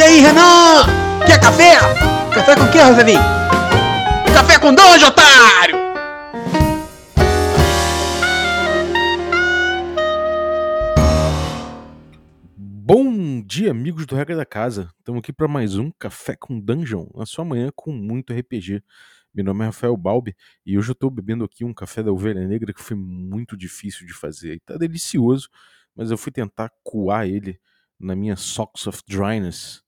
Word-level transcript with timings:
E 0.00 0.02
aí, 0.02 0.20
Renan? 0.20 0.86
Quer 1.26 1.38
café? 1.38 1.74
Café 2.32 2.56
com 2.56 2.62
o 2.62 2.72
que, 2.72 2.78
Rosalinho? 2.78 3.20
Café 4.32 4.58
com 4.58 4.74
dois, 4.74 5.02
otário! 5.02 5.76
Bom 12.56 13.42
dia, 13.42 13.72
amigos 13.72 14.06
do 14.06 14.16
Regra 14.16 14.34
da 14.36 14.46
Casa. 14.46 14.88
Estamos 15.00 15.18
aqui 15.18 15.34
para 15.34 15.46
mais 15.46 15.76
um 15.76 15.90
Café 15.90 16.34
com 16.34 16.58
Dungeon, 16.58 17.06
na 17.14 17.26
sua 17.26 17.44
manhã 17.44 17.70
com 17.76 17.92
muito 17.92 18.32
RPG. 18.32 18.82
Meu 19.34 19.44
nome 19.44 19.64
é 19.64 19.66
Rafael 19.66 19.94
Balbi 19.98 20.34
e 20.64 20.78
hoje 20.78 20.88
eu 20.88 20.94
estou 20.94 21.10
bebendo 21.10 21.44
aqui 21.44 21.62
um 21.62 21.74
café 21.74 22.02
da 22.02 22.10
Ovelha 22.10 22.48
Negra 22.48 22.72
que 22.72 22.82
foi 22.82 22.96
muito 22.96 23.54
difícil 23.54 24.06
de 24.06 24.14
fazer. 24.14 24.54
E 24.54 24.60
tá 24.60 24.78
delicioso, 24.78 25.50
mas 25.94 26.10
eu 26.10 26.16
fui 26.16 26.32
tentar 26.32 26.70
coar 26.82 27.26
ele 27.26 27.60
na 27.98 28.16
minha 28.16 28.34
Socks 28.34 28.86
of 28.86 29.02
Dryness. 29.06 29.82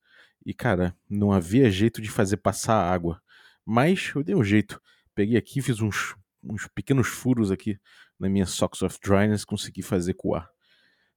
E 0.45 0.53
cara, 0.53 0.97
não 1.09 1.33
havia 1.33 1.71
jeito 1.71 2.01
de 2.01 2.11
fazer 2.11 2.39
passar 2.39 2.75
água. 2.75 3.21
Mas 3.65 4.13
eu 4.15 4.25
dei 4.25 4.35
um 4.35 4.45
jeito. 4.45 4.81
Peguei 5.15 5.37
aqui, 5.37 5.63
fiz 5.63 5.81
uns, 5.81 6.15
uns 6.43 6.69
pequenos 6.75 7.09
furos 7.09 7.51
aqui 7.51 7.79
na 8.19 8.29
minha 8.29 8.47
Socks 8.47 8.83
of 8.83 8.99
Dryness, 9.03 9.45
consegui 9.45 9.83
fazer 9.83 10.15
coar. 10.15 10.49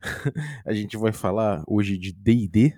a 0.65 0.73
gente 0.73 0.97
vai 0.97 1.11
falar 1.11 1.63
hoje 1.67 1.97
de 1.97 2.11
D&D 2.11 2.77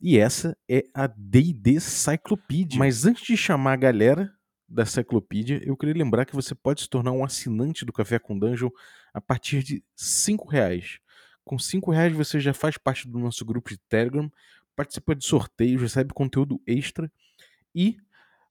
e 0.00 0.16
essa 0.18 0.56
é 0.68 0.84
a 0.94 1.06
D&D 1.06 1.78
Cyclopedia. 1.78 2.78
Mas 2.78 3.04
antes 3.04 3.26
de 3.26 3.36
chamar 3.36 3.74
a 3.74 3.76
galera 3.76 4.32
da 4.66 4.86
Cyclopedia, 4.86 5.60
eu 5.64 5.76
queria 5.76 5.94
lembrar 5.94 6.24
que 6.24 6.34
você 6.34 6.54
pode 6.54 6.82
se 6.82 6.88
tornar 6.88 7.12
um 7.12 7.24
assinante 7.24 7.84
do 7.84 7.92
Café 7.92 8.18
com 8.18 8.38
Dungeon 8.38 8.70
a 9.12 9.20
partir 9.20 9.62
de 9.62 9.84
cinco 9.94 10.48
reais. 10.48 10.98
Com 11.44 11.58
cinco 11.58 11.90
reais 11.90 12.14
você 12.14 12.40
já 12.40 12.54
faz 12.54 12.78
parte 12.78 13.08
do 13.08 13.18
nosso 13.18 13.44
grupo 13.44 13.68
de 13.70 13.78
Telegram, 13.88 14.30
participa 14.76 15.14
de 15.14 15.24
sorteios, 15.24 15.82
recebe 15.82 16.12
conteúdo 16.14 16.60
extra 16.66 17.10
e 17.74 17.96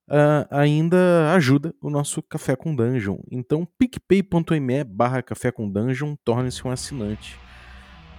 uh, 0.08 0.48
ainda 0.52 1.34
ajuda 1.34 1.74
o 1.82 1.90
nosso 1.90 2.22
Café 2.22 2.56
com 2.56 2.76
Dungeon. 2.76 3.20
Então, 3.32 3.68
picpay.me 3.78 4.84
barra 4.84 5.22
Café 5.22 5.52
com 5.52 5.70
Dungeon, 5.70 6.16
torne-se 6.24 6.66
um 6.68 6.72
assinante. 6.72 7.38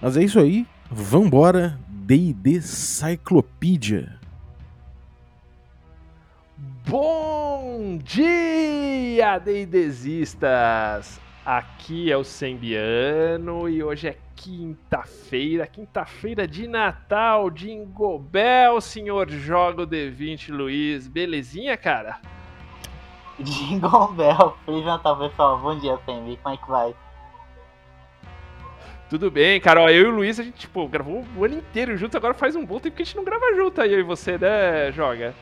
Mas 0.01 0.17
é 0.17 0.23
isso 0.23 0.39
aí, 0.39 0.65
vambora, 0.89 1.79
D&D 1.87 2.61
Cyclopedia. 2.61 4.19
Bom 6.87 7.97
dia, 8.03 9.37
D&Dzistas! 9.39 11.19
Aqui 11.43 12.11
é 12.11 12.15
o 12.15 12.23
Sembiano 12.23 13.67
e 13.67 13.81
hoje 13.83 14.09
é 14.09 14.17
quinta-feira, 14.35 15.65
quinta-feira 15.65 16.47
de 16.47 16.67
Natal, 16.67 17.49
de 17.49 17.71
Ingobel, 17.71 18.79
senhor 18.79 19.27
Joga 19.27 19.81
o 19.81 19.87
D20 19.87 20.51
Luiz. 20.51 21.07
Belezinha, 21.07 21.75
cara? 21.75 22.19
Jingle 23.39 24.13
Bell, 24.13 24.55
Feliz 24.65 24.85
Natal, 24.85 25.17
pessoal. 25.17 25.57
Bom 25.57 25.79
dia, 25.79 25.97
Sembi. 26.05 26.37
Como 26.43 26.53
é 26.53 26.57
que 26.59 26.69
vai? 26.69 26.95
Tudo 29.09 29.31
bem, 29.31 29.59
cara. 29.59 29.81
Ó, 29.81 29.89
eu 29.89 30.03
e 30.03 30.07
o 30.07 30.15
Luiz, 30.15 30.39
a 30.39 30.43
gente, 30.43 30.59
tipo, 30.59 30.87
gravou 30.87 31.25
o 31.35 31.43
ano 31.43 31.57
inteiro 31.57 31.97
junto, 31.97 32.15
agora 32.15 32.35
faz 32.35 32.55
um 32.55 32.63
bom 32.63 32.79
tempo 32.79 32.95
que 32.95 33.01
a 33.01 33.05
gente 33.05 33.17
não 33.17 33.23
grava 33.23 33.55
junto 33.55 33.81
aí, 33.81 33.91
eu 33.91 33.99
e 33.99 34.03
você, 34.03 34.37
né, 34.37 34.91
Joga? 34.91 35.33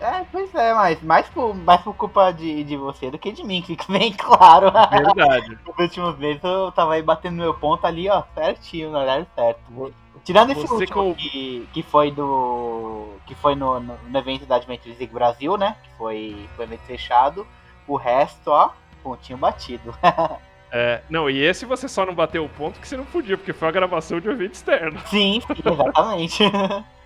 É, 0.00 0.24
pois 0.30 0.54
é, 0.54 0.72
mas 0.74 1.02
mais 1.02 1.28
por, 1.28 1.54
mais 1.54 1.80
por 1.80 1.94
culpa 1.94 2.30
de, 2.30 2.62
de 2.64 2.76
você 2.76 3.10
do 3.10 3.18
que 3.18 3.32
de 3.32 3.44
mim, 3.44 3.60
que 3.60 3.68
fica 3.76 3.92
bem 3.92 4.12
claro. 4.12 4.70
Verdade. 4.90 5.58
Nos 5.66 5.78
últimos 5.78 6.18
meses 6.18 6.42
eu 6.42 6.70
tava 6.72 6.94
aí 6.94 7.02
batendo 7.02 7.36
meu 7.36 7.54
ponto 7.54 7.86
ali, 7.86 8.08
ó, 8.08 8.22
certinho, 8.34 8.90
no 8.90 8.98
horário 8.98 9.26
certo. 9.34 9.92
Tirando 10.24 10.50
esse 10.50 10.66
Você 10.66 10.74
último 10.74 11.04
com- 11.04 11.14
que, 11.14 11.68
que 11.72 11.82
foi 11.82 12.10
do. 12.10 13.14
que 13.26 13.34
foi 13.34 13.54
no, 13.54 13.80
no, 13.80 13.96
no 13.96 14.18
evento 14.18 14.44
da 14.44 14.56
Adventure 14.56 14.94
League 14.98 15.12
Brasil, 15.14 15.56
né? 15.56 15.76
Que 15.82 15.90
foi, 15.96 16.48
foi 16.54 16.64
evento 16.66 16.82
fechado. 16.82 17.46
O 17.86 17.96
resto, 17.96 18.48
ó, 18.50 18.70
pontinho 19.02 19.38
batido. 19.38 19.94
É, 20.70 21.00
não, 21.08 21.30
e 21.30 21.42
esse 21.42 21.64
você 21.64 21.88
só 21.88 22.04
não 22.04 22.14
bateu 22.14 22.44
o 22.44 22.48
ponto 22.50 22.78
que 22.78 22.86
você 22.86 22.94
não 22.94 23.06
podia, 23.06 23.38
porque 23.38 23.54
foi 23.54 23.68
a 23.68 23.70
gravação 23.70 24.20
de 24.20 24.28
um 24.28 24.32
evento 24.32 24.52
externo. 24.52 25.00
Sim, 25.06 25.40
exatamente. 25.64 26.42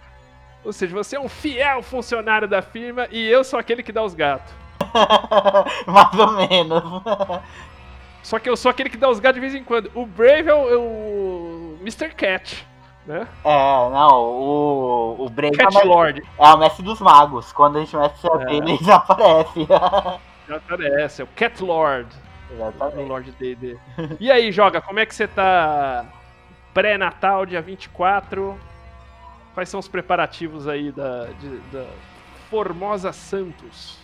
Ou 0.64 0.72
seja, 0.72 0.94
você 0.94 1.16
é 1.16 1.20
um 1.20 1.28
fiel 1.28 1.82
funcionário 1.82 2.46
da 2.46 2.62
firma 2.62 3.08
e 3.10 3.28
eu 3.28 3.42
sou 3.42 3.58
aquele 3.58 3.82
que 3.82 3.92
dá 3.92 4.02
os 4.02 4.14
gatos. 4.14 4.52
Mais 5.86 6.18
ou 6.18 6.32
menos. 6.32 6.82
Só 8.22 8.38
que 8.38 8.48
eu 8.48 8.56
sou 8.56 8.70
aquele 8.70 8.88
que 8.88 8.96
dá 8.96 9.08
os 9.08 9.18
gatos 9.18 9.34
de 9.34 9.40
vez 9.40 9.54
em 9.54 9.64
quando. 9.64 9.90
O 9.94 10.06
Brave 10.06 10.48
é 10.48 10.54
o, 10.54 10.70
é 10.70 10.76
o 10.76 11.76
Mr. 11.80 12.14
Cat, 12.14 12.64
né? 13.04 13.26
É, 13.44 13.50
não, 13.90 14.20
o, 14.20 15.16
o 15.18 15.28
Brave 15.28 15.60
é 15.60 15.66
o 15.66 15.70
Cat 15.72 15.84
Lord. 15.86 16.22
é 16.38 16.44
o 16.46 16.56
mestre 16.58 16.84
dos 16.84 17.00
magos. 17.00 17.52
Quando 17.52 17.78
a 17.78 17.80
gente 17.80 17.96
mexe 17.96 18.26
a 18.28 18.50
É. 18.50 18.54
ele 18.54 18.78
aparece. 18.88 19.66
Já 20.48 20.56
aparece, 20.56 21.22
é 21.22 21.24
o 21.24 21.28
Cat 21.34 21.60
Lord. 21.62 22.08
O 22.50 22.54
exatamente. 22.54 23.08
Lord 23.08 23.30
D&D. 23.32 23.76
E 24.20 24.30
aí, 24.30 24.52
Joga, 24.52 24.80
como 24.80 25.00
é 25.00 25.06
que 25.06 25.14
você 25.14 25.26
tá 25.26 26.04
pré-natal, 26.72 27.44
dia 27.44 27.60
24? 27.60 28.56
Quais 29.52 29.68
são 29.68 29.80
os 29.80 29.88
preparativos 29.88 30.66
aí 30.66 30.90
da, 30.92 31.26
de- 31.32 31.60
da 31.70 31.86
Formosa 32.48 33.12
Santos? 33.12 33.98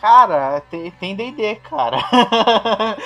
Cara, 0.00 0.60
tem 1.00 1.16
D&D, 1.16 1.56
cara. 1.56 1.98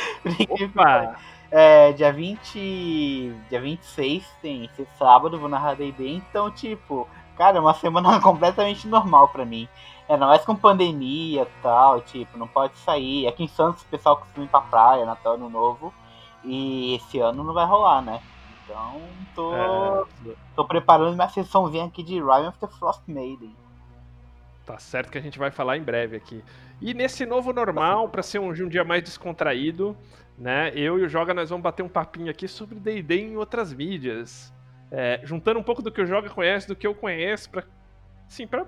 Opa! 0.48 1.14
É, 1.50 1.92
dia 1.92 2.12
20. 2.12 3.34
Dia 3.48 3.60
26 3.60 4.26
tem 4.40 4.64
esse 4.64 4.86
sábado, 4.98 5.38
vou 5.38 5.48
narrar 5.48 5.74
DD, 5.74 6.08
então, 6.08 6.50
tipo, 6.50 7.08
cara, 7.36 7.58
é 7.58 7.60
uma 7.60 7.74
semana 7.74 8.20
completamente 8.20 8.86
normal 8.88 9.28
pra 9.28 9.44
mim. 9.44 9.68
Ainda 10.08 10.26
mais 10.26 10.44
com 10.44 10.54
pandemia 10.56 11.42
e 11.42 11.62
tal, 11.62 12.00
tipo, 12.02 12.36
não 12.38 12.48
pode 12.48 12.76
sair. 12.78 13.26
Aqui 13.26 13.44
em 13.44 13.48
Santos 13.48 13.82
o 13.82 13.86
pessoal 13.86 14.16
costuma 14.18 14.44
ir 14.46 14.48
pra 14.48 14.60
praia, 14.60 15.06
Natal, 15.06 15.34
Ano 15.34 15.48
Novo. 15.48 15.94
E 16.44 16.94
esse 16.96 17.18
ano 17.20 17.44
não 17.44 17.54
vai 17.54 17.64
rolar, 17.66 18.02
né? 18.02 18.20
Então, 18.64 19.00
tô, 19.34 19.54
É, 19.54 20.34
tô 20.54 20.64
preparando 20.64 21.14
minha 21.14 21.28
sessãozinha 21.28 21.84
aqui 21.84 22.02
de 22.02 22.20
Ryan 22.20 22.48
of 22.48 22.58
the 22.58 22.66
Frost 22.66 23.02
Maiden. 23.06 23.54
Tá 24.64 24.78
certo 24.78 25.10
que 25.10 25.18
a 25.18 25.20
gente 25.20 25.38
vai 25.38 25.50
falar 25.50 25.76
em 25.76 25.82
breve 25.82 26.16
aqui. 26.16 26.42
E 26.80 26.94
nesse 26.94 27.26
novo 27.26 27.52
normal, 27.52 28.08
pra 28.08 28.22
ser 28.22 28.38
um, 28.38 28.50
um 28.50 28.68
dia 28.68 28.84
mais 28.84 29.02
descontraído, 29.02 29.96
né? 30.38 30.72
Eu 30.74 30.98
e 30.98 31.04
o 31.04 31.08
Joga 31.08 31.34
nós 31.34 31.50
vamos 31.50 31.62
bater 31.62 31.82
um 31.82 31.88
papinho 31.88 32.30
aqui 32.30 32.46
sobre 32.46 32.78
D&D 32.78 33.20
em 33.20 33.36
outras 33.36 33.72
mídias, 33.72 34.52
É, 34.90 35.20
juntando 35.24 35.58
um 35.58 35.62
pouco 35.62 35.80
do 35.82 35.90
que 35.90 36.02
o 36.02 36.06
Joga 36.06 36.28
conhece, 36.28 36.68
do 36.68 36.76
que 36.76 36.86
eu 36.86 36.94
conheço, 36.94 37.48
pra, 37.50 37.64
assim, 38.28 38.46
pra, 38.46 38.66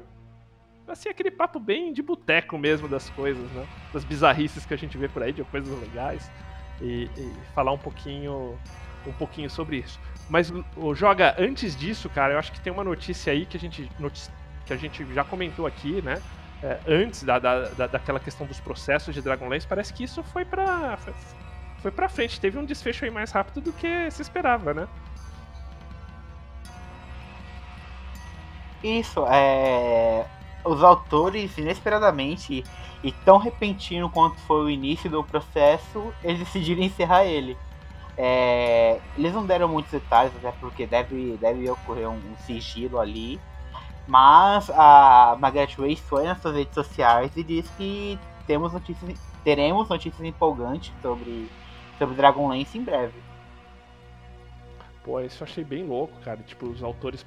pra 0.87 0.95
ser 0.95 1.11
aquele 1.11 1.31
papo 1.31 1.61
bem 1.61 1.93
de 1.93 2.03
boteco 2.03 2.57
mesmo 2.57 2.89
das 2.89 3.11
coisas, 3.11 3.51
né? 3.53 3.67
Das 3.93 4.05
bizarrices 4.05 4.65
que 4.65 4.73
a 4.73 4.77
gente 4.79 4.97
vê 4.97 5.07
por 5.07 5.23
aí, 5.23 5.33
de 5.33 5.45
coisas 5.45 5.79
legais, 5.81 6.31
e, 6.81 7.11
e 7.17 7.33
falar 7.55 7.73
um 7.73 7.79
pouquinho, 7.79 8.59
um 9.07 9.13
pouquinho 9.13 9.49
sobre 9.51 9.79
isso. 9.79 9.99
Mas 10.29 10.53
o 10.77 10.95
Joga, 10.95 11.35
antes 11.39 11.77
disso, 11.77 12.09
cara, 12.09 12.33
eu 12.35 12.39
acho 12.39 12.51
que 12.53 12.61
tem 12.61 12.73
uma 12.73 12.85
notícia 12.85 13.33
aí 13.33 13.45
que 13.47 13.57
a 13.57 13.61
gente 13.61 13.91
que 14.67 14.73
a 14.73 14.77
gente 14.77 15.05
já 15.13 15.23
comentou 15.23 15.67
aqui, 15.67 16.01
né? 16.01 16.23
É, 16.63 16.81
antes 16.89 17.23
da, 17.23 17.39
da, 17.39 17.69
da- 17.69 17.87
daquela 17.87 18.19
questão 18.19 18.47
dos 18.47 18.59
processos 18.59 19.15
de 19.15 19.21
Dragonlance, 19.21 19.67
parece 19.67 19.93
que 19.93 20.05
isso 20.05 20.23
foi 20.23 20.45
pra. 20.47 20.97
Foi, 20.97 21.13
foi 21.93 22.09
frente, 22.09 22.41
teve 22.41 22.59
um 22.59 22.65
desfecho 22.65 23.05
aí 23.05 23.11
mais 23.11 23.31
rápido 23.31 23.61
do 23.61 23.73
que 23.73 24.11
se 24.11 24.23
esperava, 24.23 24.73
né? 24.73 24.89
Isso, 28.83 29.25
é. 29.31 30.27
Os 30.65 30.83
autores, 30.83 31.57
inesperadamente 31.59 32.65
e 33.03 33.13
tão 33.13 33.37
repentino 33.37 34.09
quanto 34.09 34.39
foi 34.41 34.65
o 34.65 34.71
início 34.71 35.11
do 35.11 35.23
processo, 35.23 36.13
eles 36.23 36.39
decidiram 36.39 36.83
encerrar 36.83 37.25
ele. 37.25 37.57
É, 38.17 39.01
eles 39.17 39.33
não 39.33 39.45
deram 39.45 39.69
muitos 39.69 39.91
detalhes, 39.91 40.33
até 40.37 40.53
porque 40.53 40.87
deve, 40.87 41.37
deve 41.41 41.69
ocorrer 41.69 42.09
um, 42.09 42.15
um 42.17 42.37
sigilo 42.47 42.99
ali. 42.99 43.41
Mas 44.07 44.71
a 44.71 45.37
Margaret 45.41 45.75
Way 45.77 45.97
foi 45.97 46.25
nas 46.25 46.41
suas 46.41 46.55
redes 46.55 46.75
sociais 46.75 47.33
e 47.37 47.43
disse 47.43 47.73
que 47.77 48.19
temos 48.47 48.73
notícias, 48.73 49.19
teremos 49.43 49.89
notícias 49.89 50.23
empolgantes 50.23 50.93
sobre, 51.01 51.49
sobre 51.99 52.15
Dragonlance 52.15 52.77
em 52.77 52.83
breve. 52.83 53.15
Pô, 55.03 55.21
isso 55.21 55.43
eu 55.43 55.47
achei 55.47 55.65
bem 55.65 55.85
louco, 55.87 56.19
cara. 56.21 56.39
Tipo, 56.47 56.67
os 56.67 56.83
autores. 56.83 57.25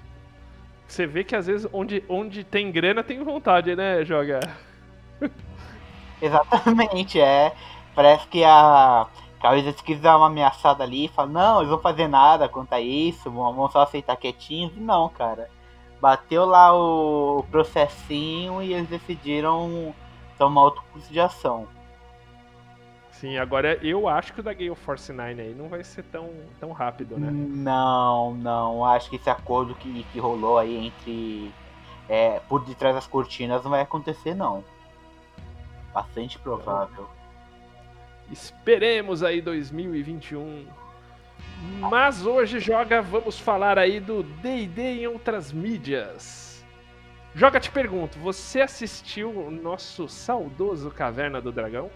Você 0.87 1.05
vê 1.05 1.23
que 1.23 1.35
às 1.35 1.47
vezes 1.47 1.67
onde, 1.71 2.03
onde 2.09 2.43
tem 2.43 2.71
grana 2.71 3.03
tem 3.03 3.23
vontade, 3.23 3.75
né, 3.75 4.03
Joga? 4.05 4.39
Exatamente, 6.21 7.19
é. 7.19 7.53
Parece 7.93 8.27
que 8.27 8.43
a. 8.43 9.07
que 9.39 9.45
a 9.45 9.51
Wizards 9.51 9.81
quis 9.81 9.99
dar 9.99 10.17
uma 10.17 10.27
ameaçada 10.27 10.83
ali 10.83 11.05
e 11.05 11.09
fala, 11.09 11.29
não, 11.29 11.57
eles 11.59 11.69
vão 11.69 11.79
fazer 11.79 12.07
nada 12.07 12.49
quanto 12.49 12.73
a 12.73 12.81
isso, 12.81 13.29
vão 13.29 13.53
vão 13.53 13.69
só 13.69 13.81
aceitar 13.81 14.15
quietinhos. 14.15 14.75
E 14.75 14.79
não, 14.79 15.09
cara. 15.09 15.49
Bateu 16.01 16.45
lá 16.45 16.75
o 16.75 17.43
processinho 17.49 18.61
e 18.61 18.73
eles 18.73 18.87
decidiram 18.87 19.93
tomar 20.37 20.63
outro 20.63 20.83
curso 20.91 21.11
de 21.11 21.19
ação. 21.19 21.67
Sim, 23.11 23.37
agora 23.37 23.79
eu 23.83 24.07
acho 24.07 24.31
que 24.31 24.41
o 24.41 24.43
da 24.43 24.53
Gale 24.53 24.75
Force 24.75 25.11
9 25.11 25.41
aí 25.41 25.55
não 25.55 25.67
vai 25.67 25.83
ser 25.83 26.03
tão, 26.03 26.29
tão 26.59 26.71
rápido, 26.71 27.17
né? 27.17 27.31
Não, 27.31 28.35
não. 28.35 28.85
Acho 28.85 29.09
que 29.09 29.15
esse 29.15 29.29
acordo 29.29 29.73
que, 29.73 30.03
que 30.13 30.19
rolou 30.19 30.59
aí 30.59 30.87
entre, 30.87 31.51
é, 32.07 32.39
por 32.47 32.63
detrás 32.63 32.93
das 32.93 33.07
cortinas 33.07 33.63
não 33.63 33.71
vai 33.71 33.81
acontecer 33.81 34.35
não. 34.35 34.63
Bastante 35.91 36.37
provável. 36.37 37.07
Esperemos 38.31 39.23
aí 39.23 39.41
2021. 39.41 40.65
Mas 41.79 42.25
hoje 42.25 42.59
joga, 42.59 43.01
vamos 43.01 43.39
falar 43.39 43.77
aí 43.77 43.99
do 43.99 44.23
D&D 44.23 45.01
em 45.01 45.07
outras 45.07 45.51
mídias. 45.51 46.65
Joga, 47.33 47.59
te 47.59 47.69
pergunto, 47.69 48.17
você 48.19 48.61
assistiu 48.61 49.29
o 49.29 49.51
nosso 49.51 50.07
saudoso 50.07 50.89
Caverna 50.91 51.39
do 51.39 51.51
Dragão? 51.51 51.89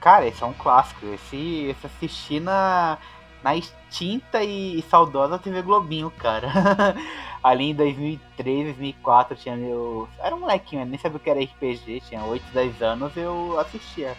Cara, 0.00 0.26
esse 0.26 0.42
é 0.42 0.46
um 0.46 0.52
clássico. 0.52 1.06
Esse, 1.06 1.66
esse 1.66 1.86
assisti 1.86 2.40
na, 2.40 2.98
na 3.42 3.56
extinta 3.56 4.42
e, 4.42 4.82
saudosa 4.88 5.38
TV 5.38 5.62
Globinho, 5.62 6.10
cara. 6.10 6.48
Ali 7.42 7.70
em 7.70 7.74
2003, 7.74 8.66
2004, 8.66 9.36
tinha 9.36 9.56
meu. 9.56 10.08
Era 10.18 10.34
um 10.34 10.40
molequinho, 10.40 10.84
nem 10.84 10.98
sabia 10.98 11.16
o 11.16 11.20
que 11.20 11.30
era 11.30 11.40
RPG, 11.40 12.02
tinha 12.08 12.24
8, 12.24 12.44
10 12.52 12.82
anos, 12.82 13.16
eu 13.16 13.58
assistia 13.60 14.16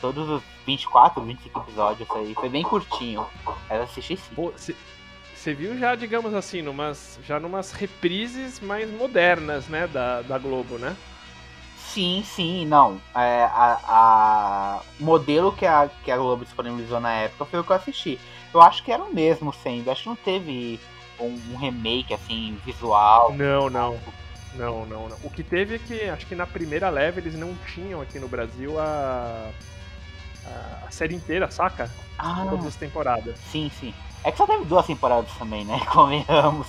todos 0.00 0.28
os 0.28 0.42
24, 0.66 1.22
25 1.22 1.60
episódios 1.60 2.08
aí. 2.10 2.34
Foi 2.34 2.48
bem 2.48 2.62
curtinho. 2.62 3.26
Mas 3.68 3.82
assisti 3.82 4.16
sim. 4.56 4.74
Você 5.34 5.52
viu 5.52 5.76
já, 5.78 5.94
digamos 5.94 6.32
assim, 6.32 6.62
numas, 6.62 7.18
já 7.26 7.38
numas 7.38 7.70
reprises 7.70 8.60
mais 8.60 8.90
modernas, 8.90 9.68
né, 9.68 9.86
da, 9.86 10.22
da 10.22 10.38
Globo, 10.38 10.78
né? 10.78 10.96
Sim, 11.76 12.24
sim, 12.24 12.64
não. 12.64 12.98
É, 13.14 13.44
a, 13.44 13.78
a, 13.86 14.80
o 14.98 15.04
modelo 15.04 15.52
que 15.52 15.66
a, 15.66 15.90
que 16.02 16.10
a 16.10 16.16
Globo 16.16 16.44
disponibilizou 16.44 16.98
na 16.98 17.12
época 17.12 17.44
foi 17.44 17.60
o 17.60 17.64
que 17.64 17.70
eu 17.70 17.76
assisti. 17.76 18.18
Eu 18.54 18.62
acho 18.62 18.82
que 18.82 18.90
era 18.90 19.02
o 19.02 19.12
mesmo 19.12 19.52
sendo. 19.52 19.90
Acho 19.90 20.04
que 20.04 20.08
não 20.08 20.16
teve 20.16 20.80
um, 21.20 21.38
um 21.52 21.56
remake, 21.56 22.14
assim, 22.14 22.58
visual. 22.64 23.34
Não, 23.34 23.68
não. 23.68 24.00
Não, 24.54 24.86
não, 24.86 25.08
não. 25.08 25.16
O 25.22 25.30
que 25.30 25.42
teve 25.42 25.74
é 25.74 25.78
que, 25.78 26.08
acho 26.08 26.26
que 26.26 26.34
na 26.34 26.46
primeira 26.46 26.88
leve 26.88 27.20
eles 27.20 27.34
não 27.34 27.54
tinham 27.74 28.00
aqui 28.00 28.18
no 28.18 28.28
Brasil 28.28 28.80
a 28.80 29.50
a 30.86 30.90
série 30.90 31.14
inteira, 31.14 31.50
saca? 31.50 31.90
Ah, 32.18 32.46
Todas 32.48 32.66
as 32.66 32.76
temporadas. 32.76 33.36
Sim, 33.50 33.70
sim. 33.80 33.94
É 34.22 34.30
que 34.30 34.38
só 34.38 34.46
teve 34.46 34.64
duas 34.64 34.86
temporadas 34.86 35.30
também, 35.38 35.64
né? 35.64 35.80
Convenhamos. 35.92 36.66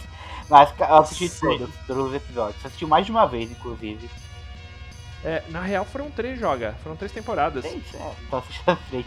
Mas 0.49 0.71
eu 0.79 0.95
assisti 0.97 1.29
todos, 1.39 1.69
todos 1.87 2.07
os 2.07 2.13
episódios. 2.13 2.65
Assisti 2.65 2.85
mais 2.85 3.05
de 3.05 3.11
uma 3.11 3.25
vez, 3.25 3.49
inclusive. 3.51 4.09
É, 5.23 5.41
na 5.49 5.61
real 5.61 5.85
foram 5.85 6.11
três 6.11 6.39
joga, 6.39 6.75
foram 6.83 6.95
três 6.95 7.11
temporadas. 7.11 7.65
Três, 7.65 7.95
é, 7.95 8.13
então 8.27 8.39
assisti 8.39 8.61
as 8.67 8.79
três. 8.89 9.05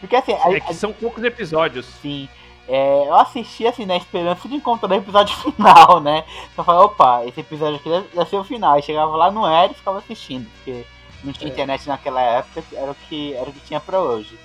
Porque 0.00 0.16
assim. 0.16 0.32
É 0.32 0.56
a, 0.56 0.60
que 0.60 0.74
são 0.74 0.92
poucos 0.92 1.22
episódios. 1.22 1.86
Sim. 2.00 2.28
É, 2.66 3.08
eu 3.08 3.14
assisti 3.14 3.66
assim 3.66 3.86
na 3.86 3.96
esperança 3.96 4.46
de 4.46 4.54
encontrar 4.54 4.90
o 4.90 4.94
episódio 4.94 5.34
final, 5.40 6.00
né? 6.00 6.24
Então 6.52 6.62
eu 6.62 6.64
falei, 6.64 6.82
opa, 6.82 7.24
esse 7.26 7.40
episódio 7.40 7.76
aqui 7.76 7.88
deve 8.14 8.30
ser 8.30 8.36
o 8.36 8.44
final. 8.44 8.78
E 8.78 8.82
chegava 8.82 9.14
lá, 9.16 9.30
não 9.30 9.46
era 9.46 9.72
e 9.72 9.74
ficava 9.74 9.98
assistindo, 9.98 10.48
porque 10.50 10.84
não 11.24 11.32
tinha 11.32 11.50
é. 11.50 11.52
internet 11.52 11.86
naquela 11.88 12.20
época, 12.20 12.62
era 12.72 12.90
o 12.90 12.94
que, 12.94 13.34
era 13.34 13.48
o 13.48 13.52
que 13.52 13.60
tinha 13.60 13.80
pra 13.80 14.00
hoje. 14.00 14.38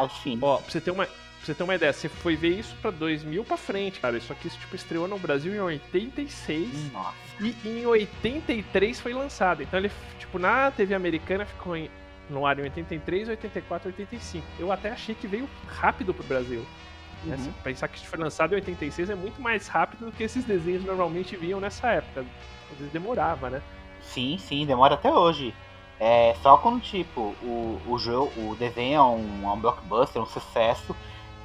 Enfim. 0.00 0.38
Ó, 0.40 0.56
pra 0.58 0.70
você 0.70 0.80
ter 0.80 0.90
uma, 0.90 1.06
pra 1.06 1.14
você 1.44 1.54
ter 1.54 1.62
uma 1.62 1.74
ideia, 1.74 1.92
você 1.92 2.08
foi 2.08 2.36
ver 2.36 2.58
isso 2.58 2.74
pra 2.80 2.90
2000 2.90 3.44
pra 3.44 3.56
frente, 3.56 4.00
cara. 4.00 4.16
Isso 4.16 4.32
aqui 4.32 4.48
tipo, 4.48 4.74
estreou 4.74 5.08
no 5.08 5.18
Brasil 5.18 5.54
em 5.54 5.60
86. 5.60 6.92
Nossa. 6.92 7.14
E 7.40 7.56
em 7.64 7.86
83 7.86 9.00
foi 9.00 9.12
lançado. 9.12 9.62
Então 9.62 9.78
ele, 9.78 9.90
tipo, 10.18 10.38
na 10.38 10.70
TV 10.70 10.94
americana 10.94 11.44
ficou 11.44 11.76
em, 11.76 11.90
no 12.30 12.46
ar 12.46 12.58
em 12.58 12.62
83, 12.62 13.28
84, 13.28 13.88
85. 13.88 14.46
Eu 14.58 14.70
até 14.70 14.90
achei 14.90 15.14
que 15.14 15.26
veio 15.26 15.48
rápido 15.66 16.14
pro 16.14 16.24
Brasil. 16.24 16.64
Né? 17.24 17.36
Uhum. 17.36 17.52
Pensar 17.62 17.88
que 17.88 17.98
isso 17.98 18.06
foi 18.06 18.18
lançado 18.18 18.52
em 18.52 18.56
86 18.56 19.10
é 19.10 19.14
muito 19.14 19.40
mais 19.40 19.68
rápido 19.68 20.06
do 20.06 20.12
que 20.12 20.22
esses 20.24 20.44
desenhos 20.44 20.84
normalmente 20.84 21.36
vinham 21.36 21.60
nessa 21.60 21.88
época. 21.88 22.24
Às 22.70 22.78
vezes 22.78 22.92
demorava, 22.92 23.50
né? 23.50 23.62
Sim, 24.00 24.38
sim, 24.38 24.66
demora 24.66 24.94
até 24.94 25.10
hoje. 25.10 25.54
É 26.00 26.34
só 26.42 26.56
quando, 26.56 26.80
tipo, 26.80 27.34
o, 27.42 27.80
o 27.86 27.98
jogo, 27.98 28.32
o 28.36 28.56
desenho 28.56 28.96
é 28.96 29.02
um, 29.02 29.48
é 29.48 29.52
um 29.52 29.60
blockbuster, 29.60 30.20
um 30.20 30.26
sucesso. 30.26 30.96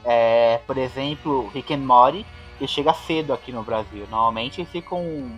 É, 0.03 0.59
por 0.65 0.77
exemplo, 0.77 1.47
Rick 1.49 1.73
and 1.73 1.79
Morty, 1.79 2.25
ele 2.59 2.67
chega 2.67 2.93
cedo 2.93 3.33
aqui 3.33 3.51
no 3.51 3.63
Brasil. 3.63 4.07
Normalmente 4.09 4.65
ficam, 4.65 5.31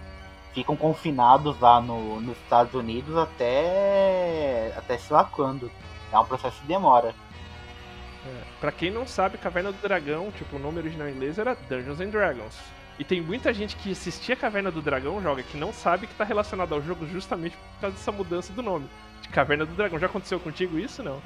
ficam 0.54 0.76
confinados 0.76 1.60
lá 1.60 1.82
no, 1.82 2.22
nos 2.22 2.38
Estados 2.38 2.74
Unidos 2.74 3.18
até, 3.18 4.74
até 4.78 4.98
sei 4.98 5.16
lá 5.16 5.24
quando. 5.24 5.70
É 6.12 6.18
um 6.18 6.26
processo 6.26 6.62
que 6.62 6.68
demora. 6.68 7.14
É, 8.26 8.42
pra 8.60 8.72
quem 8.72 8.92
não 8.92 9.06
sabe, 9.06 9.38
Caverna 9.38 9.72
do 9.72 9.82
Dragão, 9.82 10.32
tipo, 10.32 10.56
o 10.56 10.60
nome 10.60 10.80
original 10.80 11.08
em 11.08 11.12
inglês 11.12 11.38
era 11.38 11.56
Dungeons 11.70 12.00
and 12.00 12.10
Dragons. 12.10 12.58
E 13.00 13.04
tem 13.06 13.22
muita 13.22 13.54
gente 13.54 13.78
que 13.78 13.94
assistia 13.94 14.36
Caverna 14.36 14.70
do 14.70 14.82
Dragão, 14.82 15.24
joga, 15.24 15.42
que 15.42 15.56
não 15.56 15.72
sabe 15.72 16.06
que 16.06 16.14
tá 16.14 16.26
relacionado 16.26 16.76
ao 16.76 16.82
jogo 16.82 17.08
justamente 17.08 17.56
por 17.56 17.82
causa 17.82 17.96
dessa 17.96 18.12
mudança 18.12 18.52
do 18.52 18.62
nome. 18.62 18.90
De 19.22 19.30
Caverna 19.30 19.66
do 19.66 19.74
Dragão. 19.74 19.98
Já 19.98 20.08
aconteceu 20.08 20.38
contigo 20.38 20.78
isso, 20.78 21.02
não? 21.02 21.22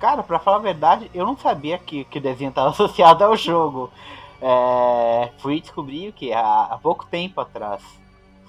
Cara, 0.00 0.24
pra 0.24 0.40
falar 0.40 0.56
a 0.56 0.60
verdade, 0.60 1.08
eu 1.14 1.24
não 1.24 1.36
sabia 1.36 1.78
que, 1.78 2.04
que 2.06 2.18
o 2.18 2.20
desenho 2.20 2.50
estava 2.50 2.70
associado 2.74 3.22
ao 3.22 3.36
jogo. 3.36 3.92
É, 4.42 5.30
fui 5.38 5.60
descobrir 5.60 6.08
o 6.08 6.12
que? 6.12 6.32
Há, 6.32 6.64
há, 6.64 6.78
pouco 6.78 7.06
tempo 7.06 7.40
atrás. 7.40 7.82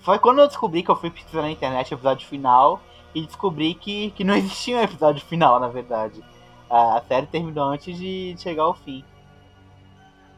Foi 0.01 0.17
quando 0.17 0.39
eu 0.39 0.47
descobri 0.47 0.81
que 0.81 0.89
eu 0.89 0.95
fui 0.95 1.12
pesquisar 1.12 1.44
na 1.44 1.51
internet 1.51 1.94
o 1.94 1.95
episódio 1.95 2.27
final 2.27 2.81
e 3.13 3.21
descobri 3.25 3.75
que, 3.75 4.09
que 4.12 4.23
não 4.23 4.35
existia 4.35 4.77
um 4.77 4.81
episódio 4.81 5.23
final, 5.23 5.59
na 5.59 5.67
verdade. 5.67 6.21
A 6.67 7.01
série 7.07 7.27
terminou 7.27 7.65
antes 7.65 7.95
de 7.95 8.35
chegar 8.39 8.63
ao 8.63 8.73
fim. 8.73 9.03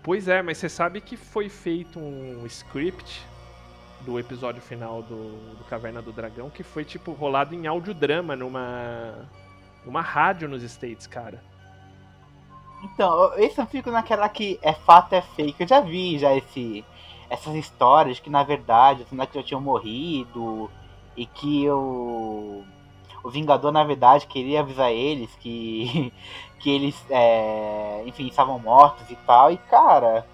Pois 0.07 0.30
é, 0.30 0.42
mas 0.42 0.57
você 0.57 0.69
sabe 0.69 1.01
que 1.01 1.18
foi 1.18 1.50
feito 1.50 2.00
um 2.00 2.45
script 2.45 3.21
do 4.06 4.18
episódio 4.18 4.62
final 4.62 5.01
do, 5.01 5.33
do 5.57 5.65
Caverna 5.65 6.01
do 6.01 6.13
Dragão 6.13 6.50
que 6.50 6.63
foi, 6.63 6.86
tipo, 6.86 7.12
rolado 7.12 7.54
em 7.54 7.68
audiodrama 7.68 8.33
numa, 8.33 9.27
numa 9.86 10.00
rádio 10.00 10.48
nos 10.48 10.63
States, 10.63 11.06
cara. 11.07 11.44
Então, 12.86 13.33
esse 13.36 13.59
eu 13.59 13.65
fico 13.65 13.92
naquela 13.92 14.30
que 14.30 14.57
é 14.62 14.71
fato, 14.71 15.12
é 15.12 15.21
fake. 15.21 15.59
Eu 15.59 15.68
já 15.68 15.81
vi 15.81 16.18
já 16.18 16.33
esse, 16.33 16.86
essas 17.30 17.53
histórias 17.56 18.18
que, 18.18 18.30
na 18.30 18.44
verdade, 18.44 19.03
os 19.03 19.12
moleques 19.12 19.36
já 19.36 19.44
tinham 19.44 19.60
morrido 19.60 20.71
e 21.18 21.25
que 21.25 21.69
o, 21.69 22.63
o 23.27 23.29
Vingador, 23.29 23.74
na 23.74 23.83
verdade, 23.83 24.25
queria 24.25 24.62
avisar 24.62 24.89
eles 24.91 25.29
que 25.41 26.13
que 26.59 26.69
eles, 26.71 26.95
é, 27.09 28.03
enfim, 28.06 28.27
estavam 28.27 28.57
mortos 28.57 29.09
e 29.12 29.15
tal. 29.18 29.51
E, 29.51 29.57
cara, 29.57 30.25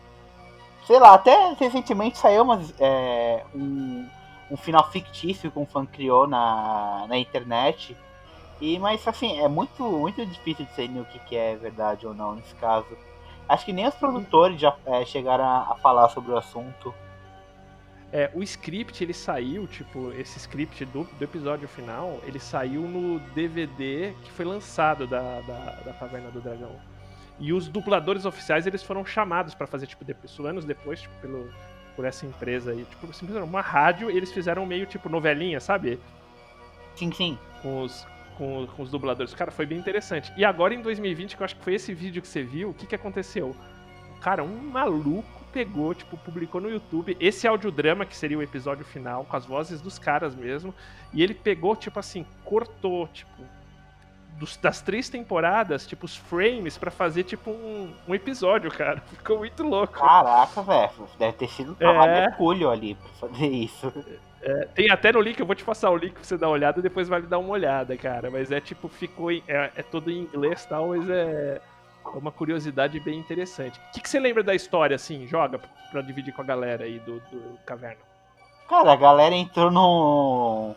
sei 0.86 1.00
lá, 1.00 1.16
até 1.16 1.54
recentemente 1.54 2.18
saiu 2.18 2.44
umas, 2.44 2.74
é, 2.80 3.44
um, 3.54 4.08
um 4.50 4.56
final 4.56 4.90
fictício 4.90 5.52
que 5.52 5.60
um 5.60 5.66
fã 5.66 5.86
criou 5.86 6.28
na, 6.28 7.06
na 7.10 7.18
internet. 7.18 7.98
E, 8.62 8.80
mas, 8.80 9.06
assim, 9.08 9.40
é 9.42 9.48
muito, 9.48 9.84
muito 9.84 10.26
difícil 10.26 10.66
saber 10.76 11.00
o 11.00 11.06
que, 11.06 11.20
que 11.20 11.36
é 11.36 11.56
verdade 11.56 12.08
ou 12.08 12.14
não 12.14 12.36
nesse 12.36 12.56
caso. 12.56 12.88
Acho 13.50 13.66
que 13.66 13.74
nem 13.74 13.88
os 13.88 13.96
produtores 13.96 14.62
já 14.62 14.74
é, 14.86 15.04
chegaram 15.04 15.44
a, 15.44 15.72
a 15.72 15.76
falar 15.76 16.08
sobre 16.10 16.32
o 16.32 16.38
assunto. 16.38 16.94
É, 18.16 18.30
o 18.36 18.44
script 18.44 19.04
ele 19.04 19.12
saiu, 19.12 19.66
tipo, 19.66 20.12
esse 20.12 20.38
script 20.38 20.86
do, 20.86 21.04
do 21.04 21.24
episódio 21.24 21.68
final, 21.68 22.22
ele 22.28 22.40
saiu 22.40 22.84
no 22.84 23.20
DVD 23.34 24.14
que 24.24 24.32
foi 24.32 24.46
lançado 24.46 25.08
da, 25.08 25.42
da, 25.42 25.82
da 25.84 25.94
Caverna 25.94 26.30
do 26.30 26.40
Dragão. 26.40 26.80
E 27.40 27.52
os 27.52 27.68
dubladores 27.68 28.24
oficiais 28.24 28.68
eles 28.68 28.84
foram 28.84 29.04
chamados 29.04 29.56
para 29.56 29.66
fazer, 29.66 29.88
tipo, 29.88 30.06
depois, 30.06 30.38
anos 30.42 30.64
depois, 30.64 31.02
tipo, 31.02 31.16
pelo, 31.22 31.52
por 31.96 32.06
essa 32.06 32.24
empresa 32.24 32.70
aí. 32.70 32.86
Tipo, 32.86 33.12
simplesmente 33.14 33.50
uma 33.50 33.62
rádio 33.62 34.12
eles 34.12 34.32
fizeram 34.32 34.64
meio 34.64 34.86
tipo 34.86 35.10
novelinha, 35.10 35.60
sabe? 35.60 36.00
Sim, 36.96 37.12
sim. 37.12 37.38
Com 37.64 37.82
os, 37.82 38.06
com, 38.38 38.68
com 38.68 38.84
os 38.84 38.92
dubladores. 38.92 39.34
Cara, 39.34 39.50
foi 39.50 39.66
bem 39.66 39.80
interessante. 39.80 40.32
E 40.38 40.46
agora 40.46 40.76
em 40.76 40.84
2020, 40.84 41.36
que 41.36 41.42
eu 41.42 41.46
acho 41.46 41.56
que 41.56 41.64
foi 41.64 41.74
esse 41.74 41.94
vídeo 41.96 42.22
que 42.22 42.28
você 42.28 42.44
viu, 42.44 42.70
o 42.70 42.74
que, 42.76 42.86
que 42.86 42.94
aconteceu? 42.94 43.56
Cara, 44.22 44.44
um 44.44 44.70
maluco 44.70 45.43
pegou, 45.54 45.94
tipo, 45.94 46.18
publicou 46.18 46.60
no 46.60 46.70
YouTube 46.70 47.16
esse 47.20 47.48
audiodrama, 47.48 48.06
que 48.06 48.18
seria 48.18 48.38
o 48.38 48.42
episódio 48.42 48.84
final, 48.84 49.24
com 49.24 49.38
as 49.38 49.46
vozes 49.46 49.80
dos 49.80 50.00
caras 50.00 50.34
mesmo. 50.34 50.74
E 51.14 51.22
ele 51.22 51.36
pegou, 51.36 51.76
tipo 51.76 52.00
assim, 52.00 52.26
cortou, 52.44 53.08
tipo, 53.10 53.44
dos, 54.40 54.58
das 54.58 54.82
três 54.82 55.08
temporadas, 55.10 55.86
tipo, 55.86 56.06
os 56.06 56.18
frames 56.18 56.78
para 56.78 56.90
fazer, 56.90 57.24
tipo, 57.24 57.52
um, 57.52 57.94
um, 58.08 58.16
episódio, 58.16 58.72
cara. 58.72 59.00
Ficou 59.08 59.38
muito 59.38 59.62
louco. 59.62 59.94
Caraca, 59.94 60.64
velho. 60.64 61.08
Deve 61.20 61.34
ter 61.34 61.50
sido 61.50 61.74
um 61.74 61.76
trabalho 61.76 62.12
é... 62.12 62.26
hercúleo 62.26 62.70
ali 62.70 62.96
pra 62.96 63.30
fazer 63.30 63.48
isso. 63.48 63.94
É, 64.42 64.68
tem 64.76 64.90
até 64.90 65.12
no 65.12 65.22
link, 65.22 65.40
eu 65.40 65.46
vou 65.46 65.56
te 65.56 65.64
passar 65.64 65.90
o 65.92 65.96
link 65.96 66.14
pra 66.14 66.24
você 66.24 66.38
dar 66.38 66.48
uma 66.48 66.54
olhada 66.54 66.80
e 66.80 66.84
depois 66.84 67.08
vai 67.08 67.22
me 67.22 67.28
dar 67.28 67.38
uma 67.38 67.54
olhada, 67.54 67.96
cara. 67.96 68.30
Mas 68.32 68.52
é 68.52 68.60
tipo, 68.60 68.90
ficou. 68.90 69.32
Em, 69.32 69.42
é, 69.48 69.72
é 69.78 69.84
todo 69.84 70.12
em 70.12 70.20
inglês 70.20 70.64
e 70.64 70.68
tal, 70.68 70.90
mas 70.90 71.10
é 71.10 71.62
é 71.62 71.62
uma 72.06 72.32
curiosidade 72.32 73.00
bem 73.00 73.20
interessante. 73.20 73.80
O 73.80 73.94
que, 73.94 74.02
que 74.02 74.10
você 74.10 74.20
lembra 74.20 74.44
da 74.44 74.54
história, 74.56 74.96
assim? 74.96 75.28
Joga 75.28 75.60
pra 75.92 76.02
dividir 76.02 76.34
com 76.34 76.42
a 76.42 76.46
galera 76.46 76.86
aí 76.86 77.00
do, 77.00 77.20
do 77.32 77.58
Caverna. 77.66 78.02
Cara, 78.68 78.94
a 78.94 78.96
galera 78.96 79.36
entrou 79.36 79.70
no. 79.72 80.76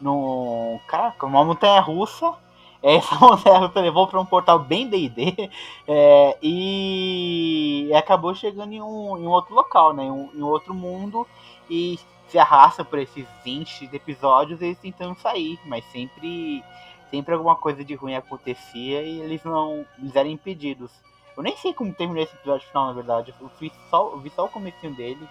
no. 0.00 0.80
Caraca, 0.86 1.26
uma 1.26 1.44
montanha 1.44 1.80
russa. 1.80 2.34
Essa 2.82 3.14
montanha 3.16 3.58
russa 3.58 3.80
levou 3.80 4.06
pra 4.08 4.20
um 4.20 4.26
portal 4.26 4.58
bem 4.58 4.88
DD. 4.88 5.50
É, 5.86 6.38
e... 6.42 7.86
e 7.88 7.94
acabou 7.94 8.34
chegando 8.34 8.72
em 8.72 8.80
um, 8.80 9.18
em 9.18 9.26
um 9.26 9.30
outro 9.30 9.54
local, 9.54 9.92
né? 9.92 10.04
Em 10.04 10.10
um, 10.10 10.30
em 10.34 10.42
outro 10.42 10.74
mundo. 10.74 11.26
e 11.68 11.98
se 12.30 12.38
arrasta 12.38 12.84
por 12.84 12.98
esses 12.98 13.26
20 13.44 13.90
episódios 13.92 14.62
eles 14.62 14.78
tentando 14.78 15.18
sair, 15.18 15.58
mas 15.64 15.84
sempre 15.86 16.62
sempre 17.10 17.34
alguma 17.34 17.56
coisa 17.56 17.84
de 17.84 17.94
ruim 17.94 18.14
acontecia 18.14 19.02
e 19.02 19.20
eles 19.20 19.42
não 19.44 19.84
eles 19.98 20.14
eram 20.16 20.30
impedidos. 20.30 20.90
Eu 21.36 21.42
nem 21.42 21.56
sei 21.56 21.72
como 21.72 21.92
terminou 21.94 22.22
esse 22.22 22.34
episódio 22.34 22.66
final, 22.68 22.86
na 22.86 22.92
verdade. 22.92 23.34
Eu, 23.40 23.48
fui 23.50 23.70
só, 23.88 24.10
eu 24.12 24.18
vi 24.18 24.30
só 24.30 24.44
o 24.44 24.48
comecinho 24.48 24.94
dele. 24.94 25.26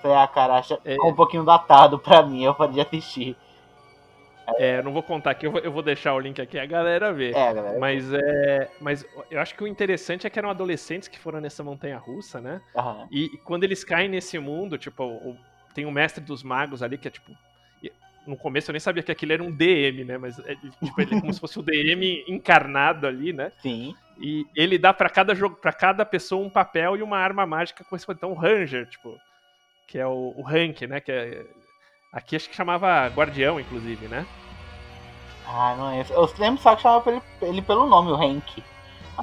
Falei, 0.00 0.16
ah, 0.16 0.26
cara, 0.28 0.56
acha 0.56 0.78
É. 0.84 0.96
um 1.02 1.14
pouquinho 1.14 1.44
datado 1.44 1.98
pra 1.98 2.22
mim, 2.22 2.42
eu 2.44 2.54
podia 2.54 2.82
assistir. 2.84 3.36
É, 4.58 4.78
eu 4.78 4.82
não 4.82 4.92
vou 4.92 5.02
contar 5.02 5.30
aqui, 5.30 5.46
eu 5.46 5.52
vou, 5.52 5.60
eu 5.60 5.70
vou 5.70 5.82
deixar 5.82 6.12
o 6.14 6.18
link 6.18 6.40
aqui 6.40 6.58
a 6.58 6.66
galera 6.66 7.12
ver. 7.12 7.36
É, 7.36 7.52
galera. 7.54 7.78
Mas 7.78 8.12
é. 8.12 8.70
Mas 8.80 9.04
eu 9.30 9.40
acho 9.40 9.54
que 9.54 9.62
o 9.62 9.66
interessante 9.66 10.26
é 10.26 10.30
que 10.30 10.38
eram 10.38 10.50
adolescentes 10.50 11.06
que 11.08 11.18
foram 11.18 11.40
nessa 11.40 11.62
montanha 11.62 11.98
russa, 11.98 12.40
né? 12.40 12.60
Aham. 12.74 13.06
E, 13.12 13.26
e 13.26 13.36
quando 13.38 13.62
eles 13.64 13.84
caem 13.84 14.08
nesse 14.08 14.38
mundo, 14.38 14.76
tipo, 14.76 15.04
o- 15.04 15.36
tem 15.74 15.84
o 15.86 15.90
mestre 15.92 16.22
dos 16.24 16.42
magos 16.42 16.82
ali, 16.82 16.98
que 16.98 17.06
é 17.06 17.10
tipo. 17.10 17.30
No 18.26 18.36
começo 18.36 18.70
eu 18.70 18.72
nem 18.72 18.80
sabia 18.80 19.02
que 19.02 19.10
aquilo 19.10 19.32
era 19.32 19.42
um 19.42 19.50
DM, 19.50 20.04
né? 20.04 20.18
Mas 20.18 20.38
é, 20.40 20.54
tipo, 20.54 21.00
ele 21.00 21.16
é 21.16 21.20
como 21.20 21.32
se 21.32 21.40
fosse 21.40 21.58
o 21.58 21.62
DM 21.62 22.24
encarnado 22.28 23.06
ali, 23.06 23.32
né? 23.32 23.50
Sim. 23.62 23.94
E 24.18 24.44
ele 24.54 24.78
dá 24.78 24.92
pra 24.92 25.08
cada 25.08 25.34
jogo, 25.34 25.56
para 25.56 25.72
cada 25.72 26.04
pessoa 26.04 26.44
um 26.44 26.50
papel 26.50 26.96
e 26.96 27.02
uma 27.02 27.18
arma 27.18 27.46
mágica 27.46 27.82
com 27.82 27.96
esse 27.96 28.10
então 28.10 28.32
o 28.32 28.34
Ranger, 28.34 28.86
tipo, 28.86 29.18
que 29.88 29.98
é 29.98 30.06
o, 30.06 30.34
o 30.36 30.42
rank, 30.42 30.82
né? 30.82 31.00
Que 31.00 31.10
é, 31.10 31.46
aqui 32.12 32.36
acho 32.36 32.48
que 32.48 32.54
chamava 32.54 33.06
Guardião, 33.08 33.58
inclusive, 33.58 34.06
né? 34.06 34.26
Ah, 35.46 35.74
não 35.76 35.90
é. 35.90 36.04
Eu 36.10 36.30
lembro 36.38 36.60
só 36.62 36.76
que 36.76 36.82
chamava 36.82 37.10
ele, 37.10 37.22
ele 37.42 37.62
pelo 37.62 37.86
nome, 37.86 38.10
o 38.12 38.14
Hank. 38.14 38.62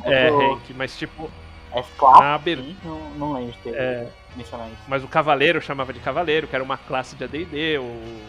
É, 0.03 0.29
o 0.29 0.37
rank, 0.53 0.69
mas 0.75 0.97
tipo, 0.97 1.31
S-Class, 1.73 2.19
na 2.19 2.35
aber- 2.35 2.75
não, 2.83 3.09
não 3.11 3.33
lembro 3.33 3.51
de 3.53 3.57
ter 3.59 3.75
é, 3.75 4.11
mencionado 4.35 4.71
isso. 4.71 4.81
mas 4.87 5.03
o 5.03 5.07
Cavaleiro 5.07 5.61
chamava 5.61 5.93
de 5.93 5.99
Cavaleiro, 5.99 6.47
que 6.47 6.55
era 6.55 6.63
uma 6.63 6.77
classe 6.77 7.15
de 7.15 7.23
AD&D, 7.23 7.77
o, 7.77 8.21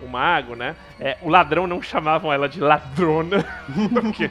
o 0.00 0.06
Mago, 0.08 0.54
né? 0.54 0.76
É, 1.00 1.16
o 1.22 1.28
Ladrão 1.28 1.66
não 1.66 1.80
chamavam 1.82 2.32
ela 2.32 2.48
de 2.48 2.60
Ladrona, 2.60 3.44
porque 3.92 4.30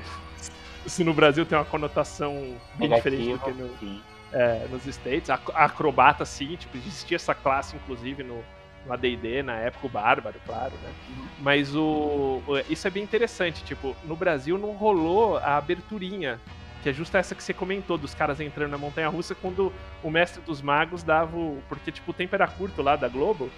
isso 0.86 1.04
no 1.04 1.14
Brasil 1.14 1.46
tem 1.46 1.58
uma 1.58 1.66
conotação 1.66 2.56
bem 2.76 2.90
diferente 2.90 3.40
do 3.40 3.40
que 3.80 3.86
no, 3.86 4.02
é, 4.34 4.68
nos 4.72 4.86
States. 4.86 5.30
A, 5.30 5.40
a 5.54 5.66
acrobata, 5.66 6.26
sim, 6.26 6.56
tipo, 6.56 6.78
existia 6.78 7.16
essa 7.16 7.34
classe, 7.34 7.76
inclusive, 7.76 8.24
no, 8.24 8.44
no 8.86 8.94
AD&D, 8.94 9.42
na 9.44 9.54
época, 9.56 9.88
o 9.88 9.90
Bárbaro, 9.90 10.40
claro, 10.46 10.74
né? 10.84 10.92
Mas 11.40 11.76
o, 11.76 12.42
o- 12.48 12.58
isso 12.70 12.88
é 12.88 12.92
bem 12.92 13.04
interessante, 13.04 13.64
tipo, 13.64 13.96
no 14.04 14.16
Brasil 14.16 14.58
não 14.58 14.72
rolou 14.72 15.38
a 15.38 15.58
aberturinha, 15.58 16.40
que 16.84 16.90
é 16.90 16.94
justa 16.94 17.18
essa 17.18 17.34
que 17.34 17.42
você 17.44 17.52
comentou, 17.52 17.98
dos 17.98 18.14
caras 18.14 18.40
entrando 18.40 18.70
na 18.70 18.78
montanha-russa 18.78 19.34
quando 19.34 19.74
o 20.04 20.10
Mestre 20.12 20.40
dos 20.44 20.62
Magos 20.62 21.02
dava 21.02 21.36
o... 21.36 21.60
Porque, 21.68 21.92
tipo, 21.92 22.12
o 22.12 22.14
tempo 22.14 22.36
era 22.36 22.48
curto 22.48 22.84
lá 22.84 22.96
da 22.96 23.08
Globo, 23.08 23.50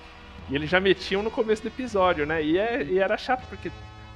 e 0.50 0.56
eles 0.56 0.70
já 0.70 0.80
metiam 0.80 1.22
no 1.24 1.32
começo 1.32 1.62
do 1.62 1.68
episódio, 1.68 2.26
né? 2.26 2.42
E, 2.44 2.58
é- 2.58 2.84
e 2.84 3.00
era 3.00 3.18
chato, 3.18 3.46
porque 3.50 3.72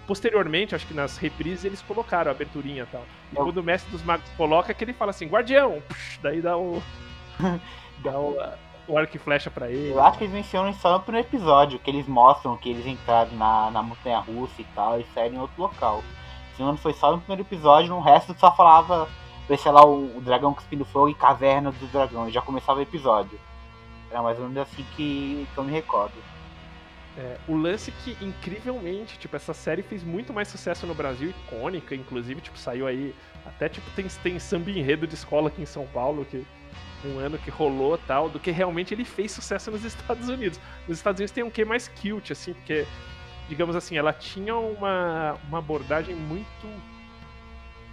posteriormente, 0.08 0.76
acho 0.76 0.88
que 0.88 0.94
nas 0.94 1.18
reprises, 1.18 1.64
eles 1.66 1.82
colocaram 1.82 2.32
a 2.32 2.34
aberturinha 2.34 2.84
e 2.84 2.86
tal. 2.88 3.04
E 3.32 3.36
quando 3.36 3.58
o 3.58 3.64
Mestre 3.64 3.92
dos 3.92 4.04
Magos 4.04 4.30
coloca, 4.36 4.72
é 4.72 4.76
que 4.76 4.84
ele 4.84 4.94
fala 4.94 5.12
assim, 5.12 5.28
Guardião! 5.28 5.82
Puxa, 5.88 6.20
daí 6.22 6.42
dá 6.42 6.58
o... 6.58 6.82
dá 8.04 8.20
o, 8.20 8.38
o 8.88 8.98
arco 8.98 9.16
e 9.16 9.20
flecha 9.20 9.50
pra 9.50 9.70
ele. 9.70 9.92
Eu 9.92 10.04
acho 10.04 10.18
que 10.18 10.24
eles 10.26 10.34
mencionam 10.34 10.72
isso 10.72 10.82
só 10.82 10.94
no 10.94 11.00
primeiro 11.04 11.28
episódio, 11.28 11.80
que 11.80 11.90
eles 11.90 12.08
mostram 12.08 12.58
que 12.58 12.70
eles 12.70 12.86
entraram 12.86 13.32
na, 13.34 13.72
na 13.72 13.82
montanha 13.82 14.20
russa 14.20 14.62
e 14.62 14.66
tal, 14.76 15.00
e 15.00 15.06
saíram 15.14 15.36
em 15.36 15.40
outro 15.40 15.62
local. 15.62 16.04
Se 16.56 16.62
não 16.62 16.76
foi 16.76 16.94
só 16.94 17.12
no 17.12 17.20
primeiro 17.20 17.44
episódio, 17.44 17.90
no 17.94 18.02
resto 18.02 18.36
só 18.38 18.54
falava, 18.54 19.08
sei 19.58 19.72
lá, 19.72 19.86
o, 19.86 20.18
o 20.18 20.22
dragão 20.22 20.54
cuspindo 20.54 20.84
fogo 20.84 21.10
e 21.10 21.14
caverna 21.16 21.72
do 21.72 21.88
dragão, 21.88 22.28
e 22.28 22.32
já 22.32 22.42
começava 22.42 22.80
o 22.80 22.84
episódio. 22.84 23.40
Era 24.12 24.22
mais 24.22 24.38
ou 24.38 24.50
menos 24.50 24.70
assim 24.70 24.86
que, 24.96 25.48
que 25.54 25.58
eu 25.58 25.64
me 25.64 25.72
recordo. 25.72 26.14
É, 27.18 27.38
o 27.48 27.56
lance 27.56 27.92
que, 27.92 28.18
incrivelmente, 28.22 29.18
tipo, 29.18 29.36
essa 29.36 29.54
série 29.54 29.84
fez 29.84 30.04
muito 30.04 30.32
mais 30.32 30.48
sucesso 30.48 30.86
no 30.88 30.94
Brasil, 30.94 31.30
icônica, 31.30 31.94
inclusive, 31.94 32.40
tipo, 32.40 32.58
saiu 32.58 32.88
aí. 32.88 33.14
Até 33.46 33.68
tipo, 33.68 33.90
tem, 33.92 34.08
tem 34.08 34.40
samba 34.40 34.70
enredo 34.72 35.08
de 35.08 35.16
escola 35.16 35.50
aqui 35.50 35.62
em 35.62 35.66
São 35.66 35.86
Paulo, 35.88 36.26
que 36.26 36.46
um 37.04 37.18
ano 37.18 37.38
que 37.38 37.50
rolou 37.50 37.98
tal, 37.98 38.30
do 38.30 38.40
que 38.40 38.52
realmente 38.52 38.94
ele 38.94 39.04
fez 39.04 39.32
sucesso 39.32 39.72
nos 39.72 39.84
Estados 39.86 40.30
Unidos. 40.30 40.60
Nos 40.88 40.98
Estados 40.98 41.20
Unidos 41.20 41.32
tem 41.34 41.44
um 41.44 41.50
que 41.50 41.66
mais 41.66 41.88
cute, 41.88 42.32
assim, 42.32 42.54
porque, 42.54 42.86
digamos 43.50 43.76
assim, 43.76 43.98
ela 43.98 44.14
tinha 44.14 44.56
uma, 44.56 45.38
uma 45.48 45.58
abordagem 45.58 46.16
muito, 46.16 46.68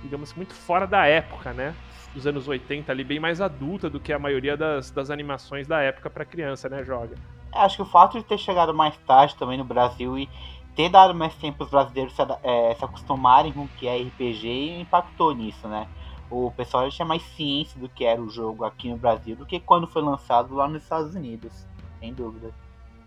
digamos, 0.03 0.33
muito 0.35 0.55
fora 0.55 0.87
da 0.87 1.07
época, 1.07 1.53
né? 1.53 1.75
Dos 2.13 2.27
anos 2.27 2.49
80 2.49 2.91
ali, 2.93 3.05
bem 3.05 3.21
mais 3.21 3.41
adulta 3.41 3.89
do 3.89 4.01
que 4.01 4.13
a 4.13 4.19
maioria 4.19 4.57
das, 4.57 4.91
das 4.91 5.11
animações 5.11 5.67
da 5.69 5.81
época 5.81 6.11
pra 6.11 6.25
criança, 6.25 6.69
né, 6.69 6.85
Joga? 6.85 7.19
Acho 7.53 7.77
que 7.77 7.83
o 7.83 7.87
fato 7.87 8.19
de 8.19 8.25
ter 8.25 8.39
chegado 8.39 8.75
mais 8.75 8.97
tarde 8.99 9.35
também 9.37 9.59
no 9.59 9.65
Brasil 9.65 10.19
e 10.19 10.29
ter 10.75 10.89
dado 10.91 11.15
mais 11.15 11.35
tempo 11.37 11.65
os 11.65 11.71
brasileiros 11.71 12.15
se, 12.15 12.23
é, 12.43 12.75
se 12.75 12.85
acostumarem 12.85 13.53
com 13.53 13.65
o 13.65 13.69
que 13.69 13.89
é 13.89 13.97
RPG 14.03 14.81
impactou 14.81 15.35
nisso, 15.35 15.67
né? 15.69 15.89
O 16.31 16.51
pessoal 16.53 16.85
já 16.91 16.97
tinha 16.97 17.07
mais 17.07 17.23
ciência 17.23 17.81
do 17.81 17.89
que 17.89 18.05
era 18.05 18.21
o 18.23 18.29
jogo 18.29 18.65
aqui 18.65 18.91
no 18.91 18.99
Brasil 18.99 19.35
do 19.37 19.47
que 19.47 19.59
quando 19.61 19.87
foi 19.89 20.03
lançado 20.03 20.55
lá 20.55 20.69
nos 20.69 20.83
Estados 20.83 21.15
Unidos, 21.15 21.67
sem 21.99 22.13
dúvida. 22.15 22.55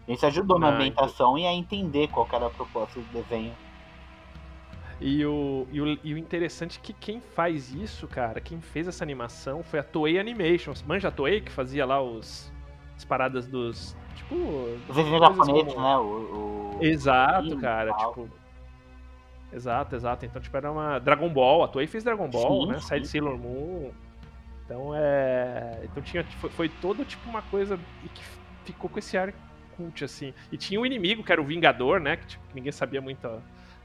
Isso 0.08 0.26
ajudou 0.26 0.60
na 0.60 0.68
Ah, 0.68 0.70
ambientação 0.70 1.38
e 1.38 1.46
a 1.46 1.54
entender 1.54 2.08
qual 2.10 2.28
era 2.34 2.48
a 2.48 2.52
proposta 2.52 3.00
do 3.00 3.06
desenho. 3.08 3.58
E 5.02 5.26
o, 5.26 5.68
e, 5.72 5.82
o, 5.82 6.00
e 6.04 6.14
o 6.14 6.18
interessante 6.18 6.78
é 6.78 6.82
que 6.82 6.94
quem 6.94 7.20
faz 7.20 7.74
isso, 7.74 8.08
cara, 8.08 8.40
quem 8.40 8.62
fez 8.62 8.88
essa 8.88 9.04
animação 9.04 9.64
foi 9.64 9.80
a 9.80 9.84
Toei 9.84 10.20
Animations. 10.20 10.84
Manja 10.84 11.08
a 11.08 11.12
Toei 11.12 11.42
que 11.42 11.52
fazia 11.52 11.86
lá 11.86 12.00
os 12.02 12.52
as 12.96 13.04
paradas 13.04 13.48
dos. 13.48 13.96
Tipo. 14.16 14.36
Os 14.88 14.96
desenhos 14.96 15.20
japoneses, 15.20 15.76
né? 15.76 15.98
O, 15.98 16.76
o- 16.76 16.78
Exato, 16.82 17.58
cara. 17.58 17.92
Tipo. 17.94 18.30
Exato, 19.52 19.96
exato. 19.96 20.26
Então, 20.26 20.40
tipo, 20.42 20.56
era 20.56 20.72
uma. 20.72 21.00
Dragon 21.00 21.28
Ball. 21.30 21.64
A 21.64 21.68
Toei 21.68 21.88
fez 21.88 22.04
Dragon 22.04 22.30
Ball, 22.30 22.66
Sim, 22.66 22.72
né? 22.72 22.80
Sim. 22.80 23.04
Sailor 23.04 23.38
Moon. 23.40 23.92
Então 24.66 24.92
é. 24.96 25.82
Então 25.84 26.04
tinha. 26.04 26.24
Foi, 26.24 26.50
foi 26.52 26.70
todo 26.70 27.04
tipo 27.04 27.28
uma 27.28 27.42
coisa 27.42 27.78
que 28.14 28.24
ficou 28.66 28.88
com 28.90 29.00
esse 29.00 29.18
ar 29.18 29.34
cult, 29.76 30.04
assim. 30.04 30.32
E 30.52 30.58
tinha 30.58 30.80
um 30.80 30.86
inimigo, 30.86 31.24
que 31.24 31.32
era 31.32 31.42
o 31.42 31.46
Vingador, 31.46 32.00
né? 32.00 32.18
Que 32.18 32.28
tipo, 32.28 32.44
ninguém 32.54 32.72
sabia 32.72 33.02
muito 33.02 33.26
a 33.28 33.40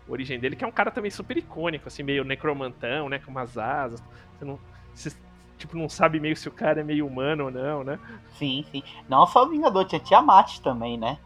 origem 0.08 0.38
dele, 0.38 0.56
que 0.56 0.64
é 0.64 0.66
um 0.66 0.72
cara 0.72 0.90
também 0.90 1.10
super 1.10 1.36
icônico, 1.36 1.88
assim, 1.88 2.02
meio 2.02 2.25
necromantão, 2.25 3.08
né? 3.08 3.18
Com 3.18 3.30
umas 3.30 3.56
asas. 3.58 4.02
Você 4.38 4.44
não. 4.44 4.58
Você, 4.94 5.12
tipo, 5.58 5.76
não 5.76 5.88
sabe 5.88 6.20
meio 6.20 6.36
se 6.36 6.48
o 6.48 6.52
cara 6.52 6.80
é 6.80 6.84
meio 6.84 7.06
humano 7.06 7.44
ou 7.44 7.50
não, 7.50 7.84
né? 7.84 7.98
Sim, 8.38 8.64
sim. 8.70 8.82
Não 9.08 9.26
só 9.26 9.44
o 9.44 9.48
Vingador, 9.48 9.84
tinha 9.84 10.00
Tiamat 10.00 10.60
também, 10.60 10.96
né? 10.96 11.18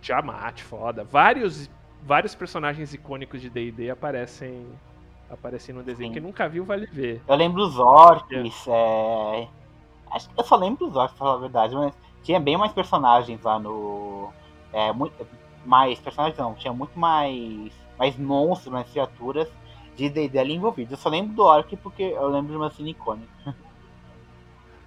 Tiamat, 0.00 0.60
foda. 0.62 1.04
Vários, 1.04 1.70
vários 2.02 2.34
personagens 2.34 2.92
icônicos 2.92 3.40
de 3.40 3.48
D&D 3.48 3.90
aparecem 3.90 4.66
aparecem 5.28 5.74
no 5.74 5.82
desenho. 5.82 6.08
Sim. 6.08 6.14
Quem 6.14 6.22
nunca 6.22 6.48
viu, 6.48 6.64
vale 6.64 6.86
ver. 6.86 7.20
Eu 7.26 7.34
lembro 7.34 7.62
os 7.62 7.78
orcs, 7.78 8.66
é... 8.68 9.48
Acho 10.10 10.28
que 10.28 10.40
eu 10.40 10.44
só 10.44 10.56
lembro 10.56 10.86
os 10.86 10.94
orcs, 10.94 11.16
pra 11.16 11.26
falar 11.26 11.34
a 11.34 11.40
verdade, 11.40 11.74
mas 11.74 11.92
tinha 12.22 12.38
bem 12.38 12.56
mais 12.56 12.72
personagens 12.72 13.42
lá 13.42 13.58
no. 13.58 14.30
É, 14.72 14.92
muito, 14.92 15.14
mais 15.64 15.98
personagens 15.98 16.38
não, 16.38 16.54
tinha 16.54 16.72
muito 16.72 16.98
mais. 16.98 17.72
Mais 17.98 18.16
monstros, 18.16 18.72
mais 18.72 18.88
criaturas 18.90 19.48
de 19.96 20.08
D&D 20.10 20.38
ali 20.38 20.54
envolvidos. 20.54 20.92
Eu 20.92 20.98
só 20.98 21.08
lembro 21.08 21.34
do 21.34 21.42
orc 21.42 21.74
porque 21.78 22.02
eu 22.02 22.28
lembro 22.28 22.50
de 22.52 22.56
uma 22.56 22.70
cena 22.70 22.90
icônica. 22.90 23.28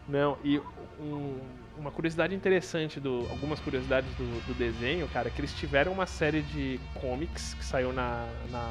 Não, 0.08 0.38
e 0.44 0.60
um- 1.00 1.40
uma 1.78 1.92
curiosidade 1.92 2.36
interessante, 2.36 3.00
do, 3.00 3.26
algumas 3.30 3.60
curiosidades 3.60 4.10
do, 4.16 4.46
do 4.48 4.54
desenho, 4.54 5.08
cara, 5.08 5.30
é 5.30 5.32
que 5.32 5.40
eles 5.40 5.54
tiveram 5.54 5.94
uma 5.94 6.06
série 6.06 6.42
de 6.42 6.80
comics 6.96 7.54
que 7.54 7.64
saiu 7.64 7.94
na, 7.94 8.28
na 8.52 8.70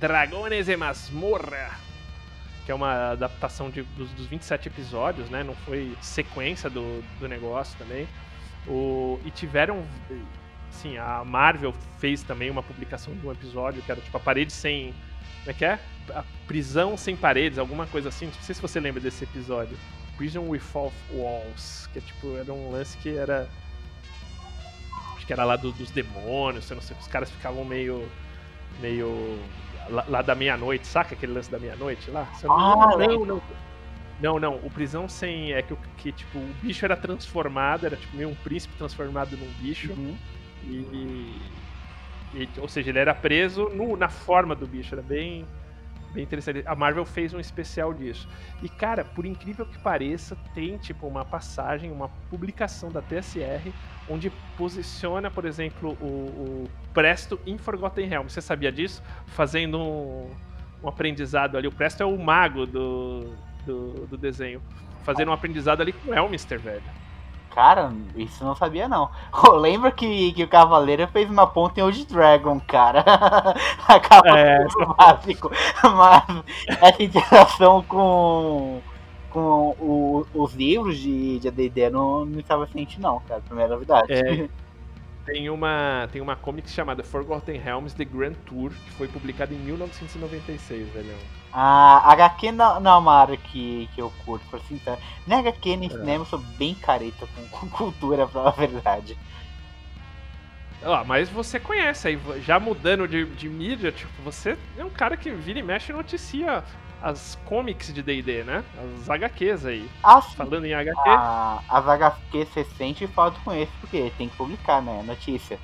Dragones 0.00 0.68
e 0.68 0.76
Masmorra, 0.76 1.78
que 2.64 2.72
é 2.72 2.74
uma 2.74 3.12
adaptação 3.12 3.70
de, 3.70 3.82
dos, 3.82 4.10
dos 4.12 4.26
27 4.26 4.68
episódios, 4.68 5.28
né? 5.30 5.44
Não 5.44 5.54
foi 5.54 5.96
sequência 6.00 6.68
do, 6.70 7.02
do 7.20 7.28
negócio 7.28 7.78
também. 7.78 8.08
O, 8.66 9.20
e 9.24 9.30
tiveram. 9.30 9.84
Sim, 10.70 10.96
a 10.98 11.22
Marvel 11.24 11.74
fez 11.98 12.22
também 12.22 12.50
uma 12.50 12.62
publicação 12.62 13.14
de 13.14 13.26
um 13.26 13.32
episódio 13.32 13.82
que 13.82 13.90
era 13.90 14.00
tipo 14.00 14.16
a 14.16 14.20
parede 14.20 14.52
sem. 14.52 14.92
Como 15.40 15.50
é 15.50 15.52
que 15.54 15.64
é? 15.64 15.78
A 16.14 16.24
prisão 16.46 16.96
sem 16.96 17.16
paredes, 17.16 17.58
alguma 17.58 17.86
coisa 17.86 18.08
assim. 18.08 18.26
Não 18.26 18.32
sei 18.42 18.54
se 18.54 18.62
você 18.62 18.80
lembra 18.80 19.00
desse 19.00 19.24
episódio. 19.24 19.76
Prison 20.16 20.42
Without 20.48 20.94
Walls. 21.12 21.88
Que 21.92 21.98
é 21.98 22.02
tipo, 22.02 22.36
era 22.36 22.52
um 22.52 22.70
lance 22.72 22.96
que 22.98 23.10
era. 23.16 23.48
Acho 25.16 25.26
que 25.26 25.32
era 25.32 25.44
lá 25.44 25.56
do- 25.56 25.72
dos 25.72 25.90
demônios, 25.90 26.68
eu 26.70 26.76
não 26.76 26.82
sei, 26.82 26.96
os 26.98 27.06
caras 27.08 27.30
ficavam 27.30 27.64
meio. 27.64 28.08
meio. 28.80 29.38
lá, 29.88 30.04
lá 30.08 30.22
da 30.22 30.34
meia-noite, 30.34 30.86
saca 30.86 31.14
aquele 31.14 31.32
lance 31.32 31.50
da 31.50 31.58
meia-noite 31.58 32.10
lá? 32.10 32.28
Não 32.42 32.52
Ah, 32.52 32.96
não, 32.96 33.24
não. 33.26 33.42
Não, 34.20 34.38
não, 34.38 34.54
o 34.56 34.70
prisão 34.70 35.08
sem. 35.08 35.52
É 35.52 35.62
que, 35.62 35.72
o- 35.72 35.78
que, 35.96 36.12
tipo, 36.12 36.38
o 36.38 36.54
bicho 36.62 36.84
era 36.84 36.96
transformado, 36.96 37.86
era 37.86 37.96
tipo 37.96 38.14
meio 38.16 38.28
um 38.28 38.34
príncipe 38.34 38.74
transformado 38.76 39.36
num 39.36 39.50
bicho. 39.62 39.88
E, 40.64 41.40
e- 42.34 42.48
ou 42.58 42.68
seja, 42.68 42.90
ele 42.90 42.98
era 42.98 43.14
preso 43.14 43.68
no- 43.70 43.96
na 43.96 44.08
forma 44.08 44.54
do 44.54 44.66
bicho, 44.66 44.94
era 44.94 45.02
bem 45.02 45.44
bem 46.12 46.24
interessante. 46.24 46.64
A 46.66 46.74
Marvel 46.74 47.04
fez 47.04 47.32
um 47.32 47.38
especial 47.38 47.94
disso. 47.94 48.28
E, 48.60 48.68
cara, 48.68 49.04
por 49.04 49.24
incrível 49.24 49.64
que 49.64 49.78
pareça, 49.78 50.36
tem, 50.52 50.76
tipo, 50.76 51.06
uma 51.06 51.24
passagem, 51.24 51.92
uma 51.92 52.08
publicação 52.28 52.90
da 52.90 53.00
TSR, 53.00 53.72
onde 54.08 54.28
posiciona, 54.56 55.30
por 55.30 55.44
exemplo, 55.44 55.96
o, 56.00 56.04
o 56.04 56.70
Presto 56.92 57.38
em 57.46 57.56
Forgotten 57.56 58.08
Realms. 58.08 58.32
Você 58.32 58.40
sabia 58.40 58.72
disso? 58.72 59.00
Fazendo 59.26 59.78
um, 59.78 60.28
um 60.82 60.88
aprendizado 60.88 61.56
ali. 61.56 61.68
O 61.68 61.72
Presto 61.72 62.02
é 62.02 62.06
o 62.06 62.18
mago 62.18 62.66
do, 62.66 63.32
do, 63.64 64.06
do 64.08 64.16
desenho. 64.16 64.60
Fazendo 65.04 65.28
um 65.30 65.32
aprendizado 65.32 65.80
ali 65.80 65.92
com 65.92 66.10
o 66.10 66.14
Elmister, 66.14 66.58
velho. 66.58 66.82
Cara, 67.50 67.92
isso 68.14 68.44
não 68.44 68.54
sabia 68.54 68.88
não. 68.88 69.10
Eu 69.44 69.56
lembro 69.56 69.90
que, 69.92 70.32
que 70.32 70.44
o 70.44 70.48
Cavaleiro 70.48 71.06
fez 71.08 71.28
uma 71.28 71.46
ponta 71.46 71.80
em 71.80 71.82
Old 71.82 72.06
Dragon, 72.06 72.60
cara. 72.60 73.04
Acabou 73.88 74.36
É, 74.36 74.64
básico. 74.96 75.50
Mas 75.82 76.44
essa 76.80 77.02
interação 77.02 77.82
com, 77.82 78.80
com 79.30 79.74
o- 79.80 80.26
os 80.34 80.54
livros 80.54 80.96
de 80.98 81.40
de 81.40 81.48
AD&D 81.48 81.90
não, 81.90 82.24
não 82.24 82.38
estava 82.40 82.66
ciente 82.68 83.00
não, 83.00 83.20
cara. 83.20 83.40
Primeira 83.40 83.72
novidade. 83.74 84.12
É. 84.12 84.48
Tem 85.26 85.50
uma, 85.50 86.08
tem 86.10 86.20
uma 86.20 86.34
comic 86.34 86.68
chamada 86.70 87.02
Forgotten 87.04 87.58
Realms 87.58 87.94
The 87.94 88.04
Grand 88.04 88.34
Tour, 88.46 88.70
que 88.70 88.90
foi 88.92 89.06
publicada 89.06 89.52
em 89.54 89.58
1996, 89.58 90.88
velho. 90.88 91.14
A 91.52 92.12
HQ 92.12 92.52
não, 92.52 92.80
não 92.80 92.90
é 92.92 92.96
uma 92.96 93.20
área 93.20 93.36
que, 93.36 93.88
que 93.94 94.00
eu 94.00 94.12
curto, 94.24 94.44
por 94.48 94.58
assim, 94.60 94.78
tá? 94.78 94.96
Nem 95.26 95.38
HQ 95.40 95.76
nem 95.76 95.88
É. 95.88 95.92
cinema, 95.92 96.22
eu 96.22 96.26
sou 96.26 96.38
bem 96.38 96.74
careta 96.74 97.26
com, 97.34 97.46
com 97.48 97.68
cultura, 97.68 98.26
pra 98.26 98.28
falar 98.28 98.48
a 98.50 98.52
verdade. 98.66 99.16
Ó, 100.82 101.04
mas 101.04 101.28
você 101.28 101.60
conhece 101.60 102.08
aí, 102.08 102.18
já 102.40 102.58
mudando 102.58 103.06
de, 103.06 103.26
de 103.26 103.48
mídia, 103.48 103.92
tipo, 103.92 104.10
você 104.22 104.56
é 104.78 104.84
um 104.84 104.88
cara 104.88 105.16
que 105.16 105.30
vira 105.30 105.58
e 105.58 105.62
mexe 105.62 105.92
e 105.92 105.94
noticia 105.94 106.64
as 107.02 107.38
comics 107.46 107.92
de 107.92 108.02
D&D, 108.02 108.44
né? 108.44 108.64
As 109.00 109.08
HQs 109.08 109.66
aí. 109.66 109.90
Ah, 110.02 110.20
sim. 110.20 110.36
Falando 110.36 110.64
em 110.64 110.74
HQ, 110.74 111.08
a, 111.08 111.62
as 111.68 111.88
HQs 111.88 112.54
recentes 112.54 113.10
falta 113.10 113.38
com 113.44 113.52
esse, 113.52 113.72
porque 113.80 114.12
tem 114.18 114.28
que 114.28 114.36
publicar, 114.36 114.82
né? 114.82 115.02
Notícia. 115.06 115.58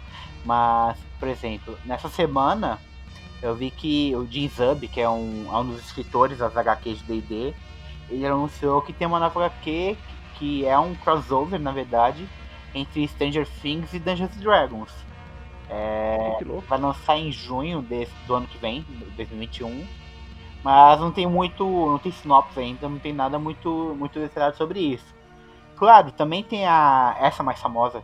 Mas, 0.44 0.98
por 1.18 1.28
exemplo, 1.28 1.78
nessa 1.84 2.08
semana 2.08 2.78
eu 3.42 3.54
vi 3.54 3.70
que 3.70 4.14
o 4.16 4.26
Jim 4.26 4.48
Zub, 4.48 4.88
que 4.88 5.00
é 5.00 5.08
um, 5.08 5.46
é 5.50 5.56
um 5.58 5.66
dos 5.66 5.84
escritores 5.84 6.38
das 6.38 6.56
HQs 6.56 6.98
de 6.98 7.20
DD, 7.20 7.54
ele 8.08 8.26
anunciou 8.26 8.80
que 8.80 8.92
tem 8.92 9.06
uma 9.06 9.18
nova 9.18 9.46
HQ 9.46 9.96
que 10.38 10.66
é 10.66 10.78
um 10.78 10.94
crossover, 10.94 11.58
na 11.58 11.72
verdade, 11.72 12.28
entre 12.74 13.06
Stranger 13.08 13.46
Things 13.62 13.92
e 13.94 13.98
Dungeons 13.98 14.36
Dragons. 14.36 14.92
É, 15.68 16.36
que 16.38 16.44
louco. 16.44 16.64
vai 16.68 16.78
lançar 16.78 17.16
em 17.16 17.32
junho 17.32 17.82
desse, 17.82 18.12
do 18.26 18.34
ano 18.34 18.46
que 18.46 18.58
vem, 18.58 18.84
2021. 19.16 19.86
Mas 20.64 21.00
não 21.00 21.12
tem 21.12 21.26
muito. 21.26 21.64
não 21.64 21.98
tem 21.98 22.10
sinopse 22.12 22.58
ainda, 22.58 22.88
não 22.88 22.98
tem 22.98 23.12
nada 23.12 23.38
muito, 23.38 23.94
muito 23.98 24.18
detalhado 24.18 24.56
sobre 24.56 24.80
isso. 24.80 25.14
Claro, 25.76 26.10
também 26.12 26.42
tem 26.42 26.66
a. 26.66 27.16
essa 27.20 27.42
mais 27.42 27.60
famosa. 27.60 28.02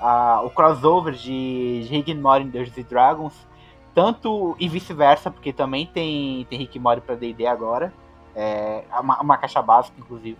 a- 0.00 0.42
o 0.44 0.50
crossover 0.50 1.14
de, 1.14 1.84
de 1.84 1.88
Rick 1.88 2.12
and 2.12 2.20
Morty 2.20 2.44
Dungeons 2.44 2.76
and 2.78 2.82
Dragons. 2.90 3.46
Tanto 3.94 4.56
e 4.58 4.68
vice-versa, 4.68 5.30
porque 5.30 5.52
também 5.52 5.86
tem, 5.86 6.44
tem 6.50 6.58
Rick 6.58 6.78
and 6.78 6.82
Morty 6.82 7.00
pra 7.00 7.14
D&D 7.14 7.46
agora. 7.46 7.92
É, 8.34 8.82
uma, 9.00 9.20
uma 9.20 9.36
caixa 9.38 9.62
básica, 9.62 9.94
inclusive. 10.00 10.36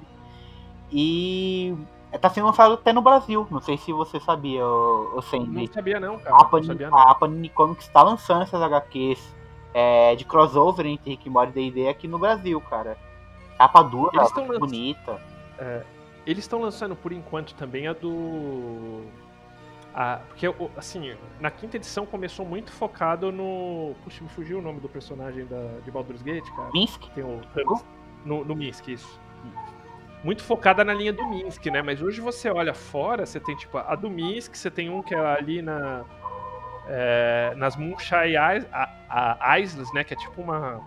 E 0.93 1.75
tá 2.21 2.29
sendo 2.31 2.47
lançado 2.47 2.75
até 2.75 2.93
no 2.93 3.01
Brasil. 3.01 3.47
Não 3.51 3.61
sei 3.61 3.77
se 3.79 3.93
você 3.93 4.19
sabia, 4.21 4.65
o, 4.67 5.17
o 5.19 5.23
Sandy. 5.23 5.51
não 5.51 5.67
sabia 5.73 6.01
não, 6.01 6.19
cara. 6.19 6.35
A 6.35 6.39
Não 6.41 6.49
Panini, 6.51 6.67
sabia 6.73 6.91
não. 6.91 6.99
a 6.99 7.15
Panini 7.15 7.49
Comics 7.49 7.87
está 7.87 8.03
lançando 8.03 8.43
essas 8.43 8.61
HQs 8.61 9.34
é, 9.75 10.15
de 10.15 10.25
crossover 10.25 10.87
entre 10.87 11.11
Rick 11.11 11.29
and 11.29 11.33
Morty 11.33 11.59
e 11.61 11.71
D&D 11.71 11.89
aqui 11.89 12.09
no 12.09 12.19
Brasil, 12.19 12.59
cara. 12.63 12.97
Capa 13.59 13.83
dura, 13.83 14.11
Eles 14.15 14.31
tão 14.33 14.47
muito 14.47 14.61
lanç- 14.61 14.71
bonita. 14.71 15.21
Eles 16.27 16.45
estão 16.45 16.61
lançando 16.61 16.97
por 16.97 17.13
enquanto 17.13 17.55
também 17.55 17.87
a 17.87 17.93
do. 17.93 19.03
A, 19.95 20.21
porque, 20.27 20.47
assim, 20.77 21.15
na 21.39 21.51
quinta 21.51 21.77
edição 21.77 22.05
começou 22.07 22.45
muito 22.47 22.73
focado 22.73 23.31
no. 23.31 23.95
Puxa, 24.03 24.23
me 24.25 24.29
fugiu 24.31 24.59
o 24.59 24.63
nome 24.63 24.81
do 24.81 24.89
personagem 24.89 25.45
da, 25.47 25.79
de 25.85 25.91
Baldur's 25.91 26.23
Gate, 26.23 26.49
cara. 26.57 26.71
Minsk, 26.73 27.03
Tem 27.15 27.23
o 27.23 27.41
no, 28.25 28.45
no 28.45 28.57
Minsk, 28.57 28.89
isso. 28.89 29.21
Muito 30.25 30.43
focada 30.43 30.83
na 30.83 30.95
linha 30.95 31.13
do 31.13 31.25
Minsk, 31.29 31.67
né? 31.67 31.83
Mas 31.83 32.01
hoje 32.01 32.21
você 32.21 32.49
olha 32.51 32.73
fora, 32.75 33.27
você 33.27 33.39
tem 33.39 33.55
tipo 33.55 33.77
a 33.77 33.95
do 33.95 34.09
Minsk, 34.11 34.55
você 34.57 34.71
tem 34.71 34.89
um 34.89 35.03
que 35.03 35.15
é 35.15 35.19
ali 35.19 35.61
na. 35.63 36.05
É, 36.89 37.53
nas 37.57 37.77
Moonshine 37.77 38.35
Is- 38.57 38.67
a- 38.73 39.37
a 39.41 39.59
Isles, 39.61 39.93
né? 39.93 40.05
Que 40.05 40.15
é 40.15 40.17
tipo 40.17 40.41
uma. 40.43 40.81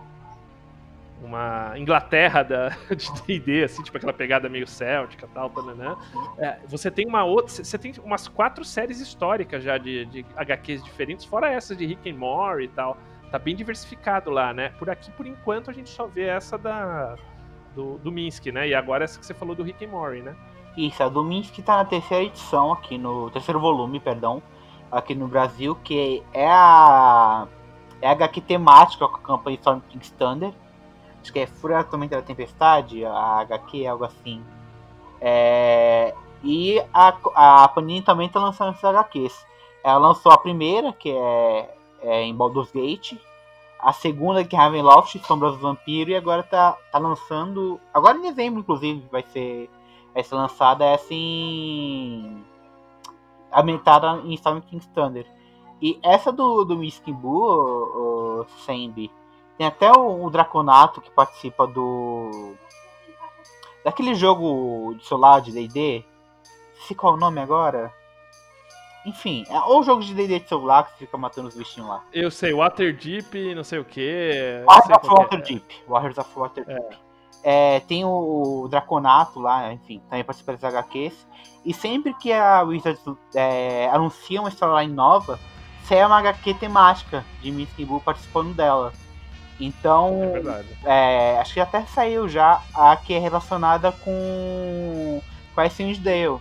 Uma 1.20 1.72
Inglaterra 1.76 2.44
da, 2.44 2.68
de 2.94 3.10
DD, 3.26 3.64
assim, 3.64 3.82
tipo 3.82 3.96
aquela 3.96 4.12
pegada 4.12 4.48
meio 4.48 4.68
céltica 4.68 5.26
e 5.26 5.34
tal, 5.34 5.50
tananã. 5.50 5.96
É, 6.38 6.58
você 6.68 6.92
tem 6.92 7.06
uma 7.08 7.24
outra. 7.24 7.52
Você 7.64 7.76
tem 7.76 7.92
umas 8.04 8.28
quatro 8.28 8.64
séries 8.64 9.00
históricas 9.00 9.64
já 9.64 9.76
de, 9.78 10.04
de 10.06 10.26
HQs 10.36 10.84
diferentes, 10.84 11.24
fora 11.24 11.50
essas 11.50 11.76
de 11.76 11.84
Rick 11.86 12.08
and 12.08 12.14
Morty 12.14 12.64
e 12.64 12.68
tal. 12.68 12.96
Tá 13.32 13.38
bem 13.38 13.56
diversificado 13.56 14.30
lá, 14.30 14.54
né? 14.54 14.68
Por 14.78 14.88
aqui, 14.88 15.10
por 15.10 15.26
enquanto, 15.26 15.70
a 15.70 15.74
gente 15.74 15.90
só 15.90 16.06
vê 16.06 16.22
essa 16.24 16.56
da. 16.56 17.16
Do, 17.74 17.98
do 17.98 18.10
Minsk, 18.12 18.46
né? 18.46 18.68
E 18.68 18.74
agora 18.74 19.04
essa 19.04 19.18
que 19.18 19.26
você 19.26 19.34
falou 19.34 19.54
do 19.56 19.62
Rick 19.64 19.84
and 19.84 19.88
Morty, 19.88 20.22
né? 20.22 20.36
Isso, 20.76 21.02
a 21.02 21.08
do 21.08 21.24
Minsk 21.24 21.58
tá 21.64 21.78
na 21.78 21.84
terceira 21.84 22.22
edição 22.24 22.72
aqui 22.72 22.96
no. 22.96 23.28
Terceiro 23.32 23.58
volume, 23.58 23.98
perdão. 23.98 24.40
Aqui 24.90 25.14
no 25.14 25.28
Brasil, 25.28 25.76
que 25.84 26.22
é 26.32 26.48
a. 26.48 27.46
É 28.00 28.08
a 28.08 28.12
HQ 28.12 28.40
temática 28.42 29.08
com 29.08 29.16
a 29.16 29.20
campanha 29.20 29.56
Storm 29.56 29.80
King's 29.88 30.10
Thunder. 30.12 30.52
Acho 31.20 31.32
que 31.32 31.40
é 31.40 31.46
da 31.46 31.82
Tormenta 31.82 32.16
da 32.16 32.22
Tempestade, 32.22 33.04
a 33.04 33.40
HQ, 33.40 33.86
algo 33.86 34.04
assim. 34.04 34.42
É, 35.20 36.14
e 36.44 36.80
a, 36.94 37.16
a 37.34 37.68
Panini 37.68 38.02
também 38.02 38.28
tá 38.28 38.40
lançando 38.40 38.70
essas 38.70 38.84
HQs. 38.84 39.46
Ela 39.82 39.98
lançou 39.98 40.30
a 40.30 40.38
primeira, 40.38 40.92
que 40.92 41.10
é, 41.10 41.74
é 42.02 42.22
em 42.22 42.34
Baldur's 42.34 42.70
Gate. 42.70 43.14
A 43.80 43.92
segunda, 43.92 44.44
que 44.44 44.54
é 44.54 44.58
Ravenloft, 44.58 45.18
Sombras 45.26 45.54
do 45.54 45.58
Vampiro. 45.58 46.10
E 46.10 46.16
agora 46.16 46.42
tá, 46.42 46.76
tá 46.92 46.98
lançando. 46.98 47.80
Agora 47.92 48.16
em 48.16 48.22
dezembro, 48.22 48.60
inclusive, 48.60 49.04
vai 49.10 49.22
ser 49.22 49.68
vai 50.18 50.24
ser 50.24 50.34
lançada 50.34 50.84
essa 50.84 51.14
em. 51.14 52.44
Ambientada 53.52 54.20
em 54.24 54.34
Storm 54.34 54.60
King's 54.60 54.86
Thunder. 54.88 55.26
E 55.80 55.98
essa 56.02 56.32
do, 56.32 56.64
do 56.64 56.76
Miskimbu, 56.76 57.28
o, 57.28 58.40
o 58.40 58.46
Sembi, 58.64 59.10
tem 59.56 59.66
até 59.66 59.90
o, 59.90 60.24
o 60.24 60.30
Draconato 60.30 61.00
que 61.00 61.10
participa 61.10 61.66
do. 61.66 62.54
daquele 63.84 64.14
jogo 64.14 64.94
de 64.94 65.06
celular 65.06 65.40
de 65.40 65.52
DD. 65.52 66.04
Se 66.86 66.94
qual 66.94 67.14
é 67.14 67.16
o 67.16 67.20
nome 67.20 67.40
agora? 67.40 67.92
Enfim, 69.06 69.44
é 69.48 69.58
o 69.60 69.82
jogo 69.82 70.02
de 70.02 70.12
DD 70.14 70.40
de 70.40 70.48
celular 70.48 70.84
que 70.84 70.92
você 70.92 70.98
fica 70.98 71.16
matando 71.16 71.48
os 71.48 71.56
bichinhos 71.56 71.88
lá. 71.88 72.04
Eu 72.12 72.30
sei, 72.30 72.52
Waterdeep, 72.52 73.54
não 73.54 73.64
sei 73.64 73.78
o 73.78 73.84
quê. 73.84 74.62
Warriors 74.66 74.86
sei 74.86 74.94
of 74.96 75.00
que 75.00 75.08
é. 75.08 75.18
Waterdeep. 75.18 75.84
Warriors 75.88 76.18
of 76.18 76.38
Waterdeep. 76.38 76.94
É, 76.94 76.98
tem 77.86 78.04
o 78.04 78.66
Draconato 78.70 79.40
lá, 79.40 79.72
enfim, 79.72 80.00
também 80.08 80.24
participa 80.24 80.52
das 80.52 80.64
HQs. 80.64 81.26
E 81.64 81.72
sempre 81.72 82.14
que 82.14 82.32
a 82.32 82.62
Wizards 82.62 83.02
é, 83.34 83.88
anuncia 83.92 84.40
uma 84.40 84.48
storyline 84.48 84.92
nova, 84.92 85.38
sai 85.84 86.04
uma 86.04 86.18
HQ 86.18 86.54
temática 86.54 87.24
de 87.40 87.50
Mystic 87.50 87.86
Blue 87.86 88.00
participando 88.00 88.54
dela. 88.54 88.92
Então, 89.60 90.12
É 90.84 91.34
é, 91.34 91.40
acho 91.40 91.54
que 91.54 91.60
até 91.60 91.84
saiu 91.86 92.28
já 92.28 92.62
a 92.74 92.96
que 92.96 93.12
é 93.12 93.18
relacionada 93.18 93.90
com, 93.90 95.20
Ascend 95.56 96.00
Dale. 96.00 96.38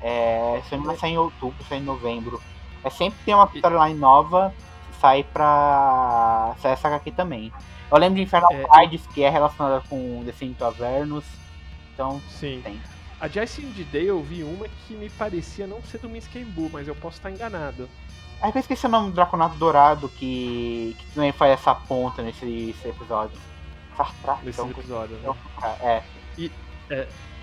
É, 0.00 0.62
se 0.68 0.76
não 0.76 0.84
vai 0.84 0.96
sair 0.96 1.12
em 1.12 1.18
outubro, 1.18 1.62
sai 1.68 1.78
em 1.78 1.82
novembro. 1.82 2.40
É 2.82 2.88
sempre 2.88 3.18
tem 3.24 3.34
uma 3.34 3.50
storyline 3.54 3.98
nova, 3.98 4.54
sai 5.00 5.24
pra. 5.24 6.54
sai 6.60 6.72
essa 6.72 6.88
HQ 6.88 7.10
também. 7.12 7.52
Eu 7.90 7.98
lembro 7.98 8.16
de 8.16 8.22
Infernal 8.22 8.52
É, 8.52 8.80
Tides, 8.86 9.06
que 9.08 9.22
é 9.22 9.30
relacionada 9.30 9.82
com 9.88 10.22
Descendente 10.24 10.62
Avernus. 10.62 11.24
Então, 11.94 12.20
Sim. 12.28 12.60
tem. 12.62 12.80
A 13.20 13.26
Jason 13.26 13.62
Day 13.90 14.04
eu 14.06 14.22
vi 14.22 14.44
uma 14.44 14.68
que 14.68 14.94
me 14.94 15.10
parecia 15.10 15.66
não 15.66 15.82
ser 15.82 15.98
do 15.98 16.08
Miskembu, 16.08 16.70
mas 16.72 16.86
eu 16.86 16.94
posso 16.94 17.16
estar 17.16 17.30
enganado. 17.30 17.88
Aí 18.40 18.52
eu 18.54 18.60
esqueci 18.60 18.86
o 18.86 18.88
nome 18.88 19.08
do 19.10 19.14
Draconato 19.14 19.56
Dourado, 19.56 20.08
que, 20.08 20.94
que 20.96 21.06
também 21.12 21.32
faz 21.32 21.52
essa 21.52 21.74
ponta 21.74 22.22
nesse, 22.22 22.44
nesse 22.44 22.88
episódio. 22.88 23.36
Sartrá, 23.96 24.38
Nesse 24.44 24.60
então, 24.60 24.70
episódio, 24.70 25.16
né? 25.16 25.22
então, 25.22 25.36
é. 25.80 26.02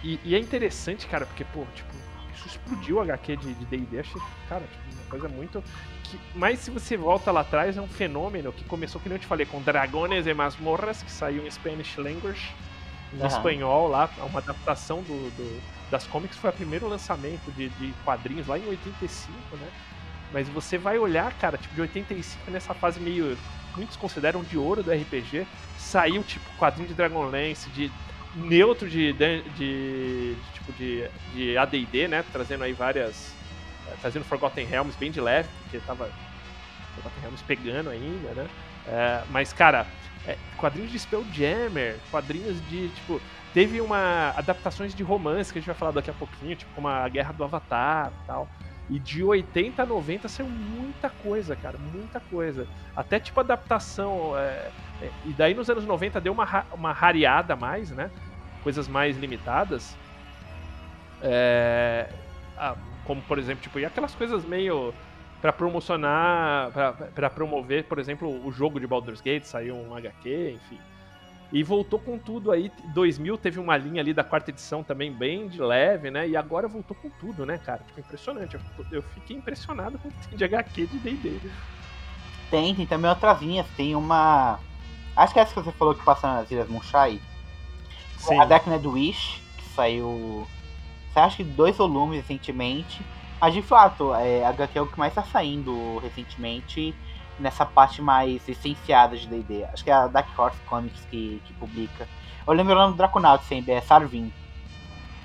E, 0.05 0.19
e 0.23 0.35
é 0.35 0.39
interessante, 0.39 1.05
cara, 1.07 1.25
porque, 1.25 1.43
pô, 1.43 1.65
tipo, 1.75 1.93
isso 2.33 2.47
explodiu 2.47 2.97
o 2.97 3.01
HQ 3.01 3.35
de 3.37 3.53
de 3.55 3.65
D&D, 3.65 3.99
achei, 3.99 4.21
cara, 4.47 4.61
tipo, 4.61 4.95
uma 5.01 5.09
coisa 5.09 5.27
muito... 5.27 5.63
Que, 6.09 6.19
mas 6.33 6.59
se 6.59 6.69
você 6.71 6.95
volta 6.97 7.31
lá 7.31 7.41
atrás, 7.41 7.77
é 7.77 7.81
um 7.81 7.87
fenômeno 7.87 8.51
que 8.51 8.63
começou, 8.65 9.01
que 9.01 9.09
nem 9.09 9.15
eu 9.15 9.19
te 9.19 9.27
falei, 9.27 9.45
com 9.45 9.61
Dragones 9.61 10.27
e 10.27 10.33
Masmorras, 10.33 11.01
que 11.01 11.11
saiu 11.11 11.45
em 11.45 11.49
Spanish 11.49 11.97
Language, 11.97 12.53
em 13.13 13.17
Aham. 13.17 13.27
espanhol 13.27 13.87
lá, 13.87 14.09
uma 14.17 14.39
adaptação 14.39 15.01
do, 15.01 15.29
do- 15.31 15.61
das 15.89 16.07
comics, 16.07 16.37
foi 16.37 16.49
o 16.49 16.53
primeiro 16.53 16.87
lançamento 16.87 17.51
de, 17.51 17.69
de 17.69 17.93
quadrinhos 18.03 18.47
lá 18.47 18.57
em 18.57 18.65
85, 18.67 19.55
né? 19.57 19.67
Mas 20.31 20.49
você 20.49 20.77
vai 20.77 20.97
olhar, 20.97 21.31
cara, 21.33 21.57
tipo, 21.57 21.73
de 21.75 21.81
85 21.81 22.49
nessa 22.51 22.73
fase 22.73 22.99
meio 22.99 23.37
muitos 23.75 23.95
consideram 23.97 24.43
de 24.43 24.57
ouro 24.57 24.81
do 24.83 24.91
RPG. 24.91 25.45
Saiu 25.77 26.23
tipo 26.23 26.49
quadrinho 26.57 26.87
de 26.87 26.93
Dragonlance, 26.93 27.69
de 27.69 27.91
neutro 28.33 28.89
de, 28.89 29.13
de, 29.13 29.41
de, 29.49 30.35
de 30.35 30.51
tipo 30.53 30.73
de, 30.73 31.09
de 31.33 31.57
AD&D, 31.57 32.07
né? 32.07 32.23
Trazendo 32.31 32.63
aí 32.63 32.73
várias, 32.73 33.35
eh, 33.87 33.95
trazendo 34.01 34.25
Forgotten 34.25 34.65
Realms 34.65 34.97
bem 34.97 35.11
de 35.11 35.21
leve, 35.21 35.49
porque 35.63 35.79
tava 35.79 36.09
Forgotten 36.95 37.21
Realms 37.21 37.43
pegando 37.43 37.89
ainda, 37.89 38.33
né? 38.33 38.47
É, 38.87 39.23
mas 39.29 39.51
cara, 39.51 39.85
é, 40.27 40.37
quadrinhos 40.57 40.91
de 40.91 40.99
Spelljammer, 40.99 41.97
quadrinhos 42.11 42.59
de 42.67 42.89
tipo 42.89 43.21
teve 43.53 43.79
uma 43.79 44.33
adaptações 44.35 44.93
de 44.93 45.01
romance 45.01 45.51
que 45.51 45.59
a 45.59 45.61
gente 45.61 45.67
vai 45.67 45.75
falar 45.75 45.91
daqui 45.91 46.09
a 46.09 46.13
pouquinho, 46.13 46.55
tipo 46.55 46.73
como 46.75 46.87
a 46.87 47.07
Guerra 47.07 47.31
do 47.31 47.43
Avatar, 47.43 48.11
e 48.23 48.27
tal. 48.27 48.49
E 48.89 48.99
de 48.99 49.23
80 49.23 49.81
a 49.81 49.85
90 49.85 50.27
saiu 50.27 50.47
muita 50.47 51.09
coisa, 51.09 51.55
cara, 51.55 51.77
muita 51.77 52.19
coisa. 52.19 52.67
Até 52.95 53.19
tipo 53.19 53.39
adaptação. 53.39 54.37
É, 54.37 54.69
é, 55.01 55.11
e 55.25 55.33
daí 55.33 55.53
nos 55.53 55.69
anos 55.69 55.85
90 55.85 56.21
deu 56.21 56.33
uma, 56.33 56.65
uma 56.73 56.91
rareada 56.91 57.53
a 57.53 57.57
mais, 57.57 57.89
né? 57.91 58.11
Coisas 58.61 58.87
mais 58.87 59.17
limitadas. 59.17 59.97
É, 61.21 62.09
ah, 62.57 62.75
como 63.05 63.21
por 63.21 63.39
exemplo, 63.39 63.61
tipo, 63.61 63.79
e 63.79 63.85
aquelas 63.85 64.13
coisas 64.13 64.43
meio 64.43 64.93
para 65.41 65.53
promocionar, 65.53 66.71
para 67.13 67.29
promover, 67.29 67.83
por 67.85 67.99
exemplo, 67.99 68.45
o 68.45 68.51
jogo 68.51 68.79
de 68.79 68.87
Baldur's 68.87 69.21
Gate, 69.21 69.43
saiu 69.43 69.75
um 69.75 69.95
HQ, 69.95 70.53
enfim. 70.55 70.79
E 71.51 71.61
voltou 71.63 71.99
com 71.99 72.17
tudo 72.17 72.51
aí. 72.51 72.71
2000 72.93 73.37
teve 73.37 73.59
uma 73.59 73.77
linha 73.77 74.01
ali 74.01 74.13
da 74.13 74.23
quarta 74.23 74.49
edição 74.49 74.83
também 74.83 75.11
bem 75.11 75.47
de 75.47 75.61
leve, 75.61 76.09
né? 76.09 76.27
E 76.27 76.35
agora 76.35 76.67
voltou 76.67 76.97
com 76.99 77.09
tudo, 77.11 77.45
né, 77.45 77.59
cara? 77.59 77.83
Tipo, 77.85 77.99
impressionante. 77.99 78.57
Eu, 78.91 79.03
fiquei 79.03 79.37
impressionado 79.37 79.99
com 79.99 80.07
o 80.07 80.11
que 80.11 80.27
tem 80.29 80.37
de 80.37 80.43
HQ 80.43 80.87
de 80.87 80.97
D&D. 80.97 81.39
Tem, 82.49 82.73
tem 82.73 82.85
também 82.87 83.09
outras 83.09 83.39
linhas. 83.39 83.67
Tem 83.77 83.95
uma... 83.95 84.59
Acho 85.15 85.33
que 85.33 85.39
é 85.39 85.43
essa 85.43 85.53
que 85.53 85.61
você 85.61 85.71
falou 85.71 85.93
que 85.93 86.03
passa 86.03 86.27
nas 86.27 86.49
Ilhas 86.49 86.67
Munchai. 86.67 87.21
Sim. 88.17 88.39
A 88.39 88.45
Darknet 88.45 88.85
Wish, 88.87 89.39
que 89.57 89.63
saiu... 89.75 90.47
Acho 91.23 91.37
que 91.37 91.43
dois 91.43 91.77
volumes 91.77 92.17
recentemente. 92.17 93.01
Mas 93.39 93.53
de 93.53 93.61
fato, 93.61 94.13
é, 94.15 94.43
a 94.43 94.49
HQ 94.49 94.77
é 94.77 94.81
o 94.81 94.87
que 94.87 94.97
mais 94.97 95.13
tá 95.13 95.23
saindo 95.23 95.99
recentemente 95.99 96.95
nessa 97.39 97.65
parte 97.65 98.01
mais 98.01 98.47
licenciada 98.47 99.15
de 99.17 99.27
D&D. 99.27 99.65
Acho 99.65 99.83
que 99.83 99.89
é 99.89 99.93
a 99.93 100.07
Dark 100.07 100.27
Horse 100.37 100.57
Comics 100.67 101.05
que, 101.11 101.41
que 101.45 101.53
publica. 101.53 102.07
Eu 102.47 102.53
lembro 102.53 102.73
o 102.73 102.77
nome 102.77 102.93
do 102.93 102.97
Draconauts 102.97 103.47
sempre, 103.47 103.73
é 103.73 103.81
Sarvin. 103.81 104.31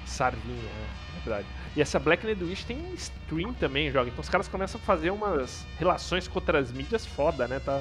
Sarvin, 0.05 0.53
é, 0.53 1.16
é 1.16 1.20
verdade. 1.24 1.46
E 1.76 1.81
essa 1.81 1.98
Black 1.98 2.26
Wish 2.26 2.64
tem 2.64 2.79
stream 2.94 3.55
também, 3.55 3.90
joga. 3.90 4.09
Então 4.09 4.20
os 4.20 4.29
caras 4.29 4.48
começam 4.48 4.81
a 4.81 4.85
fazer 4.85 5.11
umas 5.11 5.64
relações 5.79 6.26
com 6.26 6.38
outras 6.38 6.72
mídias 6.72 7.07
foda, 7.07 7.46
né? 7.46 7.61
Tá, 7.61 7.81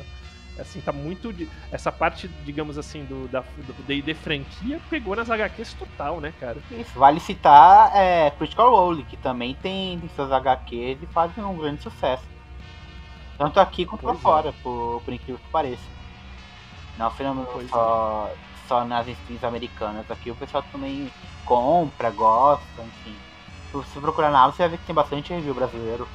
assim, 0.62 0.82
tá 0.82 0.92
muito. 0.92 1.32
De... 1.32 1.50
Essa 1.72 1.92
parte, 1.92 2.28
digamos 2.46 2.78
assim, 2.78 3.04
do 3.06 3.28
da, 3.28 3.42
do 3.42 3.84
D&D 3.84 4.14
franquia 4.14 4.80
pegou 4.90 5.16
nas 5.16 5.30
HQs 5.30 5.74
total, 5.74 6.20
né, 6.20 6.34
cara? 6.40 6.58
Isso, 6.72 6.98
vale 6.98 7.20
citar 7.20 7.96
é, 7.96 8.32
Critical 8.32 8.70
Role, 8.70 9.04
que 9.04 9.18
também 9.18 9.56
tem, 9.56 10.00
tem 10.00 10.10
seus 10.10 10.32
HQs 10.32 11.02
e 11.02 11.06
fazem 11.08 11.44
um 11.44 11.58
grande 11.58 11.82
sucesso. 11.82 12.24
Tanto 13.38 13.60
aqui 13.60 13.86
quanto 13.86 14.02
pois 14.02 14.14
lá 14.16 14.20
é. 14.20 14.22
fora, 14.22 14.54
por, 14.62 15.02
por 15.04 15.14
incrível 15.14 15.38
que 15.38 15.50
pareça. 15.52 16.00
Não 16.98 17.10
fenômeno 17.10 17.48
só, 17.70 18.30
é. 18.30 18.36
só 18.68 18.84
nas 18.84 19.08
streams 19.08 19.46
americanas. 19.46 20.12
Aqui 20.12 20.30
o 20.30 20.36
pessoal 20.36 20.64
também 20.72 21.10
compra, 21.46 22.10
gosta, 22.12 22.82
enfim. 22.82 23.16
Se 23.68 23.78
você 23.78 24.00
procurar 24.00 24.32
na 24.32 24.40
Amazon, 24.40 24.56
você 24.56 24.64
vai 24.64 24.70
ver 24.70 24.78
que 24.80 24.86
tem 24.86 24.96
bastante 24.96 25.34
review 25.34 25.54
brasileiro. 25.54 26.08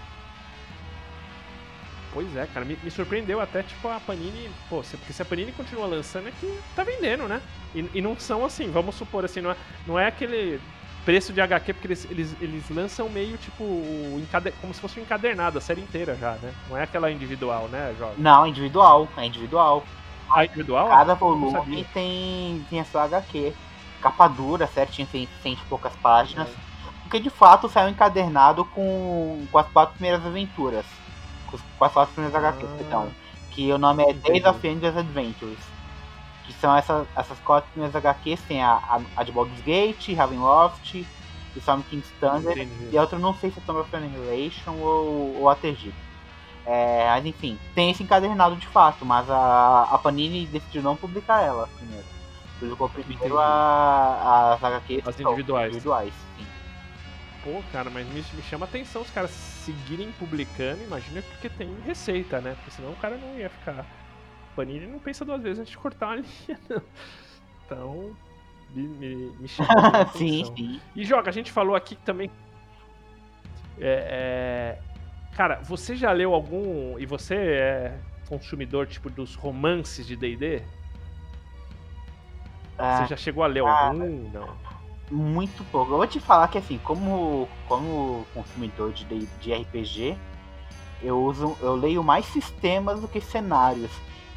Pois 2.15 2.37
é, 2.37 2.47
cara, 2.47 2.65
me, 2.65 2.79
me, 2.81 2.91
surpreendeu 2.93 3.41
até, 3.41 3.65
tipo, 3.65 3.89
a 3.89 3.99
Panini, 3.99 4.49
pô, 4.71 4.83
porque 4.83 5.13
se 5.13 5.21
a 5.21 5.25
Panini 5.25 5.51
continua 5.51 5.85
lançando 5.85 6.29
é 6.29 6.33
que 6.41 6.61
tá 6.77 6.85
vendendo, 6.85 7.27
né? 7.27 7.43
E, 7.75 7.91
e 7.95 8.01
não 8.01 8.17
são 8.17 8.45
assim, 8.45 8.71
vamos 8.71 8.95
supor 8.95 9.25
assim, 9.25 9.41
não 9.41 9.51
é, 9.51 9.57
não 9.85 9.99
é 9.99 10.07
aquele 10.07 10.61
preço 11.05 11.33
de 11.33 11.41
HQ, 11.41 11.75
porque 11.75 11.89
eles, 11.89 12.09
eles, 12.09 12.37
eles 12.41 12.71
lançam 12.71 13.09
meio 13.09 13.37
tipo 13.37 13.65
como 14.61 14.73
se 14.73 14.81
fosse 14.81 15.01
um 15.01 15.03
encadernado, 15.03 15.59
a 15.59 15.61
série 15.61 15.81
inteira 15.81 16.17
já, 16.17 16.33
né? 16.37 16.55
Não 16.71 16.79
é 16.79 16.85
aquela 16.85 17.11
individual, 17.11 17.67
né, 17.67 17.93
Jorge? 17.99 18.21
Não, 18.21 18.45
é 18.45 18.49
individual, 18.49 19.09
é 19.17 19.27
individual. 19.27 19.85
Ah, 20.31 20.45
individual? 20.45 20.89
Cada 20.89 21.15
volume 21.15 21.85
tem, 21.93 22.65
tem 22.71 22.81
a 22.81 22.85
sua 22.85 23.05
HQ. 23.05 23.53
Capa 24.01 24.29
dura, 24.29 24.67
certinho, 24.69 25.09
tem 25.11 25.29
cento 25.43 25.61
e 25.61 25.69
poucas 25.69 25.95
páginas. 25.97 26.49
É. 26.49 26.53
Porque 27.03 27.19
de 27.19 27.31
fato 27.31 27.69
saiu 27.69 27.89
encadernado 27.89 28.65
com, 28.65 29.47
com 29.51 29.59
as 29.59 29.67
quatro 29.69 29.95
primeiras 29.95 30.25
aventuras. 30.25 30.87
Com 31.79 31.85
as 31.85 31.93
quatro 31.93 32.15
primeiras 32.15 32.45
ah. 32.45 32.49
HQs, 32.49 32.71
então. 32.81 33.09
Que 33.51 33.73
o 33.73 33.79
nome 33.79 34.03
é 34.03 34.13
Days 34.13 34.45
of 34.45 34.67
Endless 34.67 34.99
Adventures 34.99 35.75
que 36.45 36.53
são 36.55 36.77
essas, 36.77 37.07
essas 37.17 37.39
quatro 37.41 37.71
primeiras 37.71 37.97
HQs, 37.97 38.41
tem 38.43 38.63
a, 38.63 38.73
a, 38.73 39.01
a 39.17 39.25
de 39.25 39.33
Baldur's 39.33 39.61
Gate, 39.63 40.15
Ravenloft, 40.15 41.05
Storm 41.57 41.83
King's 41.83 42.11
Thunder, 42.21 42.53
Entendi. 42.53 42.91
e 42.93 42.99
a 42.99 43.01
outra 43.01 43.19
não 43.19 43.35
sei 43.35 43.51
se 43.51 43.59
é 43.59 43.63
Tomb 43.65 43.81
of 43.81 43.97
Annihilation 43.97 44.73
ou, 44.73 45.41
ou 45.41 45.49
ATG. 45.49 45.93
É, 46.67 47.07
mas 47.09 47.27
enfim, 47.27 47.59
tem 47.75 47.91
esse 47.91 48.03
encadernado 48.03 48.57
de 48.57 48.67
fato, 48.67 49.05
mas 49.05 49.29
a, 49.31 49.89
a 49.91 49.99
Panini 49.99 50.47
decidiu 50.47 50.83
não 50.83 50.97
publicar 50.97 51.43
ela 51.43 51.69
primeiro. 51.77 52.05
Publicou 52.59 52.89
primeiro 52.89 53.39
a, 53.39 54.55
as 54.55 54.65
HQs 54.65 55.09
as 55.09 55.21
individuais. 55.21 55.69
individuais 55.69 56.15
sim. 56.39 56.47
Pô, 57.45 57.63
cara, 57.71 57.91
mas 57.91 58.09
me, 58.09 58.23
me 58.23 58.43
chama 58.43 58.65
atenção 58.65 59.03
os 59.03 59.11
caras 59.11 59.31
seguirem 59.31 60.11
publicando, 60.13 60.83
imagina 60.83 61.23
porque 61.23 61.49
tem 61.51 61.69
receita, 61.85 62.41
né? 62.41 62.55
Porque 62.55 62.71
senão 62.71 62.93
o 62.93 62.97
cara 62.97 63.17
não 63.19 63.39
ia 63.39 63.51
ficar 63.51 63.85
Panini 64.55 64.87
não 64.87 64.99
pensa 64.99 65.25
duas 65.25 65.43
vezes 65.43 65.59
antes 65.59 65.73
de 65.73 65.79
cortar 65.79 66.07
uma 66.07 66.17
linha, 66.23 66.61
não. 66.69 66.83
Então, 67.67 68.17
me, 68.71 68.83
me, 68.83 69.15
me 69.39 69.49
chama 69.49 70.07
sim, 70.17 70.45
sim. 70.57 70.81
E 70.95 71.05
joga, 71.05 71.31
a 71.31 71.33
gente 71.33 71.51
falou 71.51 71.75
aqui 71.75 71.97
também. 71.97 72.31
É, 73.79 74.79
é, 74.79 74.79
cara, 75.37 75.61
você 75.63 75.97
já 75.97 76.13
leu 76.13 76.33
algum. 76.33 76.99
E 76.99 77.07
você 77.07 77.35
é 77.35 77.99
consumidor 78.29 78.87
tipo 78.87 79.11
dos 79.11 79.35
romances 79.35 80.07
de 80.07 80.17
DD? 80.17 80.63
Ah, 82.79 82.99
você 82.99 83.11
já 83.11 83.17
chegou 83.17 83.43
a 83.43 83.47
ler 83.47 83.65
ah, 83.65 83.87
algum? 83.87 84.31
Não. 84.31 84.57
Muito 85.11 85.63
pouco. 85.65 85.93
Eu 85.93 85.97
vou 85.99 86.07
te 86.07 86.19
falar 86.19 86.49
que 86.49 86.59
assim, 86.59 86.79
como, 86.79 87.49
como 87.69 88.27
consumidor 88.33 88.93
de, 88.93 89.05
de 89.05 89.55
RPG, 89.55 90.17
eu 91.03 91.23
uso, 91.23 91.57
eu 91.61 91.75
leio 91.75 92.03
mais 92.03 92.25
sistemas 92.27 93.01
do 93.01 93.09
que 93.09 93.21
cenários. 93.21 93.91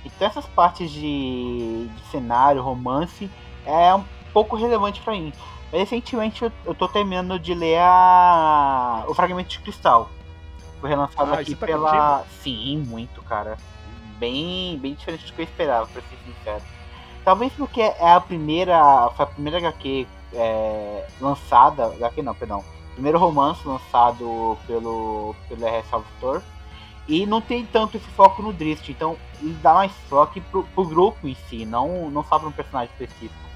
Então 0.04 0.28
essas 0.28 0.46
partes 0.46 0.92
de, 0.92 1.88
de 1.88 2.02
cenário, 2.12 2.62
romance, 2.62 3.30
é 3.66 3.94
um 3.94 4.04
pouco 4.34 4.56
relevante 4.56 5.02
para 5.02 5.14
mim. 5.14 5.34
Recentemente 5.72 6.44
eu, 6.44 6.52
eu 6.66 6.74
tô 6.74 6.88
terminando 6.88 7.40
de 7.40 7.54
ler 7.54 7.80
a... 7.80 9.06
o 9.08 9.14
Fragmento 9.14 9.50
de 9.50 9.60
Cristal. 9.60 10.10
Foi 10.80 10.90
relançado 10.90 11.34
ah, 11.34 11.40
aqui 11.40 11.56
tá 11.56 11.66
pela. 11.66 12.18
Contigo? 12.20 12.42
Sim, 12.42 12.84
muito, 12.88 13.22
cara. 13.24 13.58
Bem, 14.20 14.78
bem 14.80 14.94
diferente 14.94 15.26
do 15.26 15.34
que 15.34 15.42
eu 15.42 15.46
esperava, 15.46 15.88
pra 15.88 16.02
ser 16.02 16.18
sincero. 16.26 16.64
Talvez 17.24 17.52
porque 17.54 17.82
é 17.82 18.12
a 18.12 18.20
primeira. 18.20 19.10
Foi 19.16 19.26
a 19.26 19.28
primeira 19.28 19.58
HQ 19.58 20.08
é, 20.34 21.08
lançada. 21.20 21.86
HQ 21.86 22.22
não, 22.22 22.34
perdão. 22.36 22.64
Primeiro 22.94 23.20
romance 23.20 23.68
lançado 23.68 24.58
pelo, 24.66 25.36
pelo 25.48 25.66
R.S. 25.66 25.88
Autor. 25.94 26.42
E 27.08 27.26
não 27.26 27.40
tem 27.40 27.66
tanto 27.66 27.96
esse 27.96 28.08
foco 28.10 28.42
no 28.42 28.52
Drift, 28.52 28.92
então 28.92 29.16
ele 29.42 29.54
dá 29.62 29.74
mais 29.74 29.92
foco 30.10 30.42
pro, 30.42 30.64
pro 30.64 30.86
grupo 30.86 31.28
em 31.28 31.36
si, 31.48 31.66
não, 31.66 32.10
não 32.10 32.22
só 32.22 32.38
para 32.38 32.50
um 32.50 32.52
personagem 32.52 32.92
específico. 32.92 33.48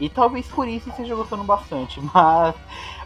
E 0.00 0.08
talvez 0.08 0.46
por 0.46 0.68
isso 0.68 0.88
esteja 0.88 1.14
gostando 1.14 1.44
bastante, 1.44 2.00
mas 2.14 2.54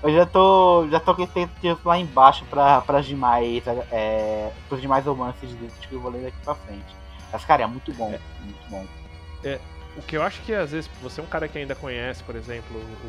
eu 0.03 0.15
já 0.15 0.27
tô. 0.27 0.87
já 0.91 1.01
tô 1.01 1.15
com 1.15 1.23
expectativas 1.23 1.83
lá 1.85 1.99
embaixo 1.99 2.45
para 2.47 2.83
as 2.87 3.07
demais. 3.07 3.63
É, 3.91 4.51
pros 4.69 4.81
demais 4.81 5.05
romances 5.05 5.49
de 5.49 5.57
Drift 5.57 5.89
que 5.89 5.95
eu 5.95 6.01
vou 6.01 6.11
ler 6.11 6.23
daqui 6.25 6.37
pra 6.45 6.55
frente. 6.55 6.97
Mas 7.33 7.45
cara, 7.45 7.63
é 7.63 7.67
muito 7.67 7.93
bom, 7.95 8.13
é. 8.13 8.21
muito 8.43 8.71
bom. 8.71 8.87
É, 9.45 9.59
o 9.97 10.03
que 10.03 10.17
eu 10.17 10.23
acho 10.23 10.41
que 10.43 10.55
às 10.55 10.73
vezes 10.73 10.91
você 11.01 11.21
é 11.21 11.25
um 11.25 11.27
cara 11.27 11.49
que 11.49 11.59
ainda 11.59 11.75
conhece, 11.75 12.23
por 12.23 12.37
exemplo, 12.37 12.77
o. 12.77 13.07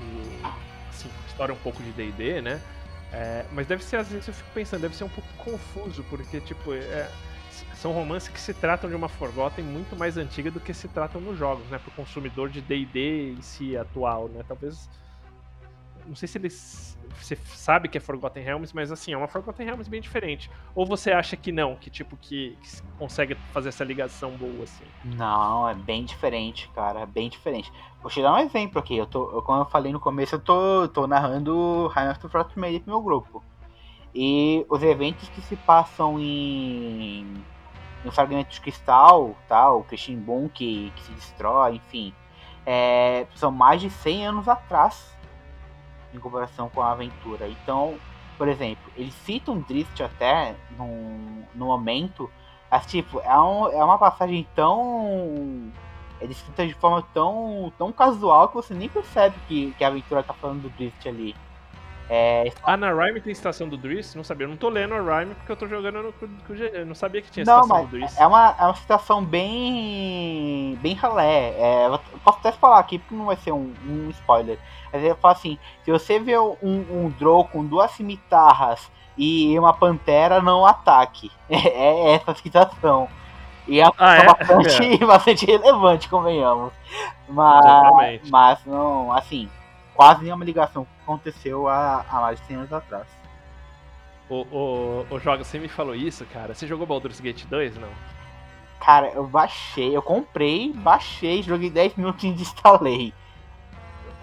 o 0.00 0.46
assim, 0.88 1.10
história 1.26 1.54
um 1.54 1.58
pouco 1.58 1.82
de 1.82 1.92
DD, 1.92 2.40
né? 2.40 2.60
É, 3.12 3.44
mas 3.52 3.66
deve 3.66 3.84
ser, 3.84 3.96
às 3.96 4.08
vezes 4.08 4.26
eu 4.26 4.32
fico 4.32 4.48
pensando, 4.54 4.80
deve 4.80 4.96
ser 4.96 5.04
um 5.04 5.08
pouco 5.08 5.28
confuso, 5.36 6.02
porque, 6.04 6.40
tipo, 6.40 6.72
é, 6.72 7.10
são 7.74 7.92
romances 7.92 8.28
que 8.30 8.40
se 8.40 8.54
tratam 8.54 8.88
de 8.88 8.96
uma 8.96 9.08
Forgotten 9.08 9.64
muito 9.64 9.94
mais 9.94 10.16
antiga 10.16 10.50
do 10.50 10.58
que 10.58 10.72
se 10.72 10.88
tratam 10.88 11.20
nos 11.20 11.38
jogos, 11.38 11.68
né? 11.68 11.78
Pro 11.78 11.90
consumidor 11.90 12.48
de 12.48 12.62
D&D 12.62 13.34
em 13.34 13.42
si 13.42 13.76
atual, 13.76 14.28
né? 14.28 14.42
Talvez 14.48 14.88
não 16.06 16.14
sei 16.14 16.28
se 16.28 16.38
eles. 16.38 16.98
Você 17.20 17.36
sabe 17.36 17.88
que 17.88 17.98
é 17.98 18.00
Forgotten 18.00 18.42
Realms, 18.42 18.74
mas 18.74 18.90
assim, 18.90 19.12
é 19.12 19.16
uma 19.16 19.28
Forgotten 19.28 19.66
Realms 19.66 19.88
bem 19.88 20.00
diferente. 20.00 20.50
Ou 20.74 20.84
você 20.84 21.12
acha 21.12 21.36
que 21.36 21.52
não, 21.52 21.76
que 21.76 21.88
tipo, 21.90 22.16
que, 22.16 22.58
que 22.62 22.82
consegue 22.98 23.34
fazer 23.52 23.68
essa 23.68 23.84
ligação 23.84 24.30
boa, 24.32 24.64
assim? 24.64 24.84
Não, 25.04 25.68
é 25.68 25.74
bem 25.74 26.04
diferente, 26.04 26.68
cara. 26.74 27.00
É 27.00 27.06
bem 27.06 27.28
diferente. 27.28 27.72
Vou 28.00 28.10
te 28.10 28.20
dar 28.20 28.34
um 28.34 28.38
exemplo 28.38 28.78
aqui. 28.78 28.96
Eu 28.96 29.06
tô, 29.06 29.30
eu, 29.30 29.42
como 29.42 29.60
eu 29.60 29.66
falei 29.66 29.92
no 29.92 30.00
começo, 30.00 30.34
eu 30.34 30.40
tô, 30.40 30.88
tô 30.88 31.06
narrando 31.06 31.86
High 31.88 32.10
of 32.10 32.20
the 32.20 32.28
Frost 32.28 32.52
pro 32.54 32.62
meu 32.86 33.02
grupo. 33.02 33.42
E 34.14 34.66
os 34.68 34.82
eventos 34.82 35.28
que 35.30 35.40
se 35.42 35.56
passam 35.56 36.18
em. 36.18 37.26
no 38.04 38.10
fragmento 38.10 38.50
de 38.50 38.60
cristal, 38.60 39.36
tá? 39.48 39.70
o 39.72 39.84
Christian 39.84 40.16
Boom 40.16 40.48
que, 40.48 40.92
que 40.96 41.02
se 41.02 41.12
destrói, 41.12 41.76
enfim. 41.76 42.12
É, 42.66 43.26
são 43.34 43.50
mais 43.50 43.80
de 43.80 43.90
100 43.90 44.26
anos 44.26 44.48
atrás 44.48 45.12
em 46.12 46.18
comparação 46.18 46.68
com 46.68 46.82
a 46.82 46.92
aventura. 46.92 47.48
Então, 47.48 47.96
por 48.38 48.48
exemplo, 48.48 48.90
eles 48.96 49.14
citam 49.14 49.60
Drift 49.60 50.02
até 50.02 50.54
no, 50.76 51.44
no 51.54 51.66
momento, 51.66 52.30
mas 52.70 52.86
tipo, 52.86 53.20
é, 53.20 53.38
um, 53.40 53.68
é 53.68 53.84
uma 53.84 53.98
passagem 53.98 54.46
tão. 54.54 55.70
É 56.20 56.26
descrita 56.26 56.66
de 56.66 56.74
forma 56.74 57.02
tão, 57.12 57.72
tão 57.76 57.92
casual 57.92 58.48
que 58.48 58.54
você 58.54 58.72
nem 58.74 58.88
percebe 58.88 59.34
que, 59.48 59.72
que 59.72 59.84
a 59.84 59.88
aventura 59.88 60.22
tá 60.22 60.32
falando 60.32 60.62
do 60.62 60.70
Drift 60.70 61.08
ali. 61.08 61.34
É, 62.14 62.52
Ah, 62.62 62.76
na 62.76 62.92
Rhyme 62.92 63.22
tem 63.22 63.32
estação 63.32 63.66
do 63.66 63.78
Driss? 63.78 64.14
Não 64.14 64.22
sabia. 64.22 64.44
Eu 64.44 64.50
não 64.50 64.56
tô 64.58 64.68
lendo 64.68 64.92
a 64.92 64.98
Rhyme 65.00 65.34
porque 65.34 65.50
eu 65.50 65.56
tô 65.56 65.66
jogando 65.66 66.02
no. 66.02 66.14
Eu 66.74 66.84
não 66.84 66.94
sabia 66.94 67.22
que 67.22 67.30
tinha 67.30 67.42
Não, 67.46 67.62
estação 67.62 67.86
do 67.86 67.90
Driss. 67.90 68.20
é 68.20 68.26
uma, 68.26 68.54
é 68.60 68.64
uma 68.64 68.74
situação 68.74 69.24
bem. 69.24 70.78
bem 70.82 70.92
ralé. 70.94 71.54
É, 71.56 71.86
eu 71.86 71.98
posso 72.22 72.38
até 72.40 72.52
falar 72.52 72.80
aqui 72.80 72.98
porque 72.98 73.14
não 73.14 73.24
vai 73.24 73.36
ser 73.36 73.52
um, 73.52 73.72
um 73.88 74.10
spoiler. 74.10 74.58
Mas 74.92 75.02
eu 75.02 75.16
falo 75.16 75.32
assim: 75.32 75.58
se 75.86 75.90
você 75.90 76.18
vê 76.18 76.38
um, 76.38 76.54
um 76.62 77.08
Drow 77.18 77.46
com 77.46 77.64
duas 77.64 77.90
cimitarras 77.92 78.90
e 79.16 79.58
uma 79.58 79.72
pantera, 79.72 80.42
não 80.42 80.66
ataque. 80.66 81.30
É, 81.48 82.10
é 82.10 82.14
essa 82.16 82.34
situação. 82.34 83.08
E 83.66 83.80
é, 83.80 83.86
Ah, 83.96 84.16
é? 84.16 84.24
bastante, 84.26 84.98
bastante 85.06 85.46
relevante, 85.46 86.08
convenhamos. 86.10 86.74
Mas, 87.26 87.64
Totalmente. 87.64 88.30
mas 88.30 88.58
não, 88.66 89.12
assim, 89.12 89.48
quase 89.94 90.24
nenhuma 90.24 90.44
ligação 90.44 90.86
aconteceu 91.02 91.68
há, 91.68 92.04
há 92.08 92.20
mais 92.20 92.40
de 92.40 92.46
100 92.46 92.56
anos 92.56 92.72
atrás. 92.72 93.06
O, 94.28 94.46
o, 94.50 95.06
o 95.10 95.18
Joga, 95.18 95.44
você 95.44 95.58
me 95.58 95.68
falou 95.68 95.94
isso, 95.94 96.24
cara. 96.26 96.54
Você 96.54 96.66
jogou 96.66 96.86
Baldur's 96.86 97.20
Gate 97.20 97.44
2, 97.44 97.76
não? 97.76 97.88
Cara, 98.80 99.08
eu 99.10 99.26
baixei, 99.26 99.96
eu 99.96 100.02
comprei, 100.02 100.72
baixei, 100.72 101.42
joguei 101.42 101.70
10 101.70 101.96
minutos 101.96 102.24
e 102.24 102.32
desinstalei. 102.32 103.12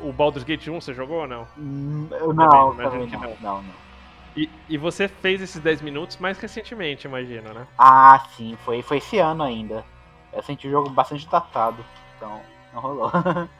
O 0.01 0.11
Baldur's 0.11 0.43
Gate 0.43 0.67
1 0.67 0.81
você 0.81 0.93
jogou 0.93 1.21
ou 1.21 1.27
não? 1.27 1.47
Hum, 1.57 2.07
eu 2.11 2.33
não, 2.33 2.75
também 2.75 3.07
não, 3.07 3.19
não. 3.19 3.37
não, 3.41 3.61
não. 3.61 3.89
E, 4.35 4.49
e 4.69 4.77
você 4.77 5.07
fez 5.07 5.41
esses 5.41 5.61
10 5.61 5.81
minutos 5.81 6.17
mais 6.17 6.39
recentemente, 6.39 7.07
imagino, 7.07 7.53
né? 7.53 7.67
Ah, 7.77 8.23
sim, 8.35 8.57
foi, 8.63 8.81
foi 8.81 8.97
esse 8.97 9.17
ano 9.17 9.43
ainda. 9.43 9.83
Eu 10.31 10.41
senti 10.43 10.67
o 10.67 10.71
jogo 10.71 10.89
bastante 10.89 11.27
datado, 11.27 11.83
então 12.15 12.39
não 12.73 12.81
rolou. 12.81 13.11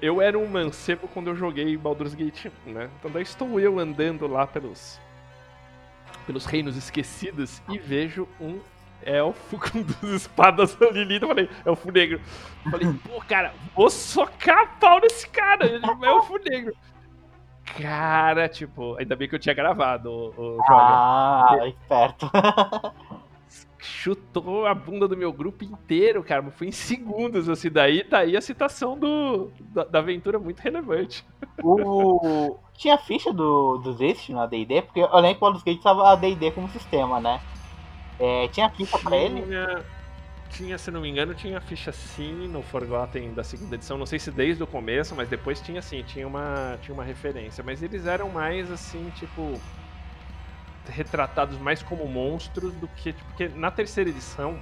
Eu, 0.00 0.22
era 0.22 0.38
um 0.38 0.46
mancebo 0.46 1.08
quando 1.08 1.28
eu 1.28 1.36
joguei 1.36 1.76
Baldur's 1.76 2.14
Gate 2.14 2.46
1, 2.66 2.72
né? 2.72 2.90
Então 2.98 3.10
daí 3.10 3.22
estou 3.22 3.58
eu 3.58 3.78
andando 3.78 4.26
lá 4.26 4.46
pelos, 4.46 5.00
pelos 6.26 6.46
reinos 6.46 6.76
esquecidos 6.76 7.60
e 7.68 7.78
vejo 7.78 8.28
um 8.40 8.60
elfo 9.02 9.58
com 9.70 9.82
duas 9.82 10.22
espadas 10.22 10.80
ali 10.80 11.04
lindo. 11.04 11.24
Eu 11.24 11.28
falei, 11.28 11.50
elfo 11.66 11.90
negro. 11.90 12.20
Eu 12.64 12.70
falei, 12.70 12.94
pô, 13.04 13.20
cara, 13.26 13.52
vou 13.74 13.90
socar 13.90 14.58
a 14.58 14.66
pau 14.66 15.00
nesse 15.00 15.28
cara, 15.28 15.66
ele 15.66 15.84
é 15.84 16.06
elfo 16.06 16.38
negro. 16.38 16.74
Cara, 17.64 18.48
tipo, 18.48 18.96
ainda 18.96 19.16
bem 19.16 19.28
que 19.28 19.34
eu 19.34 19.38
tinha 19.38 19.54
gravado 19.54 20.10
o, 20.10 20.28
o 20.28 20.56
jogo. 20.56 20.64
ah, 20.68 21.56
esperto. 21.66 22.30
chutou 23.78 24.66
a 24.66 24.74
bunda 24.74 25.06
do 25.06 25.16
meu 25.16 25.32
grupo 25.32 25.64
inteiro, 25.64 26.22
cara. 26.22 26.42
Mas 26.42 26.54
foi 26.54 26.68
em 26.68 26.72
segundos, 26.72 27.48
assim. 27.48 27.70
Daí 27.70 28.02
tá 28.02 28.18
aí 28.18 28.36
a 28.36 28.40
citação 28.40 28.98
do, 28.98 29.50
da, 29.60 29.84
da 29.84 29.98
aventura 29.98 30.38
muito 30.38 30.60
relevante. 30.60 31.24
O... 31.62 32.56
Tinha 32.74 32.98
ficha 32.98 33.32
do, 33.32 33.78
do 33.78 33.92
Zest 33.92 34.30
no 34.30 34.40
AD&D, 34.40 34.82
porque 34.82 35.00
eu 35.00 35.14
lembro 35.14 35.30
que 35.30 35.36
o 35.36 35.40
Baldur's 35.40 35.62
Gate 35.62 35.82
tava 35.82 36.10
AD&D 36.12 36.50
como 36.52 36.68
sistema, 36.70 37.20
né? 37.20 37.40
É, 38.18 38.48
tinha 38.48 38.68
ficha 38.70 38.98
pra 38.98 39.16
ele? 39.16 39.42
Tinha, 39.42 39.84
tinha, 40.50 40.78
se 40.78 40.90
não 40.90 41.00
me 41.00 41.08
engano, 41.08 41.34
tinha 41.34 41.60
ficha 41.60 41.92
sim 41.92 42.48
no 42.48 42.62
Forgotten 42.62 43.34
da 43.34 43.42
segunda 43.44 43.74
edição. 43.74 43.98
Não 43.98 44.06
sei 44.06 44.18
se 44.18 44.30
desde 44.30 44.62
o 44.62 44.66
começo, 44.66 45.14
mas 45.14 45.28
depois 45.28 45.60
tinha 45.60 45.82
sim, 45.82 46.02
tinha 46.02 46.26
uma, 46.26 46.78
tinha 46.80 46.94
uma 46.94 47.04
referência. 47.04 47.62
Mas 47.64 47.82
eles 47.82 48.06
eram 48.06 48.28
mais 48.30 48.70
assim, 48.70 49.10
tipo. 49.16 49.60
Retratados 50.88 51.58
mais 51.58 51.82
como 51.82 52.06
monstros 52.06 52.72
do 52.74 52.86
que. 52.88 53.12
Tipo, 53.12 53.24
porque 53.28 53.48
na 53.48 53.70
terceira 53.70 54.10
edição 54.10 54.58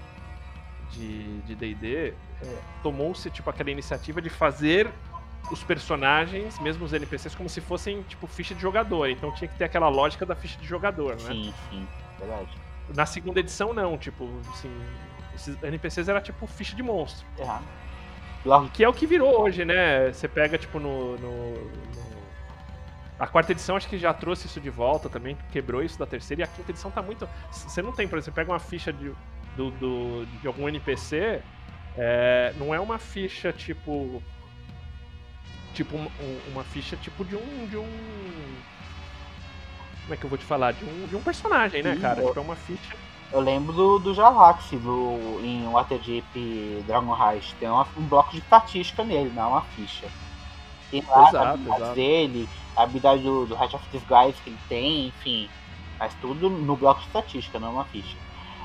de 0.90 1.54
DD, 1.56 2.14
é, 2.42 2.58
tomou-se 2.82 3.30
tipo 3.30 3.48
aquela 3.48 3.70
iniciativa 3.70 4.20
de 4.20 4.28
fazer 4.28 4.90
os 5.50 5.62
personagens, 5.64 6.58
mesmo 6.60 6.84
os 6.84 6.92
NPCs, 6.92 7.34
como 7.34 7.48
se 7.48 7.60
fossem 7.60 8.02
tipo 8.02 8.26
ficha 8.26 8.54
de 8.54 8.60
jogador. 8.60 9.08
Então 9.08 9.32
tinha 9.34 9.48
que 9.48 9.56
ter 9.56 9.64
aquela 9.64 9.88
lógica 9.88 10.24
da 10.26 10.34
ficha 10.36 10.58
de 10.60 10.66
jogador, 10.66 11.12
né? 11.14 11.18
Sim, 11.32 11.54
sim, 11.70 11.86
verdade. 12.18 12.48
Na 12.94 13.06
segunda 13.06 13.40
edição, 13.40 13.72
não, 13.72 13.96
tipo, 13.96 14.28
assim, 14.52 14.70
esses 15.34 15.60
NPCs 15.62 16.08
era 16.08 16.20
tipo 16.20 16.46
ficha 16.46 16.76
de 16.76 16.82
monstro. 16.82 17.26
Logo, 18.44 18.68
Que 18.70 18.84
é 18.84 18.88
o 18.88 18.92
que 18.92 19.06
virou 19.06 19.40
hoje, 19.40 19.64
né? 19.64 20.12
Você 20.12 20.28
pega, 20.28 20.58
tipo, 20.58 20.78
no, 20.78 21.16
no- 21.18 21.52
no- 21.54 22.11
A 23.22 23.26
quarta 23.28 23.52
edição 23.52 23.76
acho 23.76 23.86
que 23.88 23.96
já 23.98 24.12
trouxe 24.12 24.48
isso 24.48 24.60
de 24.60 24.68
volta 24.68 25.08
também, 25.08 25.38
quebrou 25.52 25.80
isso 25.80 25.96
da 25.96 26.04
terceira, 26.04 26.42
e 26.42 26.44
a 26.44 26.46
quinta 26.48 26.72
edição 26.72 26.90
tá 26.90 27.00
muito. 27.00 27.28
Você 27.52 27.80
não 27.80 27.92
tem, 27.92 28.08
por 28.08 28.18
exemplo, 28.18 28.34
você 28.34 28.40
pega 28.40 28.50
uma 28.50 28.58
ficha 28.58 28.92
de, 28.92 29.12
do, 29.56 29.70
do- 29.70 30.26
de 30.40 30.46
algum 30.48 30.68
NPC, 30.68 31.40
é, 31.96 32.52
não 32.56 32.74
é 32.74 32.80
uma 32.80 32.98
ficha 32.98 33.52
tipo. 33.52 34.20
Tipo, 35.72 35.96
um- 35.96 36.10
um- 36.20 36.40
uma 36.52 36.64
ficha 36.64 36.96
tipo 36.96 37.24
de 37.24 37.36
um. 37.36 37.66
De 37.68 37.76
um 37.76 37.86
como 40.02 40.14
é 40.14 40.16
que 40.16 40.24
eu 40.24 40.28
vou 40.28 40.36
te 40.36 40.44
falar? 40.44 40.72
De 40.72 40.84
um, 40.84 41.06
de 41.06 41.14
um 41.14 41.22
personagem, 41.22 41.80
né, 41.80 41.94
Sim, 41.94 42.00
cara? 42.00 42.22
eu- 42.22 42.26
Tipo, 42.26 42.40
é 42.40 42.42
uma 42.42 42.56
ficha. 42.56 42.96
eu 43.30 43.38
lembro 43.38 43.72
do, 43.72 43.98
do 44.00 44.14
Jalax 44.14 44.68
do, 44.72 45.40
em 45.44 45.64
Waterdeep 45.70 46.82
Dragon 46.88 47.16
Heist. 47.16 47.54
Tem 47.60 47.68
uma- 47.68 47.86
um 47.96 48.02
bloco 48.02 48.32
de 48.32 48.38
estatística 48.38 49.04
nele, 49.04 49.30
não 49.32 49.44
é 49.44 49.46
uma 49.46 49.62
ficha. 49.62 50.08
Tem 50.90 51.04
lá 51.08 51.28
Exato, 51.28 51.60
exato. 51.62 51.94
dele, 51.94 52.48
a 52.76 52.82
habilidade 52.82 53.22
do, 53.22 53.46
do 53.46 53.56
Hatch 53.56 53.74
of 53.74 53.84
Disguise 53.92 54.40
que 54.42 54.50
ele 54.50 54.58
tem, 54.68 55.06
enfim. 55.08 55.48
Mas 55.98 56.14
tudo 56.20 56.50
no 56.50 56.76
bloco 56.76 57.00
de 57.00 57.06
estatística, 57.06 57.58
não 57.58 57.68
é 57.68 57.70
uma 57.70 57.84
ficha. 57.84 58.16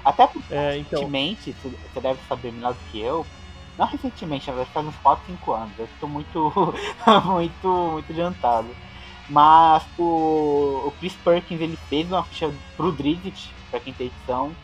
Até 0.03 0.25
porque 0.25 0.53
É, 0.53 0.77
então. 0.77 0.99
recentemente, 1.01 1.53
você 1.53 1.69
você 1.69 1.99
deve 2.01 2.19
saber 2.27 2.51
melhor 2.51 2.73
do 2.73 2.79
que 2.91 2.99
eu. 2.99 3.25
Não 3.77 3.85
recentemente, 3.85 4.47
na 4.47 4.53
verdade 4.55 4.73
faz 4.73 4.87
uns 4.87 4.95
4, 4.97 5.25
5 5.27 5.51
anos. 5.51 5.71
Eu 5.77 5.87
tô 5.99 6.07
muito, 6.07 6.51
muito, 7.25 7.67
muito 7.67 8.11
adiantado. 8.11 8.67
Mas 9.29 9.83
o, 9.99 10.83
o 10.87 10.93
Chris 10.99 11.13
Perkins 11.15 11.59
ele 11.61 11.77
fez 11.89 12.07
uma 12.07 12.23
ficha 12.23 12.51
pro 12.75 12.91
Drizzt, 12.91 13.49
pra 13.69 13.79
quinta 13.79 14.03
edição. 14.03 14.55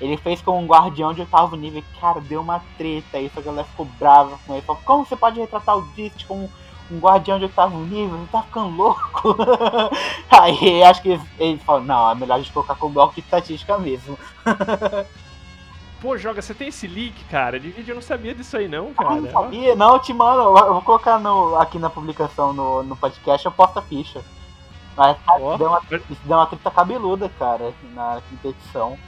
Ele 0.00 0.16
fez 0.16 0.40
com 0.40 0.62
um 0.62 0.66
guardião 0.66 1.12
de 1.12 1.20
oitavo 1.22 1.56
nível. 1.56 1.82
Cara, 2.00 2.20
deu 2.20 2.40
uma 2.40 2.62
treta 2.78 3.18
que 3.18 3.30
a 3.38 3.42
galera 3.42 3.66
ficou 3.66 3.86
brava 3.98 4.38
com 4.46 4.52
ele. 4.54 4.62
Falou, 4.62 4.80
como 4.84 5.04
você 5.04 5.16
pode 5.16 5.40
retratar 5.40 5.76
o 5.76 5.82
Drizzt 5.92 6.26
como 6.26 6.50
um 6.90 6.98
guardião 6.98 7.38
de 7.38 7.44
oitavo 7.44 7.78
nível? 7.78 8.16
Ele 8.18 8.28
tá 8.30 8.42
ficando 8.42 8.76
louco. 8.76 9.36
aí 10.30 10.82
acho 10.82 11.02
que 11.02 11.20
eles 11.38 11.62
falaram, 11.62 11.86
não, 11.86 12.10
é 12.10 12.14
melhor 12.14 12.34
a 12.34 12.38
gente 12.38 12.52
colocar 12.52 12.74
com 12.74 12.86
o 12.86 12.90
bloco 12.90 13.14
de 13.14 13.20
estatística 13.20 13.78
mesmo. 13.78 14.18
Pô, 16.00 16.16
joga, 16.16 16.40
você 16.40 16.54
tem 16.54 16.68
esse 16.68 16.86
link, 16.86 17.22
cara? 17.24 17.60
De 17.60 17.68
vídeo 17.70 17.92
eu 17.92 17.94
não 17.96 18.02
sabia 18.02 18.34
disso 18.34 18.56
aí, 18.56 18.66
não, 18.66 18.90
Ah, 18.96 19.02
cara. 19.04 19.20
não 19.20 19.30
sabia? 19.30 19.76
Não, 19.76 19.92
eu 19.94 19.98
te 19.98 20.14
mando. 20.14 20.40
Eu 20.58 20.72
vou 20.72 20.82
colocar 20.82 21.18
no, 21.18 21.56
aqui 21.56 21.78
na 21.78 21.90
publicação 21.90 22.54
no, 22.54 22.82
no 22.82 22.96
podcast, 22.96 23.44
eu 23.44 23.52
posto 23.52 23.78
a 23.78 23.82
ficha. 23.82 24.24
Mas 24.96 25.16
Ó. 25.28 25.58
deu, 25.58 25.68
uma, 25.68 25.82
isso 25.90 26.20
deu 26.24 26.36
uma 26.38 26.46
treta 26.46 26.70
cabeluda, 26.70 27.30
cara, 27.38 27.72
na 27.94 28.20
quinta 28.28 28.48
edição. 28.48 28.98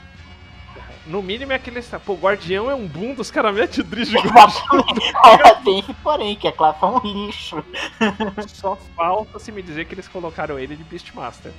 No 1.05 1.21
mínimo 1.21 1.51
é 1.51 1.55
aquele. 1.55 1.81
Pô, 2.05 2.13
o 2.13 2.17
Guardião 2.17 2.69
é 2.71 2.75
um 2.75 2.87
boom 2.87 3.13
dos 3.13 3.29
caras 3.29 3.53
metem 3.53 3.83
o 3.83 3.87
Driz 3.87 4.07
de 4.09 4.15
É, 4.17 5.53
Tem 5.63 5.83
porém, 6.01 6.35
que 6.35 6.47
a 6.47 6.51
classe 6.51 6.81
é 6.81 6.87
um 6.87 6.99
lixo. 6.99 7.63
Só 8.47 8.77
falta 8.95 9.37
se 9.39 9.51
me 9.51 9.61
dizer 9.61 9.85
que 9.85 9.93
eles 9.93 10.07
colocaram 10.07 10.57
ele 10.57 10.75
de 10.75 10.83
Beastmaster. 10.83 11.51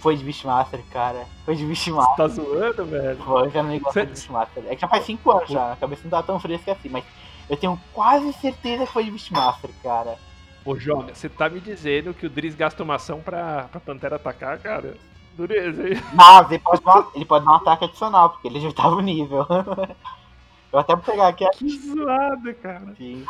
Foi 0.00 0.16
de 0.16 0.24
Beastmaster, 0.24 0.80
cara. 0.92 1.26
Foi 1.44 1.56
de 1.56 1.64
Beastmaster. 1.64 2.16
Tá 2.16 2.28
zoando, 2.28 2.84
velho? 2.84 3.16
Foi, 3.22 3.50
já 3.50 3.62
não 3.62 3.78
gosto 3.78 3.94
Cê- 3.94 4.00
de 4.00 4.06
Beastmaster. 4.12 4.64
É 4.68 4.74
que 4.74 4.80
já 4.82 4.88
faz 4.88 5.04
5 5.04 5.30
anos 5.30 5.48
já, 5.48 5.72
a 5.72 5.76
cabeça 5.76 6.02
não 6.04 6.10
tá 6.10 6.22
tão 6.22 6.38
fresca 6.40 6.72
assim, 6.72 6.88
mas 6.88 7.04
eu 7.48 7.56
tenho 7.56 7.80
quase 7.92 8.32
certeza 8.34 8.86
que 8.86 8.92
foi 8.92 9.04
de 9.04 9.10
Beastmaster, 9.10 9.70
cara. 9.82 10.16
Ô, 10.64 10.78
Joga, 10.78 11.14
você 11.14 11.28
tá 11.28 11.48
me 11.48 11.58
dizendo 11.58 12.12
que 12.12 12.26
o 12.26 12.30
Driz 12.30 12.54
gasta 12.54 12.82
uma 12.82 12.96
ação 12.96 13.20
pra, 13.20 13.64
pra 13.70 13.80
Pantera 13.80 14.16
atacar, 14.16 14.58
cara? 14.58 14.94
Dureza, 15.40 15.88
hein? 15.88 15.94
Mas 16.12 16.50
ele 16.50 16.58
pode, 16.58 16.84
dar, 16.84 17.08
ele 17.14 17.24
pode 17.24 17.44
dar 17.46 17.52
um 17.52 17.56
ataque 17.56 17.84
adicional, 17.86 18.30
porque 18.30 18.46
ele 18.48 18.60
já 18.60 18.70
tava 18.72 18.96
o 18.96 19.00
nível. 19.00 19.46
Eu 20.72 20.78
até 20.78 20.94
vou 20.94 21.02
pegar 21.02 21.28
aqui 21.28 21.48
Que 21.50 21.78
zoado, 21.78 22.54
cara. 22.56 22.90
aqui. 22.90 23.24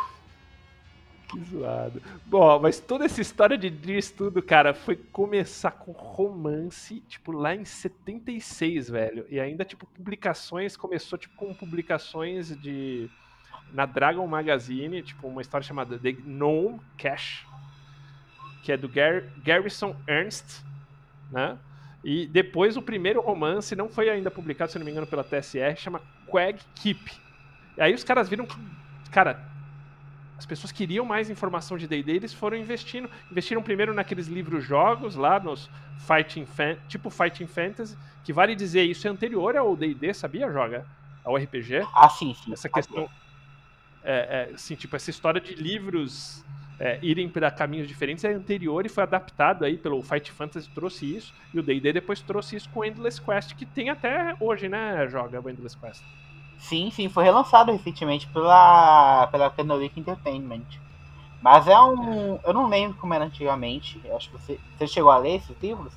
Que 1.29 1.39
zoado. 1.45 2.01
Bom, 2.25 2.59
mas 2.59 2.81
toda 2.81 3.05
essa 3.05 3.21
história 3.21 3.57
de 3.57 3.69
Driz 3.69 4.11
tudo, 4.11 4.43
cara, 4.43 4.73
foi 4.73 4.97
começar 4.97 5.71
com 5.71 5.93
romance, 5.93 6.99
tipo, 7.07 7.31
lá 7.31 7.55
em 7.55 7.63
76, 7.63 8.89
velho. 8.89 9.25
E 9.29 9.39
ainda, 9.39 9.63
tipo, 9.63 9.87
publicações, 9.87 10.75
começou, 10.75 11.17
tipo, 11.17 11.35
com 11.35 11.53
publicações 11.53 12.55
de... 12.61 13.09
Na 13.71 13.85
Dragon 13.85 14.27
Magazine, 14.27 15.01
tipo, 15.01 15.29
uma 15.29 15.41
história 15.41 15.65
chamada 15.65 15.97
The 15.97 16.11
Gnome 16.11 16.81
Cash, 16.97 17.47
que 18.63 18.71
é 18.73 18.75
do 18.75 18.89
Gar 18.89 19.23
Garrison 19.41 19.95
Ernst, 20.05 20.61
né? 21.31 21.57
E 22.03 22.25
depois 22.25 22.77
o 22.77 22.81
primeiro 22.81 23.21
romance 23.21 23.75
não 23.75 23.87
foi 23.87 24.09
ainda 24.09 24.31
publicado, 24.31 24.71
se 24.71 24.79
não 24.79 24.85
me 24.85 24.91
engano, 24.91 25.05
pela 25.05 25.23
TSR, 25.23 25.75
chama 25.75 26.01
Quag 26.25 26.59
Keep. 26.75 27.11
E 27.77 27.81
aí 27.81 27.93
os 27.93 28.03
caras 28.03 28.27
viram 28.27 28.45
que, 28.45 28.55
cara, 29.11 29.51
as 30.37 30.45
pessoas 30.45 30.71
queriam 30.71 31.05
mais 31.05 31.29
informação 31.29 31.77
de 31.77 31.87
D&D, 31.87 32.13
eles 32.13 32.33
foram 32.33 32.57
investindo, 32.57 33.07
investiram 33.29 33.61
primeiro 33.61 33.93
naqueles 33.93 34.27
livros 34.27 34.63
jogos 34.63 35.15
lá 35.15 35.39
nos 35.39 35.69
Fighting 35.99 36.47
Fan, 36.47 36.77
tipo 36.87 37.11
Fighting 37.11 37.45
Fantasy, 37.45 37.95
que 38.23 38.33
vale 38.33 38.55
dizer, 38.55 38.83
isso 38.83 39.07
é 39.07 39.11
anterior 39.11 39.55
ao 39.55 39.75
D&D, 39.75 40.13
sabia, 40.15 40.51
joga? 40.51 40.85
Ao 41.23 41.37
RPG? 41.37 41.85
Ah, 41.93 42.09
sim, 42.09 42.33
sim. 42.33 42.51
Essa 42.51 42.67
questão 42.67 43.07
é, 44.03 44.47
é, 44.49 44.55
assim, 44.55 44.73
tipo, 44.73 44.95
essa 44.95 45.11
história 45.11 45.39
de 45.39 45.53
livros 45.53 46.43
é, 46.79 46.99
irem 47.01 47.29
para 47.29 47.51
caminhos 47.51 47.87
diferentes 47.87 48.23
é 48.23 48.33
anterior 48.33 48.85
e 48.85 48.89
foi 48.89 49.03
adaptado 49.03 49.65
aí 49.65 49.77
pelo 49.77 50.01
Fight 50.01 50.31
Fantasy 50.31 50.69
trouxe 50.69 51.15
isso 51.15 51.33
e 51.53 51.59
o 51.59 51.63
D&D 51.63 51.93
depois 51.93 52.21
trouxe 52.21 52.55
isso 52.55 52.69
com 52.69 52.79
o 52.79 52.85
Endless 52.85 53.21
Quest 53.21 53.55
que 53.55 53.65
tem 53.65 53.89
até 53.89 54.35
hoje, 54.39 54.67
né, 54.67 55.07
joga 55.07 55.39
o 55.39 55.49
Endless 55.49 55.77
Quest. 55.77 56.03
Sim, 56.57 56.91
sim, 56.91 57.09
foi 57.09 57.23
relançado 57.23 57.71
recentemente 57.71 58.27
pela 58.27 59.27
pela 59.27 59.49
Canolic 59.49 59.99
Entertainment. 59.99 60.79
Mas 61.41 61.67
é 61.67 61.79
um, 61.79 62.39
eu 62.45 62.53
não 62.53 62.67
lembro 62.69 62.95
como 62.99 63.13
era 63.15 63.25
antigamente. 63.25 63.99
Acho 64.15 64.29
que 64.29 64.37
você 64.37 64.59
você 64.77 64.87
chegou 64.87 65.09
a 65.09 65.17
ler 65.17 65.37
esses 65.37 65.59
livros? 65.59 65.91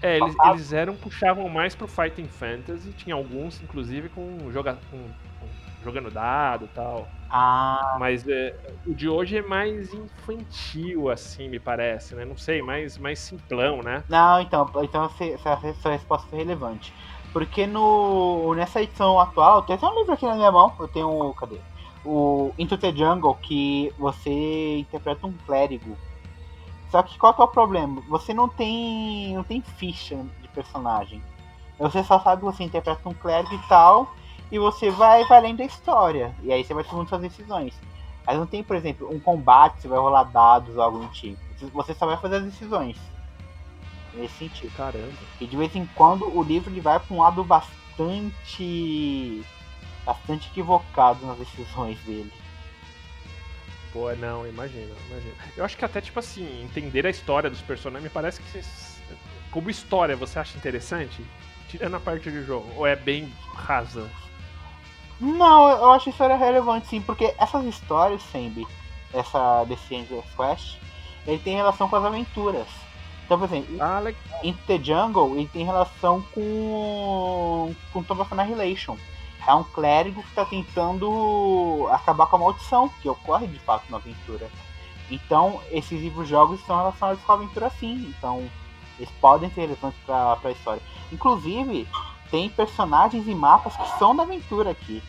É, 0.00 0.18
eles, 0.18 0.34
eles 0.46 0.72
eram 0.72 0.94
puxavam 0.94 1.48
mais 1.48 1.74
pro 1.74 1.88
Fighting 1.88 2.26
Fantasy, 2.26 2.92
tinha 2.92 3.14
alguns 3.14 3.60
inclusive 3.60 4.08
com 4.08 4.50
joga 4.52 4.78
com, 4.90 4.98
com 4.98 5.48
jogando 5.84 6.10
dado 6.10 6.64
e 6.66 6.68
tal. 6.68 7.08
Ah. 7.34 7.96
Mas 7.98 8.28
é, 8.28 8.54
o 8.86 8.94
de 8.94 9.08
hoje 9.08 9.38
é 9.38 9.42
mais 9.42 9.94
infantil, 9.94 11.08
assim, 11.08 11.48
me 11.48 11.58
parece, 11.58 12.14
né? 12.14 12.26
Não 12.26 12.36
sei, 12.36 12.60
mais, 12.60 12.98
mais 12.98 13.18
simplão, 13.18 13.82
né? 13.82 14.04
Não, 14.06 14.38
então, 14.38 14.70
então 14.82 15.04
essa, 15.04 15.74
sua 15.80 15.92
resposta 15.92 16.28
foi 16.28 16.40
relevante. 16.40 16.92
Porque 17.32 17.66
no, 17.66 18.54
nessa 18.54 18.82
edição 18.82 19.18
atual, 19.18 19.62
tem 19.62 19.74
até 19.74 19.86
um 19.86 19.94
livro 19.94 20.12
aqui 20.12 20.26
na 20.26 20.34
minha 20.34 20.52
mão, 20.52 20.74
eu 20.78 20.86
tenho. 20.88 21.32
Cadê? 21.32 21.58
O 22.04 22.52
Into 22.58 22.76
the 22.76 22.92
Jungle, 22.92 23.34
que 23.36 23.90
você 23.98 24.80
interpreta 24.80 25.26
um 25.26 25.32
clérigo. 25.46 25.96
Só 26.90 27.02
que 27.02 27.16
qual 27.18 27.32
que 27.32 27.40
é 27.40 27.44
o 27.44 27.48
problema? 27.48 28.02
Você 28.10 28.34
não 28.34 28.46
tem. 28.46 29.34
não 29.34 29.42
tem 29.42 29.62
ficha 29.62 30.16
de 30.42 30.48
personagem. 30.48 31.22
Você 31.78 32.04
só 32.04 32.20
sabe 32.20 32.40
que 32.40 32.44
você 32.44 32.62
interpreta 32.62 33.08
um 33.08 33.14
clérigo 33.14 33.54
e 33.54 33.68
tal 33.68 34.12
e 34.52 34.58
você 34.58 34.90
vai, 34.90 35.24
vai 35.24 35.40
lendo 35.40 35.62
a 35.62 35.64
história. 35.64 36.36
E 36.42 36.52
aí 36.52 36.62
você 36.62 36.74
vai 36.74 36.84
tomando 36.84 37.08
suas 37.08 37.22
decisões. 37.22 37.72
Mas 38.26 38.36
não 38.36 38.46
tem, 38.46 38.62
por 38.62 38.76
exemplo, 38.76 39.08
um 39.10 39.18
combate, 39.18 39.80
você 39.80 39.88
vai 39.88 39.98
rolar 39.98 40.24
dados 40.24 40.76
ou 40.76 40.82
algo 40.82 40.98
do 40.98 41.08
tipo. 41.08 41.40
Você 41.72 41.94
só 41.94 42.04
vai 42.04 42.18
fazer 42.18 42.36
as 42.36 42.44
decisões. 42.44 42.98
Nesse 44.12 44.34
sentido. 44.34 44.70
Caramba. 44.76 45.10
E 45.40 45.46
de 45.46 45.56
vez 45.56 45.74
em 45.74 45.86
quando 45.94 46.28
o 46.36 46.42
livro 46.42 46.70
ele 46.70 46.82
vai 46.82 47.00
para 47.00 47.16
um 47.16 47.22
lado 47.22 47.42
bastante. 47.42 49.42
bastante 50.04 50.48
equivocado 50.48 51.24
nas 51.24 51.38
decisões 51.38 51.98
dele. 52.00 52.32
Pô, 53.90 54.12
não, 54.16 54.46
imagina, 54.46 54.94
imagina. 55.08 55.34
Eu 55.56 55.64
acho 55.64 55.78
que 55.78 55.84
até, 55.84 56.02
tipo 56.02 56.18
assim, 56.18 56.62
entender 56.62 57.06
a 57.06 57.10
história 57.10 57.48
dos 57.48 57.62
personagens 57.62 58.04
me 58.04 58.10
parece 58.10 58.42
que. 58.42 58.62
Como 59.50 59.70
história, 59.70 60.14
você 60.14 60.38
acha 60.38 60.58
interessante? 60.58 61.24
Tirando 61.68 61.96
a 61.96 62.00
parte 62.00 62.30
de 62.30 62.44
jogo. 62.44 62.70
Ou 62.76 62.86
é 62.86 62.94
bem 62.94 63.32
rasa? 63.54 64.10
Não, 65.22 65.70
eu 65.70 65.92
acho 65.92 66.10
isso 66.10 66.20
era 66.20 66.34
relevante 66.34 66.88
sim, 66.88 67.00
porque 67.00 67.32
essas 67.38 67.64
histórias, 67.64 68.20
sempre, 68.32 68.66
essa 69.14 69.62
desse 69.62 69.94
Endless 69.94 70.28
Quest, 70.36 70.78
ele 71.24 71.38
tem 71.38 71.54
relação 71.54 71.88
com 71.88 71.94
as 71.94 72.04
aventuras. 72.04 72.66
Então, 73.24 73.38
por 73.38 73.44
exemplo, 73.44 73.76
ah, 73.80 74.02
The 74.66 74.82
Jungle, 74.82 75.36
ele 75.36 75.46
tem 75.46 75.64
relação 75.64 76.22
com 76.34 77.72
com 77.92 78.02
Tomb 78.02 78.22
of 78.22 78.34
Annihilation. 78.34 78.96
É 79.46 79.54
um 79.54 79.62
clérigo 79.62 80.22
que 80.22 80.28
está 80.28 80.44
tentando 80.44 81.88
acabar 81.92 82.26
com 82.26 82.36
a 82.36 82.38
maldição 82.40 82.88
que 83.00 83.08
ocorre 83.08 83.46
de 83.46 83.60
fato 83.60 83.84
na 83.90 83.98
aventura. 83.98 84.50
Então, 85.08 85.60
esses 85.70 86.00
livros 86.00 86.28
jogos 86.28 86.58
estão 86.58 86.76
relacionados 86.78 87.22
com 87.22 87.30
a 87.30 87.34
aventura 87.36 87.70
sim. 87.78 88.12
Então, 88.16 88.48
eles 88.98 89.10
podem 89.20 89.48
ser 89.50 89.62
relevantes 89.62 90.00
para 90.04 90.36
a 90.42 90.50
história. 90.50 90.82
Inclusive, 91.12 91.86
tem 92.28 92.48
personagens 92.48 93.28
e 93.28 93.34
mapas 93.36 93.76
que 93.76 93.98
são 93.98 94.16
da 94.16 94.24
aventura 94.24 94.70
aqui. 94.70 95.02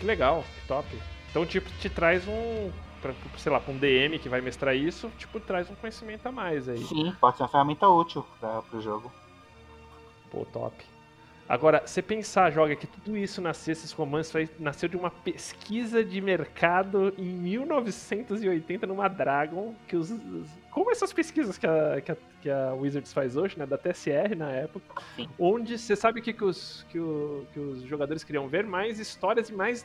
Que 0.00 0.06
legal, 0.06 0.42
que 0.54 0.66
top. 0.66 0.88
Então, 1.30 1.46
tipo, 1.46 1.70
te 1.78 1.88
traz 1.88 2.26
um. 2.26 2.72
Pra, 3.00 3.14
sei 3.38 3.52
lá, 3.52 3.60
pra 3.60 3.72
um 3.72 3.78
DM 3.78 4.18
que 4.18 4.28
vai 4.28 4.40
mestrar 4.40 4.76
isso, 4.76 5.10
tipo, 5.16 5.40
traz 5.40 5.70
um 5.70 5.74
conhecimento 5.74 6.26
a 6.26 6.32
mais 6.32 6.68
aí. 6.68 6.84
Sim, 6.84 7.14
pode 7.20 7.36
ser 7.36 7.44
uma 7.44 7.48
ferramenta 7.48 7.88
útil 7.88 8.24
pra, 8.38 8.60
pro 8.62 8.80
jogo. 8.80 9.10
Pô, 10.30 10.44
top. 10.52 10.74
Agora, 11.50 11.82
você 11.84 12.00
pensar, 12.00 12.52
joga, 12.52 12.76
que 12.76 12.86
tudo 12.86 13.16
isso 13.16 13.42
nasceu, 13.42 13.72
esses 13.72 13.90
romances, 13.90 14.48
nasceu 14.56 14.88
de 14.88 14.96
uma 14.96 15.10
pesquisa 15.10 16.04
de 16.04 16.20
mercado 16.20 17.12
em 17.18 17.24
1980 17.24 18.86
numa 18.86 19.08
Dragon, 19.08 19.74
que 19.88 19.96
os, 19.96 20.14
como 20.70 20.92
essas 20.92 21.12
pesquisas 21.12 21.58
que 21.58 21.66
a, 21.66 22.00
que 22.00 22.12
a, 22.12 22.16
que 22.40 22.48
a 22.48 22.72
Wizards 22.74 23.12
faz 23.12 23.36
hoje, 23.36 23.58
né, 23.58 23.66
da 23.66 23.76
TSR 23.76 24.36
na 24.36 24.48
época, 24.52 25.02
Sim. 25.16 25.28
onde 25.40 25.76
você 25.76 25.96
sabe 25.96 26.22
que, 26.22 26.32
que, 26.32 26.44
os, 26.44 26.86
que, 26.88 27.00
o, 27.00 27.44
que 27.52 27.58
os 27.58 27.82
jogadores 27.82 28.22
queriam 28.22 28.46
ver 28.46 28.64
mais 28.64 29.00
histórias 29.00 29.48
e 29.48 29.52
mais, 29.52 29.84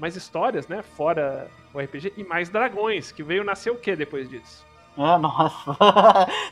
mais 0.00 0.16
histórias, 0.16 0.66
né, 0.66 0.80
fora 0.80 1.46
o 1.74 1.78
RPG, 1.78 2.14
e 2.16 2.24
mais 2.24 2.48
dragões, 2.48 3.12
que 3.12 3.22
veio 3.22 3.44
nascer 3.44 3.68
o 3.68 3.76
que 3.76 3.94
depois 3.94 4.30
disso? 4.30 4.64
Ah, 4.96 5.18
nossa, 5.20 5.76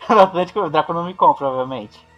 bastante 0.07 0.53
coisa, 0.53 0.68
Draconomicon, 0.68 1.33
provavelmente. 1.33 2.10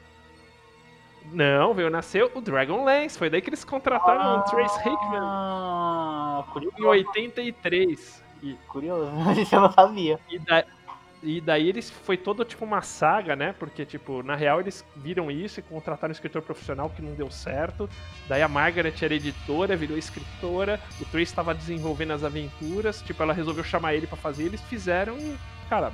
Não, 1.30 1.74
veio 1.74 1.90
nascer 1.90 2.24
o 2.34 2.40
Dragonlance. 2.40 3.18
Foi 3.18 3.30
daí 3.30 3.40
que 3.40 3.50
eles 3.50 3.64
contrataram 3.64 4.20
ah, 4.20 4.38
o 4.38 4.42
Trace 4.42 4.78
Hickman. 4.80 5.20
Ah, 5.20 6.44
curioso. 6.52 6.76
Em 6.78 6.84
83. 6.84 8.24
E, 8.42 8.54
curioso, 8.68 9.10
isso 9.40 9.54
eu 9.54 9.60
não 9.60 9.72
sabia. 9.72 10.18
E, 10.28 10.38
da, 10.38 10.64
e 11.22 11.40
daí 11.40 11.68
eles 11.68 11.88
foi 11.88 12.16
toda 12.16 12.44
tipo 12.44 12.64
uma 12.64 12.82
saga, 12.82 13.36
né? 13.36 13.54
Porque, 13.56 13.86
tipo, 13.86 14.22
na 14.22 14.34
real 14.34 14.60
eles 14.60 14.84
viram 14.96 15.30
isso 15.30 15.60
e 15.60 15.62
contrataram 15.62 16.10
um 16.10 16.12
escritor 16.12 16.42
profissional 16.42 16.90
que 16.90 17.00
não 17.00 17.14
deu 17.14 17.30
certo. 17.30 17.88
Daí 18.28 18.42
a 18.42 18.48
Margaret 18.48 18.94
era 19.00 19.14
editora, 19.14 19.76
virou 19.76 19.96
escritora. 19.96 20.80
O 21.00 21.04
Trace 21.04 21.22
estava 21.24 21.54
desenvolvendo 21.54 22.12
as 22.12 22.24
aventuras. 22.24 23.00
Tipo, 23.02 23.22
ela 23.22 23.32
resolveu 23.32 23.62
chamar 23.62 23.94
ele 23.94 24.06
para 24.06 24.16
fazer. 24.16 24.44
Eles 24.44 24.60
fizeram 24.62 25.16
e, 25.18 25.36
cara, 25.68 25.92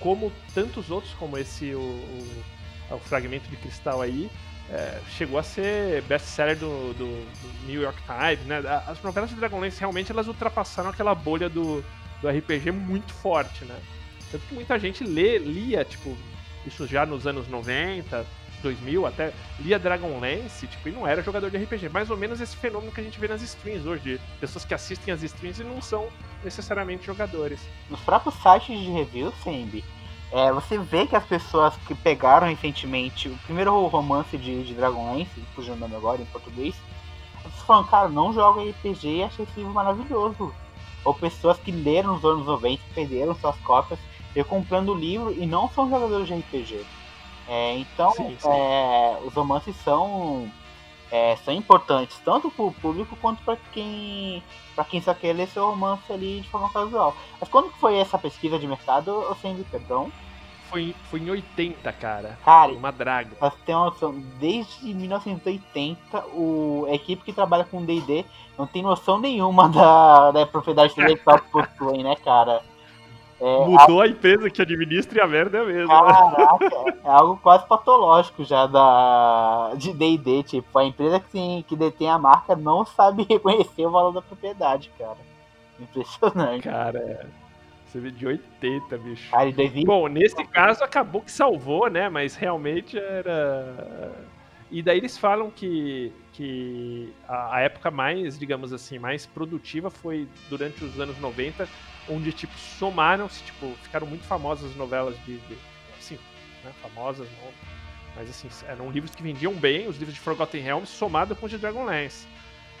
como 0.00 0.32
tantos 0.52 0.90
outros, 0.90 1.14
como 1.14 1.38
esse, 1.38 1.72
o, 1.74 1.80
o 1.80 2.44
o 2.94 3.00
fragmento 3.00 3.48
de 3.48 3.56
cristal 3.56 4.00
aí, 4.00 4.30
é, 4.70 4.98
chegou 5.10 5.38
a 5.38 5.42
ser 5.42 6.02
best-seller 6.02 6.56
do, 6.56 6.94
do, 6.94 7.06
do, 7.06 7.66
New 7.66 7.82
York 7.82 8.00
Times, 8.02 8.46
né? 8.46 8.62
As 8.86 9.02
novelas 9.02 9.30
de 9.30 9.36
Dragonlance 9.36 9.78
realmente 9.78 10.10
elas 10.10 10.26
ultrapassaram 10.26 10.90
aquela 10.90 11.14
bolha 11.14 11.48
do, 11.48 11.84
do 12.22 12.28
RPG 12.28 12.70
muito 12.70 13.12
forte, 13.12 13.64
né? 13.64 13.78
Tanto 14.30 14.46
que 14.46 14.54
muita 14.54 14.78
gente 14.78 15.04
lê, 15.04 15.38
lia, 15.38 15.84
tipo, 15.84 16.16
isso 16.66 16.86
já 16.86 17.04
nos 17.04 17.26
anos 17.26 17.46
90, 17.46 18.26
2000, 18.62 19.06
até 19.06 19.32
lia 19.60 19.78
Dragonlance, 19.78 20.66
tipo, 20.66 20.88
e 20.88 20.92
não 20.92 21.06
era 21.06 21.22
jogador 21.22 21.50
de 21.50 21.58
RPG. 21.58 21.90
Mais 21.90 22.10
ou 22.10 22.16
menos 22.16 22.40
esse 22.40 22.56
fenômeno 22.56 22.90
que 22.90 23.00
a 23.00 23.04
gente 23.04 23.20
vê 23.20 23.28
nas 23.28 23.42
streams 23.42 23.86
hoje, 23.86 24.20
pessoas 24.40 24.64
que 24.64 24.72
assistem 24.72 25.12
as 25.12 25.22
streams 25.22 25.60
e 25.60 25.64
não 25.64 25.82
são 25.82 26.08
necessariamente 26.42 27.04
jogadores. 27.04 27.60
Nos 27.90 28.00
próprios 28.00 28.34
sites 28.36 28.80
de 28.80 28.90
review, 28.90 29.32
Sembi, 29.42 29.84
é, 30.32 30.52
você 30.52 30.78
vê 30.78 31.06
que 31.06 31.14
as 31.14 31.24
pessoas 31.24 31.74
que 31.86 31.94
pegaram 31.94 32.46
recentemente 32.46 33.28
o 33.28 33.36
primeiro 33.38 33.86
romance 33.86 34.36
de, 34.36 34.64
de 34.64 34.74
Dragonlance, 34.74 35.30
fugindo 35.54 35.78
nome 35.78 35.94
agora 35.94 36.20
em 36.20 36.26
português, 36.26 36.74
eles 37.44 37.58
falam, 37.66 37.84
cara, 37.84 38.08
não 38.08 38.32
joga 38.32 38.62
RPG 38.62 39.08
e 39.08 39.22
achei 39.22 39.44
esse 39.44 39.58
livro 39.58 39.72
maravilhoso. 39.72 40.52
Ou 41.04 41.14
pessoas 41.14 41.58
que 41.58 41.70
leram 41.70 42.14
nos 42.14 42.24
anos 42.24 42.46
90, 42.46 42.82
perderam 42.94 43.34
suas 43.34 43.56
cópias, 43.58 44.00
eu 44.34 44.44
comprando 44.44 44.90
o 44.90 44.94
livro 44.94 45.32
e 45.32 45.46
não 45.46 45.68
são 45.68 45.88
jogadores 45.88 46.26
de 46.26 46.34
RPG. 46.34 46.84
É, 47.46 47.76
então, 47.76 48.10
sim, 48.12 48.36
sim. 48.38 48.48
É, 48.48 49.18
os 49.24 49.34
romances 49.34 49.76
são, 49.84 50.50
é, 51.10 51.36
são 51.36 51.54
importantes 51.54 52.18
tanto 52.24 52.50
para 52.50 52.64
o 52.64 52.72
público 52.72 53.16
quanto 53.20 53.42
para 53.42 53.56
quem 53.72 54.42
para 54.74 54.84
quem 54.84 55.00
só 55.00 55.14
quer 55.14 55.32
ler 55.32 55.46
seu 55.48 55.66
romance 55.66 56.12
ali 56.12 56.40
de 56.40 56.48
forma 56.48 56.68
casual. 56.72 57.14
Mas 57.40 57.48
quando 57.48 57.70
foi 57.72 57.96
essa 57.96 58.18
pesquisa 58.18 58.58
de 58.58 58.66
mercado, 58.66 59.10
eu 59.10 59.36
sempre 59.36 59.62
perdão? 59.64 60.10
Foi, 60.68 60.94
foi 61.08 61.20
em 61.20 61.30
80, 61.30 61.92
cara. 61.92 62.36
Cara, 62.44 62.72
uma 62.72 62.90
draga. 62.90 63.36
Pra 63.36 63.50
você 63.50 63.56
ter 63.64 63.74
uma 63.74 63.84
noção, 63.84 64.12
desde 64.40 64.92
1980, 64.92 66.26
o, 66.32 66.86
a 66.88 66.94
equipe 66.94 67.22
que 67.22 67.32
trabalha 67.32 67.64
com 67.64 67.84
D&D 67.84 68.24
não 68.58 68.66
tem 68.66 68.82
noção 68.82 69.20
nenhuma 69.20 69.68
da, 69.70 70.32
da 70.32 70.46
propriedade 70.46 70.92
intelectual 70.92 71.38
que 71.38 71.50
possuem, 71.50 72.02
né, 72.02 72.16
cara? 72.16 72.60
É, 73.44 73.66
Mudou 73.66 74.00
a... 74.00 74.04
a... 74.04 74.08
empresa 74.08 74.48
que 74.48 74.62
administra 74.62 75.18
e 75.18 75.20
a 75.20 75.26
merda 75.26 75.58
é 75.58 75.60
a 75.60 75.64
mesma. 75.66 76.02
Caraca, 76.02 76.98
é 77.04 77.10
algo 77.10 77.36
quase 77.42 77.66
patológico 77.66 78.42
já 78.42 78.66
da 78.66 79.72
de 79.76 79.92
D&D, 79.92 80.44
tipo, 80.44 80.78
a 80.78 80.84
empresa 80.84 81.20
que, 81.20 81.28
tem, 81.28 81.62
que 81.62 81.76
detém 81.76 82.08
a 82.08 82.18
marca 82.18 82.56
não 82.56 82.86
sabe 82.86 83.24
reconhecer 83.28 83.84
o 83.84 83.90
valor 83.90 84.12
da 84.12 84.22
propriedade, 84.22 84.90
cara. 84.98 85.18
Impressionante. 85.78 86.62
Cara, 86.62 87.28
Você 87.86 88.00
vê 88.00 88.10
de 88.10 88.26
80, 88.26 88.96
bicho. 88.96 89.30
Cara, 89.30 89.50
em 89.50 89.52
2000 89.52 89.84
Bom, 89.84 90.08
nesse 90.08 90.42
caso 90.46 90.82
acabou 90.82 91.20
que 91.20 91.30
salvou, 91.30 91.90
né? 91.90 92.08
Mas 92.08 92.34
realmente 92.34 92.96
era. 92.96 94.10
E 94.70 94.82
daí 94.82 94.96
eles 94.96 95.18
falam 95.18 95.50
que, 95.50 96.10
que 96.32 97.12
a, 97.28 97.56
a 97.56 97.60
época 97.60 97.90
mais, 97.90 98.38
digamos 98.38 98.72
assim, 98.72 98.98
mais 98.98 99.26
produtiva 99.26 99.90
foi 99.90 100.26
durante 100.48 100.82
os 100.82 100.98
anos 100.98 101.20
90, 101.20 101.68
onde, 102.08 102.32
tipo, 102.32 102.56
somaram-se, 102.58 103.42
tipo, 103.42 103.74
ficaram 103.82 104.06
muito 104.06 104.24
famosas 104.24 104.70
as 104.70 104.76
novelas 104.76 105.16
de. 105.24 105.38
de 105.38 105.58
assim, 105.98 106.18
né? 106.62 106.72
Famosas, 106.82 107.28
não. 107.40 107.74
Mas 108.16 108.30
assim, 108.30 108.48
eram 108.68 108.90
livros 108.90 109.14
que 109.14 109.22
vendiam 109.22 109.52
bem, 109.54 109.88
os 109.88 109.96
livros 109.96 110.14
de 110.14 110.20
Forgotten 110.20 110.60
Realms, 110.60 110.90
somado 110.90 111.34
com 111.34 111.46
os 111.46 111.52
de 111.52 111.58
Dragonlance. 111.58 112.26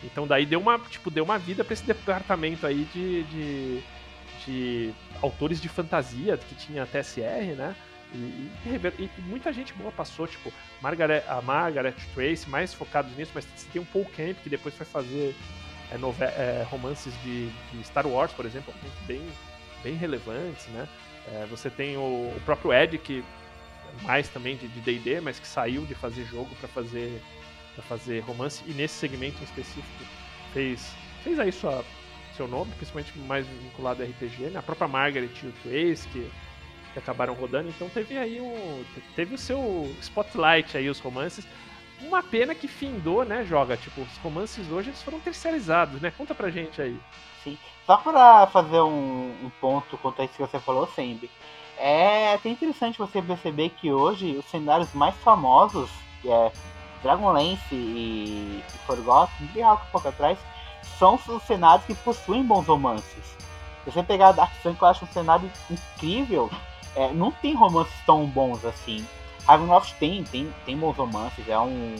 Então 0.02 0.26
daí 0.26 0.46
deu 0.46 0.60
uma, 0.60 0.78
tipo, 0.78 1.10
deu 1.10 1.24
uma 1.24 1.38
vida 1.38 1.64
para 1.64 1.72
esse 1.72 1.84
departamento 1.84 2.66
aí 2.66 2.86
de, 2.92 3.22
de, 3.24 3.82
de 4.44 4.94
autores 5.22 5.60
de 5.60 5.68
fantasia 5.68 6.36
que 6.36 6.54
tinha 6.54 6.82
a 6.82 6.86
TSR, 6.86 7.54
né? 7.56 7.74
E, 8.14 8.50
e, 8.66 9.10
e, 9.18 9.22
muita 9.22 9.52
gente 9.52 9.72
boa 9.72 9.90
passou, 9.90 10.26
tipo, 10.26 10.52
Margaret, 10.80 11.24
a 11.26 11.42
Margaret 11.42 11.94
Tracy, 12.14 12.48
mais 12.48 12.72
focados 12.72 13.16
nisso, 13.16 13.32
mas 13.34 13.44
tem 13.72 13.82
um 13.82 13.84
Paul 13.84 14.04
Camp 14.04 14.36
que 14.42 14.48
depois 14.48 14.74
foi 14.74 14.86
fazer 14.86 15.34
é, 15.92 16.24
é, 16.24 16.66
romances 16.70 17.14
de, 17.22 17.48
de, 17.48 17.84
Star 17.84 18.06
Wars, 18.06 18.32
por 18.32 18.46
exemplo, 18.46 18.72
bem, 19.06 19.22
bem 19.82 19.94
relevantes, 19.94 20.66
né? 20.68 20.88
É, 21.32 21.46
você 21.46 21.70
tem 21.70 21.96
o, 21.96 22.00
o, 22.00 22.42
próprio 22.44 22.72
Ed, 22.72 22.98
que 22.98 23.24
é 24.00 24.02
mais 24.02 24.28
também 24.28 24.56
de 24.56 24.68
D&D, 24.68 25.20
mas 25.20 25.38
que 25.38 25.46
saiu 25.46 25.84
de 25.86 25.94
fazer 25.94 26.24
jogo 26.24 26.54
para 26.56 26.68
fazer 26.68 27.20
para 27.74 27.82
fazer 27.84 28.20
romance 28.20 28.62
e 28.68 28.72
nesse 28.72 28.94
segmento 28.94 29.40
em 29.40 29.44
específico 29.44 30.04
fez 30.52 30.92
fez 31.24 31.40
aí 31.40 31.50
sua 31.50 31.84
seu 32.36 32.48
nome, 32.48 32.72
principalmente 32.72 33.16
mais 33.20 33.46
vinculado 33.46 34.02
a 34.02 34.06
RPG, 34.06 34.50
né? 34.50 34.58
A 34.58 34.62
própria 34.62 34.88
Margaret 34.88 35.30
e 35.42 35.46
o 35.46 35.52
Twace, 35.62 36.08
que, 36.08 36.30
que 36.92 36.98
acabaram 36.98 37.34
rodando, 37.34 37.68
então 37.68 37.88
teve 37.88 38.18
aí 38.18 38.40
um. 38.40 38.84
Teve 39.14 39.34
o 39.34 39.38
seu 39.38 39.94
spotlight 40.00 40.76
aí, 40.76 40.88
os 40.88 40.98
romances. 40.98 41.46
Uma 42.06 42.22
pena 42.22 42.54
que 42.54 42.68
findou, 42.68 43.24
né, 43.24 43.44
joga? 43.44 43.76
Tipo, 43.76 44.02
os 44.02 44.16
romances 44.18 44.70
hoje 44.70 44.90
eles 44.90 45.02
foram 45.02 45.18
terceirizados, 45.20 46.00
né? 46.00 46.12
Conta 46.16 46.34
pra 46.34 46.50
gente 46.50 46.80
aí. 46.80 47.00
Sim. 47.42 47.58
Só 47.86 47.96
pra 47.96 48.46
fazer 48.46 48.80
um, 48.80 49.34
um 49.42 49.50
ponto 49.60 49.96
quanto 49.98 50.20
a 50.20 50.24
isso 50.24 50.34
que 50.34 50.42
você 50.42 50.58
falou, 50.58 50.86
sempre. 50.88 51.30
É 51.76 52.34
até 52.34 52.48
interessante 52.48 52.98
você 52.98 53.20
perceber 53.20 53.70
que 53.70 53.92
hoje 53.92 54.36
os 54.36 54.44
cenários 54.46 54.92
mais 54.92 55.14
famosos, 55.16 55.90
que 56.22 56.30
é 56.30 56.52
Dragonlance 57.02 57.74
e, 57.74 58.62
e 58.66 58.78
Forgotten, 58.86 59.46
bem 59.52 59.62
algo 59.62 59.82
um 59.82 59.90
pouco 59.90 60.08
atrás, 60.08 60.38
são 60.98 61.18
os 61.28 61.42
cenários 61.42 61.86
que 61.86 61.94
possuem 61.94 62.44
bons 62.44 62.66
romances. 62.66 63.36
Se 63.84 63.90
você 63.90 64.02
pegar 64.02 64.32
Dark 64.32 64.52
Sun, 64.62 64.74
que 64.74 64.82
eu 64.82 64.88
acho 64.88 65.04
um 65.04 65.08
cenário 65.08 65.50
incrível, 65.70 66.50
é, 66.94 67.12
não 67.12 67.30
tem 67.30 67.54
romances 67.54 67.94
tão 68.06 68.26
bons 68.26 68.64
assim. 68.64 69.04
Ravenloft 69.46 69.94
tem, 69.98 70.24
tem, 70.24 70.52
tem 70.64 70.76
bons 70.76 70.96
romances, 70.96 71.48
é 71.48 71.58
um, 71.58 71.94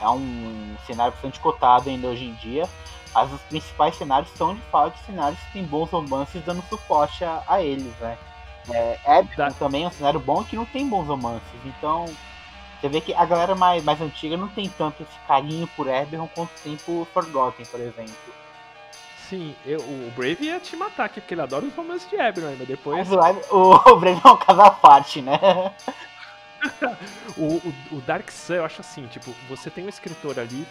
é 0.00 0.08
um 0.08 0.76
cenário 0.86 1.12
bastante 1.12 1.40
cotado 1.40 1.88
ainda 1.88 2.08
hoje 2.08 2.24
em 2.24 2.34
dia. 2.34 2.68
Mas 3.14 3.32
os 3.32 3.40
principais 3.42 3.96
cenários 3.96 4.30
são 4.36 4.54
de 4.54 4.60
fato 4.70 4.98
cenários 5.06 5.40
que 5.40 5.52
têm 5.52 5.64
bons 5.64 5.90
romances 5.90 6.44
dando 6.44 6.62
suporte 6.68 7.24
a, 7.24 7.42
a 7.48 7.62
eles, 7.62 7.92
né? 7.98 8.18
É, 8.70 8.98
Eberron 9.18 9.50
também 9.52 9.84
é 9.84 9.88
um 9.88 9.90
cenário 9.90 10.20
bom 10.20 10.44
que 10.44 10.54
não 10.54 10.66
tem 10.66 10.86
bons 10.86 11.06
romances, 11.06 11.48
então 11.64 12.04
você 12.80 12.88
vê 12.88 13.00
que 13.00 13.14
a 13.14 13.24
galera 13.24 13.54
mais, 13.54 13.82
mais 13.82 14.00
antiga 14.00 14.36
não 14.36 14.48
tem 14.48 14.68
tanto 14.68 15.02
esse 15.02 15.18
carinho 15.26 15.66
por 15.68 15.88
Eberron 15.88 16.28
quanto 16.34 16.50
tem 16.62 16.76
por 16.76 17.06
Forgotten, 17.12 17.66
por 17.66 17.80
exemplo. 17.80 18.14
Sim, 19.28 19.54
eu, 19.66 19.80
o 19.80 20.12
Brave 20.14 20.44
ia 20.44 20.60
te 20.60 20.76
matar 20.76 21.06
aqui, 21.06 21.20
porque 21.20 21.34
ele 21.34 21.42
adora 21.42 21.64
os 21.64 21.74
romances 21.74 22.08
de 22.08 22.16
Eberron, 22.16 22.54
mas 22.58 22.68
depois. 22.68 23.08
Mas 23.08 23.50
o, 23.50 23.72
o 23.92 23.96
Brave 23.96 24.20
é 24.24 24.28
um 24.28 24.36
caso 24.36 24.60
à 24.60 24.70
parte, 24.70 25.20
né? 25.20 25.38
o, 27.36 27.56
o, 27.56 27.74
o, 27.92 28.00
Dark 28.02 28.30
Sun, 28.30 28.54
eu 28.54 28.64
acho 28.64 28.80
assim, 28.80 29.06
tipo, 29.06 29.34
você 29.48 29.70
tem 29.70 29.84
um 29.84 29.88
escritor 29.88 30.38
ali, 30.38 30.66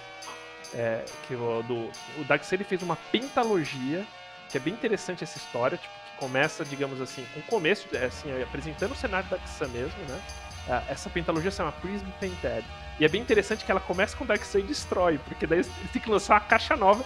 é, 0.73 1.03
que 1.27 1.35
o, 1.35 1.63
do, 1.63 1.89
o 2.19 2.23
Dark 2.27 2.43
Sun 2.43 2.55
ele 2.55 2.63
fez 2.63 2.81
uma 2.81 2.95
pentalogia, 3.11 4.05
que 4.49 4.57
é 4.57 4.59
bem 4.59 4.73
interessante 4.73 5.23
essa 5.23 5.37
história, 5.37 5.77
tipo, 5.77 5.93
que 5.93 6.17
começa, 6.17 6.65
digamos 6.65 6.99
assim, 7.01 7.25
com 7.33 7.39
o 7.39 7.43
começo, 7.43 7.87
é, 7.93 8.05
assim, 8.05 8.29
apresentando 8.41 8.91
o 8.91 8.95
cenário 8.95 9.27
do 9.27 9.31
Dark 9.31 9.47
Sun 9.47 9.67
mesmo, 9.69 9.99
né? 10.07 10.21
Ah, 10.69 10.83
essa 10.89 11.09
pentalogia 11.09 11.49
se 11.49 11.57
chama 11.57 11.71
Prism 11.71 12.07
Painted. 12.19 12.65
E 12.99 13.05
é 13.05 13.07
bem 13.07 13.21
interessante 13.21 13.63
que 13.63 13.71
ela 13.71 13.79
começa 13.79 14.17
com 14.17 14.25
Darkseid 14.25 14.65
e 14.65 14.67
destrói, 14.67 15.17
porque 15.19 15.45
daí 15.45 15.63
têm 15.93 16.01
que 16.01 16.09
lançar 16.09 16.33
uma 16.33 16.39
caixa 16.41 16.75
nova, 16.75 17.05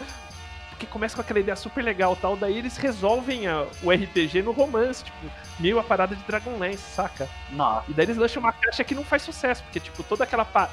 porque 0.82 0.86
começa 0.88 1.16
com 1.16 1.22
aquela 1.22 1.40
ideia 1.40 1.56
super 1.56 1.84
legal 1.84 2.16
tal, 2.16 2.36
daí 2.36 2.58
eles 2.58 2.78
resolvem 2.78 3.48
a, 3.48 3.68
o 3.84 3.92
RPG 3.92 4.42
no 4.42 4.52
romance, 4.52 5.04
tipo, 5.04 5.18
meio 5.60 5.78
a 5.80 5.84
parada 5.84 6.16
de 6.16 6.24
Dragonlance, 6.24 6.78
saca? 6.78 7.30
Nossa. 7.52 7.90
E 7.90 7.94
daí 7.94 8.06
eles 8.06 8.18
lançam 8.18 8.42
uma 8.42 8.52
caixa 8.52 8.84
que 8.84 8.96
não 8.96 9.04
faz 9.04 9.22
sucesso, 9.22 9.64
porque, 9.64 9.80
tipo, 9.80 10.02
toda 10.04 10.24
aquela. 10.24 10.44
Pa... 10.44 10.66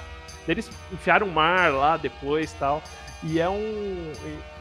Daí 0.47 0.55
eles 0.55 0.71
enfiaram 0.91 1.27
o 1.27 1.31
mar 1.31 1.73
lá 1.73 1.97
depois 1.97 2.53
tal. 2.55 2.83
E 3.23 3.39
é 3.39 3.49
um. 3.49 4.13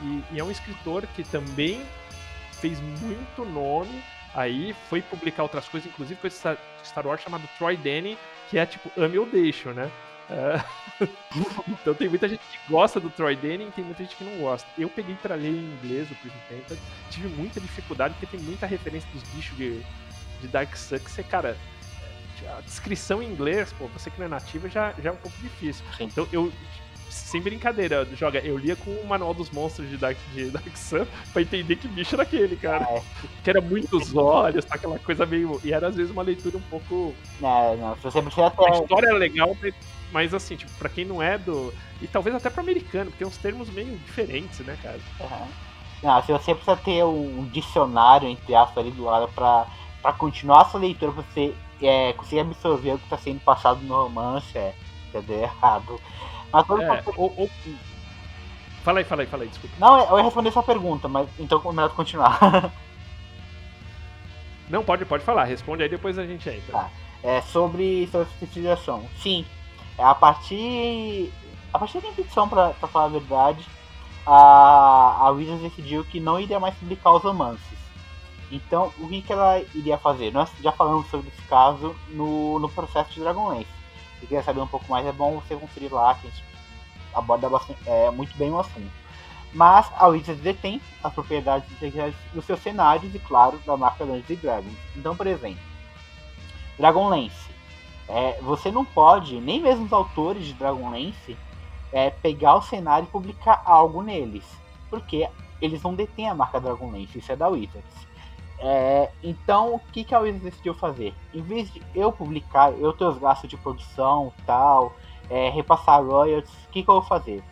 E, 0.02 0.24
e 0.34 0.40
é 0.40 0.44
um 0.44 0.52
escritor 0.52 1.08
que 1.16 1.24
também 1.24 1.82
fez 2.60 2.80
muito 2.80 3.46
nome 3.46 4.04
Aí 4.38 4.76
foi 4.88 5.02
publicar 5.02 5.42
outras 5.42 5.68
coisas, 5.68 5.90
inclusive 5.90 6.20
com 6.20 6.28
esse 6.28 6.38
Star 6.86 7.08
Wars 7.08 7.22
chamado 7.22 7.50
Troy 7.58 7.76
Denny, 7.76 8.16
que 8.48 8.60
é 8.60 8.68
tipo 8.68 8.92
ame 8.96 9.18
ou 9.18 9.26
deixo, 9.26 9.72
né? 9.72 9.90
É... 10.30 10.64
então 11.70 11.94
tem 11.94 12.10
muita 12.10 12.28
gente 12.28 12.40
que 12.40 12.72
gosta 12.72 13.00
do 13.00 13.10
Troy 13.10 13.36
Denny 13.36 13.68
e 13.68 13.72
tem 13.72 13.84
muita 13.84 14.04
gente 14.04 14.16
que 14.16 14.24
não 14.24 14.38
gosta. 14.40 14.68
Eu 14.78 14.90
peguei 14.90 15.16
pra 15.16 15.36
ler 15.36 15.50
em 15.50 15.74
inglês 15.78 16.10
o 16.12 16.16
Prison 16.16 16.38
Panther, 16.50 16.78
tive 17.10 17.28
muita 17.30 17.60
dificuldade 17.60 18.14
porque 18.16 18.38
tem 18.38 18.46
muita 18.46 18.66
referência 18.66 19.10
dos 19.14 19.24
bichos 19.30 19.56
de, 19.58 19.82
de 20.42 20.48
Dark 20.48 20.76
Sun 20.76 21.00
que 21.00 21.12
você, 21.12 21.24
cara, 21.24 21.58
a 22.58 22.62
descrição 22.62 23.22
em 23.22 23.28
inglês, 23.28 23.74
pô, 23.74 23.88
você 23.88 24.10
que 24.10 24.20
não 24.20 24.26
é 24.26 24.30
nativa 24.30 24.70
já, 24.70 24.94
já 25.02 25.10
é 25.10 25.14
um 25.14 25.18
pouco 25.18 25.38
difícil. 25.40 25.86
Sim. 25.98 26.06
Então 26.06 26.28
eu 26.32 26.52
sem 27.10 27.42
brincadeira, 27.42 28.06
joga, 28.16 28.40
eu 28.40 28.58
lia 28.58 28.76
com 28.76 28.92
o 28.92 29.08
manual 29.08 29.34
dos 29.34 29.50
monstros 29.50 29.90
de 29.90 29.98
Dark, 29.98 30.18
de 30.34 30.50
Dark 30.50 30.76
Sun 30.78 31.06
pra 31.34 31.42
entender 31.42 31.76
que 31.76 31.88
bicho 31.88 32.16
era 32.16 32.24
aquele, 32.24 32.56
cara. 32.56 32.84
É. 32.84 33.04
Que 33.44 33.50
era 33.50 33.62
muitos 33.62 34.16
olhos, 34.16 34.66
tá, 34.66 34.76
aquela 34.76 35.00
coisa 35.00 35.26
meio. 35.26 35.60
E 35.64 35.74
era 35.74 35.88
às 35.88 35.96
vezes 35.96 36.12
uma 36.12 36.22
leitura 36.22 36.58
um 36.58 36.62
pouco. 36.62 37.14
Não, 37.42 37.78
não, 37.78 37.96
se 37.96 38.04
você 38.04 38.22
ter. 38.22 38.42
A 38.42 38.80
história 38.80 39.08
era 39.08 39.18
legal, 39.18 39.56
mas 39.62 39.74
assim, 40.34 40.56
tipo, 40.56 40.72
pra 40.78 40.90
quem 40.90 41.06
não 41.06 41.22
é 41.22 41.38
do. 41.38 41.74
E 42.02 42.08
talvez 42.08 42.36
até 42.36 42.50
pro 42.50 42.62
americano, 42.62 43.06
porque 43.06 43.24
tem 43.24 43.28
uns 43.28 43.38
termos 43.38 43.70
meio 43.70 43.98
diferentes, 43.98 44.60
né, 44.60 44.78
cara? 44.82 45.00
Uhum. 45.20 45.48
Não, 46.04 46.22
se 46.22 46.32
você 46.32 46.54
precisa 46.54 46.78
ter 46.78 47.04
um 47.04 47.46
dicionário, 47.52 48.28
entre 48.28 48.54
aspas, 48.54 48.78
ali 48.78 48.92
do 48.92 49.04
lado 49.04 49.28
pra, 49.34 49.66
pra 50.02 50.14
continuar 50.14 50.62
a 50.62 50.66
sua 50.66 50.80
leitura, 50.80 51.12
pra 51.12 51.24
você 51.24 51.56
é, 51.82 52.14
conseguir 52.14 52.42
absorver 52.42 52.94
o 52.94 53.00
que 53.00 53.10
tá 53.10 53.18
sendo 53.18 53.40
passado 53.40 53.82
no 53.82 54.04
romance, 54.04 54.58
é, 54.58 54.74
entendeu? 55.10 55.42
Errado. 55.44 56.00
Mas 56.52 56.70
é, 56.70 57.04
ou, 57.16 57.34
ou... 57.36 57.50
Fala 58.84 59.00
aí, 59.00 59.06
fala 59.06 59.24
aí, 59.24 59.28
fala 59.28 59.44
aí, 59.44 59.50
desculpa. 59.50 59.76
Não, 59.80 60.00
eu 60.00 60.18
ia 60.18 60.24
responder 60.24 60.52
sua 60.52 60.64
pergunta, 60.64 61.08
mas 61.08 61.28
então 61.40 61.62
é 61.66 61.72
melhor 61.72 61.90
continuar. 61.90 62.40
Não, 64.70 64.84
pode, 64.84 65.06
pode 65.06 65.24
falar, 65.24 65.46
responde 65.46 65.84
aí 65.84 65.90
depois 65.90 66.18
a 66.18 66.26
gente 66.26 66.48
entra. 66.50 66.72
Tá. 66.74 66.90
É, 67.24 67.42
sobre, 67.42 68.08
sobre 68.08 68.28
especialização. 68.28 69.06
Sim, 69.22 69.46
a 69.98 70.14
partir. 70.16 71.32
A 71.74 71.80
partir 71.80 72.00
da 72.00 72.10
edição, 72.10 72.48
pra 72.48 72.74
falar 72.74 73.06
a 73.06 73.10
verdade, 73.10 73.66
a, 74.26 75.18
a 75.20 75.30
Wizards 75.30 75.62
decidiu 75.62 76.04
que 76.06 76.20
não 76.20 76.40
iria 76.40 76.60
mais 76.60 76.76
publicar 76.76 77.12
os 77.12 77.24
romances. 77.24 77.78
Então, 78.52 78.92
o 78.98 79.08
que, 79.08 79.22
que 79.22 79.34
ela 79.34 79.62
iria 79.76 79.98
fazer? 79.98 80.32
Nós 80.32 80.50
já 80.62 80.72
falamos 80.72 81.10
sobre 81.10 81.28
esse 81.28 81.42
caso 81.44 81.96
no, 82.10 82.60
no 82.60 82.70
processo 82.70 83.12
de 83.12 83.20
Dragonlance. 83.20 83.68
Se 84.20 84.26
quiser 84.26 84.44
saber 84.44 84.62
um 84.62 84.68
pouco 84.68 84.90
mais, 84.90 85.06
é 85.06 85.12
bom 85.12 85.40
você 85.40 85.56
conferir 85.56 85.94
lá, 85.94 86.16
que 86.16 86.28
a 86.28 86.30
gente 86.30 86.44
aborda 87.14 87.50
bastante, 87.50 87.80
é, 87.86 88.10
muito 88.10 88.36
bem 88.38 88.50
o 88.50 88.60
assunto. 88.60 88.92
Mas 89.54 89.92
a 89.98 90.08
Wizards 90.08 90.42
detém 90.42 90.82
as 91.04 91.14
propriedades 91.14 91.70
dos 92.34 92.46
seus 92.46 92.60
cenários 92.62 93.14
e, 93.14 93.20
claro, 93.20 93.60
da 93.66 93.76
marca 93.76 94.06
Dungeons 94.06 94.40
Dragons. 94.40 94.78
Então, 94.96 95.16
por 95.16 95.28
exemplo, 95.28 95.60
Dragonlance. 96.78 97.47
É, 98.08 98.40
você 98.42 98.72
não 98.72 98.86
pode, 98.86 99.40
nem 99.42 99.62
mesmo 99.62 99.86
os 99.86 99.94
autores 99.94 100.46
de 100.46 100.54
Dragonlance, 100.54 101.38
é, 101.92 102.10
pegar 102.10 102.56
o 102.56 102.62
cenário 102.62 103.06
e 103.06 103.12
publicar 103.12 103.62
algo 103.66 104.02
neles. 104.02 104.46
Porque 104.90 105.28
eles 105.62 105.82
não 105.82 105.94
detêm 105.94 106.30
a 106.30 106.36
marca 106.36 106.60
Dragonlance, 106.60 107.18
isso 107.18 107.32
é 107.32 107.36
da 107.36 107.48
Wizards. 107.48 108.08
É, 108.60 109.12
então, 109.22 109.76
o 109.76 109.80
que, 109.80 110.04
que 110.04 110.16
a 110.16 110.20
Wizards 110.20 110.44
decidiu 110.44 110.74
fazer? 110.74 111.14
Em 111.34 111.42
vez 111.42 111.72
de 111.72 111.82
eu 111.94 112.12
publicar, 112.12 112.72
eu 112.74 112.94
ter 112.94 113.06
os 113.06 113.18
gastos 113.18 113.50
de 113.50 113.58
produção 113.58 114.32
tal, 114.46 114.94
é, 115.30 115.50
repassar 115.50 116.04
royalties, 116.04 116.54
o 116.66 116.70
que, 116.70 116.84
que 116.84 116.90
eu 116.90 116.96
vou 116.96 117.04
fazer? 117.04 117.44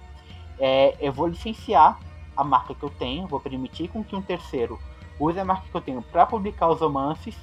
É, 0.57 0.95
eu 0.99 1.11
vou 1.11 1.27
licenciar 1.27 1.99
a 2.35 2.43
marca 2.43 2.73
que 2.73 2.83
eu 2.83 2.89
tenho, 2.89 3.27
vou 3.27 3.39
permitir 3.39 3.87
com 3.87 4.03
que 4.03 4.15
um 4.15 4.21
terceiro 4.21 4.79
use 5.19 5.39
a 5.39 5.45
marca 5.45 5.65
que 5.69 5.75
eu 5.75 5.81
tenho 5.81 6.01
para 6.01 6.25
publicar 6.25 6.69
os 6.69 6.79
romances, 6.79 7.35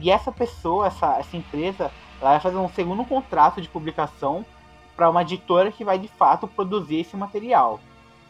e 0.00 0.10
essa 0.10 0.30
pessoa, 0.30 0.86
essa, 0.86 1.18
essa 1.18 1.36
empresa, 1.36 1.90
ela 2.20 2.32
vai 2.32 2.40
fazer 2.40 2.56
um 2.56 2.68
segundo 2.68 3.04
contrato 3.04 3.60
de 3.60 3.68
publicação 3.68 4.44
para 4.96 5.08
uma 5.10 5.22
editora 5.22 5.70
que 5.70 5.84
vai 5.84 5.98
de 5.98 6.08
fato 6.08 6.48
produzir 6.48 7.00
esse 7.00 7.16
material. 7.16 7.80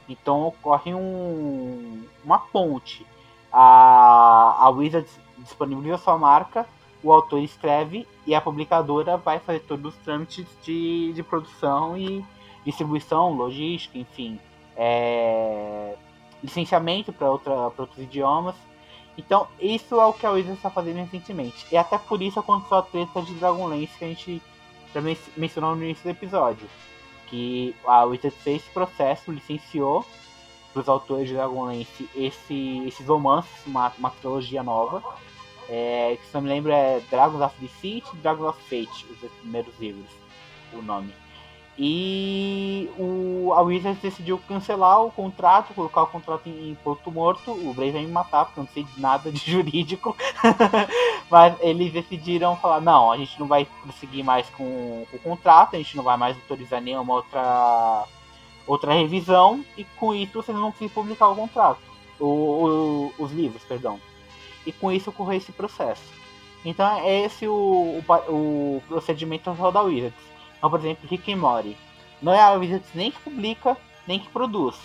Então 0.09 0.47
ocorre 0.47 0.95
um, 0.95 2.05
uma 2.25 2.39
ponte 2.39 3.07
A, 3.53 4.57
a 4.61 4.69
Wizards 4.71 5.19
disponibiliza 5.39 5.99
sua 5.99 6.19
marca, 6.19 6.67
o 7.03 7.13
autor 7.13 7.41
escreve 7.41 8.07
e 8.27 8.35
a 8.35 8.41
publicadora 8.41 9.17
vai 9.17 9.39
fazer 9.39 9.61
todos 9.61 9.95
os 9.95 10.01
trâmites 10.01 10.47
de, 10.63 11.13
de 11.13 11.23
produção 11.23 11.97
e 11.97 12.25
distribuição, 12.65 13.33
logística, 13.33 13.97
enfim, 13.97 14.39
é, 14.77 15.95
licenciamento 16.43 17.13
para 17.13 17.31
outros 17.31 17.99
idiomas. 17.99 18.55
Então, 19.19 19.49
isso 19.61 20.01
é 20.01 20.07
o 20.07 20.13
que 20.13 20.25
a 20.25 20.31
Wizards 20.31 20.59
está 20.59 20.71
fazendo 20.71 20.99
recentemente. 20.99 21.67
E 21.73 21.77
até 21.77 21.99
por 21.99 22.23
isso 22.23 22.39
aconteceu 22.39 22.79
a 22.79 22.83
treta 22.83 23.21
de 23.21 23.35
Dragonlance 23.35 23.99
que 23.99 24.05
a 24.05 24.09
gente 24.09 24.41
já 24.95 25.01
mencionou 25.37 25.75
no 25.75 25.83
início 25.83 26.05
do 26.05 26.11
episódio. 26.11 26.69
Que 27.27 27.75
a 27.85 28.05
Wizards 28.05 28.41
fez 28.43 28.63
esse 28.63 28.71
processo, 28.71 29.33
licenciou 29.33 30.07
para 30.73 30.83
os 30.83 30.89
autores 30.89 31.29
de 31.29 31.35
Dragonlance 31.35 32.09
esse, 32.15 32.85
esses 32.87 33.07
romances, 33.07 33.51
uma, 33.67 33.93
uma 33.99 34.11
trilogia 34.11 34.63
nova. 34.63 35.03
É, 35.69 36.17
que 36.19 36.27
se 36.27 36.33
não 36.33 36.41
me 36.41 36.49
lembro 36.49 36.71
é 36.73 37.01
Dragons 37.11 37.43
of 37.43 37.55
Defeat 37.61 38.09
e 38.15 38.17
Dragons 38.19 38.49
of 38.49 38.63
Fate, 38.63 39.05
os 39.11 39.31
primeiros 39.41 39.79
livros, 39.81 40.09
o 40.73 40.81
nome. 40.81 41.13
E 41.81 42.91
o, 42.99 43.53
a 43.55 43.63
Wizards 43.63 44.03
decidiu 44.03 44.37
cancelar 44.49 45.01
o 45.01 45.13
contrato, 45.13 45.73
colocar 45.73 46.03
o 46.03 46.07
contrato 46.09 46.49
em, 46.49 46.71
em 46.71 46.75
ponto 46.75 47.09
morto. 47.13 47.53
O 47.53 47.73
Brave 47.73 47.93
vai 47.93 48.01
me 48.03 48.11
matar, 48.11 48.47
porque 48.47 48.59
eu 48.59 48.65
não 48.65 48.73
sei 48.73 48.83
de 48.83 49.01
nada 49.01 49.31
de 49.31 49.39
jurídico. 49.49 50.17
Mas 51.31 51.55
eles 51.61 51.93
decidiram 51.93 52.57
falar: 52.57 52.81
não, 52.81 53.13
a 53.13 53.17
gente 53.17 53.39
não 53.39 53.47
vai 53.47 53.65
prosseguir 53.83 54.25
mais 54.25 54.51
com, 54.51 55.07
com, 55.09 55.17
o 55.17 55.21
contrato, 55.21 55.77
a 55.77 55.79
gente 55.79 55.97
não 55.97 56.03
vai 56.03 56.17
mais 56.17 56.37
autorizar 56.37 56.81
nenhuma 56.81 57.15
outra, 57.15 58.05
outra 58.67 58.93
revisão. 58.93 59.65
E 59.77 59.85
com 59.85 60.13
isso 60.13 60.33
vocês 60.33 60.59
vão 60.59 60.73
conseguir 60.73 60.93
publicar 60.93 61.29
o 61.29 61.37
contrato, 61.37 61.81
o, 62.19 62.25
o, 62.27 63.23
os 63.23 63.31
livros, 63.31 63.63
perdão. 63.63 64.01
E 64.67 64.73
com 64.73 64.91
isso 64.91 65.11
ocorreu 65.11 65.39
esse 65.39 65.53
processo. 65.53 66.03
Então 66.65 66.99
é 66.99 67.25
esse 67.25 67.47
o, 67.47 68.03
o, 68.29 68.83
procedimento 68.89 69.53
da 69.73 69.81
Wizards 69.83 70.38
então, 70.59 70.69
por 70.69 70.81
exemplo, 70.81 71.09
Rick 71.09 71.33
and 71.33 71.37
Morty. 71.37 71.77
Não 72.21 72.33
é 72.33 72.41
a 72.41 72.53
Wizards 72.53 72.91
nem 72.95 73.11
que 73.11 73.21
publica, 73.21 73.77
nem 74.07 74.19
que 74.19 74.29
produz. 74.29 74.77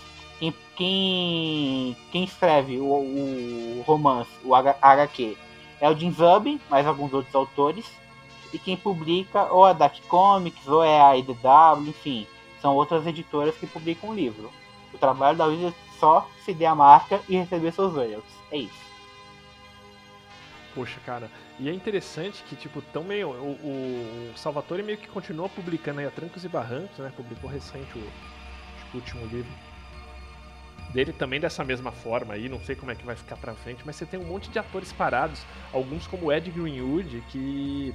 Quem, 0.75 1.95
quem, 2.11 2.23
escreve 2.23 2.79
o, 2.79 2.85
o, 2.85 3.83
romance, 3.85 4.31
o 4.43 4.55
HQ, 4.55 5.37
é 5.79 5.89
o 5.89 5.95
Jim 5.95 6.11
Zub, 6.11 6.59
mais 6.69 6.87
alguns 6.87 7.13
outros 7.13 7.33
autores. 7.35 7.85
E 8.51 8.57
quem 8.57 8.75
publica 8.75 9.51
ou 9.51 9.65
a 9.65 9.73
Dark 9.73 9.95
Comics, 10.07 10.67
ou 10.67 10.83
é 10.83 10.99
a 10.99 11.17
IDW, 11.17 11.87
enfim. 11.87 12.27
São 12.61 12.75
outras 12.75 13.05
editoras 13.05 13.55
que 13.55 13.67
publicam 13.67 14.09
o 14.09 14.15
livro. 14.15 14.51
O 14.93 14.97
trabalho 14.97 15.37
da 15.37 15.45
Wizards 15.45 15.75
é 15.75 15.99
só 15.99 16.27
ceder 16.43 16.69
a 16.69 16.75
marca 16.75 17.21
e 17.29 17.35
receber 17.35 17.71
seus 17.71 17.93
royalties. 17.93 18.33
É 18.51 18.57
isso. 18.57 18.92
Poxa, 20.73 20.99
cara, 21.05 21.29
e 21.59 21.69
é 21.69 21.73
interessante 21.73 22.43
que, 22.43 22.55
tipo, 22.55 22.81
tão 22.81 23.03
meio. 23.03 23.29
O, 23.29 24.31
o, 24.31 24.33
Salvatore 24.35 24.81
meio 24.81 24.97
que 24.97 25.07
continua 25.07 25.47
publicando 25.47 25.99
aí 25.99 26.07
a 26.07 26.11
Trancos 26.11 26.43
e 26.43 26.49
Barrancos, 26.49 26.97
né? 26.97 27.11
Publicou 27.15 27.49
recente 27.49 27.95
o, 27.95 28.01
o 28.01 28.95
último 28.95 29.25
livro 29.27 29.51
dele 30.93 31.11
também 31.11 31.39
dessa 31.39 31.63
mesma 31.63 31.91
forma 31.91 32.35
aí, 32.35 32.47
não 32.47 32.59
sei 32.59 32.75
como 32.75 32.91
é 32.91 32.95
que 32.95 33.03
vai 33.03 33.15
ficar 33.15 33.35
pra 33.35 33.55
frente, 33.55 33.81
mas 33.83 33.95
você 33.95 34.05
tem 34.05 34.19
um 34.19 34.25
monte 34.25 34.51
de 34.51 34.59
atores 34.59 34.93
parados, 34.93 35.43
alguns 35.73 36.05
como 36.05 36.31
Ed 36.31 36.51
Greenwood, 36.51 37.23
que 37.29 37.93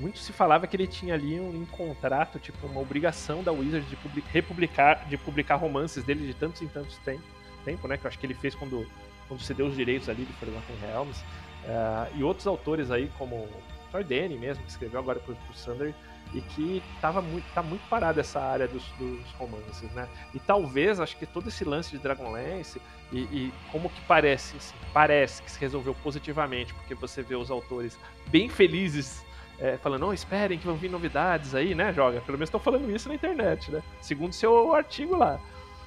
muito 0.00 0.18
se 0.18 0.32
falava 0.32 0.66
que 0.66 0.74
ele 0.74 0.86
tinha 0.86 1.14
ali 1.14 1.38
um, 1.38 1.60
um 1.60 1.66
contrato, 1.66 2.38
tipo, 2.38 2.66
uma 2.66 2.80
obrigação 2.80 3.42
da 3.42 3.52
Wizard 3.52 3.86
de 3.86 3.96
publicar, 3.96 4.30
republicar, 4.30 5.08
de 5.08 5.18
publicar 5.18 5.56
romances 5.56 6.02
dele 6.02 6.26
de 6.26 6.32
tantos 6.32 6.62
em 6.62 6.68
tantos 6.68 6.96
tempo, 6.98 7.22
tempo, 7.64 7.86
né? 7.86 7.98
Que 7.98 8.06
eu 8.06 8.08
acho 8.08 8.18
que 8.18 8.24
ele 8.24 8.34
fez 8.34 8.54
quando, 8.54 8.86
quando 9.28 9.42
cedeu 9.42 9.66
os 9.66 9.76
direitos 9.76 10.08
ali 10.08 10.24
de 10.24 10.32
Forgotten 10.32 10.76
Realms. 10.80 11.22
Uh, 11.64 12.16
e 12.16 12.24
outros 12.24 12.46
autores 12.46 12.90
aí, 12.90 13.10
como 13.18 13.36
o 13.36 13.62
Tordani 13.90 14.36
mesmo, 14.36 14.64
que 14.64 14.70
escreveu 14.70 15.00
agora 15.00 15.20
pro, 15.20 15.34
pro 15.34 15.54
Sander, 15.54 15.94
e 16.32 16.40
que 16.40 16.82
tava 17.00 17.20
muito, 17.20 17.44
tá 17.52 17.62
muito 17.62 17.82
parado 17.88 18.20
essa 18.20 18.40
área 18.40 18.68
dos, 18.68 18.84
dos, 18.98 19.30
romances, 19.32 19.90
né? 19.92 20.08
E 20.32 20.38
talvez, 20.38 21.00
acho 21.00 21.16
que 21.16 21.26
todo 21.26 21.48
esse 21.48 21.64
lance 21.64 21.90
de 21.90 21.98
Dragonlance, 21.98 22.80
e, 23.12 23.18
e 23.18 23.52
como 23.72 23.90
que 23.90 24.00
parece, 24.02 24.56
assim, 24.56 24.74
parece 24.92 25.42
que 25.42 25.50
se 25.50 25.58
resolveu 25.58 25.94
positivamente, 25.94 26.72
porque 26.72 26.94
você 26.94 27.22
vê 27.22 27.34
os 27.34 27.50
autores 27.50 27.98
bem 28.28 28.48
felizes 28.48 29.24
é, 29.58 29.76
falando, 29.76 30.02
não, 30.02 30.14
esperem 30.14 30.58
que 30.58 30.66
vão 30.66 30.76
vir 30.76 30.90
novidades 30.90 31.54
aí, 31.54 31.74
né, 31.74 31.92
Joga? 31.92 32.20
Pelo 32.20 32.38
menos 32.38 32.48
estão 32.48 32.60
falando 32.60 32.90
isso 32.90 33.08
na 33.08 33.14
internet, 33.14 33.70
né? 33.70 33.82
Segundo 34.00 34.32
seu 34.32 34.74
artigo 34.74 35.16
lá. 35.16 35.38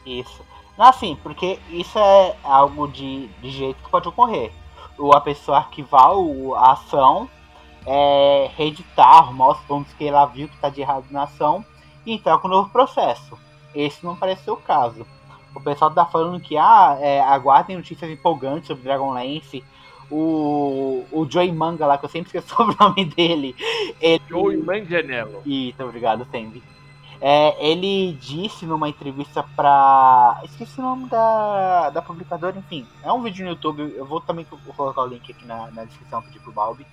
Isso. 0.05 0.45
Assim, 0.77 1.17
porque 1.23 1.59
isso 1.69 1.97
é 1.97 2.35
algo 2.43 2.87
de, 2.87 3.27
de 3.41 3.49
jeito 3.49 3.81
que 3.81 3.89
pode 3.89 4.07
ocorrer 4.07 4.51
a 5.13 5.21
pessoa 5.21 5.57
arquivar 5.57 6.11
a 6.57 6.71
ação, 6.71 7.29
é, 7.85 8.49
reeditar, 8.55 9.17
arrumar 9.17 9.51
os 9.51 9.59
pontos 9.61 9.93
que 9.93 10.05
ela 10.05 10.25
viu 10.25 10.47
que 10.47 10.55
está 10.55 10.69
de 10.69 10.81
errado 10.81 11.05
na 11.11 11.23
ação 11.23 11.65
e 12.05 12.13
entrar 12.13 12.37
com 12.37 12.47
um 12.47 12.51
novo 12.51 12.69
processo. 12.69 13.37
Esse 13.73 14.05
não 14.05 14.15
parece 14.15 14.43
ser 14.43 14.51
o 14.51 14.57
caso. 14.57 15.05
O 15.55 15.61
pessoal 15.61 15.91
tá 15.91 16.05
falando 16.05 16.39
que 16.39 16.57
ah, 16.57 16.97
é, 16.99 17.21
aguardem 17.21 17.75
notícias 17.75 18.09
empolgantes 18.09 18.67
sobre 18.67 18.83
Dragonlance. 18.83 19.63
O, 20.11 21.05
o 21.11 21.25
Joey 21.29 21.51
Manga 21.51 21.87
lá, 21.87 21.97
que 21.97 22.05
eu 22.05 22.09
sempre 22.09 22.27
esqueço 22.27 22.55
o 22.61 22.75
nome 22.79 23.05
dele. 23.05 23.55
Ele... 23.99 24.21
Joey 24.27 24.57
Manganiello. 24.57 25.41
Isso, 25.45 25.83
obrigado, 25.83 26.27
Sandy. 26.31 26.61
É, 27.25 27.55
ele 27.65 28.17
disse 28.19 28.65
numa 28.65 28.89
entrevista 28.89 29.45
pra. 29.55 30.41
Esqueci 30.43 30.77
o 30.77 30.83
nome 30.83 31.07
da, 31.07 31.89
da 31.89 32.01
publicadora, 32.01 32.59
enfim. 32.59 32.85
É 33.01 33.13
um 33.13 33.21
vídeo 33.21 33.45
no 33.45 33.51
YouTube, 33.51 33.93
eu 33.95 34.05
vou 34.05 34.19
também 34.19 34.45
colocar 34.75 35.03
o 35.03 35.07
link 35.07 35.31
aqui 35.31 35.45
na, 35.45 35.71
na 35.71 35.85
descrição 35.85 36.21
pedir 36.21 36.41
pro 36.41 36.51
Balbi. 36.51 36.85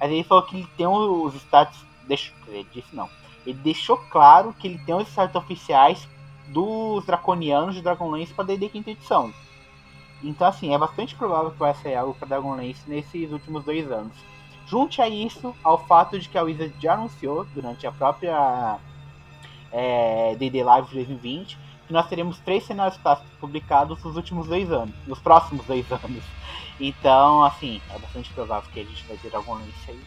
Mas 0.00 0.10
ele 0.10 0.24
falou 0.24 0.42
que 0.42 0.56
ele 0.56 0.68
tem 0.76 0.88
os 0.88 1.32
status. 1.36 1.78
Deixa, 2.02 2.32
ele 2.48 2.66
disse 2.72 2.96
não. 2.96 3.08
Ele 3.46 3.58
deixou 3.58 3.96
claro 4.10 4.52
que 4.54 4.66
ele 4.66 4.78
tem 4.78 4.92
os 4.92 5.06
status 5.06 5.36
oficiais 5.36 6.08
dos 6.48 7.06
draconianos 7.06 7.76
de 7.76 7.80
Dragonlance 7.80 8.34
pra 8.34 8.44
D&D 8.44 8.68
quinta 8.68 8.90
edição. 8.90 9.32
Então 10.20 10.48
assim, 10.48 10.74
é 10.74 10.78
bastante 10.78 11.14
provável 11.14 11.52
que 11.52 11.60
vai 11.60 11.72
sair 11.74 11.94
algo 11.94 12.12
pra 12.12 12.26
Dragonlance 12.26 12.82
nesses 12.88 13.30
últimos 13.30 13.64
dois 13.64 13.88
anos. 13.88 14.16
Junte 14.66 15.00
a 15.00 15.08
isso 15.08 15.54
ao 15.62 15.78
fato 15.86 16.18
de 16.18 16.28
que 16.28 16.36
a 16.36 16.42
Wizard 16.42 16.74
já 16.80 16.94
anunciou 16.94 17.44
durante 17.54 17.86
a 17.86 17.92
própria 17.92 18.80
é, 19.72 20.34
D&D 20.38 20.62
Live 20.62 20.88
2020, 20.92 21.58
que 21.86 21.92
nós 21.92 22.08
teremos 22.08 22.38
três 22.40 22.64
cenários 22.64 22.96
clássicos 22.98 23.32
publicados 23.40 24.02
nos 24.02 24.16
últimos 24.16 24.46
dois 24.46 24.70
anos, 24.70 24.94
nos 25.06 25.18
próximos 25.18 25.64
dois 25.66 25.90
anos. 25.90 26.22
Então, 26.80 27.44
assim, 27.44 27.80
é 27.94 27.98
bastante 27.98 28.32
provável 28.32 28.70
que 28.72 28.80
a 28.80 28.84
gente 28.84 29.04
vai 29.06 29.16
ter 29.16 29.34
algum 29.34 29.54
lance 29.54 29.72
aí. 29.88 30.00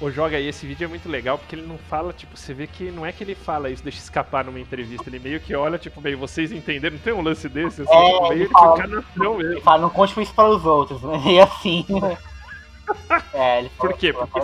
O 0.00 0.10
Joga 0.10 0.36
aí, 0.36 0.48
esse 0.48 0.66
vídeo 0.66 0.84
é 0.84 0.88
muito 0.88 1.08
legal 1.08 1.38
porque 1.38 1.54
ele 1.54 1.66
não 1.66 1.78
fala, 1.78 2.12
tipo, 2.12 2.36
você 2.36 2.52
vê 2.52 2.66
que 2.66 2.90
não 2.90 3.06
é 3.06 3.12
que 3.12 3.22
ele 3.22 3.34
fala 3.34 3.70
isso, 3.70 3.82
deixa 3.82 3.98
escapar 3.98 4.44
numa 4.44 4.58
entrevista, 4.58 5.08
ele 5.08 5.20
meio 5.20 5.38
que 5.38 5.54
olha, 5.54 5.78
tipo, 5.78 6.00
bem, 6.00 6.16
vocês 6.16 6.50
entenderam, 6.50 6.96
não 6.96 7.02
tem 7.02 7.12
um 7.12 7.22
lance 7.22 7.48
desse, 7.48 7.82
assim, 7.82 7.92
é, 7.92 8.12
tipo, 8.12 8.28
meio 8.28 8.42
ele 8.42 8.48
fala, 8.48 8.76
fica 8.76 8.88
mesmo. 8.88 9.40
Ele 9.40 9.60
fala, 9.60 9.82
não 9.82 9.90
conte 9.90 10.20
isso 10.20 10.34
para 10.34 10.48
os 10.48 10.64
outros, 10.64 11.00
né? 11.04 11.22
E 11.24 11.40
assim. 11.40 11.86
é, 13.32 13.60
ele 13.60 13.68
fala, 13.70 13.90
Por 13.90 13.98
quê? 13.98 14.12
Porque, 14.12 14.40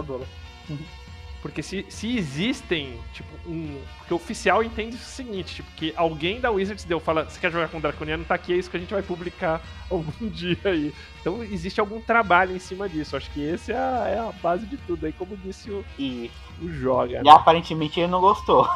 porque 1.42 1.62
se, 1.62 1.86
se 1.88 2.18
existem, 2.18 2.98
tipo, 3.14 3.28
um. 3.46 3.80
Porque 3.98 4.12
o 4.12 4.16
oficial 4.16 4.62
entende 4.62 4.96
o 4.96 4.98
seguinte, 4.98 5.56
tipo, 5.56 5.70
que 5.72 5.92
alguém 5.96 6.38
da 6.38 6.50
Wizards 6.50 6.84
deu, 6.84 7.00
fala, 7.00 7.24
você 7.24 7.40
quer 7.40 7.50
jogar 7.50 7.68
com 7.68 7.78
o 7.78 7.80
Draconiano? 7.80 8.24
Tá 8.24 8.34
aqui, 8.34 8.52
é 8.52 8.56
isso 8.56 8.70
que 8.70 8.76
a 8.76 8.80
gente 8.80 8.92
vai 8.92 9.02
publicar 9.02 9.60
algum 9.90 10.28
dia 10.28 10.58
aí. 10.64 10.92
Então 11.20 11.42
existe 11.42 11.80
algum 11.80 12.00
trabalho 12.00 12.54
em 12.54 12.58
cima 12.58 12.88
disso. 12.88 13.16
Acho 13.16 13.30
que 13.30 13.42
esse 13.42 13.72
é 13.72 13.76
a, 13.76 14.08
é 14.08 14.18
a 14.18 14.32
base 14.42 14.66
de 14.66 14.76
tudo 14.78 15.06
aí, 15.06 15.12
como 15.12 15.36
disse 15.36 15.70
o, 15.70 15.82
e, 15.98 16.30
o 16.60 16.68
Joga. 16.68 17.20
E 17.20 17.24
né? 17.24 17.30
aparentemente 17.30 17.98
ele 17.98 18.12
não 18.12 18.20
gostou. 18.20 18.68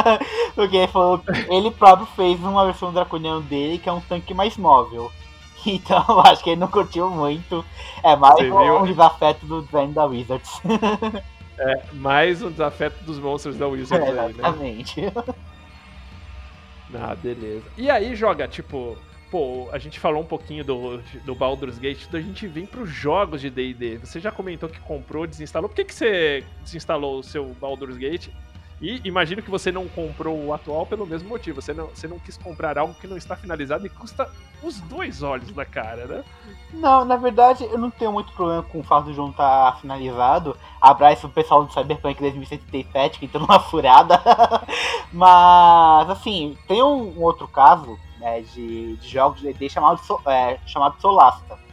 Porque 0.54 0.76
ele 0.76 0.88
falou 0.88 1.22
ele 1.50 1.70
próprio 1.70 2.06
fez 2.16 2.40
uma 2.40 2.64
versão 2.64 2.88
do 2.88 2.94
Draconiano 2.94 3.42
dele 3.42 3.78
que 3.78 3.88
é 3.88 3.92
um 3.92 4.00
tanque 4.00 4.32
mais 4.32 4.56
móvel. 4.56 5.12
Então 5.68 6.20
acho 6.20 6.44
que 6.44 6.50
ele 6.50 6.60
não 6.60 6.68
curtiu 6.68 7.10
muito. 7.10 7.64
É 8.00 8.14
mais 8.14 8.38
um, 8.38 8.82
um 8.82 8.84
desafeto 8.84 9.44
do 9.46 9.62
design 9.62 9.92
da 9.92 10.04
Wizards. 10.04 10.60
É, 11.58 11.82
mais 11.92 12.42
um 12.42 12.50
desafeto 12.50 13.02
dos 13.04 13.18
monstros 13.18 13.56
da 13.56 13.66
Wizards 13.66 14.08
é, 14.08 14.10
aí, 14.10 14.32
né? 14.32 14.38
Exatamente. 14.38 15.00
Ah, 16.94 17.14
beleza. 17.14 17.64
E 17.76 17.90
aí 17.90 18.14
joga, 18.14 18.46
tipo, 18.46 18.96
pô, 19.30 19.68
a 19.72 19.78
gente 19.78 19.98
falou 19.98 20.22
um 20.22 20.26
pouquinho 20.26 20.64
do, 20.64 20.98
do 21.24 21.34
Baldur's 21.34 21.78
Gate, 21.78 22.04
então 22.06 22.18
a 22.18 22.22
gente 22.22 22.46
vem 22.46 22.64
pros 22.64 22.88
jogos 22.88 23.40
de 23.40 23.50
D&D. 23.50 23.98
Você 23.98 24.20
já 24.20 24.30
comentou 24.30 24.68
que 24.68 24.80
comprou, 24.80 25.26
desinstalou. 25.26 25.68
Por 25.68 25.74
que, 25.74 25.84
que 25.84 25.94
você 25.94 26.44
desinstalou 26.62 27.18
o 27.18 27.22
seu 27.22 27.46
Baldur's 27.60 27.96
Gate? 27.96 28.28
E 28.80 29.00
imagino 29.04 29.42
que 29.42 29.50
você 29.50 29.72
não 29.72 29.88
comprou 29.88 30.38
o 30.38 30.52
atual 30.52 30.84
pelo 30.84 31.06
mesmo 31.06 31.28
motivo. 31.28 31.62
Você 31.62 31.72
não, 31.72 31.86
você 31.86 32.06
não 32.06 32.18
quis 32.18 32.36
comprar 32.36 32.76
algo 32.76 32.94
que 32.94 33.06
não 33.06 33.16
está 33.16 33.34
finalizado 33.34 33.86
e 33.86 33.88
custa 33.88 34.30
os 34.62 34.80
dois 34.82 35.22
olhos 35.22 35.50
da 35.52 35.64
cara, 35.64 36.04
né? 36.04 36.24
Não, 36.74 37.04
na 37.04 37.16
verdade, 37.16 37.64
eu 37.64 37.78
não 37.78 37.90
tenho 37.90 38.12
muito 38.12 38.32
problema 38.32 38.62
com 38.62 38.80
o 38.80 38.82
fato 38.82 39.10
de 39.10 39.16
não 39.16 39.30
estar 39.30 39.72
tá 39.72 39.78
finalizado. 39.78 40.56
Abraço 40.80 41.26
o 41.26 41.30
pessoal 41.30 41.64
do 41.64 41.72
Cyberpunk 41.72 42.20
2077 42.20 43.18
que 43.18 43.24
entrou 43.24 43.46
numa 43.46 43.60
furada. 43.60 44.20
Mas, 45.10 46.10
assim, 46.10 46.56
tem 46.68 46.82
um, 46.82 47.18
um 47.18 47.22
outro 47.22 47.48
caso 47.48 47.98
né, 48.18 48.42
de, 48.42 48.96
de, 48.96 49.08
jogos 49.08 49.40
de 49.40 49.52
D&D 49.52 49.70
chamado, 49.70 50.00
é, 50.26 50.58
chamado 50.66 51.00
Solasta. 51.00 51.65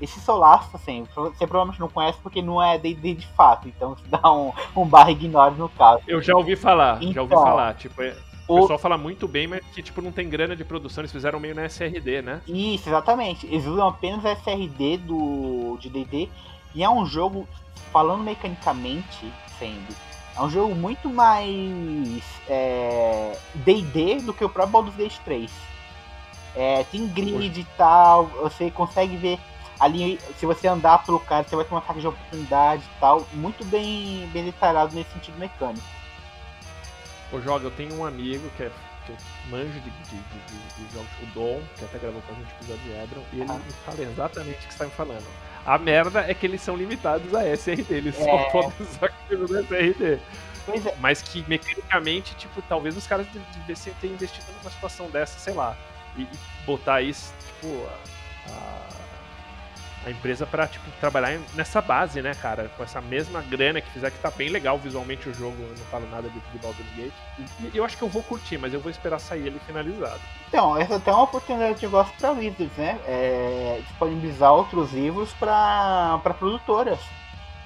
Esse 0.00 0.18
Solaço, 0.20 0.70
assim, 0.74 1.06
você 1.14 1.46
provavelmente 1.46 1.78
não 1.80 1.88
conhece 1.88 2.18
porque 2.22 2.40
não 2.40 2.62
é 2.62 2.78
D&D 2.78 3.14
de 3.14 3.26
fato, 3.26 3.68
então 3.68 3.90
você 3.90 4.02
dá 4.08 4.32
um, 4.32 4.52
um 4.74 4.86
barra 4.86 5.10
ignore 5.10 5.54
no 5.56 5.68
caso. 5.68 6.02
Eu 6.06 6.22
já 6.22 6.34
ouvi 6.34 6.56
falar, 6.56 6.96
Então, 7.02 7.12
já 7.12 7.22
ouvi 7.22 7.34
falar. 7.34 7.74
Tipo, 7.74 8.02
é- 8.02 8.16
o 8.48 8.62
pessoal 8.62 8.78
fala 8.80 8.98
muito 8.98 9.28
bem, 9.28 9.46
mas 9.46 9.64
que 9.66 9.80
tipo, 9.80 10.02
não 10.02 10.10
tem 10.10 10.28
grana 10.28 10.56
de 10.56 10.64
produção, 10.64 11.02
eles 11.02 11.12
fizeram 11.12 11.38
meio 11.38 11.54
na 11.54 11.66
SRD, 11.66 12.20
né? 12.20 12.42
Isso, 12.48 12.88
exatamente. 12.88 13.46
Eles 13.46 13.64
usam 13.64 13.86
apenas 13.86 14.24
a 14.26 14.32
SRD 14.32 14.96
do, 14.96 15.76
de 15.78 15.88
D&D 15.88 16.28
e 16.74 16.82
é 16.82 16.90
um 16.90 17.06
jogo, 17.06 17.46
falando 17.92 18.24
mecanicamente, 18.24 19.32
sendo, 19.56 19.94
é 20.36 20.40
um 20.42 20.50
jogo 20.50 20.74
muito 20.74 21.08
mais 21.08 22.24
é, 22.48 23.36
D&D 23.54 24.22
do 24.22 24.32
que 24.32 24.44
o 24.44 24.48
próprio 24.48 24.72
Baldur's 24.72 24.96
Gate 24.96 25.18
3. 25.24 25.50
É, 26.56 26.82
tem 26.84 27.06
grid 27.06 27.60
e 27.60 27.64
tal, 27.76 28.26
você 28.26 28.70
consegue 28.70 29.16
ver 29.16 29.38
ali, 29.80 30.20
se 30.38 30.44
você 30.46 30.68
andar 30.68 31.02
pelo 31.04 31.18
cara, 31.18 31.42
você 31.48 31.56
vai 31.56 31.64
ter 31.64 31.70
uma 31.72 31.78
ataque 31.80 32.00
de 32.00 32.06
oportunidade 32.06 32.82
e 32.84 33.00
tal, 33.00 33.26
muito 33.32 33.64
bem, 33.64 34.28
bem 34.32 34.44
detalhado 34.44 34.94
nesse 34.94 35.10
sentido 35.12 35.38
mecânico. 35.38 35.84
Ô, 37.32 37.40
Joga, 37.40 37.66
eu 37.66 37.70
tenho 37.70 37.94
um 37.98 38.04
amigo 38.04 38.50
que 38.56 38.64
é, 38.64 38.70
que 39.06 39.12
é 39.12 39.16
manjo 39.48 39.72
de, 39.80 39.90
de, 39.90 39.90
de- 40.10 40.86
de- 40.86 40.92
jogos, 40.92 41.08
o 41.22 41.26
Dom, 41.34 41.62
que 41.76 41.84
até 41.84 41.98
gravou 41.98 42.20
com 42.22 42.32
a 42.32 42.36
gente 42.36 42.48
o 42.48 42.56
episódio 42.56 42.82
de 42.82 42.90
Edron, 42.92 43.22
e 43.32 43.40
ele 43.40 43.50
Ah. 43.50 43.54
me 43.54 43.72
fala 43.86 44.02
exatamente 44.02 44.58
o 44.58 44.68
que 44.68 44.72
você 44.72 44.78
tá 44.78 44.84
me 44.84 44.90
falando. 44.90 45.26
A 45.64 45.78
merda 45.78 46.20
é 46.28 46.34
que 46.34 46.44
eles 46.46 46.60
são 46.60 46.76
limitados 46.76 47.32
a 47.34 47.46
SRD, 47.46 47.94
eles 47.94 48.18
É. 48.18 48.24
só 48.24 48.50
podem 48.50 48.72
usar 48.80 49.06
aquilo 49.06 49.46
do 49.46 49.58
SRD. 49.60 50.14
É, 50.68 50.94
Mas 51.00 51.22
que 51.22 51.44
mecanicamente, 51.48 52.34
tipo, 52.34 52.60
talvez 52.62 52.96
os 52.96 53.06
caras 53.06 53.26
de- 53.32 53.38
devessem 53.38 53.92
ter 54.00 54.08
investido 54.08 54.46
numa 54.60 54.70
situação 54.70 55.08
dessa, 55.10 55.38
sei 55.38 55.54
lá, 55.54 55.76
e, 56.16 56.22
e 56.22 56.28
botar 56.66 57.00
isso, 57.00 57.32
tipo, 57.46 57.86
a, 57.86 58.50
a, 58.52 58.86
a 60.04 60.10
empresa 60.10 60.46
pra, 60.46 60.66
tipo, 60.66 60.90
trabalhar 60.98 61.38
nessa 61.54 61.80
base, 61.82 62.22
né, 62.22 62.34
cara? 62.34 62.70
Com 62.76 62.82
essa 62.82 63.00
mesma 63.00 63.42
grana 63.42 63.80
que 63.80 63.90
fizer, 63.90 64.10
que 64.10 64.18
tá 64.18 64.30
bem 64.30 64.48
legal 64.48 64.78
visualmente 64.78 65.28
o 65.28 65.34
jogo, 65.34 65.56
eu 65.60 65.68
não 65.68 65.84
falo 65.86 66.08
nada 66.10 66.28
de, 66.28 66.40
de 66.40 66.58
Baldur's 66.58 66.88
Gate. 66.96 67.12
E 67.72 67.76
eu 67.76 67.84
acho 67.84 67.96
que 67.96 68.02
eu 68.02 68.08
vou 68.08 68.22
curtir, 68.22 68.56
mas 68.56 68.72
eu 68.72 68.80
vou 68.80 68.90
esperar 68.90 69.18
sair 69.18 69.46
ele 69.46 69.60
finalizado. 69.66 70.20
Então, 70.48 70.76
essa 70.76 70.96
até 70.96 71.10
é 71.10 71.14
uma 71.14 71.24
oportunidade 71.24 71.78
de 71.78 71.86
negócio 71.86 72.12
para 72.18 72.32
Wizards, 72.32 72.76
né? 72.76 72.98
É, 73.06 73.82
disponibilizar 73.86 74.52
outros 74.52 74.92
livros 74.92 75.32
para 75.34 76.18
produtoras. 76.38 77.00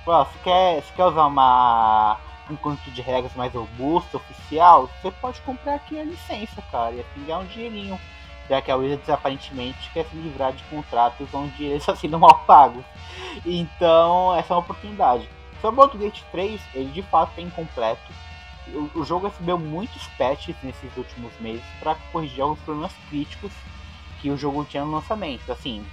Pô, 0.05 0.25
se 0.27 0.39
quer, 0.43 0.83
se 0.83 0.93
quer 0.93 1.05
usar 1.05 1.27
uma, 1.27 2.19
um 2.51 2.57
conjunto 2.57 2.91
de 2.91 3.01
regras 3.01 3.35
mais 3.35 3.53
robusto, 3.53 4.17
oficial, 4.17 4.91
você 5.01 5.11
pode 5.13 5.41
comprar 5.43 5.77
aqui 5.77 5.99
a 5.99 6.05
licença, 6.05 6.61
cara, 6.71 6.95
e 6.95 7.01
assim 7.01 7.25
ganhar 7.25 7.39
um 7.39 7.47
dinheirinho. 7.47 7.99
Já 8.49 8.61
que 8.61 8.71
a 8.71 8.77
Wizards 8.77 9.09
aparentemente 9.09 9.91
quer 9.93 10.05
se 10.07 10.17
livrar 10.17 10.53
de 10.53 10.63
contratos 10.65 11.33
onde 11.33 11.65
eles 11.65 11.87
assinam 11.89 12.19
mal 12.19 12.45
pagos. 12.47 12.85
Então, 13.45 14.35
essa 14.37 14.53
é 14.53 14.57
uma 14.57 14.63
oportunidade. 14.63 15.29
Sobre 15.61 15.81
o 15.81 15.89
Gate 15.89 16.23
3, 16.31 16.61
ele 16.75 16.91
de 16.91 17.03
fato 17.03 17.33
é 17.39 17.43
incompleto. 17.43 18.13
O, 18.69 19.01
o 19.01 19.05
jogo 19.05 19.27
recebeu 19.27 19.59
muitos 19.59 20.07
patches 20.19 20.57
nesses 20.63 20.97
últimos 20.97 21.33
meses 21.41 21.65
para 21.81 21.95
corrigir 22.13 22.43
alguns 22.43 22.59
problemas 22.61 22.93
críticos 23.09 23.53
que 24.21 24.31
o 24.31 24.37
jogo 24.37 24.65
tinha 24.65 24.85
no 24.85 24.93
lançamento. 24.93 25.51
Assim, 25.51 25.85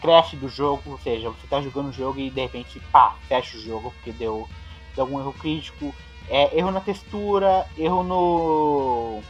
crash 0.00 0.34
do 0.34 0.48
jogo, 0.48 0.82
ou 0.86 0.98
seja, 0.98 1.30
você 1.30 1.46
tá 1.46 1.60
jogando 1.60 1.88
o 1.88 1.92
jogo 1.92 2.18
e 2.18 2.30
de 2.30 2.40
repente, 2.40 2.80
pá, 2.92 3.14
fecha 3.28 3.56
o 3.56 3.60
jogo 3.60 3.90
porque 3.92 4.12
deu, 4.12 4.48
deu 4.94 5.04
algum 5.04 5.18
erro 5.18 5.32
crítico. 5.32 5.94
É, 6.28 6.58
erro 6.58 6.70
na 6.70 6.80
textura, 6.80 7.66
erro 7.76 8.02
no 8.02 9.22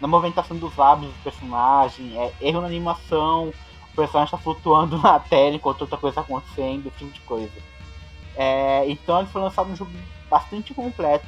na 0.00 0.08
movimentação 0.08 0.56
dos 0.56 0.74
lábios 0.76 1.12
do 1.12 1.22
personagem, 1.22 2.16
é, 2.16 2.32
erro 2.40 2.60
na 2.60 2.66
animação, 2.66 3.52
o 3.92 3.96
personagem 3.96 4.30
tá 4.30 4.38
flutuando 4.38 4.98
na 4.98 5.18
tela 5.18 5.56
enquanto 5.56 5.82
outra 5.82 5.98
coisa 5.98 6.16
tá 6.16 6.20
acontecendo, 6.22 6.86
esse 6.86 6.98
tipo 6.98 7.12
de 7.12 7.20
coisa. 7.20 7.52
É, 8.36 8.84
então 8.88 9.18
ele 9.18 9.28
foi 9.28 9.42
lançado 9.42 9.70
um 9.70 9.76
jogo 9.76 9.90
bastante 10.28 10.72
completo. 10.72 11.26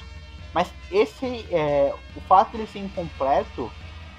Mas 0.55 0.73
esse, 0.91 1.47
é, 1.51 1.95
o 2.15 2.21
fato 2.23 2.51
de 2.53 2.59
ele 2.59 2.67
ser 2.67 2.79
incompleto 2.79 3.71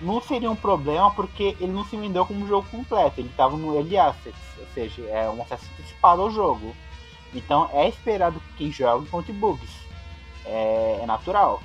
não 0.01 0.21
seria 0.21 0.49
um 0.49 0.55
problema 0.55 1.11
porque 1.11 1.55
ele 1.59 1.71
não 1.71 1.85
se 1.85 1.95
vendeu 1.95 2.25
como 2.25 2.43
um 2.43 2.47
jogo 2.47 2.67
completo, 2.69 3.19
ele 3.19 3.29
estava 3.29 3.55
no 3.55 3.75
Early 3.75 3.97
Assets, 3.97 4.35
ou 4.59 4.65
seja, 4.73 5.03
é 5.03 5.29
um 5.29 5.41
acesso 5.41 5.65
antecipado 5.73 6.21
ao 6.21 6.31
jogo. 6.31 6.75
Então 7.33 7.69
é 7.73 7.87
esperado 7.87 8.39
que 8.39 8.53
quem 8.57 8.71
joga 8.71 9.03
encontre 9.03 9.31
bugs, 9.31 9.71
é, 10.45 10.99
é 11.01 11.05
natural. 11.05 11.61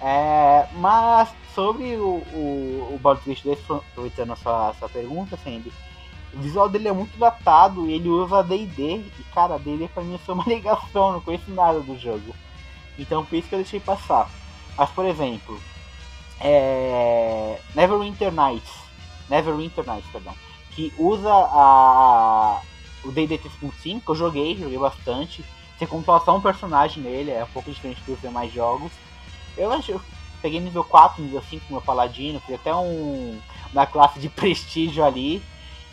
É, 0.00 0.68
mas 0.74 1.32
sobre 1.58 1.96
o, 1.96 2.22
o, 2.32 2.92
o 2.94 2.98
Baldur's 3.02 3.24
Gate 3.26 3.42
2, 3.42 3.58
aproveitando 3.68 4.32
a 4.32 4.36
sua, 4.36 4.72
sua 4.78 4.88
pergunta, 4.88 5.36
Sandy, 5.42 5.72
o 6.32 6.38
visual 6.38 6.68
dele 6.68 6.86
é 6.86 6.92
muito 6.92 7.18
datado 7.18 7.84
e 7.88 7.94
ele 7.94 8.08
usa 8.08 8.44
D&D, 8.44 8.98
e 8.98 9.24
cara, 9.34 9.58
D&D 9.58 9.88
pra 9.88 10.04
mim 10.04 10.14
é 10.14 10.18
só 10.24 10.34
uma 10.34 10.44
negação, 10.46 11.14
não 11.14 11.20
conheço 11.20 11.50
nada 11.50 11.80
do 11.80 11.98
jogo. 11.98 12.32
Então 12.96 13.24
por 13.24 13.34
isso 13.34 13.48
que 13.48 13.56
eu 13.56 13.58
deixei 13.58 13.80
passar. 13.80 14.30
Mas 14.76 14.88
por 14.90 15.04
exemplo, 15.04 15.60
é... 16.40 17.60
Neverwinter 17.74 18.32
Nights, 18.32 18.72
Neverwinter 19.28 19.84
Nights, 19.84 20.08
perdão, 20.12 20.34
que 20.70 20.94
usa 20.96 21.32
a 21.32 22.62
o 23.04 23.10
D&D 23.10 23.36
3.5, 23.36 24.00
que 24.04 24.08
eu 24.08 24.14
joguei, 24.14 24.56
joguei 24.56 24.78
bastante. 24.78 25.44
Você 25.76 25.88
controla 25.88 26.24
só 26.24 26.36
um 26.36 26.40
personagem 26.40 27.02
nele, 27.02 27.32
é 27.32 27.42
um 27.42 27.48
pouco 27.48 27.68
diferente 27.68 28.00
dos 28.06 28.20
demais 28.20 28.52
jogos. 28.52 28.92
Eu 29.56 29.72
acho, 29.72 30.00
peguei 30.40 30.60
nível 30.60 30.84
4, 30.84 31.22
nível 31.22 31.42
5 31.42 31.66
com 31.66 31.74
meu 31.74 31.82
paladino, 31.82 32.40
fiz 32.40 32.54
até 32.54 32.74
um 32.74 33.40
uma 33.72 33.86
classe 33.86 34.18
de 34.18 34.28
prestígio 34.30 35.04
ali. 35.04 35.42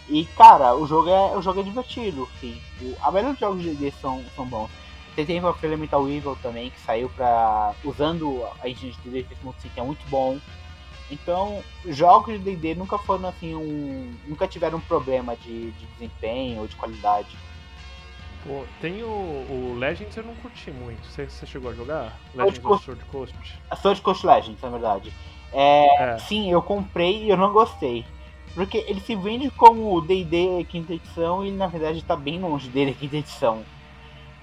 E 0.07 0.25
cara, 0.37 0.75
o 0.75 0.85
jogo 0.85 1.09
é, 1.09 1.35
o 1.35 1.41
jogo 1.41 1.59
é 1.59 1.63
divertido, 1.63 2.29
sim. 2.39 2.61
A 3.01 3.11
maioria 3.11 3.31
dos 3.31 3.39
jogos 3.39 3.63
de 3.63 3.91
são, 3.99 4.23
são 4.35 4.45
bons. 4.45 4.69
Tem 5.15 5.39
o 5.39 5.55
Elemental 5.63 6.09
Evil 6.09 6.37
também, 6.41 6.69
que 6.69 6.79
saiu 6.81 7.09
pra. 7.09 7.73
usando 7.85 8.45
a 8.61 8.67
engine 8.67 8.91
de 8.91 9.09
D&D 9.09 9.35
3.5, 9.35 9.53
que 9.73 9.79
é 9.79 9.83
muito 9.83 10.05
bom. 10.09 10.37
Então, 11.09 11.63
jogos 11.85 12.33
de 12.33 12.39
D&D 12.39 12.75
nunca 12.75 12.97
foram 12.97 13.29
assim 13.29 13.55
um. 13.55 14.13
nunca 14.27 14.45
tiveram 14.45 14.77
um 14.77 14.81
problema 14.81 15.35
de, 15.37 15.71
de 15.71 15.85
desempenho 15.85 16.61
ou 16.61 16.67
de 16.67 16.75
qualidade. 16.75 17.29
Pô, 18.45 18.63
tem 18.79 19.01
o, 19.01 19.07
o 19.07 19.75
Legends 19.77 20.15
eu 20.15 20.23
não 20.23 20.35
curti 20.35 20.69
muito. 20.69 21.03
Você, 21.07 21.27
você 21.27 21.45
chegou 21.47 21.71
a 21.71 21.73
jogar? 21.73 22.19
Sword 22.31 22.37
Legends 22.37 22.59
Coast. 22.59 22.91
of 22.91 22.99
Sword 22.99 23.03
Coast? 23.05 23.59
A 23.71 23.75
Sword 23.75 24.01
Coast 24.01 24.25
Legends, 24.25 24.61
na 24.61 24.69
verdade. 24.69 25.11
É, 25.51 26.13
É. 26.13 26.17
Sim, 26.19 26.51
eu 26.51 26.61
comprei 26.61 27.23
e 27.23 27.29
eu 27.29 27.37
não 27.37 27.51
gostei. 27.51 28.05
Porque 28.53 28.77
ele 28.87 29.01
se 29.01 29.15
vende 29.15 29.49
como 29.51 29.99
D&D 29.99 30.63
quinta 30.69 30.93
edição 30.93 31.43
e 31.43 31.47
ele 31.47 31.57
na 31.57 31.67
verdade 31.67 32.03
tá 32.03 32.15
bem 32.15 32.39
longe 32.39 32.69
dele 32.69 32.93
quinta 32.93 33.17
edição. 33.17 33.63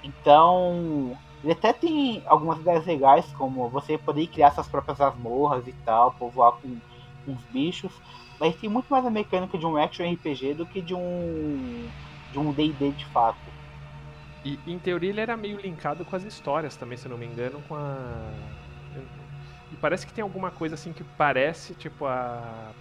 Então, 0.03 1.17
ele 1.41 1.53
até 1.53 1.71
tem 1.71 2.21
algumas 2.25 2.59
ideias 2.59 2.85
legais, 2.85 3.25
como 3.37 3.69
você 3.69 3.97
poder 3.97 4.27
criar 4.27 4.51
suas 4.51 4.67
próprias 4.67 4.99
masmorras 4.99 5.65
e 5.65 5.73
tal, 5.85 6.11
povoar 6.11 6.51
com, 6.53 6.77
com 7.25 7.31
uns 7.31 7.43
bichos. 7.51 7.91
Mas 8.39 8.55
tem 8.57 8.69
muito 8.69 8.87
mais 8.89 9.05
a 9.05 9.09
mecânica 9.09 9.57
de 9.57 9.65
um 9.65 9.77
action 9.77 10.11
RPG 10.11 10.55
do 10.55 10.65
que 10.65 10.81
de 10.81 10.93
um 10.93 11.87
de 12.31 12.39
um 12.39 12.51
D&D 12.51 12.91
de 12.91 13.05
fato. 13.05 13.52
E 14.43 14.59
em 14.67 14.77
teoria 14.77 15.09
ele 15.09 15.21
era 15.21 15.37
meio 15.37 15.57
linkado 15.59 16.03
com 16.03 16.15
as 16.15 16.23
histórias 16.23 16.75
também, 16.75 16.97
se 16.97 17.05
eu 17.05 17.11
não 17.11 17.17
me 17.17 17.25
engano, 17.25 17.61
com 17.67 17.75
a. 17.75 18.29
E 19.71 19.75
parece 19.77 20.05
que 20.05 20.13
tem 20.13 20.21
alguma 20.21 20.51
coisa 20.51 20.75
assim 20.75 20.93
que 20.93 21.03
parece, 21.03 21.73
tipo, 21.75 22.05
a. 22.05 22.71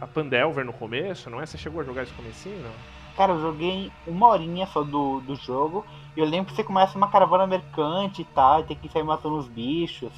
A 0.00 0.06
Pandelver 0.06 0.64
no 0.64 0.72
começo, 0.72 1.30
não 1.30 1.40
é? 1.40 1.46
Você 1.46 1.56
chegou 1.56 1.80
a 1.80 1.84
jogar 1.84 2.02
esse 2.02 2.12
comecinho, 2.12 2.60
não? 2.60 2.74
Cara, 3.16 3.34
eu 3.34 3.40
joguei 3.40 3.92
uma 4.04 4.26
horinha 4.28 4.66
só 4.66 4.82
do, 4.82 5.20
do 5.20 5.36
jogo. 5.36 5.86
E 6.16 6.20
eu 6.20 6.26
lembro 6.26 6.50
que 6.50 6.56
você 6.56 6.64
começa 6.64 6.98
uma 6.98 7.08
caravana 7.08 7.46
mercante 7.46 8.22
e 8.22 8.24
tal, 8.24 8.60
e 8.60 8.64
tem 8.64 8.76
que 8.76 8.88
sair 8.88 9.04
matando 9.04 9.36
os 9.36 9.46
bichos. 9.48 10.12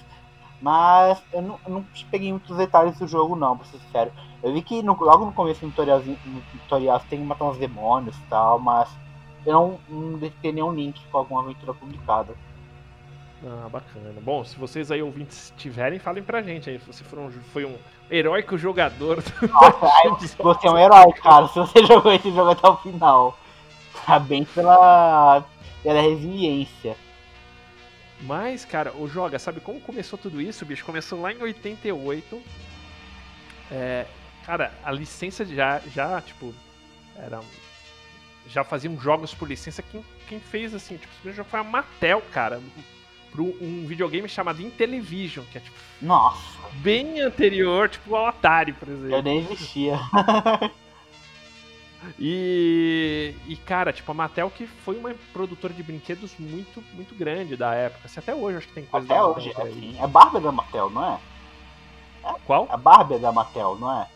Mas 0.60 1.22
eu 1.32 1.42
não, 1.42 1.60
eu 1.66 1.70
não 1.74 1.86
peguei 2.10 2.30
muitos 2.32 2.56
detalhes 2.56 2.98
do 2.98 3.06
jogo 3.06 3.36
não, 3.36 3.58
pra 3.58 3.66
ser 3.66 3.78
sincero. 3.78 4.10
Eu 4.42 4.54
vi 4.54 4.62
que 4.62 4.82
no- 4.82 4.96
logo 4.98 5.26
no 5.26 5.34
começo 5.34 5.60
do 5.60 5.68
tutorialzinho- 5.68 6.18
no 6.24 6.40
tutorial 6.60 6.98
você 6.98 7.06
tem 7.08 7.20
que 7.20 7.26
matar 7.26 7.44
uns 7.44 7.58
demônios 7.58 8.16
e 8.16 8.22
tal, 8.30 8.58
mas 8.58 8.88
não, 9.46 9.78
não 9.88 10.18
detectei 10.18 10.52
nenhum 10.52 10.72
link 10.72 11.00
com 11.10 11.18
alguma 11.18 11.42
aventura 11.42 11.74
publicada. 11.74 12.34
Ah, 13.46 13.68
bacana. 13.68 14.14
Bom, 14.22 14.42
se 14.44 14.56
vocês 14.56 14.90
aí 14.90 15.02
ouvintes 15.02 15.52
tiverem, 15.58 15.98
falem 15.98 16.22
pra 16.22 16.42
gente 16.42 16.70
aí. 16.70 16.78
Se 16.78 16.86
você 16.86 17.04
for 17.04 17.18
um, 17.18 17.30
foi 17.52 17.66
um 17.66 17.76
heróico 18.10 18.56
jogador. 18.56 19.22
do 19.22 19.48
Nossa, 19.48 20.36
você 20.42 20.66
é 20.66 20.70
um 20.70 20.78
herói, 20.78 21.12
cara, 21.12 21.46
se 21.48 21.58
você 21.58 21.84
jogou 21.86 22.12
esse 22.12 22.30
jogo 22.30 22.50
até 22.50 22.66
o 22.66 22.76
final. 22.76 23.38
Parabéns 24.06 24.48
pela, 24.50 25.44
pela 25.82 26.00
resiliência. 26.00 26.96
Mas, 28.22 28.64
cara, 28.64 28.92
o 28.96 29.06
Joga, 29.06 29.38
sabe 29.38 29.60
como 29.60 29.80
começou 29.80 30.18
tudo 30.18 30.40
isso, 30.40 30.64
bicho? 30.64 30.84
Começou 30.84 31.20
lá 31.20 31.32
em 31.32 31.42
88. 31.42 32.42
É, 33.70 34.06
cara, 34.46 34.72
a 34.82 34.90
licença 34.90 35.44
já, 35.44 35.80
já, 35.92 36.20
tipo, 36.22 36.54
era. 37.16 37.40
Já 38.48 38.62
faziam 38.64 38.98
jogos 39.00 39.32
por 39.34 39.48
licença. 39.48 39.82
Quem, 39.82 40.04
quem 40.28 40.38
fez, 40.40 40.74
assim, 40.74 40.96
tipo, 40.96 41.12
primeiro 41.16 41.36
jogo 41.36 41.48
foi 41.50 41.60
a 41.60 41.64
Mattel, 41.64 42.22
cara. 42.32 42.60
Pro 43.32 43.44
um 43.60 43.84
videogame 43.86 44.28
chamado 44.28 44.62
Intellivision, 44.62 45.44
que 45.50 45.58
é, 45.58 45.60
tipo, 45.60 45.76
Nossa, 46.00 46.40
bem 46.74 47.20
anterior, 47.20 47.88
tipo, 47.88 48.14
ao 48.14 48.26
Atari, 48.26 48.72
por 48.72 48.88
exemplo. 48.88 49.16
eu 49.16 49.22
nem 49.22 49.38
existia. 49.40 49.98
E, 52.18 53.34
e, 53.46 53.56
cara, 53.56 53.90
tipo, 53.92 54.10
a 54.10 54.14
Mattel 54.14 54.50
que 54.50 54.66
foi 54.66 54.96
uma 54.98 55.14
produtora 55.32 55.72
de 55.72 55.82
brinquedos 55.82 56.32
muito, 56.38 56.84
muito 56.92 57.14
grande 57.14 57.56
da 57.56 57.72
época. 57.74 58.02
Assim, 58.04 58.20
até 58.20 58.34
hoje 58.34 58.58
acho 58.58 58.68
que 58.68 58.74
tem 58.74 58.84
coisa 58.84 59.06
Até 59.06 59.22
hoje, 59.22 59.52
aí. 59.56 59.68
assim. 59.70 59.96
É 59.98 60.06
Barbie 60.06 60.40
da 60.40 60.52
Mattel, 60.52 60.90
não 60.90 61.14
é? 61.14 61.18
Qual? 62.44 62.66
A 62.70 62.76
Barbie 62.76 63.14
é 63.14 63.18
da 63.18 63.32
Mattel, 63.32 63.76
não 63.80 64.02
é? 64.02 64.06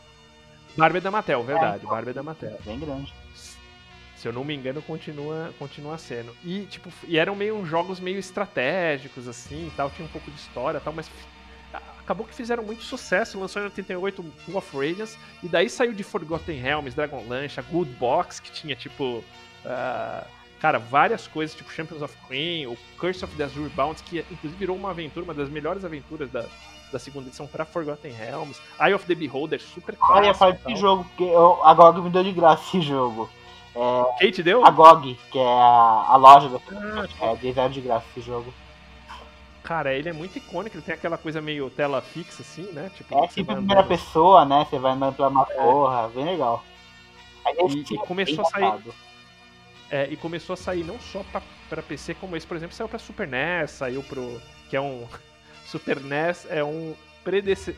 Barbie 0.77 0.99
é 0.99 1.01
da 1.01 1.11
Mattel, 1.11 1.43
verdade. 1.45 1.79
então. 1.79 1.91
Barbie 1.91 2.11
é 2.11 2.13
da 2.13 2.23
Mattel. 2.23 2.59
Bem 2.65 2.79
grande. 2.79 3.13
Se 4.19 4.27
eu 4.27 4.33
não 4.33 4.45
me 4.45 4.53
engano, 4.53 4.83
continua, 4.83 5.55
continua 5.59 5.97
sendo. 5.97 6.35
E, 6.45 6.67
tipo, 6.67 6.91
e 7.07 7.17
eram 7.17 7.37
meio 7.37 7.65
jogos 7.65 8.01
meio 8.01 8.19
estratégicos, 8.19 9.29
assim, 9.29 9.71
tal, 9.77 9.91
tinha 9.91 10.07
um 10.07 10.11
pouco 10.11 10.29
de 10.29 10.37
história 10.37 10.81
tal, 10.81 10.93
mas 10.93 11.09
acabou 12.09 12.27
que 12.27 12.35
fizeram 12.35 12.65
muito 12.65 12.83
sucesso. 12.83 13.39
Lançou 13.39 13.63
em 13.63 13.67
88 13.67 14.23
Pool 14.45 14.57
of 14.57 14.77
Radiance, 14.77 15.17
e 15.41 15.49
daí 15.49 15.71
saiu 15.71 15.93
de 15.93 16.03
Forgotten 16.03 16.59
Realms, 16.59 16.97
Dragon 16.97 17.25
Lance, 17.29 17.61
a 17.61 17.63
Good 17.63 17.91
Box, 17.93 18.41
que 18.41 18.51
tinha, 18.51 18.75
tipo. 18.75 19.23
ah, 19.65 20.27
cara, 20.61 20.79
várias 20.79 21.29
coisas, 21.29 21.55
tipo 21.55 21.71
Champions 21.71 22.03
of 22.03 22.17
Queen, 22.27 22.67
o 22.67 22.77
Curse 22.99 23.25
of 23.25 23.37
the 23.37 23.45
Azure 23.45 23.71
Bounds, 23.71 24.03
que 24.03 24.19
inclusive 24.19 24.59
virou 24.59 24.77
uma 24.77 24.91
aventura, 24.91 25.23
uma 25.23 25.35
das 25.35 25.49
melhores 25.49 25.85
aventuras 25.85 26.29
da, 26.31 26.45
da 26.91 26.99
segunda 26.99 27.29
edição 27.29 27.47
para 27.47 27.65
Forgotten 27.65 28.11
Realms. 28.11 28.61
Eye 28.81 28.95
of 28.95 29.07
the 29.07 29.15
Beholder, 29.15 29.61
super 29.61 29.95
clássico. 29.95 30.27
ia 30.27 30.35
falar 30.35 30.51
e 30.51 30.59
tal. 30.59 30.65
desse 30.65 30.81
jogo, 30.81 31.05
porque 31.05 31.23
eu, 31.23 31.65
a 31.65 31.75
GOG 31.75 32.01
me 32.01 32.11
deu 32.11 32.25
de 32.25 32.33
graça 32.33 32.65
esse 32.67 32.81
jogo. 32.81 33.31
Quem 34.19 34.31
te 34.31 34.43
deu? 34.43 34.65
A 34.65 34.71
GOG, 34.71 35.19
que 35.31 35.39
é 35.39 35.43
a, 35.43 36.05
a 36.09 36.17
loja 36.17 36.49
da 36.49 36.59
Ah, 36.73 37.07
é, 37.33 37.37
de 37.37 37.53
zero 37.53 37.73
de 37.73 37.81
graça 37.81 38.05
esse 38.17 38.21
jogo. 38.27 38.53
Cara, 39.63 39.93
ele 39.93 40.09
é 40.09 40.13
muito 40.13 40.37
icônico, 40.39 40.77
ele 40.77 40.83
tem 40.85 40.95
aquela 40.95 41.19
coisa 41.19 41.43
meio 41.43 41.69
tela 41.71 42.01
fixa, 42.01 42.41
assim, 42.43 42.63
né? 42.73 42.91
Tipo, 42.97 43.15
É 43.23 43.29
você 43.29 43.41
tipo 43.43 43.53
primeira 43.55 43.83
pessoa, 43.83 44.45
né? 44.45 44.67
Você 44.69 44.79
vai 44.79 44.93
andando 44.93 45.15
pela 45.17 45.29
masmorra, 45.31 46.09
bem 46.09 46.25
legal. 46.25 46.65
E- 47.69 47.95
e 47.95 47.99
começou 47.99 48.41
a 48.47 48.49
sair- 48.51 48.63
datado. 48.63 48.95
É, 49.91 50.07
e 50.11 50.17
começou 50.17 50.55
a 50.55 50.57
sair 50.57 50.85
não 50.85 50.99
só 51.01 51.23
pra, 51.33 51.41
pra 51.69 51.83
PC, 51.83 52.15
como 52.15 52.37
esse, 52.37 52.47
por 52.47 52.57
exemplo, 52.57 52.75
saiu 52.75 52.89
pra 52.89 52.99
Super 52.99 53.27
NES, 53.29 53.71
saiu 53.73 54.03
pro. 54.03 54.41
que 54.71 54.77
é 54.77 54.81
um. 54.81 55.07
Super 55.67 56.01
NES 56.01 56.47
é 56.51 56.65
um 56.65 56.95
predecessor. 57.23 57.75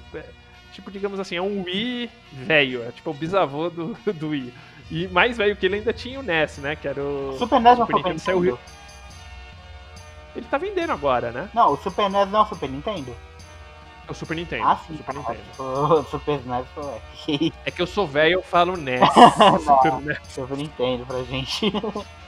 Tipo, 0.72 0.90
digamos 0.92 1.18
assim, 1.18 1.34
é 1.36 1.42
um 1.42 1.64
Wii 1.64 2.08
velho, 2.32 2.84
é 2.84 2.92
tipo 2.92 3.10
o 3.10 3.14
bisavô 3.14 3.68
do, 3.68 3.94
do 4.14 4.28
Wii. 4.28 4.52
E 4.90 5.06
mais 5.08 5.36
velho 5.36 5.54
que 5.56 5.66
ele 5.66 5.76
ainda 5.76 5.92
tinha 5.92 6.18
o 6.18 6.22
NES, 6.22 6.58
né? 6.58 6.74
Que 6.76 6.88
era 6.88 7.00
o. 7.02 7.36
Super 7.38 7.60
NES 7.60 7.78
Super 7.78 7.82
é 7.82 7.86
Super 7.86 7.96
Nintendo 7.96 8.18
saiu. 8.20 8.58
Ele 10.34 10.46
tá 10.46 10.58
vendendo 10.58 10.90
agora, 10.92 11.30
né? 11.32 11.48
Não, 11.54 11.72
o 11.72 11.76
Super 11.76 12.08
NES 12.10 12.28
não 12.30 12.40
é 12.40 12.42
o 12.42 12.46
Super 12.46 12.68
Nintendo. 12.68 13.16
O 14.08 14.14
Super 14.14 14.34
Nintendo. 14.36 14.64
Ah, 14.66 14.76
sim. 14.86 14.96
Super 14.96 15.14
Nintendo. 15.14 15.40
O 15.58 16.02
Super 16.04 16.40
NES 16.46 16.66
foi. 16.74 17.52
É 17.64 17.70
que 17.70 17.80
eu 17.82 17.86
sou 17.86 18.06
velho, 18.06 18.34
eu 18.34 18.42
falo 18.42 18.76
NES. 18.76 19.00
Super 19.64 19.92
NES. 20.00 20.18
Super 20.28 20.56
Nintendo 20.56 21.06
pra 21.06 21.22
gente. 21.22 21.72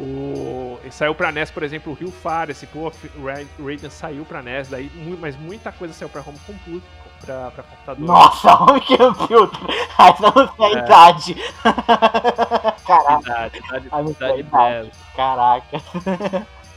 O... 0.00 0.78
e 0.84 0.92
Saiu 0.92 1.12
pra 1.12 1.32
NES, 1.32 1.50
por 1.50 1.64
exemplo, 1.64 1.92
o 1.92 1.96
Rio 1.96 2.12
Fire, 2.12 2.52
esse 2.52 2.66
Pool 2.68 2.86
of 2.86 3.10
Ra- 3.20 3.44
Radiance 3.58 3.96
saiu 3.96 4.24
pra 4.24 4.40
NES, 4.40 4.68
daí, 4.68 4.88
mas 5.18 5.36
muita 5.36 5.72
coisa 5.72 5.92
saiu 5.92 6.08
pra 6.08 6.20
home 6.24 6.38
computer, 6.46 6.88
pra, 7.20 7.50
pra 7.50 7.62
computador. 7.64 8.06
Nossa, 8.06 8.56
que 8.86 8.94
é 8.94 9.26
filtro. 9.26 9.66
Essa 9.98 10.22
não 10.22 10.46
tem 10.48 10.66
a 10.74 10.78
É. 10.78 10.84
idade. 10.84 11.36
Caraca, 12.86 13.20
Idade, 13.20 13.58
idade, 13.58 13.88
a 13.90 14.02
não 14.02 14.14
tem 14.14 14.28
a 14.28 14.36
idade 14.36 14.40
idade. 14.88 14.90
Caraca. 15.14 15.82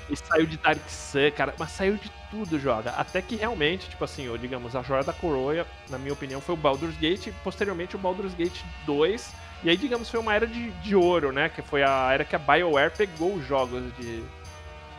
E 0.09 0.15
saiu 0.17 0.45
de 0.45 0.57
Dark 0.57 0.79
Sun, 0.89 1.31
cara, 1.35 1.53
mas 1.57 1.71
saiu 1.71 1.95
de 1.95 2.11
tudo, 2.29 2.59
joga. 2.59 2.91
Até 2.91 3.21
que 3.21 3.35
realmente, 3.35 3.89
tipo 3.89 4.03
assim, 4.03 4.27
ou 4.27 4.37
digamos, 4.37 4.75
a 4.75 4.81
joia 4.81 5.03
da 5.03 5.13
coroa, 5.13 5.65
na 5.89 5.97
minha 5.97 6.11
opinião, 6.13 6.41
foi 6.41 6.53
o 6.53 6.57
Baldur's 6.57 6.97
Gate 6.97 7.27
e 7.27 7.31
posteriormente 7.31 7.95
o 7.95 7.99
Baldur's 7.99 8.33
Gate 8.33 8.61
2. 8.85 9.33
E 9.63 9.69
aí, 9.69 9.77
digamos, 9.77 10.09
foi 10.09 10.19
uma 10.19 10.33
era 10.33 10.45
de, 10.47 10.69
de 10.71 10.95
ouro, 10.95 11.31
né? 11.31 11.47
Que 11.47 11.61
foi 11.61 11.83
a 11.83 12.11
era 12.11 12.25
que 12.25 12.35
a 12.35 12.39
BioWare 12.39 12.91
pegou 12.91 13.35
os 13.35 13.45
jogos 13.47 13.83
de 13.97 14.23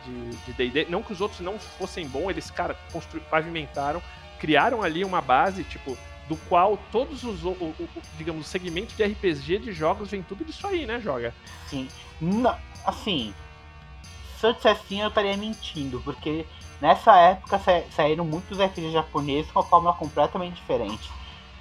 de 0.05 0.29
de 0.45 0.53
D&D. 0.53 0.87
Não 0.89 1.01
que 1.03 1.13
os 1.13 1.21
outros 1.21 1.39
não 1.41 1.57
fossem 1.59 2.05
bons, 2.07 2.29
eles, 2.31 2.49
cara, 2.51 2.75
constru... 2.91 3.21
pavimentaram, 3.29 4.01
criaram 4.43 4.83
ali 4.83 5.05
uma 5.05 5.21
base, 5.21 5.63
tipo, 5.63 5.97
do 6.27 6.35
qual 6.49 6.77
todos 6.91 7.23
os, 7.23 7.45
o, 7.45 7.51
o- 7.51 7.73
o- 7.79 8.01
digamos, 8.17 8.45
segmentos 8.45 8.93
de 8.97 9.01
RPG 9.01 9.57
de 9.59 9.71
jogos 9.71 10.11
vem 10.11 10.21
tudo 10.21 10.43
disso 10.43 10.67
aí, 10.67 10.85
né, 10.85 10.99
Joga? 10.99 11.33
Sim. 11.69 11.87
Não, 12.19 12.53
assim, 12.85 13.33
se 14.37 14.45
eu 14.45 14.51
dissesse 14.51 14.81
assim, 14.81 15.01
eu 15.01 15.07
estaria 15.07 15.37
mentindo, 15.37 16.01
porque 16.03 16.45
nessa 16.81 17.15
época 17.15 17.57
sa- 17.57 17.83
saíram 17.95 18.25
muitos 18.25 18.59
RPGs 18.59 18.91
japoneses 18.91 19.49
com 19.49 19.61
uma 19.61 19.65
fórmula 19.65 19.93
completamente 19.93 20.55
diferente. 20.55 21.09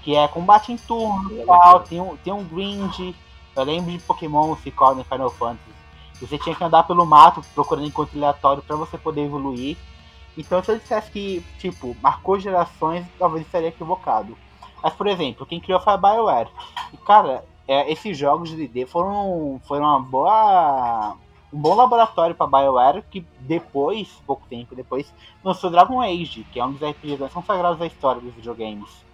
Que 0.02 0.16
é 0.16 0.26
combate 0.26 0.72
em 0.72 0.76
turno 0.76 1.30
e 1.40 1.46
tal, 1.46 1.80
tem 1.84 2.00
um, 2.00 2.16
tem 2.16 2.32
um 2.32 2.42
grind. 2.42 3.14
Eu 3.54 3.62
lembro 3.62 3.92
de 3.92 4.00
Pokémon 4.00 4.56
Ciclone 4.56 5.02
e 5.02 5.04
Final 5.04 5.30
Fantasy. 5.30 5.70
Você 6.20 6.36
tinha 6.36 6.56
que 6.56 6.64
andar 6.64 6.82
pelo 6.82 7.06
mato 7.06 7.44
procurando 7.54 7.86
encontro 7.86 8.16
aleatório 8.18 8.60
para 8.64 8.74
você 8.74 8.98
poder 8.98 9.20
evoluir. 9.26 9.76
Então 10.36 10.62
se 10.62 10.72
eu 10.72 10.78
dissesse 10.78 11.10
que, 11.10 11.40
tipo, 11.58 11.96
marcou 12.02 12.38
gerações, 12.38 13.06
talvez 13.18 13.44
estaria 13.46 13.68
equivocado. 13.68 14.36
Mas, 14.82 14.94
por 14.94 15.06
exemplo, 15.06 15.46
quem 15.46 15.60
criou 15.60 15.80
foi 15.80 15.92
a 15.92 15.96
BioWare. 15.96 16.50
E, 16.92 16.96
cara, 16.98 17.44
é, 17.68 17.90
esses 17.92 18.16
jogos 18.16 18.50
de 18.50 18.56
D&D 18.56 18.86
foram, 18.86 19.60
foram 19.66 19.84
uma 19.86 20.00
boa 20.00 21.16
um 21.52 21.60
bom 21.60 21.74
laboratório 21.74 22.34
para 22.34 22.46
BioWare 22.46 23.04
que 23.10 23.28
depois, 23.38 24.08
pouco 24.26 24.48
tempo 24.48 24.74
depois, 24.74 25.12
lançou 25.44 25.70
Dragon 25.70 26.00
Age, 26.00 26.44
que 26.50 26.58
é 26.58 26.64
um 26.64 26.72
dos 26.72 26.82
RPGs 26.82 27.20
mais 27.20 27.32
consagrados 27.32 27.78
da 27.78 27.86
história 27.86 28.22
dos 28.22 28.34
videogames. 28.34 29.06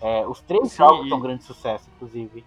É, 0.00 0.26
os 0.26 0.40
três 0.42 0.62
Sim, 0.68 0.76
jogos 0.76 1.06
e- 1.06 1.08
são 1.08 1.18
um 1.18 1.20
grande 1.20 1.44
sucesso, 1.44 1.90
inclusive. 1.90 2.46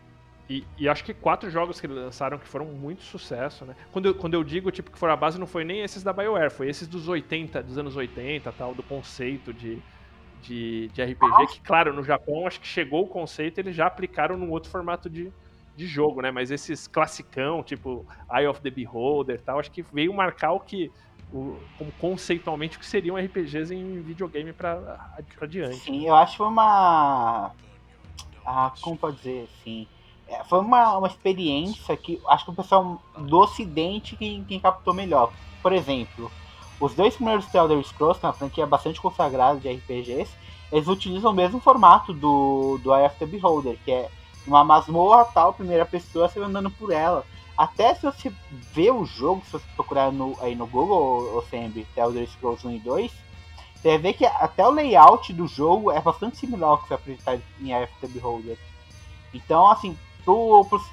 E, 0.49 0.63
e 0.77 0.89
acho 0.89 1.03
que 1.03 1.13
quatro 1.13 1.49
jogos 1.49 1.79
que 1.79 1.87
eles 1.87 1.95
lançaram 1.95 2.37
que 2.37 2.47
foram 2.47 2.65
muito 2.65 3.01
sucesso, 3.03 3.65
né? 3.65 3.75
Quando 3.91 4.07
eu, 4.07 4.15
quando 4.15 4.33
eu 4.33 4.43
digo, 4.43 4.71
tipo, 4.71 4.91
que 4.91 4.99
foram 4.99 5.13
a 5.13 5.17
base, 5.17 5.39
não 5.39 5.47
foi 5.47 5.63
nem 5.63 5.81
esses 5.81 6.03
da 6.03 6.11
BioWare, 6.11 6.51
foi 6.51 6.69
esses 6.69 6.87
dos 6.87 7.07
80, 7.07 7.63
dos 7.63 7.77
anos 7.77 7.95
80, 7.95 8.51
tal, 8.51 8.75
do 8.75 8.83
conceito 8.83 9.53
de, 9.53 9.81
de, 10.41 10.89
de 10.89 11.01
RPG, 11.01 11.47
que, 11.47 11.61
claro, 11.61 11.93
no 11.93 12.03
Japão, 12.03 12.45
acho 12.45 12.59
que 12.59 12.67
chegou 12.67 13.05
o 13.05 13.07
conceito 13.07 13.57
e 13.57 13.61
eles 13.61 13.75
já 13.75 13.87
aplicaram 13.87 14.37
num 14.37 14.51
outro 14.51 14.69
formato 14.69 15.09
de, 15.09 15.31
de 15.75 15.87
jogo, 15.87 16.21
né? 16.21 16.29
Mas 16.29 16.51
esses 16.51 16.87
classicão, 16.87 17.63
tipo 17.63 18.05
Eye 18.29 18.47
of 18.47 18.61
the 18.61 18.69
Beholder 18.69 19.41
tal, 19.41 19.59
acho 19.59 19.71
que 19.71 19.81
veio 19.93 20.13
marcar 20.13 20.51
o 20.51 20.59
que, 20.59 20.91
o, 21.31 21.57
como 21.77 21.91
conceitualmente, 21.93 22.75
o 22.75 22.79
que 22.81 22.85
seriam 22.85 23.17
RPGs 23.17 23.73
em 23.73 24.01
videogame 24.01 24.51
pra, 24.51 24.75
pra 25.37 25.47
diante. 25.47 25.77
Sim, 25.77 26.05
eu 26.05 26.15
acho 26.15 26.43
uma. 26.43 27.53
Ah, 28.45 28.73
como 28.81 28.97
pode 28.97 29.17
dizer 29.17 29.45
assim? 29.45 29.87
É, 30.33 30.43
foi 30.45 30.59
uma, 30.59 30.97
uma 30.97 31.07
experiência 31.07 31.95
que 31.95 32.19
acho 32.27 32.45
que 32.45 32.51
o 32.51 32.55
pessoal 32.55 32.99
do 33.17 33.37
ocidente 33.37 34.15
quem, 34.15 34.43
quem 34.43 34.59
captou 34.59 34.93
melhor. 34.93 35.31
Por 35.61 35.71
exemplo, 35.71 36.31
os 36.79 36.95
dois 36.95 37.15
primeiros 37.15 37.45
The 37.45 37.59
Elder 37.59 37.83
Scrolls, 37.83 38.19
que 38.19 38.25
é 38.25 38.29
uma 38.29 38.33
franquia 38.33 38.65
bastante 38.65 38.99
consagrada 38.99 39.59
de 39.59 39.69
RPGs, 39.69 40.31
eles 40.71 40.87
utilizam 40.87 41.31
o 41.31 41.35
mesmo 41.35 41.59
formato 41.59 42.13
do, 42.13 42.79
do 42.83 42.95
Eye 42.95 43.05
of 43.05 43.15
the 43.17 43.25
Beholder, 43.25 43.77
que 43.85 43.91
é 43.91 44.09
uma 44.47 44.63
masmorra 44.63 45.25
tal, 45.25 45.53
primeira 45.53 45.85
pessoa, 45.85 46.27
você 46.27 46.39
vai 46.39 46.49
andando 46.49 46.71
por 46.71 46.91
ela. 46.91 47.23
Até 47.55 47.93
se 47.93 48.01
você 48.01 48.33
ver 48.51 48.91
o 48.91 49.05
jogo, 49.05 49.43
se 49.45 49.51
você 49.51 49.65
procurar 49.75 50.11
no, 50.11 50.35
aí 50.41 50.55
no 50.55 50.65
Google, 50.65 51.35
ou 51.35 51.43
sempre, 51.43 51.85
The 51.93 52.01
Elder 52.01 52.27
Scrolls 52.27 52.67
1 52.67 52.71
e 52.71 52.79
2, 52.79 53.11
você 53.75 53.89
vai 53.89 53.97
ver 53.99 54.13
que 54.13 54.25
até 54.25 54.65
o 54.65 54.71
layout 54.71 55.31
do 55.31 55.47
jogo 55.47 55.91
é 55.91 56.01
bastante 56.01 56.37
similar 56.37 56.71
ao 56.71 56.77
que 56.79 56.87
foi 56.87 56.95
apresentado 56.95 57.43
em 57.61 57.71
Eye 57.71 57.83
of 57.83 57.93
the 58.01 58.07
Beholder. 58.07 58.57
Então, 59.33 59.67
assim, 59.69 59.97
pro, 60.23 60.65
pros 60.65 60.83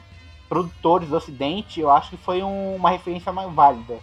produtores 0.48 1.08
do 1.08 1.16
ocidente, 1.16 1.80
eu 1.80 1.90
acho 1.90 2.10
que 2.10 2.16
foi 2.16 2.42
um- 2.42 2.74
uma 2.74 2.90
referência 2.90 3.32
mais 3.32 3.52
válida. 3.52 3.98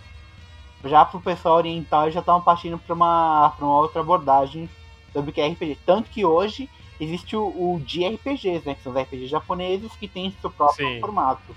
Já 0.86 1.03
pro 1.03 1.19
pessoal 1.19 1.55
oriental, 1.55 2.03
eles 2.03 2.13
já 2.13 2.21
estavam 2.21 2.41
partindo 2.41 2.78
para 2.78 2.93
uma, 2.93 3.53
pra 3.57 3.65
uma 3.65 3.78
outra 3.78 3.99
abordagem 4.01 4.69
sobre 5.11 5.32
o 5.32 5.34
que 5.34 5.41
é 5.41 5.47
RPG. 5.47 5.78
Tanto 5.86 6.09
que 6.09 6.23
hoje 6.23 6.69
existe 6.99 7.36
o, 7.36 7.43
o 7.47 7.82
JRPGs, 7.86 8.65
né? 8.65 8.75
Que 8.75 8.84
são 8.84 8.93
os 8.93 8.97
RPGs 8.97 9.28
japoneses 9.28 9.91
que 9.93 10.07
têm 10.07 10.34
seu 10.39 10.49
próprio 10.49 10.88
Sim. 10.88 11.01
formato. 11.01 11.55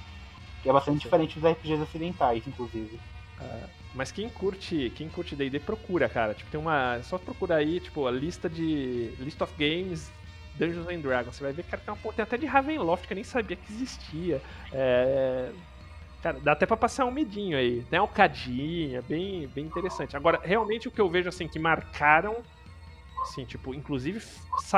Que 0.62 0.68
é 0.68 0.72
bastante 0.72 1.00
diferente 1.00 1.38
dos 1.38 1.48
RPGs 1.50 1.82
ocidentais, 1.82 2.46
inclusive. 2.46 2.98
Mas 3.94 4.12
quem 4.12 4.28
curte, 4.28 4.92
quem 4.96 5.08
curte 5.08 5.34
D&D 5.34 5.58
procura, 5.60 6.08
cara. 6.08 6.34
Tipo, 6.34 6.50
tem 6.50 6.60
uma, 6.60 6.96
é 6.96 7.02
só 7.02 7.18
procura 7.18 7.56
aí, 7.56 7.80
tipo, 7.80 8.06
a 8.06 8.10
lista 8.10 8.48
de 8.48 9.12
list 9.18 9.40
of 9.40 9.52
games 9.58 10.10
Dungeons 10.60 10.88
and 10.88 11.00
Dragons. 11.00 11.36
Você 11.36 11.42
vai 11.42 11.52
ver, 11.52 11.64
cara, 11.64 11.82
tem, 11.82 11.94
uma, 11.94 12.12
tem 12.12 12.22
até 12.22 12.36
de 12.36 12.46
Ravenloft 12.46 13.06
que 13.06 13.12
eu 13.12 13.16
nem 13.16 13.24
sabia 13.24 13.56
que 13.56 13.72
existia. 13.72 14.42
É, 14.72 15.50
cara, 16.22 16.38
dá 16.40 16.52
até 16.52 16.66
pra 16.66 16.76
passar 16.76 17.06
um 17.06 17.10
medinho 17.10 17.56
aí. 17.56 17.82
Tem 17.84 17.98
Alcadinha, 17.98 19.02
bem, 19.02 19.48
bem 19.48 19.64
interessante. 19.64 20.16
Agora, 20.16 20.38
realmente 20.42 20.86
o 20.86 20.90
que 20.90 21.00
eu 21.00 21.08
vejo 21.08 21.28
assim 21.28 21.48
que 21.48 21.58
marcaram 21.58 22.36
assim, 23.22 23.44
tipo, 23.44 23.74
inclusive 23.74 24.22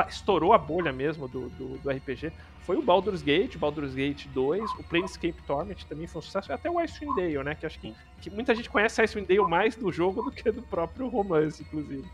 estourou 0.07 0.53
a 0.53 0.57
bolha 0.57 0.91
mesmo 0.91 1.27
do, 1.27 1.49
do, 1.49 1.77
do 1.77 1.89
RPG. 1.89 2.31
Foi 2.65 2.77
o 2.77 2.81
Baldur's 2.81 3.21
Gate, 3.21 3.57
Baldur's 3.57 3.93
Gate 3.93 4.25
2, 4.27 4.71
o 4.79 4.83
Planescape 4.83 5.41
Torment 5.45 5.75
também 5.87 6.07
foi 6.07 6.19
um 6.19 6.21
sucesso, 6.21 6.51
e 6.51 6.53
até 6.53 6.69
o 6.69 6.79
Icewind 6.79 7.15
Dale, 7.15 7.43
né? 7.43 7.55
Que 7.55 7.65
acho 7.65 7.79
que, 7.79 7.93
que 8.21 8.29
muita 8.29 8.55
gente 8.55 8.69
conhece 8.69 9.01
Icewind 9.01 9.27
Dale 9.27 9.49
mais 9.49 9.75
do 9.75 9.91
jogo 9.91 10.21
do 10.21 10.31
que 10.31 10.49
do 10.51 10.61
próprio 10.61 11.07
romance, 11.07 11.61
inclusive. 11.61 12.05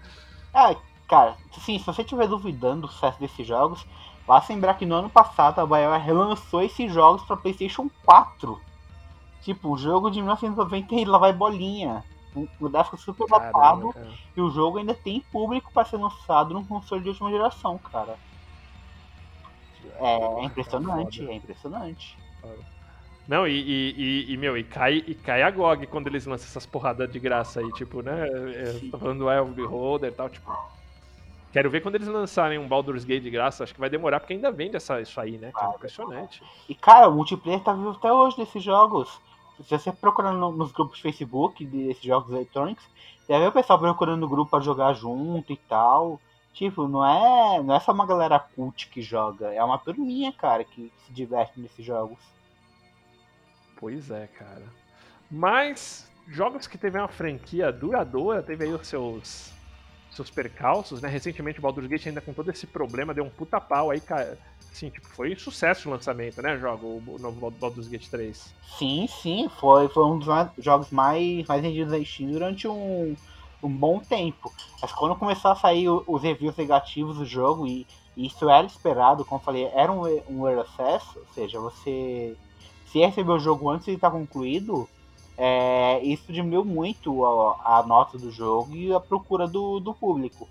Ah, 0.54 0.76
cara, 1.10 1.36
assim, 1.58 1.80
se 1.80 1.86
você 1.86 2.04
estiver 2.04 2.28
duvidando 2.28 2.82
do 2.82 2.88
sucesso 2.88 3.20
desses 3.20 3.46
jogos, 3.46 3.86
basta 4.28 4.54
lembrar 4.54 4.76
que 4.76 4.86
no 4.86 4.96
ano 4.96 5.10
passado 5.10 5.60
a 5.60 5.66
BioWare 5.66 6.02
relançou 6.02 6.62
esses 6.62 6.94
jogos 6.94 7.24
para 7.24 7.36
PlayStation 7.36 7.90
4. 8.06 8.62
Tipo, 9.42 9.70
o 9.74 9.78
jogo 9.78 10.12
de 10.12 10.22
1990 10.22 10.96
e 10.96 11.06
lá 11.06 11.18
vai 11.18 11.34
bolinha. 11.34 12.06
Um 12.36 12.48
gráfico 12.70 12.96
super 12.96 13.28
datado 13.28 13.92
e 14.38 14.42
o 14.42 14.52
jogo 14.52 14.78
ainda 14.78 14.94
tem 14.94 15.20
público 15.32 15.72
para 15.74 15.84
ser 15.84 15.98
lançado 15.98 16.54
num 16.54 16.64
console 16.64 17.02
de 17.02 17.10
última 17.10 17.32
geração, 17.32 17.80
cara. 17.80 18.20
É, 19.96 20.42
é 20.42 20.44
impressionante, 20.44 21.28
é 21.28 21.34
impressionante. 21.34 22.18
Não, 23.28 23.48
e, 23.48 23.54
e, 23.60 24.34
e- 24.34 24.38
meu, 24.38 24.58
e 24.58 24.64
cai, 24.64 25.04
e 25.08 25.16
cai 25.16 25.42
a 25.42 25.50
GOG 25.50 25.88
quando 25.88 26.08
eles 26.08 26.26
lançam 26.26 26.48
essas 26.48 26.66
porradas 26.66 27.12
de 27.12 27.20
graça 27.20 27.60
aí, 27.60 27.72
tipo, 27.74 28.02
né? 28.02 28.28
É, 28.56 28.66
Sim. 28.74 28.90
tá 28.92 28.98
falando 28.98 29.20
do 29.20 29.30
Elf 29.32 29.52
Beholder 29.54 30.12
e 30.12 30.16
tal, 30.16 30.30
tipo. 30.30 30.52
Quero 31.52 31.70
ver 31.70 31.82
quando 31.82 31.96
eles 31.96 32.08
lançarem 32.08 32.60
um 32.60 32.68
Baldur's 32.68 33.04
Gate 33.04 33.24
de 33.24 33.30
graça, 33.32 33.64
acho 33.64 33.74
que 33.74 33.80
vai 33.80 33.90
demorar, 33.90 34.20
porque 34.20 34.34
ainda 34.34 34.52
vende 34.52 34.76
essa, 34.78 35.02
isso 35.02 35.20
aí, 35.20 35.38
né? 35.38 35.52
cara? 35.52 35.76
Impressionante. 35.76 36.44
E 36.68 36.76
cara, 36.76 37.08
o 37.10 37.16
multiplayer 37.16 37.60
tá 37.64 37.74
vivo 37.74 37.90
até 37.92 38.12
hoje 38.14 38.38
desses 38.38 38.64
jogos. 38.64 39.20
Se 39.64 39.78
você 39.78 39.92
procurar 39.92 40.32
no- 40.32 40.52
nos 40.52 40.72
grupos 40.72 40.98
de 40.98 41.02
Facebook 41.04 41.66
desses 41.66 42.04
jogos 42.04 42.32
eletrônicos, 42.32 42.86
deve 43.28 43.42
ver 43.42 43.48
o 43.48 43.52
pessoal 43.52 43.80
procurando 43.80 44.28
grupo 44.30 44.52
pra 44.52 44.60
jogar 44.60 44.94
junto 44.94 45.52
e 45.52 45.58
tal. 45.58 46.20
Tipo, 46.54 46.88
não 46.88 47.06
é, 47.06 47.62
não 47.64 47.76
é 47.76 47.80
só 47.80 47.92
uma 47.92 48.06
galera 48.06 48.40
cult 48.40 48.88
que 48.90 49.02
joga, 49.02 49.54
é 49.54 49.64
uma 49.64 49.78
turminha, 49.78 50.32
cara, 50.32 50.64
que 50.64 50.92
se 51.06 51.12
diverte 51.14 51.60
nesses 51.60 51.84
jogos. 51.86 52.20
Pois 53.80 54.12
é, 54.12 54.28
cara. 54.28 54.66
Mas, 55.32 56.10
jogos 56.28 56.68
que 56.68 56.78
teve 56.78 56.98
uma 56.98 57.08
franquia 57.08 57.72
duradoura, 57.72 58.42
teve 58.44 58.66
aí 58.66 58.74
os 58.74 58.88
seus, 58.88 59.54
seus 60.12 60.30
percalços, 60.30 61.02
né? 61.02 61.10
Recentemente 61.10 61.60
o 61.60 61.62
Baldur's 61.62 61.88
Gate 61.88 62.08
ainda 62.08 62.22
com 62.22 62.34
todo 62.34 62.50
esse 62.50 62.66
problema, 62.68 63.14
deu 63.14 63.24
um 63.24 63.30
puta 63.30 63.60
pau 63.60 63.92
aí, 63.92 64.00
cara. 64.00 64.38
Tipo, 64.74 65.08
foi 65.10 65.36
sucesso 65.36 65.90
o 65.90 65.92
lançamento, 65.92 66.42
né, 66.42 66.58
jogo, 66.58 67.02
o 67.06 67.18
novo 67.20 67.52
Baldur's 67.52 67.88
Gate 67.88 68.08
3. 68.08 68.54
Sim, 68.78 69.08
sim, 69.08 69.50
foi, 69.60 69.90
foi 69.90 70.06
um 70.06 70.20
dos 70.20 70.28
jogos 70.58 70.90
mais, 70.92 71.46
mais 71.48 71.62
vendidos 71.62 71.92
da 71.92 72.04
Steam 72.04 72.32
durante 72.32 72.68
um, 72.68 73.16
um 73.64 73.70
bom 73.70 74.00
tempo. 74.00 74.54
Mas 74.82 74.92
quando 74.94 75.16
começou 75.16 75.52
a 75.52 75.56
sair 75.56 75.90
os 75.90 76.22
reviews 76.22 76.56
negativos 76.56 77.18
do 77.18 77.26
jogo, 77.26 77.68
e, 77.68 77.86
e 78.16 78.28
isso 78.28 78.50
era 78.50 78.66
esperado, 78.66 79.26
como 79.26 79.42
eu 79.42 79.44
falei, 79.44 79.66
era 79.74 79.92
um, 79.92 80.04
um 80.30 80.48
early 80.48 80.62
access, 80.62 81.18
ou 81.18 81.26
seja, 81.34 81.60
você 81.60 82.38
se 82.86 83.00
receber 83.00 83.32
o 83.32 83.40
jogo 83.40 83.70
antes 83.70 83.86
de 83.86 83.94
estar 83.94 84.12
concluído, 84.12 84.88
é, 85.42 86.02
isso 86.04 86.34
diminuiu 86.34 86.66
muito 86.66 87.26
a, 87.26 87.80
a 87.80 87.84
nota 87.88 88.18
do 88.18 88.30
jogo 88.30 88.76
e 88.76 88.94
a 88.94 89.00
procura 89.00 89.48
do, 89.48 89.80
do 89.80 89.94
público. 89.94 90.48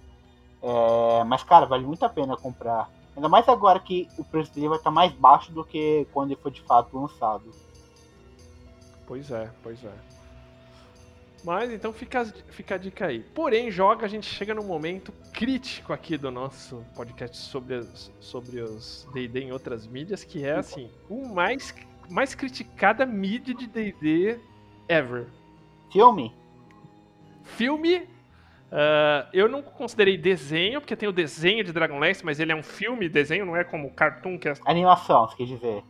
É, 0.63 1.23
mas, 1.25 1.43
cara, 1.45 1.67
vale 1.67 1.85
muito 1.85 2.03
a 2.05 2.09
pena 2.09 2.37
comprar. 2.39 2.91
Ainda 3.15 3.29
mais 3.29 3.47
agora 3.49 3.79
que 3.79 4.09
o 4.17 4.25
preço 4.25 4.53
dele 4.55 4.69
vai 4.69 4.79
estar 4.79 4.91
mais 4.91 5.13
baixo 5.13 5.53
do 5.53 5.63
que 5.63 6.07
quando 6.13 6.31
ele 6.31 6.41
foi 6.41 6.51
de 6.51 6.63
fato 6.63 6.99
lançado. 6.99 7.51
Pois 9.07 9.31
é, 9.31 9.51
pois 9.63 9.85
é. 9.85 9.93
Mas 11.45 11.71
então 11.71 11.93
fica, 11.93 12.25
fica 12.51 12.75
a 12.75 12.79
dica 12.79 13.07
aí. 13.07 13.21
Porém, 13.21 13.71
joga, 13.71 14.05
a 14.07 14.09
gente 14.09 14.27
chega 14.27 14.55
num 14.55 14.65
momento 14.65 15.13
crítico 15.33 15.93
aqui 15.93 16.17
do 16.19 16.31
nosso 16.31 16.85
podcast 16.97 17.37
sobre, 17.37 17.75
as- 17.77 18.11
sobre 18.21 18.61
os 18.61 19.07
D&D 19.13 19.41
em 19.45 19.53
outras 19.53 19.87
mídias, 19.87 20.25
que 20.25 20.45
é 20.45 20.57
assim, 20.57 20.91
o 21.09 21.29
mais, 21.29 21.75
mais 22.11 22.35
criticada 22.35 23.07
mídia 23.07 23.55
de 23.55 23.67
D&D 23.69 24.41
ever. 24.89 25.27
Filme? 25.93 26.35
Filme, 27.45 28.07
ah, 28.71 29.29
eu 29.33 29.49
não 29.49 29.63
considerei 29.63 30.17
desenho, 30.17 30.81
porque 30.81 30.97
tem 30.97 31.09
o 31.09 31.13
desenho 31.13 31.65
de 31.65 31.73
Dragonlance, 31.73 32.25
mas 32.25 32.39
ele 32.41 32.53
é 32.53 32.57
um 32.57 32.63
filme, 32.63 33.09
desenho, 33.09 33.47
não 33.47 33.57
é 33.57 33.65
como 33.65 33.91
cartoon, 33.93 34.39
que 34.39 34.49
é, 34.49 34.55
Animação, 34.67 35.29
você 35.29 35.37
quer 35.37 35.45
dizer? 35.47 35.83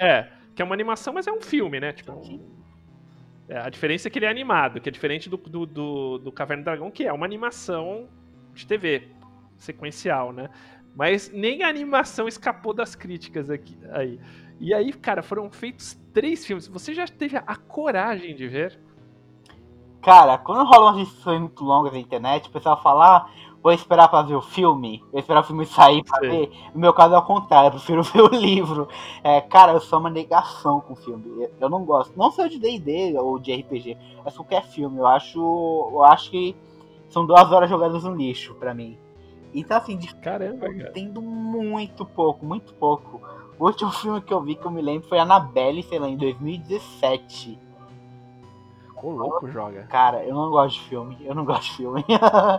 é, 0.00 0.28
que 0.54 0.62
é 0.62 0.64
uma 0.64 0.74
animação, 0.74 1.12
mas 1.12 1.26
é 1.26 1.32
um 1.32 1.40
filme, 1.40 1.80
né? 1.80 1.92
Tipo, 1.92 2.12
um- 2.12 2.40
é, 3.48 3.58
a 3.58 3.68
diferença 3.70 4.08
é 4.08 4.10
que 4.10 4.18
ele 4.18 4.26
é 4.26 4.28
animado, 4.30 4.80
que 4.80 4.88
é 4.88 4.92
diferente 4.92 5.28
do, 5.28 5.36
do, 5.36 5.66
do, 5.66 6.18
do 6.18 6.32
Caverna 6.32 6.62
do 6.62 6.66
Dragão, 6.66 6.90
que 6.90 7.04
é 7.04 7.12
uma 7.12 7.26
animação 7.26 8.08
de 8.54 8.66
TV, 8.66 9.08
sequencial, 9.56 10.32
né? 10.32 10.50
Mas 10.94 11.30
nem 11.30 11.62
a 11.62 11.68
animação 11.68 12.26
escapou 12.28 12.74
das 12.74 12.94
críticas 12.94 13.50
aqui, 13.50 13.76
aí. 13.92 14.18
E 14.60 14.74
aí, 14.74 14.92
cara, 14.92 15.22
foram 15.22 15.50
feitos 15.50 15.98
três 16.12 16.44
filmes. 16.44 16.66
Você 16.66 16.92
já 16.94 17.06
teve 17.06 17.36
a 17.36 17.56
coragem 17.56 18.34
de 18.34 18.48
ver? 18.48 18.80
Cara, 20.02 20.38
quando 20.38 20.66
rolam 20.66 20.94
umas 20.94 21.06
discussões 21.06 21.40
muito 21.40 21.64
longas 21.64 21.92
na 21.92 21.98
internet, 21.98 22.48
o 22.48 22.52
pessoal 22.52 22.80
fala, 22.80 23.16
ah, 23.16 23.30
vou 23.62 23.72
esperar 23.72 24.08
pra 24.08 24.22
ver 24.22 24.36
o 24.36 24.42
filme, 24.42 25.04
vou 25.10 25.20
esperar 25.20 25.40
o 25.40 25.44
filme 25.44 25.66
sair 25.66 26.02
pra 26.04 26.20
Sim. 26.20 26.28
ver. 26.28 26.50
No 26.72 26.80
meu 26.80 26.92
caso 26.92 27.14
é 27.14 27.18
o 27.18 27.22
contrário, 27.22 27.68
eu 27.68 27.72
prefiro 27.72 28.02
ver 28.04 28.22
o 28.22 28.28
livro. 28.28 28.88
É, 29.22 29.40
cara, 29.40 29.72
eu 29.72 29.80
sou 29.80 29.98
uma 29.98 30.10
negação 30.10 30.80
com 30.80 30.94
filme. 30.96 31.48
Eu, 31.60 31.68
não 31.68 31.84
gosto, 31.84 32.16
não 32.16 32.30
só 32.30 32.46
de 32.46 32.58
D&D 32.58 33.18
ou 33.18 33.38
de 33.38 33.52
RPG, 33.52 33.96
mas 34.24 34.36
qualquer 34.36 34.64
filme. 34.64 34.98
Eu 34.98 35.06
acho, 35.06 35.38
eu 35.38 36.02
acho 36.04 36.30
que 36.30 36.56
são 37.10 37.26
duas 37.26 37.50
horas 37.50 37.68
jogadas 37.68 38.04
no 38.04 38.14
lixo 38.14 38.54
pra 38.54 38.74
mim. 38.74 38.96
Então, 39.52 39.78
assim, 39.78 39.96
de 39.96 40.14
Caramba, 40.16 40.66
eu 40.66 40.76
cara. 40.76 40.90
entendo 40.90 41.22
muito 41.22 42.04
pouco, 42.04 42.44
muito 42.44 42.74
pouco. 42.74 43.20
O 43.58 43.66
último 43.66 43.90
filme 43.90 44.20
que 44.20 44.32
eu 44.32 44.40
vi 44.40 44.54
que 44.54 44.64
eu 44.64 44.70
me 44.70 44.80
lembro 44.80 45.08
foi 45.08 45.18
Annabelle, 45.18 45.82
sei 45.82 45.98
lá, 45.98 46.08
em 46.08 46.16
2017. 46.16 47.58
Ô, 49.02 49.10
louco, 49.10 49.48
joga. 49.48 49.84
Cara, 49.84 50.24
eu 50.24 50.34
não 50.34 50.50
gosto 50.50 50.74
de 50.76 50.88
filme, 50.88 51.18
eu 51.20 51.34
não 51.34 51.44
gosto 51.44 51.64
de 51.64 51.76
filme. 51.76 52.04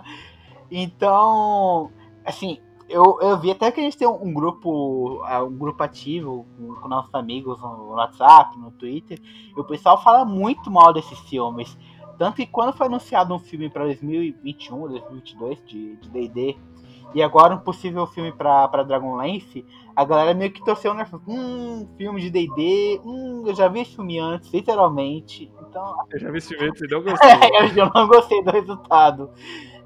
então, 0.70 1.92
assim, 2.26 2.60
eu, 2.90 3.20
eu 3.22 3.40
vi 3.40 3.52
até 3.52 3.72
que 3.72 3.80
a 3.80 3.84
gente 3.84 3.98
tem 3.98 4.08
um, 4.08 4.34
grupo, 4.34 5.22
ah, 5.24 5.44
um 5.44 5.56
grupo 5.56 5.82
ativo 5.84 6.46
com, 6.82 6.88
nossos 6.88 7.14
amigos 7.14 7.62
no 7.62 7.92
WhatsApp, 7.92 8.58
no 8.58 8.72
Twitter, 8.72 9.22
e 9.56 9.60
o 9.60 9.64
pessoal 9.64 10.02
fala 10.02 10.26
muito 10.26 10.72
mal 10.72 10.92
desses 10.92 11.20
filmes. 11.20 11.78
Tanto 12.18 12.36
que 12.36 12.46
quando 12.46 12.74
foi 12.74 12.88
anunciado 12.88 13.34
um 13.34 13.40
filme 13.40 13.70
para 13.70 13.86
2021, 13.86 14.88
2022 14.88 15.66
de 15.66 15.96
de 15.98 16.10
D&D, 16.10 16.58
e 17.14 17.22
agora 17.24 17.56
um 17.56 17.60
possível 17.60 18.06
filme 18.08 18.32
pra, 18.32 18.68
pra 18.68 18.84
Dragonlance, 18.84 19.66
a 19.96 20.06
galera 20.06 20.34
meio 20.34 20.52
que 20.52 20.64
torceu, 20.64 20.94
né? 20.94 21.06
Hum, 21.28 21.88
filme 21.98 22.22
de 22.22 22.30
D&D, 22.30 23.02
hum, 23.04 23.44
eu 23.48 23.56
já 23.56 23.68
vi 23.68 23.82
esse 23.82 23.96
filme 23.96 24.20
antes, 24.20 24.52
literalmente. 24.54 25.52
Então, 25.62 25.96
Eu 26.12 26.20
já 26.20 26.32
vi 26.32 26.38
esse 26.38 26.56
vídeo 26.56 26.86
e 26.86 26.88
não 26.90 27.02
gostei. 27.04 27.30
eu 27.82 27.92
não 27.94 28.08
gostei 28.08 28.44
do 28.44 28.52
resultado. 28.52 29.32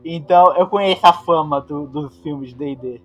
Então, 0.03 0.55
eu 0.57 0.67
conheço 0.67 1.05
a 1.07 1.13
fama 1.13 1.61
do- 1.61 1.88
dos 1.88 2.17
filmes 2.19 2.49
de 2.49 2.55
D&D. 2.55 3.01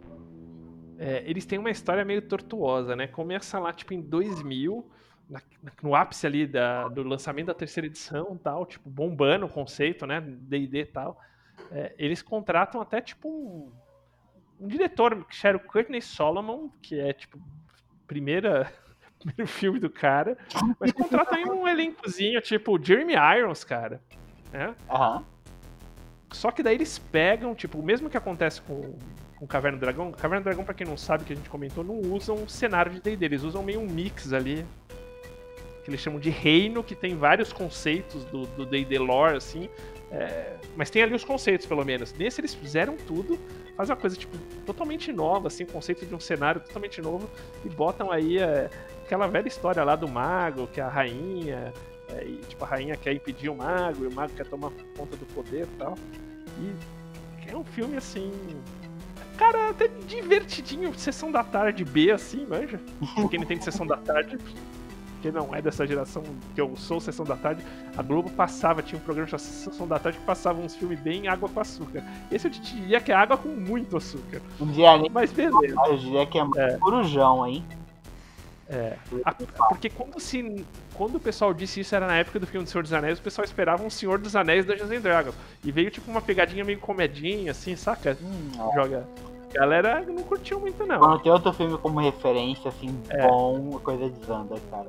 É, 0.99 1.23
eles 1.27 1.47
têm 1.47 1.59
uma 1.59 1.71
história 1.71 2.05
meio 2.05 2.21
tortuosa, 2.23 2.97
né? 2.97 3.07
Começa 3.07 3.59
lá, 3.61 3.73
tipo, 3.73 3.95
em 3.95 4.01
2000, 4.01 4.85
na- 5.31 5.41
na- 5.63 5.73
no 5.81 5.95
ápice 5.95 6.27
ali 6.27 6.45
da- 6.47 6.89
do 6.89 7.05
lançamento 7.05 7.47
da 7.47 7.55
terceira 7.55 7.87
edição 7.87 8.35
e 8.35 8.39
tal, 8.39 8.67
tipo, 8.67 8.91
bombando 8.91 9.47
o 9.47 9.49
conceito, 9.49 10.07
né? 10.07 10.21
D&D 10.21 10.81
e 10.81 10.87
tal. 10.87 11.17
É, 11.71 11.95
eles 11.99 12.21
contratam 12.21 12.81
até, 12.81 13.01
tipo, 13.01 13.29
um, 13.29 13.71
um 14.61 14.67
diretor, 14.67 15.25
que 15.25 15.47
era 15.47 15.57
o 15.57 15.61
Courtney 15.61 16.01
Solomon, 16.03 16.69
que 16.83 16.99
é, 16.99 17.13
tipo, 17.13 17.39
primeira, 18.07 18.73
primeiro 19.19 19.47
filme 19.47 19.79
do 19.79 19.91
cara, 19.91 20.37
mas 20.81 20.93
contratam 20.93 21.39
aí 21.39 21.45
um 21.45 21.67
elencozinho, 21.67 22.41
tipo, 22.41 22.83
Jeremy 22.83 23.15
Irons, 23.39 23.65
cara, 23.65 24.03
né? 24.53 24.75
Aham. 24.91 25.25
Só 26.31 26.51
que 26.51 26.63
daí 26.63 26.75
eles 26.75 26.99
pegam, 26.99 27.55
tipo, 27.55 27.79
o 27.79 27.83
mesmo 27.83 28.11
que 28.11 28.17
acontece 28.17 28.61
com, 28.61 28.99
com 29.39 29.47
Caverna 29.47 29.79
do 29.79 29.81
Dragão. 29.81 30.13
Caverna 30.13 30.43
do 30.43 30.45
Dragão, 30.45 30.65
pra 30.65 30.75
quem 30.75 30.87
não 30.87 30.97
sabe, 30.97 31.25
que 31.25 31.33
a 31.33 31.37
gente 31.37 31.49
comentou, 31.49 31.83
não 31.83 31.99
usam 32.13 32.37
um 32.37 32.49
cenário 32.49 32.93
de 32.93 33.01
D&D, 33.01 33.25
eles 33.25 33.43
usam 33.43 33.63
meio 33.63 33.81
um 33.81 33.87
mix 33.87 34.33
ali, 34.35 34.67
que 35.85 35.91
eles 35.91 36.01
chamam 36.01 36.21
de 36.21 36.29
reino, 36.29 36.85
que 36.85 36.95
tem 36.95 37.17
vários 37.17 37.51
conceitos 37.51 38.25
do 38.27 38.47
do 38.49 38.67
D&D 38.67 38.99
lore, 38.99 39.37
assim, 39.37 39.71
é, 40.11 40.57
mas 40.77 40.91
tem 40.91 41.03
ali 41.03 41.15
os 41.15 41.25
conceitos, 41.25 41.67
pelo 41.67 41.85
menos. 41.85 42.13
Nesse 42.15 42.41
eles 42.41 42.55
fizeram 42.55 42.97
tudo, 42.97 43.39
fazem 43.77 43.95
uma 43.95 44.01
coisa, 44.01 44.17
tipo, 44.17 44.37
totalmente 44.65 45.13
nova, 45.13 45.49
assim, 45.49 45.65
conceito 45.65 46.07
de 46.07 46.15
um 46.15 46.21
cenário 46.21 46.61
totalmente 46.61 47.01
novo, 47.01 47.29
e 47.65 47.69
botam 47.69 48.11
aí 48.11 48.39
é, 48.39 48.71
aquela 49.05 49.27
velha 49.27 49.49
história 49.49 49.83
lá 49.85 49.97
do 49.97 50.09
mago, 50.09 50.67
que 50.69 50.81
é 50.81 50.85
a 50.85 50.89
rainha, 50.89 51.73
é, 52.09 52.25
e, 52.25 52.37
tipo, 52.49 52.65
a 52.65 52.69
rainha 52.69 52.97
quer 52.97 53.13
impedir 53.13 53.51
o 53.51 53.55
mago, 53.55 54.05
e 54.05 54.07
o 54.07 54.13
mago 54.13 54.33
quer 54.35 54.47
tomar 54.47 54.71
conta 54.97 55.17
do 55.17 55.27
poder 55.27 55.65
e 55.65 55.79
tal. 55.79 55.95
E 56.59 57.51
é 57.51 57.57
um 57.57 57.65
filme 57.65 57.97
assim. 57.97 58.33
Cara, 59.37 59.71
até 59.71 59.89
divertidinho, 60.07 60.93
sessão 60.99 61.31
da 61.31 61.45
tarde 61.45 61.85
B, 61.85 62.11
assim, 62.11 62.45
manja. 62.47 62.81
Pra 63.15 63.29
quem 63.29 63.39
não 63.39 63.45
entende 63.45 63.65
sessão 63.65 63.87
da 63.87 63.97
tarde, 63.97 64.37
que 65.21 65.31
não 65.33 65.55
é 65.55 65.61
dessa 65.61 65.87
geração 65.87 66.23
que 66.55 66.61
eu 66.61 66.77
sou 66.77 67.01
sessão 67.01 67.25
da 67.25 67.37
tarde, 67.37 67.65
a 67.97 68.03
Globo 68.03 68.31
passava, 68.31 68.83
tinha 68.83 69.01
um 69.01 69.03
programa 69.05 69.29
chamado 69.29 69.43
Sessão 69.43 69.87
da 69.87 69.99
Tarde 69.99 70.19
que 70.19 70.25
passava 70.25 70.61
uns 70.61 70.75
filmes 70.77 70.99
bem 71.01 71.29
água 71.29 71.49
com 71.49 71.61
açúcar. 71.61 72.03
Esse 72.31 72.47
eu 72.47 72.51
te 72.51 72.61
diria 72.61 73.01
que 73.01 73.11
é 73.11 73.15
água 73.15 73.37
com 73.37 73.49
muito 73.49 73.97
açúcar. 73.97 74.41
Mas 75.13 75.33
beleza. 75.33 75.75
eu 75.89 75.97
diria 75.97 76.27
que 76.27 76.39
é, 76.39 76.43
É. 76.57 76.77
corujão, 76.79 77.47
hein? 77.47 77.65
É. 78.71 78.97
A- 79.25 79.35
porque 79.71 79.89
quando, 79.89 80.21
se, 80.21 80.65
quando 80.95 81.15
o 81.17 81.21
pessoal 81.21 81.55
disse 81.55 81.81
isso 81.81 81.95
era 81.95 82.07
na 82.07 82.17
época 82.17 82.39
do 82.39 82.47
filme 82.47 82.65
do 82.65 82.71
Senhor 82.71 82.83
dos 82.83 82.93
Anéis, 82.93 83.19
o 83.19 83.23
pessoal 83.23 83.45
esperava 83.45 83.83
um 83.83 83.89
Senhor 83.89 84.19
dos 84.19 84.37
Anéis 84.37 84.67
da 84.67 84.75
Dungeons 84.75 85.03
Dragons. 85.03 85.35
E 85.65 85.73
veio 85.73 85.91
tipo 85.91 86.11
uma 86.11 86.21
pegadinha 86.21 86.65
meio 86.65 86.79
comedinha, 86.79 87.51
assim, 87.53 87.75
saca? 87.77 88.17
Hum. 88.23 88.51
Joga. 88.75 89.09
A 89.51 89.55
galera 89.61 90.03
não 90.07 90.23
curtiu 90.23 90.61
muito, 90.61 90.85
não. 90.85 90.99
Quando 90.99 91.23
tem 91.23 91.33
outro 91.33 91.51
filme 91.55 91.79
como 91.79 91.99
referência, 91.99 92.69
assim, 92.69 92.95
É. 93.09 93.27
bom, 93.27 93.77
a 93.79 93.81
coisa 93.81 94.11
desanda, 94.11 94.57
cara. 94.71 94.87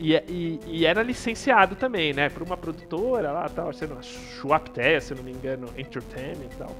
E, 0.00 0.14
e- 0.28 0.60
e 0.66 0.86
era 0.86 1.02
licenciado 1.02 1.76
também, 1.76 2.12
né? 2.12 2.28
Por 2.28 2.42
uma 2.42 2.56
produtora 2.56 3.30
lá, 3.32 3.48
tal, 3.48 3.72
sendo 3.72 3.96
Schwaptea, 4.02 5.00
se 5.00 5.12
eu 5.12 5.16
não 5.16 5.24
me 5.24 5.32
engano, 5.32 5.68
Entertainment 5.76 6.50
e 6.52 6.56
tal. 6.56 6.74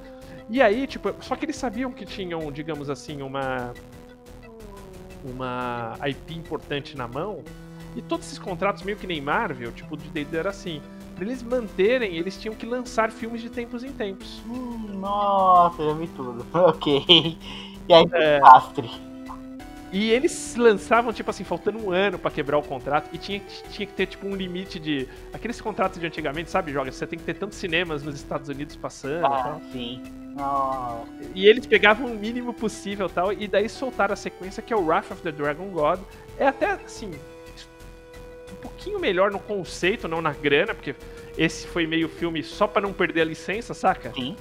E 0.50 0.60
aí, 0.60 0.86
tipo, 0.86 1.14
só 1.20 1.36
que 1.36 1.44
eles 1.46 1.56
sabiam 1.56 1.90
que 1.92 2.04
tinham, 2.04 2.50
digamos 2.52 2.90
assim, 2.90 3.22
uma 3.22 3.72
uma 5.24 5.94
IP 6.06 6.34
importante 6.34 6.96
na 6.96 7.08
mão. 7.08 7.42
E 7.96 8.02
todos 8.02 8.26
esses 8.26 8.38
contratos, 8.38 8.82
meio 8.82 8.96
que 8.98 9.06
nem 9.06 9.20
Marvel, 9.20 9.72
tipo, 9.72 9.96
de 9.96 10.08
D&D 10.08 10.36
era 10.36 10.50
assim. 10.50 10.82
Pra 11.14 11.24
eles 11.24 11.42
manterem, 11.42 12.16
eles 12.16 12.36
tinham 12.36 12.54
que 12.56 12.66
lançar 12.66 13.10
filmes 13.12 13.40
de 13.40 13.48
tempos 13.48 13.84
em 13.84 13.92
tempos. 13.92 14.42
Hum, 14.46 14.98
nossa, 15.00 15.82
já 15.84 15.92
vi 15.94 16.08
tudo. 16.08 16.44
ok. 16.52 17.38
E 17.88 17.94
aí, 17.94 18.04
É. 18.12 18.40
desastre. 18.40 18.90
E 19.96 20.10
eles 20.10 20.56
lançavam, 20.56 21.12
tipo 21.12 21.30
assim, 21.30 21.44
faltando 21.44 21.78
um 21.78 21.92
ano 21.92 22.18
pra 22.18 22.28
quebrar 22.28 22.58
o 22.58 22.62
contrato. 22.64 23.08
E 23.12 23.16
tinha, 23.18 23.40
tinha 23.70 23.86
que 23.86 23.92
ter, 23.92 24.06
tipo, 24.06 24.26
um 24.26 24.34
limite 24.34 24.80
de. 24.80 25.08
Aqueles 25.32 25.60
contratos 25.60 26.00
de 26.00 26.06
antigamente, 26.06 26.50
sabe, 26.50 26.72
Joga? 26.72 26.90
Você 26.90 27.06
tem 27.06 27.16
que 27.16 27.24
ter 27.24 27.34
tantos 27.34 27.56
cinemas 27.58 28.02
nos 28.02 28.16
Estados 28.16 28.48
Unidos 28.48 28.74
passando 28.74 29.22
e 29.22 29.24
Ah, 29.24 29.42
tal. 29.44 29.62
sim. 29.70 30.02
Nossa. 30.34 31.06
E 31.32 31.46
eles 31.46 31.64
pegavam 31.64 32.08
o 32.12 32.16
mínimo 32.16 32.52
possível 32.52 33.06
e 33.06 33.10
tal. 33.10 33.32
E 33.32 33.46
daí 33.46 33.68
soltaram 33.68 34.14
a 34.14 34.16
sequência 34.16 34.60
que 34.60 34.72
é 34.72 34.76
o 34.76 34.84
Wrath 34.84 35.12
of 35.12 35.22
the 35.22 35.30
Dragon 35.30 35.68
God. 35.68 36.00
É 36.36 36.48
até, 36.48 36.72
assim. 36.72 37.12
Um 38.52 38.56
pouquinho 38.56 38.98
melhor 38.98 39.30
no 39.30 39.38
conceito, 39.38 40.08
não 40.08 40.20
na 40.20 40.32
grana, 40.32 40.74
porque 40.74 40.96
esse 41.38 41.68
foi 41.68 41.86
meio 41.86 42.08
filme 42.08 42.42
só 42.42 42.66
pra 42.66 42.82
não 42.82 42.92
perder 42.92 43.20
a 43.20 43.24
licença, 43.26 43.74
saca? 43.74 44.12
Sim. 44.12 44.36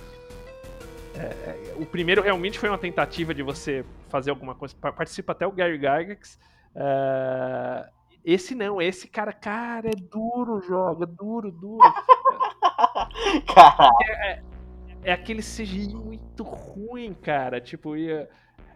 O 1.77 1.85
primeiro 1.85 2.21
realmente 2.21 2.57
foi 2.59 2.69
uma 2.69 2.77
tentativa 2.77 3.33
de 3.33 3.41
você 3.43 3.85
fazer 4.09 4.29
alguma 4.31 4.55
coisa. 4.55 4.75
Pa- 4.79 4.91
Participa 4.91 5.31
até 5.31 5.45
o 5.47 5.51
Gary 5.51 5.77
Gygax. 5.77 6.39
É, 6.75 7.89
Esse 8.25 8.55
não, 8.55 8.81
esse 8.81 9.07
cara, 9.07 9.31
cara, 9.33 9.89
é 9.89 9.95
duro, 9.95 10.61
joga, 10.61 11.05
duro, 11.05 11.51
duro. 11.51 11.79
Caralho. 13.53 14.43
É 15.03 15.11
aquele 15.11 15.41
CGI 15.41 15.93
muito 15.93 16.43
ruim, 16.43 17.13
cara. 17.13 17.59
Tipo, 17.59 17.95
e, 17.97 18.09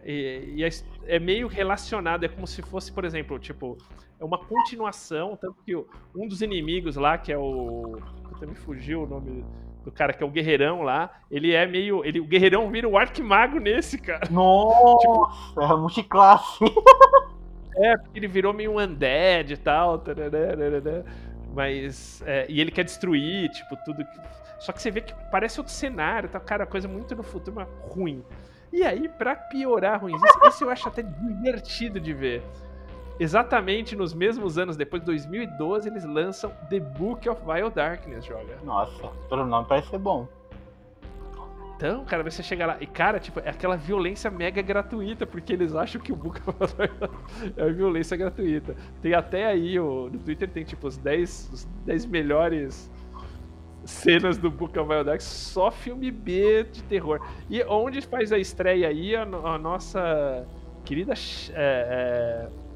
e- 0.04 0.62
his- 0.66 0.84
é 1.06 1.18
meio 1.18 1.48
relacionado. 1.48 2.24
É 2.24 2.28
como 2.28 2.46
se 2.46 2.60
fosse, 2.62 2.92
por 2.92 3.04
exemplo, 3.04 3.38
tipo, 3.38 3.78
é 4.20 4.24
uma 4.24 4.38
continuação. 4.38 5.36
Tanto 5.36 5.56
que 5.64 5.74
um 6.14 6.28
dos 6.28 6.42
inimigos 6.42 6.96
lá, 6.96 7.16
que 7.16 7.32
é 7.32 7.38
o. 7.38 7.98
Puta, 8.24 8.46
me 8.46 8.54
fugiu 8.54 9.04
o 9.04 9.06
nome 9.06 9.44
do 9.88 9.92
cara, 9.92 10.12
que 10.12 10.22
é 10.22 10.26
o 10.26 10.30
Guerreirão 10.30 10.82
lá. 10.82 11.10
Ele 11.30 11.54
é 11.54 11.66
meio. 11.66 12.04
Ele, 12.04 12.20
o 12.20 12.26
Guerreirão 12.26 12.70
vira 12.70 12.86
o 12.86 12.96
Arquimago 12.96 13.58
nesse, 13.58 13.98
cara. 13.98 14.28
Nossa, 14.30 15.60
é 15.60 15.76
multiclasse. 15.76 16.64
É, 17.80 17.96
porque 17.96 18.18
ele 18.18 18.26
virou 18.26 18.52
meio 18.52 18.72
um 18.72 18.80
undead 18.80 19.52
e 19.52 19.56
tal. 19.56 20.02
Mas. 21.54 22.20
é, 22.26 22.44
e 22.48 22.60
ele 22.60 22.72
quer 22.72 22.82
destruir, 22.82 23.48
tipo, 23.50 23.76
tudo. 23.84 24.04
Só 24.58 24.72
que 24.72 24.82
você 24.82 24.90
vê 24.90 25.00
que 25.00 25.14
parece 25.30 25.60
outro 25.60 25.72
cenário, 25.72 26.28
tá? 26.28 26.40
Cara, 26.40 26.66
coisa 26.66 26.88
muito 26.88 27.14
no 27.14 27.22
futuro, 27.22 27.54
mas 27.54 27.68
ruim. 27.82 28.24
E 28.72 28.82
aí, 28.82 29.08
pra 29.08 29.36
piorar 29.36 30.00
ruim, 30.00 30.16
esse 30.44 30.64
eu 30.64 30.70
acho 30.70 30.88
até 30.88 31.02
divertido 31.02 32.00
de 32.00 32.12
ver. 32.12 32.42
Exatamente 33.20 33.96
nos 33.96 34.14
mesmos 34.14 34.58
anos, 34.58 34.76
depois 34.76 35.02
de 35.02 35.06
2012, 35.06 35.88
eles 35.88 36.04
lançam 36.04 36.52
The 36.70 36.78
Book 36.78 37.28
of 37.28 37.42
Wild 37.44 37.74
Darkness, 37.74 38.24
joga. 38.24 38.56
Nossa, 38.64 39.08
pelo 39.28 39.44
nome 39.44 39.66
parece 39.68 39.88
ser 39.88 39.98
bom. 39.98 40.28
Então, 41.76 42.04
cara, 42.04 42.24
você 42.24 42.42
chega 42.42 42.66
lá 42.66 42.76
e, 42.80 42.86
cara, 42.86 43.20
tipo, 43.20 43.40
é 43.40 43.50
aquela 43.50 43.76
violência 43.76 44.30
mega 44.30 44.62
gratuita, 44.62 45.26
porque 45.26 45.52
eles 45.52 45.74
acham 45.74 46.00
que 46.00 46.12
o 46.12 46.16
Book 46.16 46.40
of 46.48 46.58
Wild 46.60 46.76
Darkness 46.76 47.52
é 47.56 47.72
violência 47.72 48.16
gratuita. 48.16 48.76
Tem 49.02 49.14
até 49.14 49.46
aí, 49.46 49.78
o, 49.78 50.08
no 50.12 50.18
Twitter 50.18 50.48
tem, 50.48 50.64
tipo, 50.64 50.86
os 50.86 50.96
10, 50.96 51.50
os 51.52 51.64
10 51.86 52.06
melhores 52.06 52.90
cenas 53.84 54.38
do 54.38 54.50
Book 54.50 54.76
of 54.78 54.88
Wild 54.88 55.04
Darkness, 55.04 55.24
só 55.24 55.70
filme 55.70 56.10
B 56.10 56.64
de 56.64 56.82
terror. 56.84 57.20
E 57.50 57.62
onde 57.64 58.00
faz 58.00 58.32
a 58.32 58.38
estreia 58.38 58.88
aí, 58.88 59.16
a, 59.16 59.22
a 59.22 59.58
nossa 59.58 60.46
querida... 60.84 61.14
É, 61.52 62.48
é, 62.50 62.67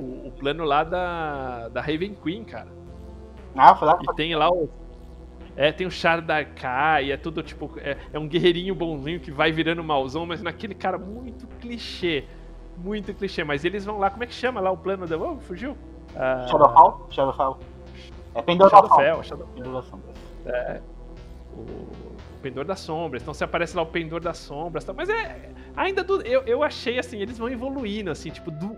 o, 0.00 0.28
o 0.28 0.32
plano 0.32 0.64
lá 0.64 0.82
da, 0.84 1.68
da 1.68 1.80
Raven 1.80 2.14
Queen, 2.14 2.44
cara. 2.44 2.68
Ah, 3.54 3.74
foi 3.74 3.86
lá 3.88 3.98
E 4.02 4.14
tem 4.14 4.34
lá 4.34 4.50
o. 4.50 4.68
É, 5.56 5.72
tem 5.72 5.86
o 5.86 5.90
Char 5.90 6.20
Darkai, 6.22 7.10
é 7.12 7.16
tudo 7.16 7.42
tipo. 7.42 7.70
É, 7.78 7.96
é 8.12 8.18
um 8.18 8.26
guerreirinho 8.28 8.74
bonzinho 8.74 9.20
que 9.20 9.30
vai 9.30 9.52
virando 9.52 9.82
mauzão, 9.82 10.24
mas 10.24 10.40
naquele 10.42 10.74
cara 10.74 10.96
muito 10.96 11.46
clichê. 11.60 12.24
Muito 12.76 13.12
clichê. 13.12 13.44
Mas 13.44 13.64
eles 13.64 13.84
vão 13.84 13.98
lá, 13.98 14.08
como 14.10 14.22
é 14.24 14.26
que 14.26 14.34
chama 14.34 14.60
lá 14.60 14.70
o 14.70 14.76
plano 14.76 15.06
da. 15.06 15.18
Oh, 15.18 15.38
fugiu? 15.40 15.76
Ah, 16.16 16.46
Shadowfall? 16.48 17.06
Shadowfall. 17.10 17.58
É 18.34 18.42
Pendor 18.42 18.70
da 18.70 18.78
Sombra. 18.82 19.22
Shadowfell, 19.22 19.72
da 19.72 19.82
Sombra. 19.82 20.82
o, 21.52 21.60
o 21.60 22.06
Pendor 22.40 22.64
das 22.64 22.80
Sombras. 22.80 23.22
Então 23.22 23.34
você 23.34 23.44
aparece 23.44 23.76
lá 23.76 23.82
o 23.82 23.86
Pendor 23.86 24.20
das 24.20 24.38
Sombras. 24.38 24.84
Tá? 24.84 24.92
Mas 24.92 25.08
é. 25.08 25.50
Ainda 25.76 26.02
do. 26.04 26.22
Eu, 26.22 26.42
eu 26.42 26.62
achei 26.62 26.98
assim, 26.98 27.18
eles 27.20 27.36
vão 27.36 27.48
evoluindo, 27.48 28.10
assim, 28.10 28.30
tipo, 28.30 28.50
do. 28.50 28.76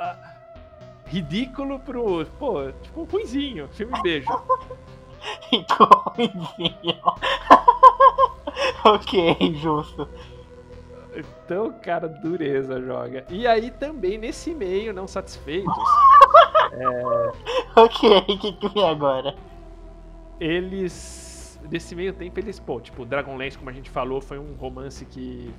A- 0.00 0.33
ridículo 1.06 1.78
pro. 1.80 2.24
Pô, 2.38 2.70
tipo, 2.82 3.04
ruimzinho. 3.04 3.68
Filme 3.68 4.00
beijo. 4.02 4.28
Coisinho. 5.76 7.00
ok, 8.84 9.54
justo. 9.54 10.08
Então, 11.14 11.72
cara, 11.80 12.08
dureza 12.08 12.80
joga. 12.82 13.24
E 13.30 13.46
aí 13.46 13.70
também, 13.70 14.18
nesse 14.18 14.52
meio, 14.52 14.92
não 14.92 15.06
satisfeitos, 15.06 15.72
Ok, 17.76 18.10
o 18.28 18.38
que 18.38 18.52
que 18.52 18.68
vem 18.68 18.88
agora? 18.88 19.34
eles. 20.40 21.58
Nesse 21.70 21.94
meio 21.94 22.12
tempo, 22.12 22.38
eles, 22.38 22.60
pô, 22.60 22.78
tipo, 22.80 23.06
Dragonlance, 23.06 23.56
como 23.56 23.70
a 23.70 23.72
gente 23.72 23.88
falou, 23.88 24.20
foi 24.20 24.38
um 24.38 24.52
romance 24.54 25.04
que. 25.06 25.52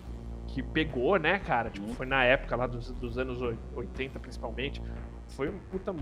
que 0.48 0.62
pegou, 0.62 1.18
né, 1.18 1.39
cara? 1.39 1.70
Tipo, 1.70 1.88
foi 1.96 2.06
na 2.06 2.24
época 2.24 2.56
lá 2.56 2.68
dos, 2.68 2.91
dos 2.91 3.18
anos 3.18 3.41
oi- 3.41 3.58
80, 3.76 4.20
principalmente. 4.20 4.82
Foi 5.30 5.49
um 5.49 5.59
puta. 5.71 5.93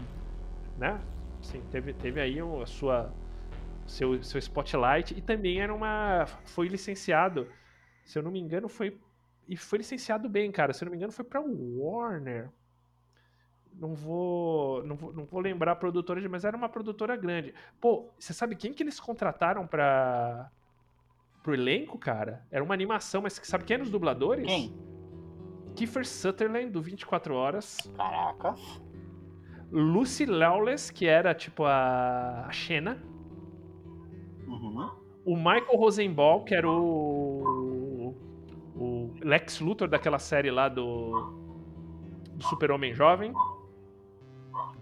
né? 0.78 1.00
Assim, 1.40 1.62
teve, 1.72 1.94
teve 1.94 2.20
aí 2.22 2.38
a 2.40 2.66
sua. 2.66 3.12
Seu, 3.86 4.24
seu 4.24 4.40
spotlight. 4.40 5.14
E 5.18 5.22
também 5.22 5.60
era 5.62 5.74
uma. 5.74 6.26
Foi 6.46 6.68
licenciado. 6.68 7.48
Se 8.06 8.18
eu 8.18 8.24
não 8.24 8.32
me 8.32 8.40
engano, 8.40 8.68
foi. 8.70 8.98
E 9.48 9.58
foi 9.58 9.80
licenciado 9.80 10.30
bem, 10.30 10.52
cara. 10.52 10.72
Se 10.74 10.84
eu 10.84 10.86
não 10.86 10.92
me 10.92 10.98
engano, 10.98 11.12
foi 11.12 11.26
pra 11.26 11.42
Warner. 11.46 12.50
Não 13.76 13.94
vou, 13.96 14.84
não 14.86 14.96
vou, 14.96 15.12
não 15.12 15.26
vou 15.26 15.42
lembrar 15.42 15.72
a 15.72 15.76
produtora, 15.76 16.22
de- 16.22 16.30
mas 16.30 16.46
era 16.46 16.56
uma 16.56 16.70
produtora 16.70 17.16
grande. 17.18 17.54
Pô, 17.82 18.08
você 18.20 18.32
sabe 18.32 18.56
quem 18.56 18.72
que 18.72 18.84
eles 18.84 19.00
contrataram 19.00 19.66
pra 19.68 20.50
pro 21.42 21.54
elenco, 21.56 21.98
cara? 21.98 22.46
Era 22.52 22.64
uma 22.64 22.74
animação, 22.74 23.22
mas 23.24 23.34
sabe 23.44 23.66
quem 23.66 23.74
eram 23.74 23.84
os 23.84 23.90
dubladores? 23.92 24.46
Quem? 24.46 24.74
Kiefer 25.76 26.06
Sutherland, 26.08 26.70
do 26.70 26.82
24 26.82 27.34
Horas. 27.36 27.78
Caracas. 27.98 28.62
Lucy 29.74 30.26
Lawless, 30.26 30.92
que 30.94 31.06
era 31.08 31.34
tipo 31.34 31.64
a, 31.66 32.46
a 32.48 32.52
Xena. 32.52 33.02
Uhum. 34.48 34.90
O 35.26 35.36
Michael 35.36 35.78
Rosenbaum, 35.78 36.44
que 36.44 36.54
era 36.54 36.70
o, 36.70 38.14
o 38.76 39.12
Lex 39.22 39.60
Luthor 39.60 39.88
daquela 39.88 40.20
série 40.20 40.52
lá 40.52 40.70
do, 40.70 41.34
do 42.36 42.44
Super-Homem 42.44 42.94
Jovem. 42.94 43.34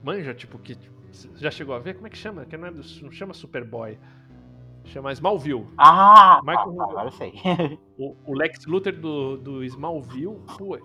Manja, 0.04 0.34
tipo, 0.34 0.58
que 0.60 0.76
já 1.36 1.52
chegou 1.52 1.76
a 1.76 1.80
ver? 1.80 1.96
Como 1.96 2.08
é 2.08 2.10
que 2.10 2.18
chama? 2.18 2.46
Que 2.46 2.58
não, 2.58 2.68
é 2.68 2.72
do- 2.72 2.82
não 3.04 3.12
chama 3.12 3.34
Superboy. 3.34 3.98
Chama 4.86 5.12
Smallville. 5.14 5.68
Ah, 5.78 6.42
Michael- 6.44 6.76
tá, 6.76 6.84
agora 6.84 7.08
eu 7.08 7.12
sei. 7.12 7.34
O, 7.98 8.16
o 8.26 8.34
Lex 8.34 8.66
Luthor 8.66 8.94
do, 8.94 9.38
do 9.38 9.64
Smallville, 9.64 10.40
pô. 10.58 10.76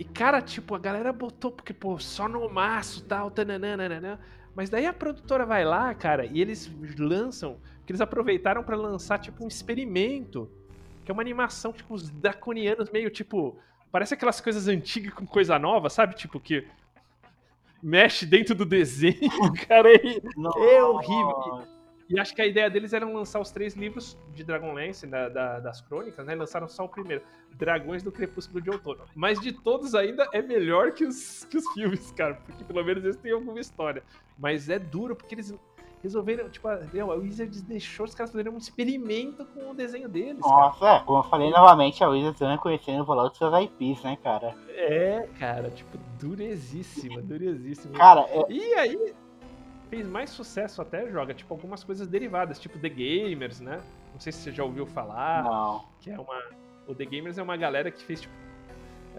E 0.00 0.04
cara, 0.04 0.40
tipo, 0.40 0.74
a 0.74 0.78
galera 0.78 1.12
botou, 1.12 1.52
porque, 1.52 1.74
pô, 1.74 1.98
só 1.98 2.26
no 2.26 2.48
maço 2.48 3.04
tal, 3.04 3.30
tananana. 3.30 4.18
Mas 4.56 4.70
daí 4.70 4.86
a 4.86 4.94
produtora 4.94 5.44
vai 5.44 5.62
lá, 5.62 5.92
cara, 5.92 6.24
e 6.24 6.40
eles 6.40 6.72
lançam, 6.98 7.58
que 7.84 7.92
eles 7.92 8.00
aproveitaram 8.00 8.64
pra 8.64 8.78
lançar, 8.78 9.18
tipo, 9.18 9.44
um 9.44 9.48
experimento. 9.48 10.50
Que 11.04 11.10
é 11.10 11.12
uma 11.12 11.22
animação, 11.22 11.70
tipo, 11.70 11.92
os 11.92 12.08
draconianos 12.08 12.88
meio, 12.88 13.10
tipo. 13.10 13.58
Parece 13.92 14.14
aquelas 14.14 14.40
coisas 14.40 14.68
antigas 14.68 15.12
com 15.12 15.26
coisa 15.26 15.58
nova, 15.58 15.90
sabe? 15.90 16.14
Tipo, 16.14 16.40
que 16.40 16.66
mexe 17.82 18.24
dentro 18.24 18.54
do 18.54 18.64
desenho, 18.64 19.18
cara. 19.68 19.90
Nossa. 20.34 20.60
É 20.60 20.82
horrível. 20.82 21.62
E 22.10 22.18
acho 22.18 22.34
que 22.34 22.42
a 22.42 22.46
ideia 22.46 22.68
deles 22.68 22.92
era 22.92 23.06
lançar 23.06 23.38
os 23.40 23.52
três 23.52 23.74
livros 23.74 24.18
de 24.34 24.42
Dragonlance, 24.42 25.06
da, 25.06 25.28
da, 25.28 25.60
das 25.60 25.80
crônicas, 25.80 26.26
né? 26.26 26.34
Lançaram 26.34 26.66
só 26.66 26.84
o 26.84 26.88
primeiro, 26.88 27.22
Dragões 27.54 28.02
do 28.02 28.10
Crepúsculo 28.10 28.60
de 28.60 28.68
Outono. 28.68 29.04
Mas 29.14 29.38
de 29.40 29.52
todos 29.52 29.94
ainda 29.94 30.28
é 30.32 30.42
melhor 30.42 30.90
que 30.92 31.04
os, 31.04 31.44
que 31.44 31.56
os 31.56 31.68
filmes, 31.72 32.10
cara, 32.10 32.34
porque 32.34 32.64
pelo 32.64 32.84
menos 32.84 33.04
eles 33.04 33.16
têm 33.16 33.30
alguma 33.30 33.60
história. 33.60 34.02
Mas 34.36 34.68
é 34.68 34.76
duro, 34.76 35.14
porque 35.14 35.36
eles 35.36 35.54
resolveram, 36.02 36.48
tipo, 36.48 36.66
a, 36.66 36.80
a 36.80 37.14
Wizards 37.14 37.62
deixou 37.62 38.06
os 38.06 38.14
caras 38.14 38.32
fazerem 38.32 38.52
um 38.52 38.58
experimento 38.58 39.44
com 39.44 39.70
o 39.70 39.74
desenho 39.74 40.08
deles. 40.08 40.40
Nossa, 40.40 40.80
cara. 40.80 40.96
é, 40.96 41.04
como 41.04 41.18
eu 41.18 41.22
falei 41.24 41.50
novamente, 41.50 42.02
a 42.02 42.08
Wizards 42.08 42.42
anda 42.42 42.58
conhecendo 42.58 43.02
o 43.02 43.06
valor 43.06 43.28
dos 43.28 43.38
seus 43.38 43.54
IPs, 43.64 44.02
né, 44.02 44.18
cara? 44.22 44.56
É, 44.70 45.28
cara, 45.38 45.70
tipo, 45.70 45.96
durezíssima, 46.18 47.22
durezíssima. 47.22 47.96
Cara, 47.96 48.22
é... 48.22 48.46
E 48.50 48.74
aí, 48.74 49.14
fez 49.90 50.06
mais 50.06 50.30
sucesso 50.30 50.80
até, 50.80 51.10
joga, 51.10 51.34
tipo, 51.34 51.52
algumas 51.52 51.84
coisas 51.84 52.08
derivadas, 52.08 52.58
tipo 52.58 52.78
The 52.78 52.88
Gamers, 52.88 53.60
né? 53.60 53.82
Não 54.12 54.20
sei 54.20 54.32
se 54.32 54.38
você 54.38 54.52
já 54.52 54.64
ouviu 54.64 54.86
falar. 54.86 55.44
Não. 55.44 55.84
Que 56.00 56.10
é 56.10 56.18
uma. 56.18 56.42
O 56.86 56.94
The 56.94 57.04
Gamers 57.04 57.36
é 57.36 57.42
uma 57.42 57.56
galera 57.56 57.90
que 57.90 58.02
fez, 58.02 58.22
tipo, 58.22 58.34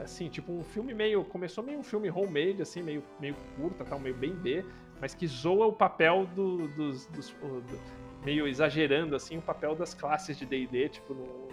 assim, 0.02 0.30
tipo, 0.30 0.52
um 0.52 0.64
filme 0.64 0.94
meio. 0.94 1.24
Começou 1.26 1.64
meio 1.64 1.80
um 1.80 1.84
filme 1.84 2.10
homemade, 2.10 2.62
assim, 2.62 2.82
meio, 2.82 3.04
meio 3.20 3.36
curta, 3.56 3.84
tal, 3.86 4.00
meio 4.00 4.16
bem 4.16 4.34
B 4.34 4.66
mas 5.02 5.16
que 5.16 5.26
zoa 5.26 5.66
o 5.66 5.74
papel 5.74 6.28
do, 6.36 6.68
dos, 6.70 7.08
dos 7.08 7.30
do, 7.32 7.80
meio 8.24 8.48
exagerando 8.48 9.16
assim 9.16 9.40
o 9.40 9.42
papel 9.42 9.76
das 9.76 9.96
classes 9.96 10.38
de 10.38 10.46
D&D, 10.46 10.90
tipo, 10.90 11.16
no, 11.16 11.48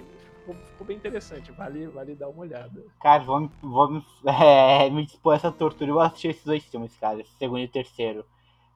ficou, 0.67 0.87
bem 0.87 0.97
interessante, 0.97 1.51
vale, 1.53 1.87
vale 1.87 2.15
dar 2.15 2.29
uma 2.29 2.41
olhada. 2.41 2.85
Cara, 3.01 3.25
vou, 3.25 3.51
vou 3.63 4.03
é, 4.29 4.91
me 4.91 5.07
dispor 5.07 5.35
essa 5.35 5.51
tortura, 5.51 5.91
eu 5.91 5.95
vou 5.95 6.03
assistir 6.03 6.29
esses 6.29 6.45
dois 6.45 6.63
filmes, 6.63 6.95
cara, 6.99 7.25
segundo 7.39 7.61
e 7.61 7.69
terceiro. 7.69 8.25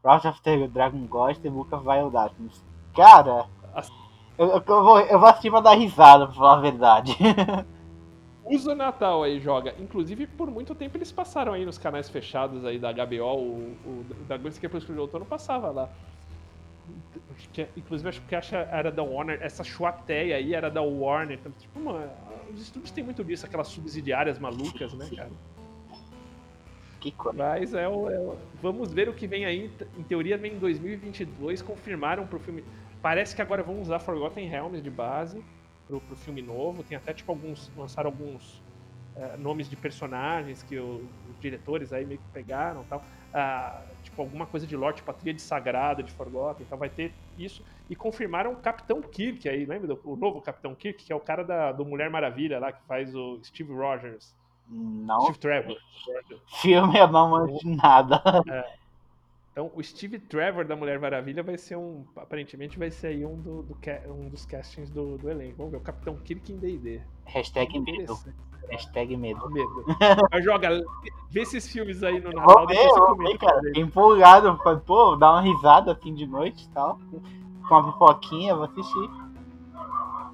Wrath 0.05 0.25
of 0.25 0.43
the 0.43 0.67
Dragon 0.69 1.07
God 1.07 1.37
e 1.45 1.49
of 1.49 1.89
Wild 1.89 2.13
Darkness. 2.13 2.65
Cara, 2.95 3.47
eu, 4.37 4.49
eu, 4.49 4.65
eu, 4.67 4.85
vou, 4.85 5.01
eu 5.01 5.19
vou 5.19 5.29
assistir 5.29 5.51
pra 5.51 5.61
dar 5.61 5.75
risada, 5.75 6.27
pra 6.27 6.35
falar 6.35 6.59
a 6.59 6.61
verdade. 6.61 7.17
Usa 8.45 8.75
Natal 8.75 9.23
aí 9.23 9.39
joga. 9.41 9.75
Inclusive, 9.79 10.27
por 10.27 10.51
muito 10.51 10.75
tempo 10.75 10.97
eles 10.97 11.13
passaram 11.13 11.53
aí 11.53 11.65
nos 11.65 11.79
canais 11.79 12.09
fechados 12.09 12.65
aí 12.65 12.79
da 12.79 12.93
HBO, 12.93 13.37
o, 13.37 13.77
o 13.87 14.07
Dragões 14.27 14.57
que 14.57 14.63
depois 14.63 14.85
que 14.85 14.93
o 14.93 15.01
outono 15.01 15.25
passava 15.25 15.71
lá. 15.71 15.89
Inclusive, 17.77 18.09
acho 18.09 18.21
que 18.23 18.35
acha, 18.35 18.59
era 18.71 18.91
da 18.91 19.03
Warner, 19.03 19.39
essa 19.41 19.63
chuateia 19.63 20.37
aí 20.37 20.55
era 20.55 20.71
da 20.71 20.83
Warner. 20.83 21.39
Então, 21.39 21.53
tipo, 21.53 21.79
mano, 21.79 22.11
os 22.53 22.61
estúdios 22.61 22.91
têm 22.91 23.05
muito 23.05 23.23
disso, 23.23 23.47
aquelas 23.47 23.69
subsidiárias 23.69 24.39
malucas, 24.39 24.93
né, 24.95 25.09
cara? 25.15 25.31
Coisa. 27.11 27.37
Mas 27.37 27.75
é 27.75 27.89
o, 27.89 28.09
é 28.09 28.19
o, 28.19 28.37
Vamos 28.63 28.93
ver 28.93 29.09
o 29.09 29.15
que 29.15 29.27
vem 29.27 29.45
aí. 29.45 29.71
Em 29.99 30.03
teoria, 30.03 30.39
vem 30.39 30.55
em 30.55 30.59
2022. 30.59 31.63
Confirmaram 31.63 32.27
pro 32.27 32.39
filme. 32.39 32.65
Parece 33.01 33.35
que 33.35 33.43
agora 33.43 33.63
vão 33.63 33.81
usar 33.81 33.99
Forgotten 33.99 34.47
Realms 34.49 34.81
de 34.81 34.91
base 34.91 35.43
pro, 35.89 36.01
pro 36.01 36.17
filme 36.17 36.43
novo. 36.43 36.83
Tem 36.85 36.97
até, 36.97 37.13
tipo, 37.13 37.33
alguns. 37.33 37.71
lançaram 37.77 38.11
alguns 38.11 38.63
é, 39.17 39.37
nomes 39.37 39.69
de 39.69 39.77
personagens 39.77 40.63
que 40.63 40.79
o, 40.79 41.07
os 41.31 41.41
diretores 41.41 41.93
aí 41.93 42.05
meio 42.05 42.21
que 42.21 42.29
pegaram 42.33 42.85
tal. 42.85 43.03
Ah, 43.33 43.83
tipo, 44.03 44.21
alguma 44.21 44.47
coisa 44.47 44.67
de 44.67 44.77
lore, 44.77 44.97
tipo 44.97 45.11
a 45.11 45.15
trilha 45.15 45.35
de 45.35 45.43
Sagrada, 45.43 46.03
de 46.03 46.13
Forgotten, 46.13 46.65
então 46.67 46.79
vai 46.79 46.89
ter 46.89 47.13
isso. 47.39 47.65
E 47.89 47.97
confirmaram 47.97 48.53
o 48.53 48.57
Capitão 48.57 49.01
Kirk 49.03 49.49
aí, 49.49 49.65
lembra 49.65 49.97
o 50.05 50.17
novo 50.17 50.41
Capitão 50.41 50.75
Kirk, 50.75 51.05
que 51.05 51.13
é 51.13 51.17
o 51.17 51.21
cara 51.21 51.43
da, 51.43 51.73
do 51.73 51.85
Mulher 51.85 52.11
Maravilha 52.11 52.59
lá, 52.59 52.73
que 52.73 52.83
faz 52.85 53.15
o 53.15 53.39
Steve 53.43 53.73
Rogers. 53.73 54.35
Não. 54.73 55.21
Steve 55.23 55.39
Trevor. 55.39 55.77
Filme 56.61 56.99
eu 56.99 57.09
não 57.09 57.31
manjo 57.31 57.59
nada. 57.65 58.23
É. 58.49 58.83
Então, 59.53 59.71
o 59.75 59.83
Steve 59.83 60.19
Trevor 60.19 60.65
da 60.65 60.75
Mulher 60.75 60.99
Maravilha 60.99 61.43
vai 61.43 61.59
ser 61.59 61.77
um. 61.77 62.07
Aparentemente 62.17 62.79
vai 62.79 62.91
ser 62.91 63.09
aí 63.09 63.27
um, 63.27 63.37
do, 63.37 63.63
do 63.63 63.77
um 64.09 64.31
dos 64.31 64.47
castings 64.47 64.91
do, 64.91 65.19
do, 65.19 65.29
elenco. 65.29 65.57
Vamos 65.59 65.73
ver, 65.73 65.77
o 65.77 65.83
Capitão 65.83 66.17
Kirk 66.17 66.51
em 66.51 66.57
DD. 66.57 67.03
Hashtag 67.27 67.79
medo. 67.79 68.19
Hashtag 68.71 69.15
medo. 69.15 69.51
Medo. 69.51 69.85
Mas 70.33 70.43
joga, 70.43 70.71
vê 71.29 71.43
esses 71.43 71.71
filmes 71.71 72.03
aí 72.03 72.19
no 72.19 72.33
Natal. 72.33 72.67
Ver, 72.67 72.89
vou 72.89 73.17
ver, 73.19 73.37
cara. 73.37 73.61
Empolgado. 73.77 74.59
Pô, 74.87 75.17
dá 75.17 75.33
uma 75.33 75.43
risada 75.43 75.93
assim 75.93 76.15
de 76.15 76.27
noite 76.27 76.65
e 76.65 76.69
tal. 76.71 76.99
Com 77.69 77.75
uma 77.75 77.93
pipoquinha, 77.93 78.55
vou 78.55 78.65
assistir. 78.65 79.11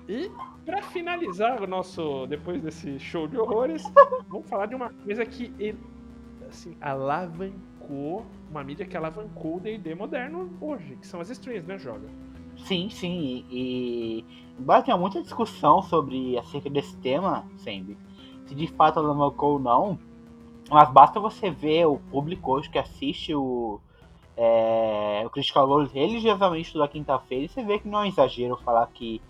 E 0.09 0.31
pra 0.65 0.83
finalizar 0.83 1.63
o 1.63 1.67
nosso. 1.67 2.27
Depois 2.27 2.63
desse 2.63 2.99
show 2.99 3.29
de 3.29 3.37
horrores, 3.37 3.83
vamos 4.29 4.49
falar 4.49 4.67
de 4.67 4.75
uma 4.75 4.91
coisa 4.91 5.25
que 5.27 5.53
ele, 5.59 5.79
assim, 6.49 6.77
alavancou 6.81 8.25
uma 8.51 8.65
mídia 8.65 8.87
que 8.87 8.97
alavancou 8.97 9.57
o 9.57 9.61
D&D 9.61 9.95
moderno 9.95 10.51
hoje, 10.61 10.97
que 10.97 11.07
são 11.07 11.21
as 11.21 11.31
streams, 11.31 11.67
né, 11.67 11.79
Joga? 11.79 12.09
Sim, 12.65 12.91
sim, 12.91 13.45
e, 13.51 14.25
embora 14.59 14.83
tenha 14.83 14.97
muita 14.97 15.23
discussão 15.23 15.81
sobre 15.83 16.37
acerca 16.39 16.69
desse 16.69 16.97
tema, 16.97 17.45
sempre, 17.59 17.97
se 18.47 18.55
de 18.55 18.67
fato 18.67 18.99
alavancou 18.99 19.53
ou 19.55 19.59
não, 19.59 19.99
mas 20.69 20.91
basta 20.91 21.21
você 21.21 21.51
ver 21.51 21.87
o 21.87 21.99
público 22.11 22.53
hoje 22.53 22.69
que 22.69 22.79
assiste 22.79 23.35
o, 23.35 23.81
é, 24.37 25.23
o 25.25 25.31
Critical 25.31 25.67
Role 25.67 25.89
religiosamente 25.89 26.73
toda 26.73 26.89
quinta-feira 26.89 27.45
e 27.45 27.49
você 27.49 27.63
vê 27.63 27.79
que 27.79 27.89
não 27.89 28.03
é 28.03 28.09
exagero 28.09 28.57
falar 28.57 28.87
que, 28.89 29.23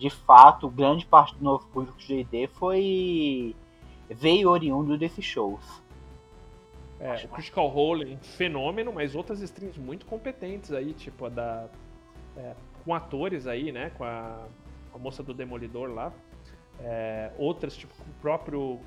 de 0.00 0.08
fato, 0.08 0.70
grande 0.70 1.04
parte 1.04 1.36
do 1.36 1.44
novo 1.44 1.66
público 1.66 1.98
de 1.98 2.24
D&D 2.24 2.46
foi... 2.46 3.54
veio 4.08 4.48
oriundo 4.48 4.96
desses 4.96 5.22
shows. 5.22 5.62
É, 6.98 7.22
o 7.24 7.28
Critical 7.28 7.68
Role, 7.68 8.14
um 8.14 8.16
fenômeno, 8.18 8.92
mas 8.92 9.14
outras 9.14 9.42
streams 9.42 9.78
muito 9.78 10.06
competentes 10.06 10.72
aí, 10.72 10.94
tipo 10.94 11.26
a 11.26 11.28
da. 11.28 11.68
É, 12.34 12.54
com 12.82 12.94
atores 12.94 13.46
aí, 13.46 13.70
né? 13.72 13.90
Com 13.90 14.04
a, 14.04 14.46
a 14.94 14.98
moça 14.98 15.22
do 15.22 15.34
Demolidor 15.34 15.90
lá. 15.90 16.12
É, 16.82 17.30
outras, 17.36 17.76
tipo, 17.76 17.92
com 17.94 18.10
o 18.10 18.14
próprio 18.22 18.80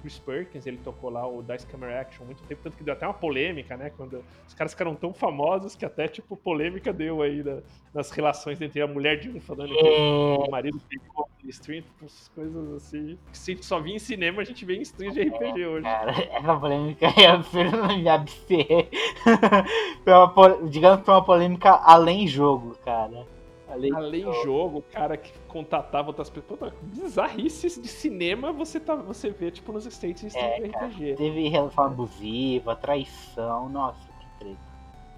Chris 0.00 0.18
Perkins, 0.18 0.66
ele 0.66 0.78
tocou 0.78 1.10
lá 1.10 1.26
o 1.26 1.42
Dice 1.42 1.66
Camera 1.66 2.00
Action 2.00 2.24
muito 2.24 2.42
tempo, 2.44 2.60
tanto 2.62 2.76
que 2.76 2.84
deu 2.84 2.94
até 2.94 3.06
uma 3.06 3.14
polêmica, 3.14 3.76
né? 3.76 3.90
Quando 3.96 4.24
os 4.46 4.54
caras 4.54 4.72
ficaram 4.72 4.94
tão 4.94 5.12
famosos 5.12 5.74
que 5.74 5.84
até, 5.84 6.08
tipo, 6.08 6.36
polêmica 6.36 6.92
deu 6.92 7.22
aí 7.22 7.42
na, 7.42 7.58
nas 7.92 8.10
relações 8.10 8.60
entre 8.60 8.80
a 8.80 8.86
mulher 8.86 9.18
de 9.18 9.28
um 9.30 9.40
falando 9.40 9.74
que 9.74 9.84
o 9.84 10.50
marido 10.50 10.80
pegou 10.88 11.28
stream, 11.50 11.82
tipo, 11.82 12.06
coisas 12.34 12.72
assim. 12.74 13.18
Se 13.32 13.50
a 13.50 13.54
gente 13.54 13.66
só 13.66 13.80
via 13.80 13.96
em 13.96 13.98
cinema, 13.98 14.42
a 14.42 14.44
gente 14.44 14.64
vê 14.64 14.76
em 14.76 14.82
stream 14.82 15.12
de 15.12 15.22
RPG 15.22 15.66
hoje. 15.66 15.82
Cara, 15.82 16.12
essa 16.32 16.56
polêmica 16.56 17.06
é 17.06 17.26
absurda 17.26 17.88
me 17.88 18.08
abster. 18.08 18.88
digamos 20.70 21.00
que 21.00 21.04
foi 21.04 21.14
uma 21.14 21.24
polêmica 21.24 21.70
além 21.70 22.26
jogo, 22.26 22.76
cara. 22.84 23.26
Além, 23.70 23.94
Além 23.94 24.22
jogo. 24.22 24.42
jogo, 24.44 24.78
o 24.78 24.82
cara 24.82 25.16
que 25.16 25.32
contatava 25.46 26.08
outras 26.08 26.28
pessoas. 26.28 26.72
Bizarrices 26.82 27.80
de 27.80 27.88
cinema 27.88 28.52
você, 28.52 28.80
tá, 28.80 28.94
você 28.94 29.30
vê, 29.30 29.50
tipo, 29.50 29.72
nos 29.72 29.86
states 29.86 30.34
é, 30.34 30.58
RPG. 30.58 31.14
Teve 31.16 31.48
relação 31.48 31.84
abusiva, 31.84 32.74
traição, 32.76 33.68
nossa, 33.68 34.00
que 34.20 34.38
treta. 34.38 34.60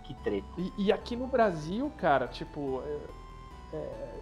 Que 0.04 0.14
treta. 0.22 0.46
E, 0.58 0.86
e 0.86 0.92
aqui 0.92 1.16
no 1.16 1.26
Brasil, 1.26 1.90
cara, 1.96 2.28
tipo. 2.28 2.82
É, 3.72 3.76
é, 3.76 4.12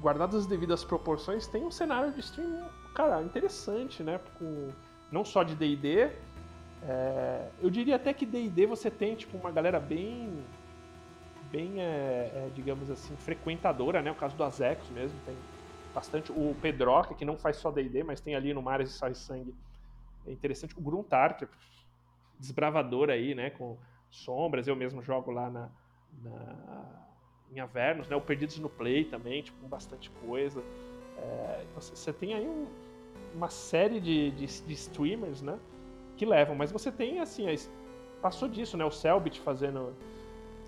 guardadas 0.00 0.42
as 0.42 0.46
devidas 0.46 0.84
proporções, 0.84 1.46
tem 1.46 1.64
um 1.64 1.70
cenário 1.70 2.12
de 2.12 2.20
stream, 2.20 2.68
cara, 2.94 3.22
interessante, 3.22 4.02
né? 4.02 4.20
Com, 4.38 4.68
não 5.10 5.24
só 5.24 5.42
de 5.42 5.54
DD. 5.54 6.10
É, 6.82 7.48
eu 7.62 7.70
diria 7.70 7.96
até 7.96 8.12
que 8.12 8.26
DD 8.26 8.66
você 8.66 8.90
tem, 8.90 9.14
tipo, 9.14 9.36
uma 9.38 9.50
galera 9.50 9.80
bem 9.80 10.44
bem, 11.50 11.80
é, 11.80 12.30
é, 12.34 12.50
digamos 12.54 12.90
assim, 12.90 13.16
frequentadora, 13.16 14.02
né? 14.02 14.10
O 14.10 14.14
caso 14.14 14.36
do 14.36 14.44
Azecos 14.44 14.88
mesmo, 14.90 15.18
tem 15.24 15.36
bastante. 15.94 16.32
O 16.32 16.54
Pedroca, 16.60 17.14
que 17.14 17.24
não 17.24 17.36
faz 17.36 17.56
só 17.56 17.70
D&D, 17.70 18.02
mas 18.02 18.20
tem 18.20 18.34
ali 18.34 18.52
no 18.52 18.62
Mares 18.62 18.90
e 18.90 18.92
Sai 18.92 19.14
Sangue. 19.14 19.54
É 20.26 20.32
interessante. 20.32 20.76
O 20.76 20.80
Gruntar, 20.80 21.36
que 21.36 21.44
é 21.44 21.48
desbravador 22.38 23.10
aí, 23.10 23.34
né? 23.34 23.50
Com 23.50 23.76
sombras, 24.10 24.66
eu 24.66 24.76
mesmo 24.76 25.02
jogo 25.02 25.30
lá 25.30 25.50
na, 25.50 25.68
na 26.22 27.06
em 27.52 27.60
Avernos, 27.60 28.08
né? 28.08 28.16
O 28.16 28.20
Perdidos 28.20 28.58
no 28.58 28.68
Play 28.68 29.04
também, 29.04 29.42
tipo, 29.42 29.66
bastante 29.68 30.10
coisa. 30.26 30.62
É, 31.16 31.64
então, 31.70 31.80
você 31.80 32.12
tem 32.12 32.34
aí 32.34 32.46
um, 32.46 32.66
uma 33.34 33.48
série 33.48 34.00
de, 34.00 34.30
de, 34.32 34.46
de, 34.46 34.74
streamers, 34.74 35.42
né? 35.42 35.58
Que 36.16 36.26
levam, 36.26 36.54
mas 36.54 36.72
você 36.72 36.90
tem, 36.90 37.20
assim, 37.20 37.46
passou 38.20 38.48
disso, 38.48 38.76
né? 38.76 38.84
O 38.84 38.90
Selbit 38.90 39.40
fazendo 39.40 39.94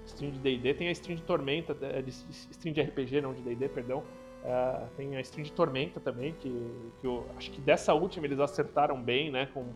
stream 0.09 0.33
de 0.33 0.39
D&D, 0.39 0.75
tem 0.75 0.89
a 0.89 0.93
stream 0.93 1.17
de 1.17 1.23
Tormenta, 1.23 1.77
é, 1.81 2.03
de, 2.03 2.11
stream 2.11 2.73
de 2.73 2.81
RPG, 2.81 3.21
não 3.21 3.33
de 3.33 3.43
D&D, 3.43 3.69
perdão. 3.69 4.03
Uh, 4.45 4.87
tem 4.97 5.17
a 5.17 5.21
stream 5.21 5.45
de 5.45 5.53
Tormenta 5.53 6.01
também, 6.01 6.33
que, 6.33 6.49
que 7.01 7.07
eu 7.07 7.27
acho 7.37 7.51
que 7.51 7.61
dessa 7.61 7.93
última 7.93 8.27
eles 8.27 8.39
acertaram 8.39 9.01
bem, 9.01 9.31
né? 9.31 9.47
Com, 9.53 9.67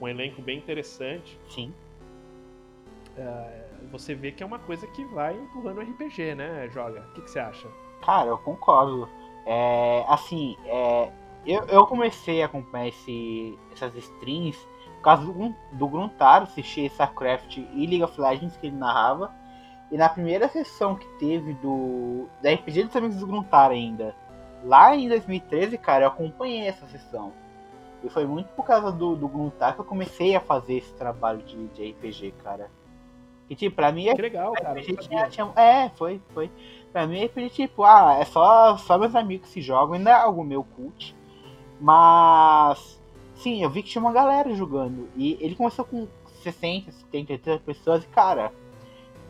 um 0.00 0.08
elenco 0.08 0.40
bem 0.40 0.58
interessante. 0.58 1.38
Sim. 1.48 1.74
Uh, 3.16 3.88
você 3.90 4.14
vê 4.14 4.32
que 4.32 4.42
é 4.42 4.46
uma 4.46 4.58
coisa 4.58 4.86
que 4.86 5.04
vai 5.06 5.34
empurrando 5.36 5.78
o 5.78 5.82
RPG, 5.82 6.34
né, 6.34 6.68
Joga? 6.72 7.00
O 7.00 7.12
que, 7.12 7.22
que 7.22 7.30
você 7.30 7.38
acha? 7.38 7.68
Cara, 8.04 8.28
eu 8.28 8.38
concordo. 8.38 9.08
É, 9.46 10.04
assim, 10.08 10.56
é, 10.64 11.12
eu, 11.46 11.64
eu 11.66 11.86
comecei 11.86 12.42
a 12.42 12.46
acompanhar 12.46 12.88
esse, 12.88 13.58
essas 13.72 13.94
streams 13.96 14.58
por 14.96 15.02
causa 15.02 15.24
do, 15.24 15.54
do 15.72 15.88
Gruntar, 15.88 16.42
assistir 16.42 16.86
StarCraft 16.86 17.56
e 17.56 17.86
League 17.86 18.02
of 18.02 18.20
Legends 18.20 18.56
que 18.56 18.66
ele 18.66 18.76
narrava. 18.76 19.34
E 19.90 19.96
na 19.96 20.08
primeira 20.08 20.48
sessão 20.48 20.94
que 20.94 21.06
teve 21.18 21.52
do 21.54 22.28
da 22.42 22.52
RPG 22.52 22.84
dos 22.84 22.96
Amigos 22.96 23.16
do 23.16 23.26
Gruntar 23.26 23.70
ainda, 23.70 24.14
lá 24.64 24.94
em 24.94 25.08
2013, 25.08 25.76
cara, 25.78 26.04
eu 26.04 26.08
acompanhei 26.08 26.66
essa 26.68 26.86
sessão. 26.86 27.32
E 28.02 28.08
foi 28.08 28.24
muito 28.24 28.48
por 28.54 28.64
causa 28.64 28.90
do, 28.92 29.14
do 29.16 29.28
Gruntar 29.28 29.74
que 29.74 29.80
eu 29.80 29.84
comecei 29.84 30.34
a 30.36 30.40
fazer 30.40 30.74
esse 30.78 30.92
trabalho 30.94 31.40
de, 31.42 31.66
de 31.68 31.90
RPG, 31.90 32.32
cara. 32.42 32.70
E 33.48 33.54
tipo, 33.56 33.74
pra 33.74 33.90
mim 33.90 34.04
Que 34.14 34.22
legal, 34.22 34.52
cara. 34.52 34.78
RPG 34.80 34.96
tinha, 35.08 35.28
tinha- 35.28 35.52
é, 35.56 35.88
foi, 35.90 36.20
foi. 36.32 36.48
Pra 36.92 37.06
mim, 37.06 37.24
RPG, 37.24 37.50
tipo, 37.50 37.82
ah, 37.82 38.16
é 38.20 38.24
só, 38.24 38.76
só 38.76 38.96
meus 38.96 39.14
amigos 39.14 39.48
que 39.48 39.52
se 39.54 39.60
jogam, 39.60 39.94
ainda 39.94 40.10
é 40.10 40.14
algo 40.14 40.44
meu 40.44 40.62
cult. 40.62 41.14
Mas, 41.80 43.00
sim, 43.34 43.62
eu 43.62 43.68
vi 43.70 43.82
que 43.82 43.88
tinha 43.90 44.00
uma 44.02 44.12
galera 44.12 44.54
jogando. 44.54 45.08
E 45.16 45.36
ele 45.40 45.56
começou 45.56 45.84
com 45.84 46.06
60, 46.42 46.92
70, 46.92 47.32
80 47.32 47.58
pessoas 47.64 48.04
e, 48.04 48.06
cara, 48.08 48.52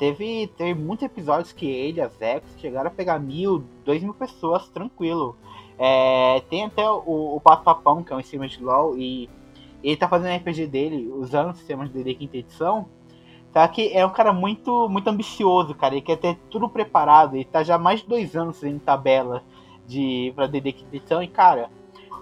teve, 0.01 0.47
teve 0.57 0.75
muitos 0.81 1.05
episódios 1.05 1.53
que 1.53 1.67
ele, 1.67 2.01
as 2.01 2.21
Ecos, 2.23 2.51
chegaram 2.57 2.89
a 2.89 2.91
pegar 2.91 3.19
mil, 3.19 3.63
dois 3.85 4.03
mil 4.03 4.15
pessoas 4.15 4.67
tranquilo. 4.71 5.37
É, 5.79 6.43
tem 6.49 6.65
até 6.65 6.89
o, 6.89 7.37
o 7.37 7.41
Pato 7.41 7.63
Papão, 7.63 8.03
que 8.03 8.11
é 8.11 8.17
um 8.17 8.21
streamer 8.21 8.49
de 8.49 8.65
LoL, 8.65 8.97
e 8.97 9.29
ele 9.85 9.97
tá 9.97 10.09
fazendo 10.09 10.35
RPG 10.35 10.67
dele, 10.67 11.07
usando 11.13 11.51
o 11.51 11.55
sistema 11.55 11.87
de 11.87 11.93
DD 11.93 12.15
quinta 12.15 12.39
edição. 12.39 12.89
Só 13.53 13.67
que 13.69 13.93
é 13.93 14.05
um 14.07 14.11
cara 14.11 14.33
muito, 14.33 14.89
muito 14.89 15.09
ambicioso, 15.09 15.75
cara. 15.75 15.95
Ele 15.95 16.01
quer 16.01 16.17
ter 16.17 16.37
tudo 16.49 16.69
preparado. 16.69 17.35
Ele 17.35 17.45
tá 17.45 17.63
já 17.63 17.75
há 17.75 17.79
mais 17.79 18.01
de 18.01 18.09
dois 18.09 18.35
anos 18.35 18.59
fazendo 18.59 18.81
tabela 18.81 19.43
de, 19.87 20.33
pra 20.35 20.47
DD 20.47 20.73
quinta 20.73 20.97
edição. 20.97 21.23
E, 21.23 21.29
cara, 21.29 21.69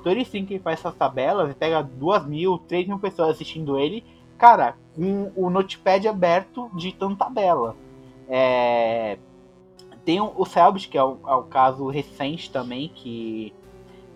todo 0.02 0.24
sim 0.24 0.44
que 0.44 0.54
ele 0.54 0.62
faz 0.62 0.80
essas 0.80 0.94
tabelas, 0.94 1.46
ele 1.46 1.54
pega 1.54 1.82
duas 1.82 2.26
mil, 2.26 2.58
três 2.58 2.88
mil 2.88 2.98
pessoas 2.98 3.30
assistindo 3.30 3.78
ele. 3.78 4.04
Cara, 4.38 4.76
com 4.94 5.32
o 5.34 5.50
notepad 5.50 6.06
aberto 6.06 6.70
digitando 6.72 7.16
tabela. 7.16 7.76
É, 8.28 9.18
tem 10.04 10.20
o, 10.20 10.44
Selbit, 10.44 10.88
que 10.88 10.96
é 10.96 11.02
o, 11.02 11.18
é 11.26 11.34
o 11.34 11.42
caso 11.42 11.88
recente 11.88 12.50
também, 12.50 12.88
que 12.88 13.52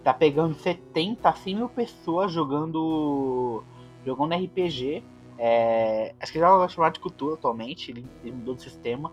tá 0.05 0.15
pegando 0.15 0.55
70, 0.55 1.33
100 1.33 1.55
mil 1.57 1.69
pessoas 1.69 2.33
jogando, 2.33 3.65
jogando 4.07 4.35
RPG. 4.35 5.03
É, 5.37 6.15
acho 6.21 6.31
que 6.31 6.39
ele 6.39 6.47
joga 6.47 6.69
chamado 6.69 6.95
de 6.95 7.01
cultura 7.01 7.35
atualmente, 7.35 7.91
ele, 7.91 8.07
ele 8.23 8.33
mudou 8.33 8.55
de 8.55 8.63
sistema. 8.63 9.13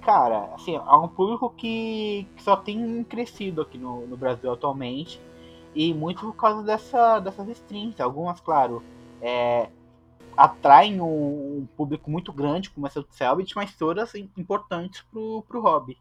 Cara, 0.00 0.54
assim, 0.54 0.76
é 0.76 0.94
um 0.94 1.08
público 1.08 1.50
que, 1.50 2.28
que 2.36 2.42
só 2.42 2.56
tem 2.56 3.02
crescido 3.04 3.60
aqui 3.60 3.76
no, 3.76 4.06
no 4.06 4.16
Brasil 4.16 4.52
atualmente. 4.52 5.20
E 5.74 5.92
muito 5.92 6.20
por 6.20 6.36
causa 6.36 6.62
dessa, 6.62 7.18
dessas 7.18 7.48
streams. 7.48 8.00
Algumas, 8.00 8.40
claro, 8.40 8.82
é, 9.20 9.68
atraem 10.38 11.00
um, 11.00 11.66
público 11.76 12.08
muito 12.08 12.32
grande, 12.32 12.70
como 12.70 12.86
essa 12.86 13.02
do 13.02 13.12
Selbit, 13.12 13.56
mas 13.56 13.76
todas 13.76 14.14
importantes 14.14 15.02
pro, 15.02 15.42
pro 15.42 15.60
hobby. 15.60 15.98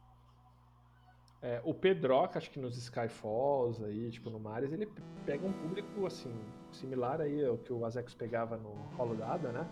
É, 1.41 1.59
o 1.63 1.73
Pedroca, 1.73 2.37
acho 2.37 2.51
que 2.51 2.59
nos 2.59 2.77
Skyfalls 2.77 3.83
aí, 3.83 4.11
tipo 4.11 4.29
no 4.29 4.39
Mares, 4.39 4.71
ele 4.71 4.87
pega 5.25 5.45
um 5.45 5.53
público 5.53 6.05
assim, 6.05 6.33
similar 6.71 7.19
aí 7.19 7.43
ao 7.43 7.57
que 7.57 7.73
o 7.73 7.83
Azex 7.83 8.13
pegava 8.13 8.57
no 8.57 8.69
Rolo 8.95 9.15
Dada, 9.15 9.51
né? 9.51 9.67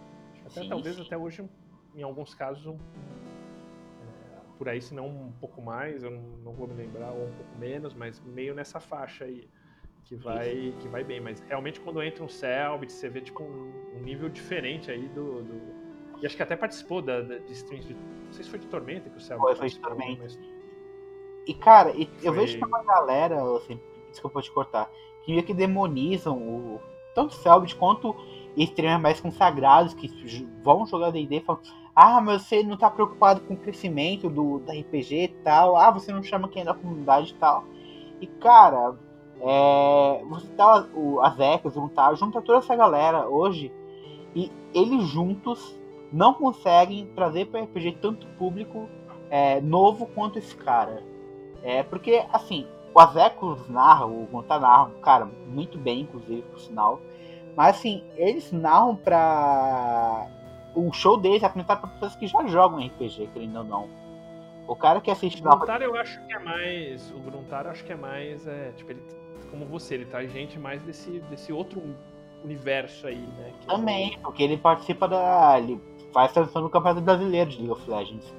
Até 0.45 0.61
Sim, 0.61 0.69
talvez 0.69 0.95
sim. 0.95 1.01
até 1.03 1.17
hoje, 1.17 1.47
em 1.95 2.01
alguns 2.01 2.33
casos, 2.33 2.65
um, 2.65 2.75
é, 2.75 4.39
por 4.57 4.67
aí, 4.67 4.81
se 4.81 4.95
não 4.95 5.07
um 5.07 5.31
pouco 5.33 5.61
mais, 5.61 6.03
eu 6.03 6.09
não, 6.09 6.21
não 6.43 6.53
vou 6.53 6.67
me 6.67 6.73
lembrar, 6.73 7.11
ou 7.11 7.27
um 7.27 7.33
pouco 7.33 7.57
menos, 7.57 7.93
mas 7.93 8.19
meio 8.21 8.55
nessa 8.55 8.79
faixa 8.79 9.25
aí. 9.25 9.47
Que 10.05 10.15
vai, 10.15 10.73
que 10.79 10.87
vai 10.87 11.03
bem, 11.03 11.19
mas 11.19 11.39
realmente 11.41 11.79
quando 11.79 12.01
entra 12.03 12.23
um 12.23 12.29
Selbit, 12.29 12.93
você 12.93 13.09
vê 13.09 13.21
tipo 13.21 13.41
um, 13.43 13.71
um 13.95 13.99
nível 14.01 14.29
diferente 14.29 14.91
aí 14.91 15.07
do, 15.09 15.41
do- 15.43 15.75
E 16.21 16.25
acho 16.27 16.35
que 16.35 16.43
até 16.43 16.55
participou 16.55 17.01
da, 17.01 17.21
da- 17.21 17.39
de 17.39 17.51
streams 17.53 17.87
de. 17.87 17.93
Não 17.95 18.31
sei 18.31 18.43
se 18.43 18.49
foi 18.49 18.59
de 18.59 18.67
Tormenta 18.67 19.09
que 19.09 19.17
o 19.17 19.19
Selbit 19.19 19.43
Foi, 19.43 19.55
foi 19.55 19.67
de 19.69 19.79
Tormenta. 19.79 20.21
mas 20.23 20.39
E, 21.47 21.53
cara, 21.55 21.91
e 21.95 22.03
eu 22.21 22.33
Foi- 22.33 22.45
vejo 22.45 22.57
que 22.59 22.65
uma 22.65 22.83
galera, 22.83 23.41
assim, 23.57 23.79
desculpa 24.11 24.41
te 24.41 24.51
cortar, 24.51 24.91
que 25.23 25.31
meio 25.31 25.43
que 25.43 25.53
demonizam 25.53 26.37
o, 26.37 26.79
tanto 27.15 27.31
o 27.31 27.35
Selbit 27.35 27.75
quanto 27.75 28.15
streamers 28.55 29.01
mais 29.01 29.19
consagrados 29.19 29.93
que 29.95 30.07
vão 30.63 30.85
jogar 30.85 31.09
D&D 31.11 31.41
falam 31.41 31.61
ah, 31.95 32.19
mas 32.21 32.43
você 32.43 32.61
não 32.61 32.77
tá 32.77 32.89
preocupado 32.91 33.39
com 33.41 33.53
o 33.53 33.57
crescimento 33.57 34.29
do, 34.29 34.59
da 34.59 34.73
RPG 34.73 35.15
e 35.23 35.27
tal, 35.43 35.77
ah, 35.77 35.89
você 35.91 36.11
não 36.11 36.21
chama 36.21 36.49
quem 36.49 36.61
é 36.61 36.65
da 36.65 36.73
comunidade 36.73 37.31
e 37.31 37.35
tal. 37.35 37.63
E, 38.19 38.27
cara, 38.27 38.97
é, 39.41 40.23
você 40.27 40.47
tá, 40.49 40.87
o, 40.93 41.21
as 41.21 41.39
Ecos, 41.39 41.73
juntar, 41.73 42.15
junta 42.15 42.41
toda 42.41 42.59
essa 42.59 42.75
galera 42.75 43.27
hoje 43.27 43.71
e 44.35 44.51
eles 44.73 45.03
juntos 45.07 45.77
não 46.11 46.33
conseguem 46.33 47.07
trazer 47.15 47.45
para 47.47 47.61
RPG 47.61 47.99
tanto 48.01 48.27
público 48.37 48.89
é, 49.29 49.59
novo 49.61 50.05
quanto 50.07 50.39
esse 50.39 50.55
cara. 50.55 51.03
É 51.63 51.83
porque, 51.83 52.23
assim, 52.31 52.67
o 52.93 52.99
Azecos 52.99 53.67
narra, 53.69 54.05
o 54.05 54.25
Gonta 54.27 54.59
narra, 54.59 54.91
cara, 55.01 55.25
muito 55.25 55.77
bem, 55.77 56.01
inclusive, 56.01 56.41
por 56.43 56.59
sinal. 56.59 57.01
Mas, 57.55 57.77
assim, 57.77 58.03
eles 58.15 58.51
narram 58.51 58.95
pra. 58.95 60.27
O 60.75 60.91
show 60.91 61.17
deles 61.17 61.41
é 61.41 61.45
apresentar 61.45 61.77
pra 61.77 61.89
pessoas 61.89 62.15
que 62.15 62.27
já 62.27 62.45
jogam 62.47 62.85
RPG, 62.85 63.29
querendo 63.33 63.57
ou 63.59 63.63
não. 63.63 63.89
O 64.67 64.75
cara 64.75 64.99
que 64.99 65.09
assiste 65.09 65.41
O. 65.41 65.43
Gruntar 65.43 65.81
eu 65.81 65.95
acho 65.95 66.25
que 66.25 66.33
é 66.33 66.39
mais. 66.39 67.11
O 67.11 67.19
Gruntar 67.19 67.65
eu 67.65 67.71
acho 67.71 67.83
que 67.83 67.93
é 67.93 67.95
mais. 67.95 68.45
É, 68.45 68.71
tipo, 68.75 68.91
ele, 68.91 69.01
como 69.55 69.65
você, 69.65 69.95
ele 69.95 70.05
traz 70.05 70.31
gente 70.31 70.59
mais 70.59 70.81
desse, 70.81 71.19
desse 71.29 71.53
outro 71.53 71.81
universo 72.43 73.07
aí, 73.07 73.15
né? 73.15 73.53
que 73.59 73.65
é 73.65 73.75
Também, 73.75 74.19
porque 74.21 74.43
ele 74.43 74.57
participa 74.57 75.07
da. 75.07 75.57
Ele 75.57 75.81
faz 76.11 76.31
tradução 76.33 76.61
do 76.61 76.69
Campeonato 76.69 77.01
Brasileiro 77.01 77.49
de 77.49 77.57
League 77.57 77.71
of 77.71 77.89
Legends. 77.89 78.33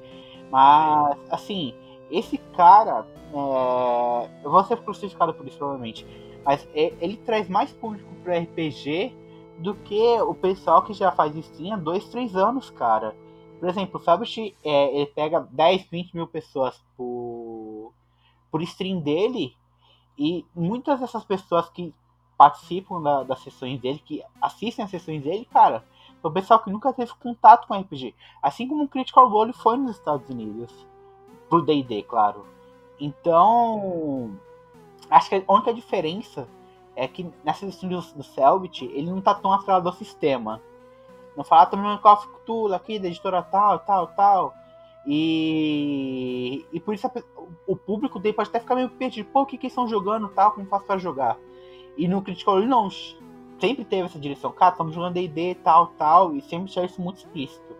Mas, 0.51 1.17
assim, 1.29 1.73
esse 2.11 2.37
cara. 2.55 3.05
é, 3.33 4.29
Eu 4.43 4.51
vou 4.51 4.63
ser 4.63 4.77
crucificado 4.77 5.33
por 5.33 5.47
isso, 5.47 5.57
provavelmente. 5.57 6.05
Mas 6.45 6.67
ele 6.73 7.17
traz 7.17 7.49
mais 7.49 7.73
público 7.73 8.09
pro 8.23 8.31
RPG 8.31 9.13
do 9.57 9.73
que 9.75 10.21
o 10.21 10.33
pessoal 10.33 10.83
que 10.83 10.93
já 10.93 11.11
faz 11.11 11.35
stream 11.35 11.73
há 11.73 11.77
2, 11.77 12.07
3 12.07 12.35
anos, 12.35 12.69
cara. 12.69 13.13
Por 13.59 13.67
exemplo, 13.67 13.99
o 13.99 14.03
Fabit, 14.03 14.55
é, 14.63 14.95
ele 14.95 15.07
pega 15.07 15.47
10, 15.51 15.87
20 15.89 16.15
mil 16.15 16.27
pessoas 16.27 16.79
por, 16.95 17.91
por 18.51 18.61
stream 18.61 18.99
dele. 18.99 19.53
E 20.17 20.45
muitas 20.55 20.99
dessas 20.99 21.23
pessoas 21.23 21.69
que 21.69 21.93
participam 22.37 23.01
da- 23.01 23.23
das 23.23 23.39
sessões 23.39 23.79
dele, 23.79 23.99
que 24.03 24.23
assistem 24.41 24.85
as 24.85 24.91
sessões 24.91 25.23
dele, 25.23 25.45
cara, 25.51 25.83
é 26.23 26.27
o 26.27 26.31
pessoal 26.31 26.59
que 26.59 26.71
nunca 26.71 26.93
teve 26.93 27.11
contato 27.15 27.67
com 27.67 27.73
RPG. 27.73 28.13
Assim 28.41 28.67
como 28.67 28.83
o 28.83 28.87
Critical 28.87 29.29
Role 29.29 29.53
foi 29.53 29.77
nos 29.77 29.91
Estados 29.97 30.29
Unidos. 30.29 30.73
Pro 31.49 31.61
D&D, 31.61 32.03
claro. 32.03 32.45
Então, 32.99 34.37
acho 35.09 35.29
que 35.29 35.43
a 35.47 35.53
única 35.53 35.73
diferença 35.73 36.47
é 36.95 37.07
que 37.07 37.31
nessas 37.43 37.69
streams 37.69 38.11
do, 38.11 38.17
do 38.17 38.23
Selbit, 38.23 38.83
ele 38.85 39.09
não 39.09 39.21
tá 39.21 39.33
tão 39.33 39.53
atrelado 39.53 39.87
ao 39.87 39.95
sistema. 39.95 40.61
Não 41.35 41.43
fala, 41.43 41.61
ah, 41.61 41.65
tô 41.67 41.77
no 41.77 41.99
Call 41.99 42.13
of 42.13 42.27
Cthulhu 42.27 42.73
aqui, 42.73 42.97
da 42.97 43.07
editora 43.07 43.43
tal, 43.43 43.79
tal, 43.79 44.07
tal. 44.07 44.53
E, 45.09 46.65
e 46.73 46.79
por 46.81 46.93
isso 46.93 47.07
a 47.07 47.11
o 47.65 47.77
público 47.77 48.19
dele 48.19 48.35
pode 48.35 48.49
até 48.49 48.59
ficar 48.59 48.75
meio 48.75 48.89
perdido. 48.89 49.29
Pô, 49.31 49.41
o 49.41 49.45
que 49.45 49.57
que 49.57 49.67
eles 49.67 49.71
estão 49.71 49.87
jogando 49.87 50.27
tal, 50.27 50.51
como 50.51 50.67
faço 50.67 50.85
pra 50.85 50.97
jogar? 50.97 51.37
E 51.97 52.07
no 52.07 52.21
Critical 52.21 52.55
Role, 52.55 52.67
não. 52.67 52.89
Sempre 52.89 53.85
teve 53.85 54.03
essa 54.03 54.19
direção. 54.19 54.51
Cara, 54.51 54.71
estamos 54.71 54.93
jogando 54.93 55.13
D&D, 55.13 55.55
tal, 55.63 55.87
tal. 55.97 56.35
E 56.35 56.41
sempre 56.41 56.65
deixar 56.65 56.83
isso 56.83 57.01
muito 57.01 57.17
explícito. 57.17 57.75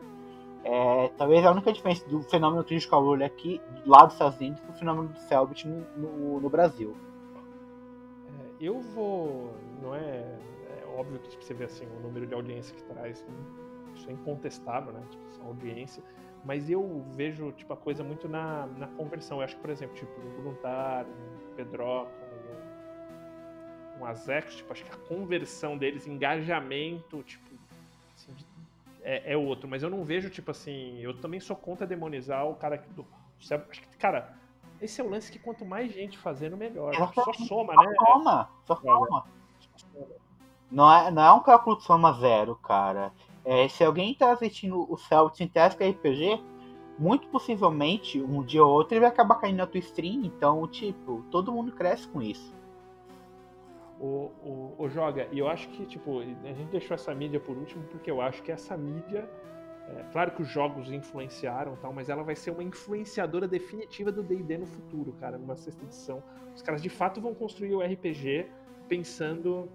É, 0.63 1.09
talvez 1.17 1.45
a 1.45 1.51
única 1.51 1.71
diferença 1.71 2.07
do 2.09 2.21
fenômeno 2.23 2.63
Critical 2.63 3.03
Role 3.03 3.23
aqui, 3.23 3.61
lá 3.85 4.05
dos 4.05 4.13
Estados 4.13 4.39
Unidos, 4.39 4.59
pro 4.61 4.73
fenômeno 4.73 5.09
do 5.09 5.19
Selbit 5.19 5.67
no, 5.67 5.85
no, 5.97 6.41
no 6.41 6.49
Brasil. 6.49 6.95
É, 8.39 8.45
eu 8.61 8.79
vou. 8.79 9.53
Não 9.81 9.93
é. 9.93 10.39
É 10.69 10.85
óbvio 10.97 11.19
que 11.19 11.43
você 11.43 11.53
vê 11.53 11.65
assim, 11.65 11.85
o 11.85 11.99
número 12.01 12.25
de 12.25 12.33
audiência 12.33 12.73
que 12.73 12.83
traz. 12.83 13.21
né, 13.23 13.33
Isso 13.95 14.09
é 14.09 14.13
incontestável, 14.13 14.93
né? 14.93 15.01
Tipo, 15.09 15.45
audiência. 15.45 16.03
Mas 16.47 16.69
eu 16.69 17.03
vejo 17.11 17.51
tipo, 17.51 17.73
a 17.73 17.75
coisa 17.75 18.05
muito 18.05 18.29
na, 18.29 18.67
na 18.67 18.87
conversão. 18.87 19.39
Eu 19.39 19.43
acho 19.43 19.57
que, 19.57 19.61
por 19.61 19.69
exemplo, 19.69 19.93
tipo, 19.97 20.13
um 20.21 20.41
Gruntar, 20.41 21.05
um 21.05 21.55
Pedroca, 21.57 22.09
um, 23.99 23.99
um 23.99 24.05
Azex, 24.05 24.55
tipo, 24.55 24.71
acho 24.71 24.85
que 24.85 24.91
a 24.91 24.97
conversão 25.09 25.77
deles, 25.77 26.07
engajamento, 26.07 27.21
tipo, 27.23 27.43
assim, 28.15 28.33
é, 29.03 29.33
é 29.33 29.35
outro. 29.35 29.67
Mas 29.67 29.83
eu 29.83 29.89
não 29.89 30.05
vejo, 30.05 30.29
tipo 30.29 30.49
assim, 30.49 30.97
eu 31.01 31.19
também 31.19 31.41
sou 31.41 31.53
contra 31.53 31.85
demonizar 31.85 32.47
o 32.47 32.55
cara 32.55 32.77
que 32.77 32.87
do. 32.91 33.05
Acho 33.41 33.81
que, 33.81 33.97
cara, 33.97 34.33
esse 34.81 35.01
é 35.01 35.03
o 35.03 35.09
lance 35.09 35.29
que 35.29 35.39
quanto 35.39 35.65
mais 35.65 35.91
gente 35.91 36.17
fazendo, 36.17 36.55
melhor. 36.55 36.95
Só 36.95 37.03
Exatamente. 37.03 37.45
soma, 37.45 37.73
Só 37.73 37.83
né? 37.83 37.95
soma, 37.99 38.49
só 38.63 38.75
soma. 38.77 39.25
Não 40.71 40.93
é, 40.93 41.11
não 41.11 41.21
é 41.21 41.33
um 41.33 41.41
cálculo 41.41 41.75
de 41.75 41.83
soma 41.83 42.13
zero, 42.13 42.55
cara. 42.55 43.11
É, 43.49 43.69
se 43.69 43.81
alguém 43.81 44.13
tá 44.13 44.33
assistindo 44.33 44.85
o 44.91 44.97
Celtics 44.97 45.39
em 45.55 45.89
RPG, 45.89 46.43
muito 46.99 47.29
possivelmente, 47.29 48.21
um 48.21 48.43
dia 48.43 48.61
ou 48.61 48.69
outro, 48.69 48.93
ele 48.93 48.99
vai 48.99 49.09
acabar 49.09 49.35
caindo 49.35 49.55
na 49.55 49.65
tua 49.65 49.79
stream. 49.79 50.25
Então, 50.25 50.67
tipo, 50.67 51.23
todo 51.31 51.49
mundo 51.49 51.71
cresce 51.71 52.05
com 52.09 52.21
isso. 52.21 52.53
O, 54.01 54.31
o, 54.43 54.75
o 54.77 54.89
Joga, 54.89 55.29
e 55.31 55.39
eu 55.39 55.47
acho 55.47 55.69
que, 55.69 55.85
tipo, 55.85 56.19
a 56.19 56.53
gente 56.53 56.71
deixou 56.71 56.95
essa 56.95 57.15
mídia 57.15 57.39
por 57.39 57.57
último 57.57 57.83
porque 57.85 58.11
eu 58.11 58.19
acho 58.21 58.43
que 58.43 58.51
essa 58.51 58.75
mídia 58.75 59.27
É, 59.89 60.03
claro 60.11 60.31
que 60.31 60.41
os 60.41 60.49
jogos 60.49 60.91
influenciaram 60.91 61.77
tal, 61.77 61.93
mas 61.93 62.09
ela 62.09 62.21
vai 62.21 62.35
ser 62.35 62.51
uma 62.51 62.61
influenciadora 62.61 63.47
definitiva 63.47 64.11
do 64.11 64.21
D&D 64.21 64.57
no 64.57 64.65
futuro, 64.65 65.13
cara, 65.13 65.37
numa 65.37 65.55
sexta 65.55 65.81
edição. 65.85 66.21
Os 66.53 66.61
caras 66.61 66.81
de 66.81 66.89
fato 66.89 67.21
vão 67.21 67.33
construir 67.33 67.73
o 67.73 67.81
RPG 67.81 68.47
pensando 68.89 69.69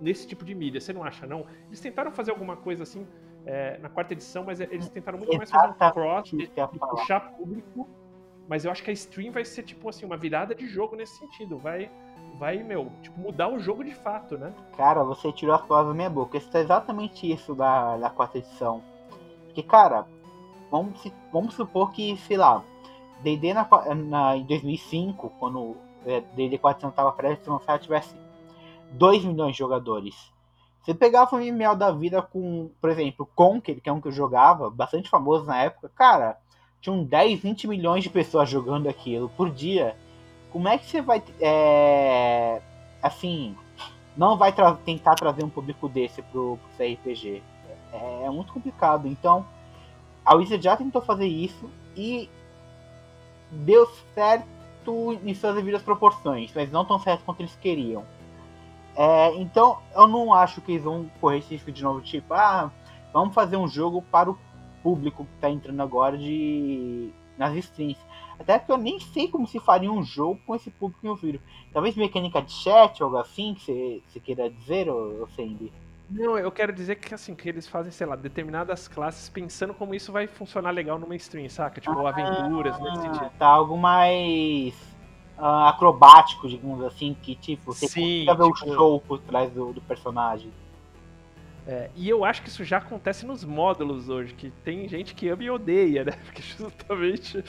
nesse 0.00 0.26
tipo 0.26 0.44
de 0.44 0.54
mídia. 0.54 0.80
Você 0.80 0.92
não 0.92 1.04
acha, 1.04 1.26
não? 1.26 1.46
Eles 1.66 1.80
tentaram 1.80 2.10
fazer 2.10 2.30
alguma 2.30 2.56
coisa 2.56 2.82
assim 2.82 3.06
é, 3.46 3.78
na 3.78 3.88
quarta 3.88 4.12
edição, 4.12 4.44
mas 4.44 4.60
eles 4.60 4.88
tentaram 4.88 5.18
muito 5.18 5.36
mais 5.36 5.50
fazer 5.50 5.68
um 5.68 5.90
cross 5.90 6.32
e, 6.32 6.50
puxar 6.78 7.20
público. 7.32 7.88
Mas 8.48 8.64
eu 8.64 8.70
acho 8.70 8.82
que 8.82 8.90
a 8.90 8.92
stream 8.92 9.32
vai 9.32 9.44
ser, 9.44 9.62
tipo 9.62 9.88
assim, 9.88 10.04
uma 10.04 10.16
virada 10.16 10.54
de 10.54 10.66
jogo 10.66 10.96
nesse 10.96 11.18
sentido. 11.18 11.56
Vai, 11.56 11.90
vai 12.38 12.62
meu, 12.62 12.90
tipo, 13.02 13.18
mudar 13.18 13.48
o 13.48 13.58
jogo 13.58 13.82
de 13.82 13.94
fato, 13.94 14.36
né? 14.36 14.52
Cara, 14.76 15.02
você 15.02 15.32
tirou 15.32 15.54
as 15.54 15.62
palavras 15.62 15.92
da 15.92 15.96
minha 15.96 16.10
boca. 16.10 16.36
Isso 16.36 16.54
é 16.56 16.60
exatamente 16.60 17.30
isso 17.30 17.54
da, 17.54 17.96
da 17.96 18.10
quarta 18.10 18.38
edição. 18.38 18.82
Porque, 19.46 19.62
cara, 19.62 20.06
vamos, 20.70 21.10
vamos 21.32 21.54
supor 21.54 21.92
que, 21.92 22.16
sei 22.18 22.36
lá, 22.36 22.62
D&D 23.22 23.54
na, 23.54 23.66
na, 23.94 24.36
em 24.36 24.44
2005, 24.44 25.32
quando 25.38 25.76
D&D 26.36 26.58
4 26.58 26.88
estava 26.88 27.12
prestes 27.12 27.48
a 27.48 27.52
lançar, 27.52 27.78
tivesse 27.78 28.14
2 28.94 29.24
milhões 29.24 29.52
de 29.52 29.58
jogadores. 29.58 30.14
Você 30.82 30.92
pegava 30.92 31.36
um 31.36 31.40
MMO 31.40 31.76
da 31.76 31.90
vida 31.90 32.20
com, 32.20 32.70
por 32.80 32.90
exemplo, 32.90 33.28
Conquer, 33.34 33.80
que 33.80 33.88
é 33.88 33.92
um 33.92 34.00
que 34.00 34.08
eu 34.08 34.12
jogava, 34.12 34.70
bastante 34.70 35.08
famoso 35.08 35.46
na 35.46 35.62
época, 35.62 35.90
cara, 35.94 36.36
tinham 36.80 37.02
10, 37.02 37.40
20 37.40 37.66
milhões 37.66 38.04
de 38.04 38.10
pessoas 38.10 38.50
jogando 38.50 38.88
aquilo 38.88 39.30
por 39.30 39.50
dia. 39.50 39.96
Como 40.50 40.68
é 40.68 40.76
que 40.76 40.84
você 40.84 41.00
vai, 41.00 41.22
é, 41.40 42.60
assim, 43.02 43.56
não 44.16 44.36
vai 44.36 44.52
tra 44.52 44.74
tentar 44.74 45.14
trazer 45.14 45.42
um 45.42 45.48
público 45.48 45.88
desse 45.88 46.20
pro, 46.20 46.58
pro 46.58 46.76
CRPG? 46.76 47.42
É, 47.92 48.24
é, 48.24 48.30
muito 48.30 48.52
complicado. 48.52 49.08
Então, 49.08 49.46
a 50.24 50.34
Wizard 50.34 50.62
já 50.62 50.76
tentou 50.76 51.00
fazer 51.00 51.26
isso 51.26 51.70
e 51.96 52.28
deu 53.50 53.86
certo 54.14 54.46
em 55.24 55.34
suas 55.34 55.54
devidas 55.54 55.82
proporções, 55.82 56.52
mas 56.54 56.70
não 56.70 56.84
tão 56.84 56.98
certo 56.98 57.24
quanto 57.24 57.40
eles 57.40 57.56
queriam. 57.56 58.04
É, 58.96 59.34
então, 59.36 59.78
eu 59.94 60.06
não 60.06 60.32
acho 60.32 60.60
que 60.60 60.72
eles 60.72 60.84
vão 60.84 61.10
correr 61.20 61.38
esse 61.38 61.54
risco 61.54 61.72
de 61.72 61.82
novo, 61.82 62.00
tipo, 62.00 62.32
ah, 62.32 62.70
vamos 63.12 63.34
fazer 63.34 63.56
um 63.56 63.66
jogo 63.66 64.02
para 64.02 64.30
o 64.30 64.38
público 64.82 65.24
que 65.24 65.34
está 65.34 65.50
entrando 65.50 65.80
agora 65.80 66.16
de 66.16 67.10
nas 67.36 67.54
streams. 67.56 67.98
Até 68.38 68.58
porque 68.58 68.72
eu 68.72 68.78
nem 68.78 68.98
sei 69.00 69.28
como 69.28 69.46
se 69.46 69.58
faria 69.58 69.90
um 69.90 70.02
jogo 70.02 70.40
com 70.46 70.54
esse 70.54 70.70
público 70.70 71.04
envolvido. 71.04 71.40
Talvez 71.72 71.96
mecânica 71.96 72.42
de 72.42 72.52
chat 72.52 73.02
ou 73.02 73.06
algo 73.06 73.18
assim, 73.18 73.54
que 73.54 74.02
você 74.06 74.20
queira 74.20 74.50
dizer, 74.50 74.88
ou, 74.88 75.26
Sandy? 75.28 75.72
Não, 76.10 76.38
eu 76.38 76.52
quero 76.52 76.72
dizer 76.72 76.96
que 76.96 77.14
assim, 77.14 77.34
que 77.34 77.48
eles 77.48 77.66
fazem, 77.66 77.90
sei 77.90 78.06
lá, 78.06 78.14
determinadas 78.14 78.86
classes 78.86 79.28
pensando 79.28 79.72
como 79.72 79.94
isso 79.94 80.12
vai 80.12 80.26
funcionar 80.26 80.70
legal 80.70 80.98
numa 80.98 81.16
stream, 81.16 81.48
saca? 81.48 81.80
Tipo, 81.80 82.06
ah, 82.06 82.10
aventuras, 82.10 82.78
nesse 82.78 83.02
sentido. 83.02 83.30
Tá 83.38 83.46
algo 83.46 83.76
mais 83.76 84.93
uh, 85.38 85.68
acrobático, 85.68 86.48
digamos 86.48 86.82
assim, 86.84 87.16
que 87.22 87.34
tipo, 87.34 87.72
você 87.72 87.88
Sim, 87.88 88.26
ver 88.26 88.32
tipo... 88.32 88.50
o 88.50 88.56
show 88.56 89.00
por 89.00 89.18
trás 89.20 89.50
do, 89.50 89.72
do 89.72 89.80
personagem. 89.80 90.50
É, 91.66 91.90
e 91.96 92.08
eu 92.08 92.24
acho 92.24 92.42
que 92.42 92.48
isso 92.48 92.62
já 92.62 92.76
acontece 92.76 93.24
nos 93.24 93.42
módulos 93.42 94.08
hoje, 94.08 94.34
que 94.34 94.50
tem 94.50 94.86
gente 94.86 95.14
que 95.14 95.28
ama 95.28 95.42
e 95.42 95.50
odeia, 95.50 96.04
né? 96.04 96.12
Porque 96.24 96.42
justamente. 96.42 97.42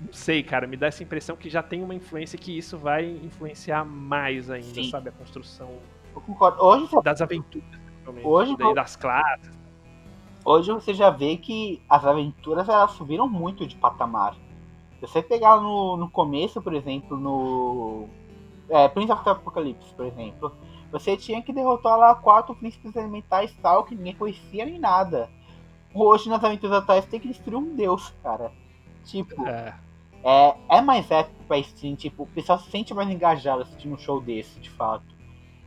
Não 0.00 0.12
sei, 0.12 0.42
cara, 0.42 0.66
me 0.66 0.76
dá 0.76 0.88
essa 0.88 1.04
impressão 1.04 1.36
que 1.36 1.48
já 1.48 1.62
tem 1.62 1.80
uma 1.80 1.94
influência 1.94 2.36
que 2.36 2.58
isso 2.58 2.76
vai 2.76 3.08
influenciar 3.22 3.84
mais 3.84 4.50
ainda, 4.50 4.74
Sim. 4.74 4.90
sabe? 4.90 5.10
A 5.10 5.12
construção 5.12 5.78
eu 6.14 6.20
concordo. 6.20 6.62
Hoje, 6.62 6.88
das 7.02 7.22
aventuras, 7.22 7.68
hoje, 8.22 8.56
daí, 8.56 8.74
das 8.74 8.96
classes. 8.96 9.50
Hoje 10.44 10.72
você 10.72 10.92
já 10.92 11.08
vê 11.08 11.36
que 11.36 11.80
as 11.88 12.04
aventuras 12.04 12.68
elas 12.68 12.90
subiram 12.92 13.28
muito 13.28 13.66
de 13.66 13.76
patamar. 13.76 14.36
Se 15.06 15.12
você 15.12 15.22
pegar 15.22 15.60
no, 15.60 15.96
no 15.96 16.08
começo, 16.08 16.62
por 16.62 16.74
exemplo, 16.74 17.16
no. 17.16 18.08
É, 18.68 18.88
Prince 18.88 19.12
of 19.12 19.24
the 19.24 19.30
Apocalypse, 19.30 19.92
por 19.94 20.06
exemplo, 20.06 20.52
você 20.90 21.16
tinha 21.16 21.42
que 21.42 21.52
derrotar 21.52 21.98
lá 21.98 22.14
quatro 22.14 22.54
príncipes 22.54 22.94
elementais 22.94 23.54
tal, 23.60 23.84
que 23.84 23.94
ninguém 23.94 24.14
conhecia 24.14 24.64
nem 24.64 24.78
nada. 24.78 25.28
Hoje, 25.94 26.28
nas 26.28 26.42
aventuras 26.42 26.76
atuais, 26.76 27.04
tem 27.04 27.20
que 27.20 27.28
destruir 27.28 27.56
um 27.56 27.74
deus, 27.74 28.14
cara. 28.22 28.52
Tipo, 29.04 29.46
é, 29.46 29.74
é, 30.22 30.54
é 30.68 30.80
mais 30.80 31.10
épico 31.10 31.44
pra 31.48 31.58
stream, 31.58 31.96
tipo, 31.96 32.22
o 32.22 32.26
pessoal 32.26 32.58
se 32.58 32.70
sente 32.70 32.94
mais 32.94 33.10
engajado 33.10 33.62
assistindo 33.62 33.94
um 33.94 33.98
show 33.98 34.20
desse, 34.20 34.58
de 34.60 34.70
fato. 34.70 35.04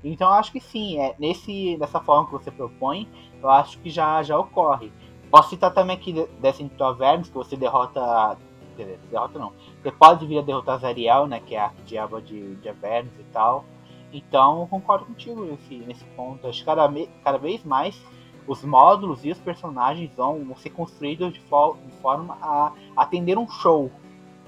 Então 0.03 0.29
eu 0.29 0.35
acho 0.35 0.51
que 0.51 0.59
sim, 0.59 0.99
é, 0.99 1.15
nesse, 1.19 1.77
dessa 1.77 1.99
forma 1.99 2.25
que 2.27 2.31
você 2.31 2.51
propõe, 2.51 3.07
eu 3.41 3.49
acho 3.49 3.77
que 3.79 3.89
já, 3.89 4.23
já 4.23 4.37
ocorre. 4.37 4.91
Posso 5.29 5.49
citar 5.49 5.73
também 5.73 5.95
aqui 5.95 6.13
dessa 6.39 6.63
Into 6.63 6.83
Avernos, 6.83 7.27
que 7.27 7.35
você 7.35 7.57
derrota. 7.57 8.37
Derrota 8.83 9.39
não. 9.39 9.53
Você 9.81 9.91
pode 9.91 10.25
vir 10.25 10.39
a 10.39 10.41
derrotar 10.41 10.79
Zariel, 10.79 11.27
né? 11.27 11.39
Que 11.39 11.55
é 11.55 11.59
a 11.59 11.71
diabo 11.85 12.21
de, 12.21 12.55
de 12.55 12.69
Avernos 12.69 13.13
e 13.19 13.23
tal. 13.31 13.65
Então 14.11 14.67
concordo 14.67 15.05
contigo 15.05 15.43
nesse, 15.45 15.75
nesse 15.75 16.03
ponto. 16.15 16.47
Acho 16.47 16.59
que 16.59 16.65
cada, 16.65 16.89
cada 17.23 17.37
vez 17.37 17.63
mais 17.63 17.99
os 18.47 18.63
módulos 18.63 19.25
e 19.25 19.31
os 19.31 19.39
personagens 19.39 20.11
vão 20.15 20.55
ser 20.57 20.69
construídos 20.69 21.33
de, 21.33 21.39
fo 21.41 21.75
de 21.85 21.91
forma 22.01 22.37
a 22.41 22.71
atender 22.95 23.37
um 23.37 23.47
show, 23.47 23.91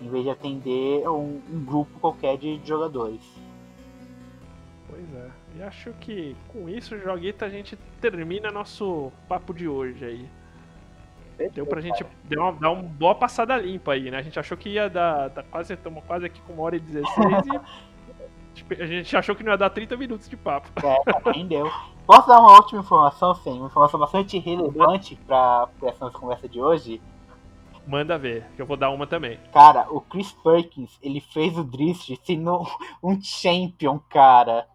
em 0.02 0.10
vez 0.10 0.24
de 0.24 0.30
atender 0.30 1.08
um, 1.10 1.41
um 1.52 1.66
grupo 1.66 1.99
qualquer 1.99 2.38
de, 2.38 2.58
de 2.60 2.68
jogadores. 2.68 3.22
Pois 4.88 5.14
é. 5.14 5.30
E 5.58 5.62
acho 5.64 5.91
que 5.94 6.36
com 6.49 6.70
isso, 6.70 6.98
Joguita, 6.99 7.45
a 7.45 7.49
gente 7.49 7.76
termina 7.99 8.52
nosso 8.52 9.12
papo 9.28 9.54
de 9.54 9.68
hoje 9.68 10.06
aí. 10.06 10.30
Deu 11.54 11.66
pra 11.66 11.82
gente 11.82 12.06
dar 12.24 12.42
uma, 12.42 12.54
dar 12.54 12.72
uma 12.72 12.84
boa 12.84 13.16
passada 13.16 13.56
limpa 13.58 13.94
aí, 13.94 14.10
né? 14.10 14.18
A 14.18 14.22
gente 14.22 14.40
achou 14.40 14.58
que 14.58 14.70
ia 14.70 14.90
dar. 14.90 15.30
Tá 15.30 15.44
quase, 15.44 15.74
estamos 15.74 16.04
quase 16.06 16.26
aqui 16.26 16.42
com 16.42 16.54
uma 16.54 16.64
hora 16.64 16.76
e 16.76 16.80
16 16.80 17.48
e. 17.48 17.62
A 18.80 18.86
gente 18.88 19.16
achou 19.16 19.36
que 19.36 19.44
não 19.44 19.52
ia 19.52 19.58
dar 19.58 19.70
30 19.70 19.96
minutos 19.96 20.28
de 20.28 20.36
papo. 20.36 20.68
É, 20.84 21.32
rendeu. 21.32 21.72
Posso 22.08 22.28
dar 22.28 22.40
uma 22.40 22.54
última 22.54 22.82
informação, 22.82 23.36
sim? 23.36 23.60
Uma 23.60 23.68
informação 23.68 24.00
bastante 24.00 24.40
relevante 24.40 25.16
pra, 25.28 25.68
pra 25.80 25.90
essa 25.90 26.06
nossa 26.06 26.18
conversa 26.18 26.50
de 26.50 26.60
hoje? 26.60 27.00
Manda 27.86 28.18
ver, 28.18 28.46
que 28.56 28.62
eu 28.62 28.66
vou 28.66 28.76
dar 28.76 28.90
uma 28.90 29.06
também. 29.06 29.40
Cara, 29.54 29.86
o 29.90 30.02
Chris 30.02 30.32
Perkins, 30.44 30.98
ele 31.02 31.22
fez 31.22 31.58
o 31.58 31.64
Drift 31.64 32.20
sendo 32.24 32.66
um 33.02 33.22
champion, 33.22 34.00
cara. 34.10 34.68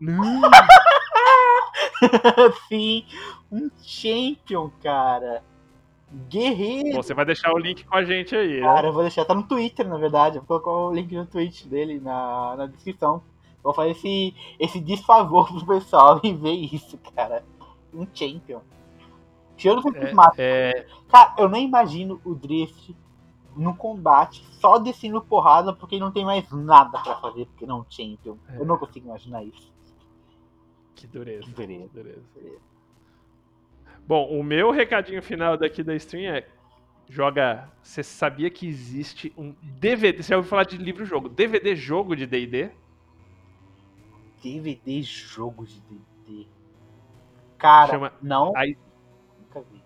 Sim, 2.68 3.06
um 3.50 3.70
champion, 3.82 4.70
cara. 4.82 5.42
Guerreiro. 6.10 6.96
Você 6.96 7.12
vai 7.12 7.24
deixar 7.24 7.52
o 7.52 7.58
link 7.58 7.84
com 7.84 7.96
a 7.96 8.04
gente 8.04 8.34
aí, 8.34 8.60
né? 8.60 8.66
Cara, 8.66 8.88
eu 8.88 8.92
vou 8.92 9.02
deixar, 9.02 9.24
tá 9.24 9.34
no 9.34 9.42
Twitter, 9.42 9.86
na 9.86 9.98
verdade. 9.98 10.36
Eu 10.36 10.42
vou 10.42 10.60
colocar 10.60 10.88
o 10.88 10.94
link 10.94 11.14
no 11.14 11.26
tweet 11.26 11.68
dele 11.68 12.00
na, 12.00 12.56
na 12.56 12.66
descrição. 12.66 13.22
Vou 13.62 13.74
fazer 13.74 13.90
esse, 13.90 14.34
esse 14.58 14.80
desfavor 14.80 15.46
pro 15.48 15.66
pessoal 15.66 16.20
e 16.24 16.32
ver 16.32 16.52
isso, 16.52 16.98
cara. 17.14 17.44
Um 17.92 18.06
champion. 18.12 18.60
Tirando 19.56 19.84
o 19.84 19.96
é, 19.96 20.12
é... 20.38 20.86
Cara, 21.08 21.34
eu 21.36 21.48
nem 21.48 21.66
imagino 21.66 22.20
o 22.24 22.34
Drift 22.34 22.96
no 23.56 23.74
combate, 23.74 24.44
só 24.52 24.78
descendo 24.78 25.20
porrada, 25.20 25.72
porque 25.72 25.98
não 25.98 26.12
tem 26.12 26.24
mais 26.24 26.48
nada 26.52 26.98
pra 27.00 27.16
fazer, 27.16 27.46
porque 27.46 27.66
não 27.66 27.78
é 27.78 27.80
um 27.80 27.86
champion. 27.90 28.36
É. 28.48 28.56
Eu 28.56 28.64
não 28.64 28.78
consigo 28.78 29.06
imaginar 29.06 29.42
isso. 29.42 29.72
Que 30.94 31.06
dureza. 31.06 31.42
Que 31.42 31.50
dureza. 31.50 31.88
Que 31.88 32.02
dureza. 32.02 32.22
Bom, 34.08 34.26
o 34.26 34.42
meu 34.42 34.70
recadinho 34.70 35.20
final 35.20 35.58
daqui 35.58 35.82
da 35.82 35.94
stream 35.94 36.34
é: 36.34 36.46
joga. 37.10 37.70
Você 37.82 38.02
sabia 38.02 38.48
que 38.48 38.66
existe 38.66 39.30
um 39.36 39.54
DVD? 39.60 40.22
Você 40.22 40.30
já 40.30 40.36
ouviu 40.38 40.48
falar 40.48 40.64
de 40.64 40.78
livro-jogo? 40.78 41.28
DVD 41.28 41.76
jogo 41.76 42.16
de 42.16 42.26
DD? 42.26 42.70
DVD 44.42 45.02
jogo 45.02 45.66
de 45.66 45.78
DD. 45.80 46.46
Cara, 47.58 47.90
Chama... 47.90 48.12
não. 48.22 48.56
Aí... 48.56 48.78
Nunca 49.40 49.60
vi. 49.70 49.82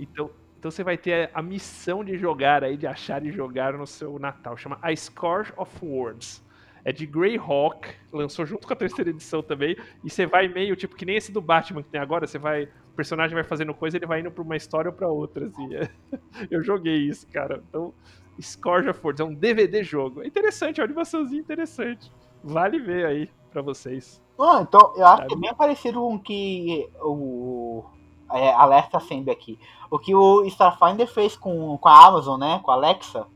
Então, 0.00 0.32
então 0.58 0.68
você 0.68 0.82
vai 0.82 0.98
ter 0.98 1.30
a 1.32 1.40
missão 1.40 2.02
de 2.02 2.18
jogar 2.18 2.64
aí, 2.64 2.76
de 2.76 2.88
achar 2.88 3.24
e 3.24 3.30
jogar 3.30 3.74
no 3.74 3.86
seu 3.86 4.18
Natal. 4.18 4.56
Chama 4.56 4.80
A 4.82 4.94
Scourge 4.96 5.52
of 5.56 5.72
Words. 5.80 6.42
É 6.84 6.92
de 6.92 7.06
Greyhawk, 7.06 7.88
lançou 8.12 8.46
junto 8.46 8.66
com 8.66 8.72
a 8.72 8.76
terceira 8.76 9.10
edição 9.10 9.42
também. 9.42 9.76
E 10.02 10.10
você 10.10 10.26
vai 10.26 10.48
meio, 10.48 10.74
tipo, 10.76 10.96
que 10.96 11.04
nem 11.04 11.16
esse 11.16 11.32
do 11.32 11.40
Batman 11.40 11.82
que 11.82 11.88
tem 11.90 12.00
agora, 12.00 12.26
você 12.26 12.38
vai. 12.38 12.64
O 12.64 12.96
personagem 12.96 13.34
vai 13.34 13.44
fazendo 13.44 13.74
coisa, 13.74 13.96
ele 13.96 14.06
vai 14.06 14.20
indo 14.20 14.30
pra 14.30 14.42
uma 14.42 14.56
história 14.56 14.90
ou 14.90 14.96
pra 14.96 15.08
outra, 15.08 15.46
assim. 15.46 15.68
Eu 16.50 16.62
joguei 16.62 16.96
isso, 16.96 17.26
cara. 17.28 17.62
Então, 17.68 17.92
Scourge 18.40 18.88
of 18.88 19.00
Words, 19.02 19.20
é 19.20 19.24
um 19.24 19.34
DVD 19.34 19.82
jogo. 19.82 20.22
É 20.22 20.26
interessante, 20.26 20.80
é 20.80 20.82
uma 20.82 20.86
animaçãozinha 20.86 21.40
interessante. 21.40 22.10
Vale 22.42 22.78
ver 22.78 23.06
aí 23.06 23.30
pra 23.50 23.62
vocês. 23.62 24.20
Ah, 24.38 24.60
então, 24.62 24.94
eu 24.96 25.06
acho 25.06 25.26
que 25.26 25.34
é 25.34 25.36
bem 25.36 25.54
parecido 25.54 26.00
com 26.00 26.14
o 26.14 26.18
que 26.18 26.88
o. 27.02 27.84
É, 28.32 28.52
alerta 28.54 29.00
sempre 29.00 29.32
aqui. 29.32 29.58
O 29.90 29.98
que 29.98 30.14
o 30.14 30.44
Starfinder 30.44 31.06
fez 31.06 31.36
com, 31.36 31.76
com 31.76 31.88
a 31.88 32.06
Amazon, 32.06 32.38
né? 32.38 32.60
Com 32.62 32.70
a 32.70 32.74
Alexa. 32.74 33.26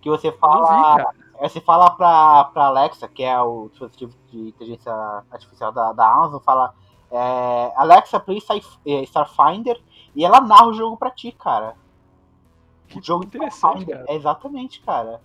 Que 0.00 0.10
você 0.10 0.32
fala. 0.32 0.96
Vi, 0.96 1.04
é, 1.40 1.48
você 1.48 1.60
fala 1.60 1.90
pra, 1.90 2.44
pra 2.52 2.66
Alexa, 2.66 3.08
que 3.08 3.22
é 3.22 3.40
o 3.40 3.68
dispositivo 3.70 4.14
de 4.30 4.48
inteligência 4.48 4.92
artificial 5.30 5.72
da, 5.72 5.92
da 5.92 6.06
Amazon, 6.12 6.40
fala 6.40 6.74
é, 7.10 7.72
Alexa, 7.76 8.18
please 8.20 8.46
é, 8.86 9.02
Starfinder, 9.04 9.80
E 10.14 10.24
ela 10.24 10.40
narra 10.40 10.66
o 10.66 10.72
jogo 10.74 10.96
pra 10.96 11.10
ti, 11.10 11.30
cara. 11.32 11.74
Que 12.88 12.98
o 12.98 13.02
jogo 13.02 13.24
interessante, 13.24 13.72
Pathfinder. 13.84 14.04
cara. 14.06 14.12
Exatamente, 14.16 14.80
cara. 14.80 15.20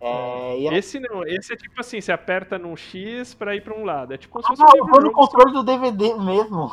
É, 0.00 0.64
ela- 0.64 0.76
Esse 0.76 1.00
não, 1.00 1.24
esse 1.24 1.52
é 1.52 1.56
tipo 1.56 1.80
assim, 1.80 2.00
você 2.00 2.12
aperta 2.12 2.58
num 2.58 2.76
X 2.76 3.34
pra 3.34 3.54
ir 3.56 3.62
pra 3.64 3.74
um 3.74 3.84
lado. 3.84 4.12
É 4.14 4.16
tipo 4.18 4.40
se 4.42 4.62
Ah, 4.62 4.66
um 4.74 4.76
eu 4.76 4.86
vou 4.86 5.00
no 5.02 5.12
controle 5.12 5.52
do 5.52 5.62
DVD 5.62 6.14
mesmo. 6.14 6.70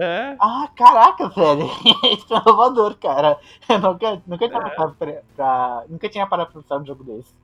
É, 0.00 0.36
Ah, 0.40 0.68
caraca, 0.74 1.28
velho. 1.28 1.66
Isso 2.16 2.32
é 2.34 2.38
inovador, 2.38 2.96
cara. 2.96 3.38
Eu 3.68 3.78
nunca, 3.78 4.22
nunca, 4.26 4.48
tinha, 4.48 4.60
parado 4.60 4.94
pra, 4.94 5.22
pra- 5.36 5.84
nunca 5.88 6.08
tinha 6.08 6.26
parado 6.26 6.50
pra 6.52 6.62
pensar 6.62 6.78
num 6.78 6.86
jogo 6.86 7.04
desse. 7.04 7.34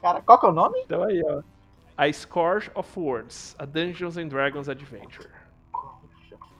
Cara, 0.00 0.20
qual 0.22 0.38
que 0.38 0.46
é 0.46 0.48
o 0.48 0.52
nome? 0.52 0.78
então 0.84 1.02
aí, 1.02 1.22
ó. 1.24 1.42
A 1.96 2.12
Scourge 2.12 2.70
of 2.74 2.98
Words, 2.98 3.56
a 3.58 3.64
Dungeons 3.64 4.16
and 4.18 4.28
Dragons 4.28 4.68
Adventure. 4.68 5.30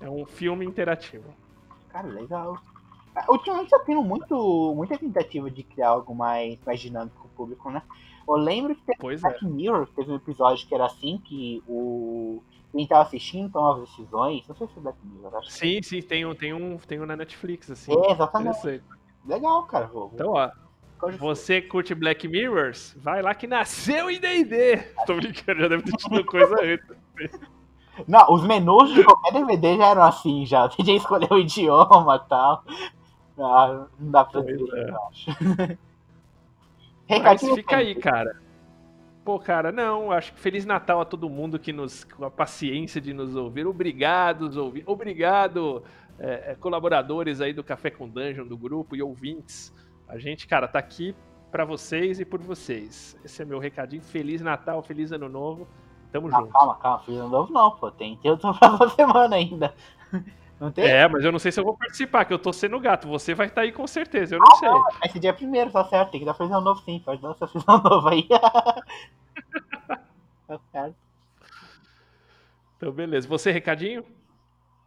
É 0.01 0.09
um 0.09 0.25
filme 0.27 0.65
interativo. 0.65 1.35
Cara, 1.91 2.09
legal. 2.09 2.59
Ah, 3.15 3.25
Ultimamente 3.29 3.71
tá 3.71 3.79
tendo 3.81 4.03
muito, 4.03 4.75
muita 4.75 4.99
tentativa 4.99 5.51
de 5.51 5.63
criar 5.63 5.91
algo 5.91 6.15
mais, 6.15 6.59
mais 6.65 6.81
dinâmico 6.81 7.17
com 7.21 7.27
o 7.27 7.31
público, 7.31 7.71
né? 7.71 7.83
Eu 8.29 8.35
lembro 8.35 8.75
que 8.75 8.83
teve 8.83 8.99
Pois 8.99 9.23
é. 9.23 9.29
Black 9.29 9.45
Mirror, 9.47 9.87
teve 9.95 10.11
um 10.11 10.17
episódio 10.17 10.67
que 10.67 10.75
era 10.75 10.87
assim, 10.87 11.19
que 11.19 11.63
o. 11.69 12.43
Quem 12.73 12.87
tava 12.87 13.03
assistindo 13.03 13.51
tomava 13.51 13.81
decisões. 13.81 14.47
Não 14.49 14.55
sei 14.57 14.67
se 14.67 14.79
é 14.79 14.81
Black 14.83 14.99
Mirror, 15.03 15.37
acho 15.37 15.47
que 15.49 15.55
Sim, 15.55 15.83
sim, 15.83 16.03
tem 16.03 16.27
um, 16.27 16.35
tem 16.35 16.53
um, 16.53 16.77
tem 16.79 17.01
um 17.01 17.07
na 17.07 17.17
Netflix, 17.17 17.71
assim. 17.71 17.93
é. 17.93 18.13
Exatamente. 18.13 18.83
Legal, 19.25 19.63
cara. 19.65 19.87
Vou, 19.87 20.11
Então, 20.13 20.31
ó, 20.33 20.47
vou- 20.49 20.66
você 21.19 21.61
curte 21.61 21.95
Black 21.95 22.27
Mirrors? 22.27 22.97
Vai 22.99 23.23
lá 23.23 23.35
que 23.35 23.47
nasceu 23.47 24.11
em 24.11 24.21
D&D. 24.21 24.79
Tô 25.07 25.15
brincando, 25.15 25.61
já 25.61 25.69
deve 25.69 25.83
ter 25.83 25.97
tido 25.97 26.25
coisa 26.25 26.57
antes. 26.63 27.41
Não, 28.07 28.33
os 28.33 28.45
menus 28.45 28.93
de 28.93 29.03
qualquer 29.05 29.33
DVD 29.33 29.77
já 29.77 29.87
eram 29.89 30.03
assim, 30.03 30.45
já. 30.45 30.69
Você 30.71 30.85
já 30.85 30.93
escolheu 30.93 31.29
o 31.31 31.39
idioma 31.39 32.23
e 32.25 32.29
tal. 32.29 32.65
Ah, 33.39 33.87
não 33.99 34.11
dá 34.11 34.25
pra 34.25 34.43
Pois 34.43 34.59
dizer, 34.59 34.79
é. 34.79 34.91
eu 34.91 34.97
acho. 35.09 35.79
Mas 37.23 37.41
fica 37.41 37.77
aí, 37.77 37.95
cara. 37.95 38.41
Pô, 39.25 39.39
cara, 39.41 39.73
não, 39.73 40.13
acho 40.13 40.33
que 40.33 40.39
Feliz 40.39 40.65
Natal 40.65 41.01
a 41.01 41.05
todo 41.05 41.29
mundo 41.29 41.59
que 41.59 41.73
nos, 41.73 42.05
com 42.05 42.25
a 42.25 42.31
paciência 42.31 43.01
de 43.01 43.13
nos 43.13 43.35
ouvir. 43.35 43.67
Obrigado, 43.67 44.57
ouvir. 44.61 44.85
Obrigado, 44.87 45.83
é, 46.19 46.53
é, 46.53 46.55
colaboradores 46.55 47.41
aí 47.41 47.53
do 47.53 47.65
Café 47.65 47.91
com 47.91 48.09
Dungeon, 48.09 48.47
do 48.47 48.57
grupo 48.57 48.95
e 48.95 49.03
ouvintes. 49.03 49.75
A 50.09 50.19
gente, 50.19 50.47
cara, 50.47 50.69
tá 50.69 50.79
aqui 50.79 51.15
pra 51.51 51.65
vocês 51.65 52.21
e 52.21 52.25
por 52.25 52.41
vocês. 52.41 53.17
Esse 53.25 53.43
é 53.43 53.45
meu 53.45 53.59
recadinho. 53.59 54.03
Feliz 54.03 54.41
Natal, 54.41 54.83
feliz 54.83 55.13
Ano 55.13 55.29
Novo. 55.29 55.67
Tamo 56.13 56.29
Não, 56.29 56.41
junto. 56.41 56.53
calma, 56.53 56.77
calma, 56.77 56.99
filho 57.01 57.21
ano 57.21 57.29
novo 57.29 57.53
não, 57.53 57.73
pô. 57.73 57.91
Tem 57.91 58.17
tem 58.17 58.31
outro 58.31 58.55
pra 58.59 58.89
semana 58.91 59.37
ainda. 59.37 59.75
Não 60.59 60.73
tem? 60.73 60.87
É, 60.87 61.07
mas 61.07 61.23
eu 61.23 61.31
não 61.31 61.39
sei 61.39 61.53
se 61.53 61.61
eu 61.61 61.65
vou 61.65 61.77
participar, 61.77 62.25
que 62.25 62.33
eu 62.33 62.39
tô 62.39 62.51
sendo 62.51 62.81
gato. 62.81 63.07
Você 63.09 63.35
vai 63.35 63.47
estar 63.47 63.61
aí 63.61 63.73
com 63.73 63.87
certeza, 63.87 64.37
eu 64.37 64.39
não 64.39 64.57
sei. 64.57 64.71
Esse 65.05 65.21
dia 65.21 65.29
é 65.29 65.33
primeiro, 65.35 65.71
tá 65.71 65.85
certo. 65.85 66.13
Tem 66.13 66.21
que 66.21 66.25
dar 66.25 66.33
feliz 66.33 66.51
ano 66.51 66.65
novo 66.65 66.81
sim. 66.81 66.99
Pode 67.05 67.21
dar 67.21 67.35
seu 67.35 67.47
feliz 67.47 67.69
ano 67.69 67.83
novo 67.83 68.09
aí. 68.09 68.23
tá 70.49 70.59
certo. 70.73 70.97
Então, 72.79 72.91
beleza. 72.91 73.29
Você, 73.29 73.51
recadinho? 73.51 74.03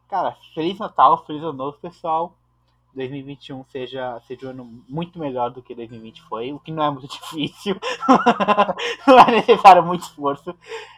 Cara, 0.07 0.35
Feliz 0.55 0.79
Natal, 0.79 1.23
Feliz 1.25 1.43
Ano 1.43 1.53
Novo, 1.53 1.77
pessoal. 1.77 2.35
2021 2.99 3.63
seja, 3.65 4.19
seja 4.27 4.47
um 4.47 4.49
ano 4.49 4.83
muito 4.87 5.17
melhor 5.17 5.49
do 5.49 5.63
que 5.63 5.73
2020 5.73 6.21
foi, 6.23 6.51
o 6.51 6.59
que 6.59 6.71
não 6.71 6.83
é 6.83 6.91
muito 6.91 7.07
difícil. 7.07 7.75
não 9.07 9.19
é 9.19 9.31
necessário 9.31 9.83
muito 9.83 10.01
esforço. 10.01 10.53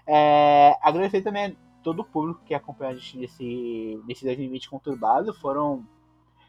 É, 0.06 0.78
agradecer 0.82 1.22
também 1.22 1.46
a 1.46 1.52
todo 1.84 2.00
o 2.00 2.06
público 2.06 2.42
que 2.46 2.54
acompanhou 2.54 2.94
a 2.94 2.98
gente 2.98 3.18
nesse, 3.18 4.02
nesse 4.06 4.26
2020 4.26 4.70
conturbado. 4.70 5.34
Foram. 5.34 5.86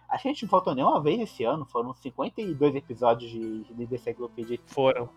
Acho 0.09 0.23
que 0.23 0.29
a 0.29 0.33
gente 0.33 0.43
não 0.43 0.51
faltou 0.51 0.74
nenhuma 0.74 1.01
vez 1.01 1.20
esse 1.20 1.45
ano. 1.45 1.65
Foram 1.66 1.95
52 1.95 2.74
episódios 2.74 3.31
de, 3.31 3.65
de 3.65 3.87
Deciclopedia 3.87 4.59
Foram. 4.66 5.09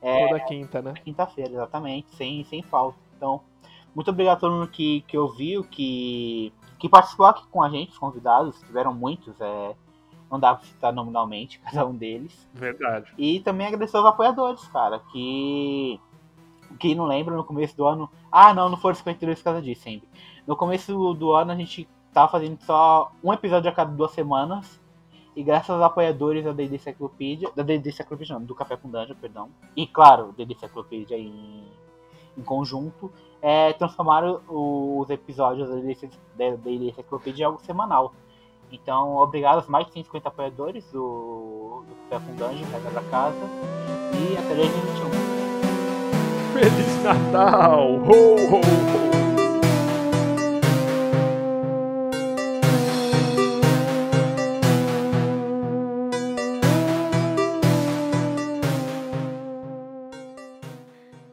É. 0.00 0.26
Toda 0.26 0.40
quinta, 0.40 0.82
né? 0.82 0.94
quinta-feira, 1.04 1.52
exatamente, 1.52 2.14
sem, 2.16 2.42
sem 2.44 2.60
falta. 2.62 2.98
Então, 3.16 3.40
muito 3.94 4.10
obrigado 4.10 4.38
a 4.38 4.40
todo 4.40 4.54
mundo 4.54 4.68
que, 4.68 5.02
que 5.02 5.16
ouviu, 5.16 5.62
que, 5.62 6.52
que 6.82 6.88
participou 6.88 7.26
aqui 7.26 7.46
com 7.48 7.62
a 7.62 7.70
gente, 7.70 7.92
os 7.92 7.98
convidados, 7.98 8.60
tiveram 8.62 8.92
muitos, 8.92 9.40
é, 9.40 9.76
não 10.28 10.40
dá 10.40 10.52
pra 10.52 10.64
citar 10.64 10.92
nominalmente 10.92 11.60
cada 11.62 11.86
um 11.86 11.94
deles. 11.94 12.36
Verdade. 12.52 13.14
E 13.16 13.38
também 13.38 13.68
agradecer 13.68 13.96
aos 13.96 14.06
apoiadores, 14.06 14.66
cara, 14.66 14.98
que. 15.12 16.00
Quem 16.80 16.96
não 16.96 17.06
lembra, 17.06 17.36
no 17.36 17.44
começo 17.44 17.76
do 17.76 17.86
ano. 17.86 18.10
Ah, 18.32 18.52
não, 18.52 18.68
não 18.68 18.76
foram 18.76 18.96
52 18.96 19.38
por 19.38 19.44
causa 19.44 19.62
disso, 19.62 19.82
sempre. 19.82 20.08
No 20.44 20.56
começo 20.56 21.14
do 21.14 21.32
ano 21.32 21.52
a 21.52 21.54
gente 21.54 21.88
tava 22.12 22.32
fazendo 22.32 22.60
só 22.62 23.12
um 23.22 23.32
episódio 23.32 23.70
a 23.70 23.72
cada 23.72 23.92
duas 23.92 24.10
semanas. 24.10 24.80
E 25.36 25.42
graças 25.44 25.70
aos 25.70 25.82
apoiadores 25.82 26.44
da 26.44 26.52
D&D 26.52 26.78
Cyclopedia, 26.78 27.48
da 27.54 27.62
D&D 27.62 27.92
Cyclopedia 27.92 28.36
não, 28.36 28.44
do 28.44 28.56
Café 28.56 28.76
com 28.76 28.90
Dungeon, 28.90 29.14
perdão. 29.14 29.50
E 29.76 29.86
claro, 29.86 30.34
D&D 30.36 30.56
Cyclopedia 30.56 31.16
em, 31.16 31.64
em 32.36 32.42
conjunto, 32.42 33.10
é, 33.42 33.72
transformaram 33.72 34.40
os 34.48 35.10
episódios 35.10 35.68
da 35.68 36.94
Cyclopedia 36.94 37.44
em 37.44 37.46
algo 37.46 37.60
semanal. 37.60 38.14
Então, 38.70 39.16
obrigado 39.16 39.56
aos 39.56 39.66
mais 39.66 39.86
de 39.86 39.92
150 39.92 40.28
apoiadores 40.28 40.90
do, 40.92 41.84
do 41.86 41.94
Café 42.08 42.24
com 42.24 42.36
Dungeon, 42.36 42.66
Regra 42.70 42.90
da 42.92 43.02
Casa. 43.10 43.36
E 44.14 44.38
até 44.38 44.54
2021. 44.54 45.32
Feliz 46.52 47.02
Natal! 47.02 47.88
Ho, 47.88 48.36
ho, 48.50 49.08
ho! 49.08 49.11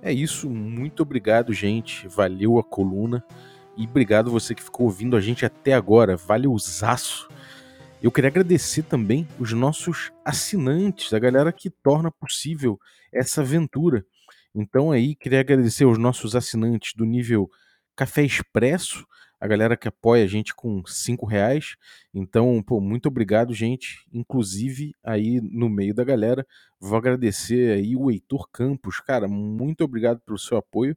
É 0.10 0.12
isso, 0.12 0.50
muito 0.50 1.04
obrigado, 1.04 1.54
gente. 1.54 2.08
Valeu 2.08 2.58
a 2.58 2.64
coluna. 2.64 3.24
E 3.78 3.86
obrigado 3.86 4.32
você 4.32 4.56
que 4.56 4.64
ficou 4.64 4.88
ouvindo 4.88 5.16
a 5.16 5.22
gente 5.22 5.46
até 5.46 5.74
agora. 5.74 6.18
Valeuzaço. 6.18 7.30
Eu 8.02 8.12
queria 8.12 8.32
agradecer 8.32 8.82
também 8.82 9.28
os 9.38 9.54
nossos 9.54 10.12
assinantes, 10.26 11.14
a 11.14 11.20
galera 11.20 11.52
que 11.52 11.70
torna 11.70 12.10
possível 12.10 12.80
essa 13.14 13.42
aventura. 13.42 14.04
Então 14.56 14.92
aí, 14.92 15.14
queria 15.14 15.42
agradecer 15.42 15.84
aos 15.84 16.00
nossos 16.00 16.36
assinantes 16.36 16.96
do 16.96 17.06
nível 17.06 17.48
Café 17.96 18.24
Expresso, 18.24 19.06
a 19.40 19.48
galera 19.48 19.78
que 19.78 19.88
apoia 19.88 20.24
a 20.24 20.28
gente 20.28 20.54
com 20.54 20.84
cinco 20.86 21.26
reais. 21.26 21.76
Então, 22.14 22.62
pô, 22.62 22.82
muito 22.82 23.08
obrigado, 23.08 23.54
gente. 23.54 24.06
Inclusive, 24.12 24.94
aí 25.04 25.40
no 25.42 25.70
meio 25.70 25.94
da 25.94 26.04
galera, 26.04 26.46
vou 26.80 26.98
agradecer 26.98 27.72
aí 27.72 27.96
o 27.96 28.12
Heitor 28.12 28.50
Campos. 28.52 29.00
Cara, 29.00 29.28
muito 29.28 29.84
obrigado 29.84 30.20
pelo 30.22 30.38
seu 30.38 30.58
apoio. 30.58 30.96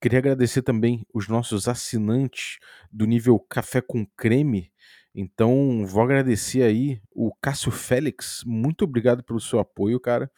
Queria 0.00 0.18
agradecer 0.18 0.62
também 0.62 1.04
os 1.12 1.28
nossos 1.28 1.68
assinantes 1.68 2.58
do 2.90 3.04
nível 3.04 3.38
Café 3.38 3.82
com 3.82 4.06
Creme. 4.16 4.72
Então, 5.14 5.84
vou 5.84 6.02
agradecer 6.02 6.62
aí 6.62 7.02
o 7.10 7.34
Cássio 7.42 7.70
Félix. 7.70 8.42
Muito 8.46 8.84
obrigado 8.84 9.22
pelo 9.22 9.40
seu 9.40 9.58
apoio, 9.58 10.00
cara. 10.00 10.30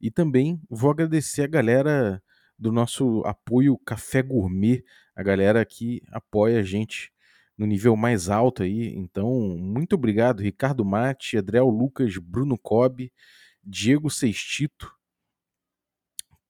E 0.00 0.10
também 0.10 0.60
vou 0.70 0.90
agradecer 0.90 1.42
a 1.42 1.46
galera 1.46 2.22
do 2.58 2.72
nosso 2.72 3.22
apoio 3.24 3.78
Café 3.78 4.22
Gourmet, 4.22 4.84
a 5.14 5.22
galera 5.22 5.64
que 5.64 6.02
apoia 6.10 6.60
a 6.60 6.62
gente 6.62 7.12
no 7.56 7.66
nível 7.66 7.96
mais 7.96 8.28
alto 8.28 8.62
aí. 8.62 8.94
Então, 8.94 9.30
muito 9.58 9.94
obrigado, 9.94 10.42
Ricardo 10.42 10.84
Mate, 10.84 11.38
Adriel 11.38 11.68
Lucas, 11.68 12.16
Bruno 12.18 12.58
Cobb, 12.58 13.10
Diego 13.62 14.10
Sextito, 14.10 14.92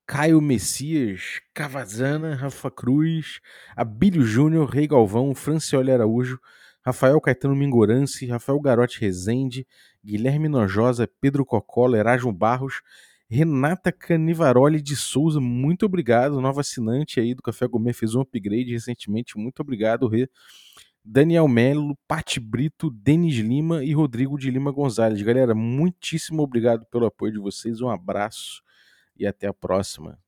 Caio 0.06 0.40
Messias, 0.40 1.40
Cavazana, 1.52 2.34
Rafa 2.34 2.70
Cruz, 2.70 3.40
Abílio 3.74 4.22
Júnior, 4.22 4.68
Rei 4.68 4.86
Galvão, 4.86 5.34
Francioli 5.34 5.90
Araújo, 5.90 6.40
Rafael 6.80 7.20
Caetano 7.20 7.56
Mingorance, 7.56 8.24
Rafael 8.26 8.60
Garote 8.60 9.00
Rezende, 9.00 9.66
Guilherme 10.04 10.48
Nojosa, 10.48 11.10
Pedro 11.20 11.44
Cocola, 11.44 11.98
Erasmo 11.98 12.32
Barros, 12.32 12.80
Renata 13.28 13.90
Canivaroli 13.90 14.80
de 14.80 14.94
Souza, 14.94 15.40
muito 15.40 15.84
obrigado, 15.84 16.40
nova 16.40 16.60
assinante 16.60 17.18
aí 17.18 17.34
do 17.34 17.42
Café 17.42 17.66
Gourmet, 17.66 17.92
fez 17.92 18.14
um 18.14 18.20
upgrade 18.20 18.72
recentemente, 18.72 19.36
muito 19.36 19.60
obrigado, 19.60 20.06
Rê. 20.06 20.28
Daniel 21.04 21.46
Melo, 21.46 21.96
Pati 22.08 22.40
Brito, 22.40 22.90
Denis 22.90 23.36
Lima 23.36 23.84
e 23.84 23.92
Rodrigo 23.92 24.36
de 24.36 24.50
Lima 24.50 24.72
Gonzalez. 24.72 25.22
Galera, 25.22 25.54
muitíssimo 25.54 26.42
obrigado 26.42 26.84
pelo 26.86 27.06
apoio 27.06 27.32
de 27.32 27.38
vocês, 27.38 27.80
um 27.80 27.88
abraço 27.88 28.60
e 29.16 29.24
até 29.24 29.46
a 29.46 29.54
próxima. 29.54 30.18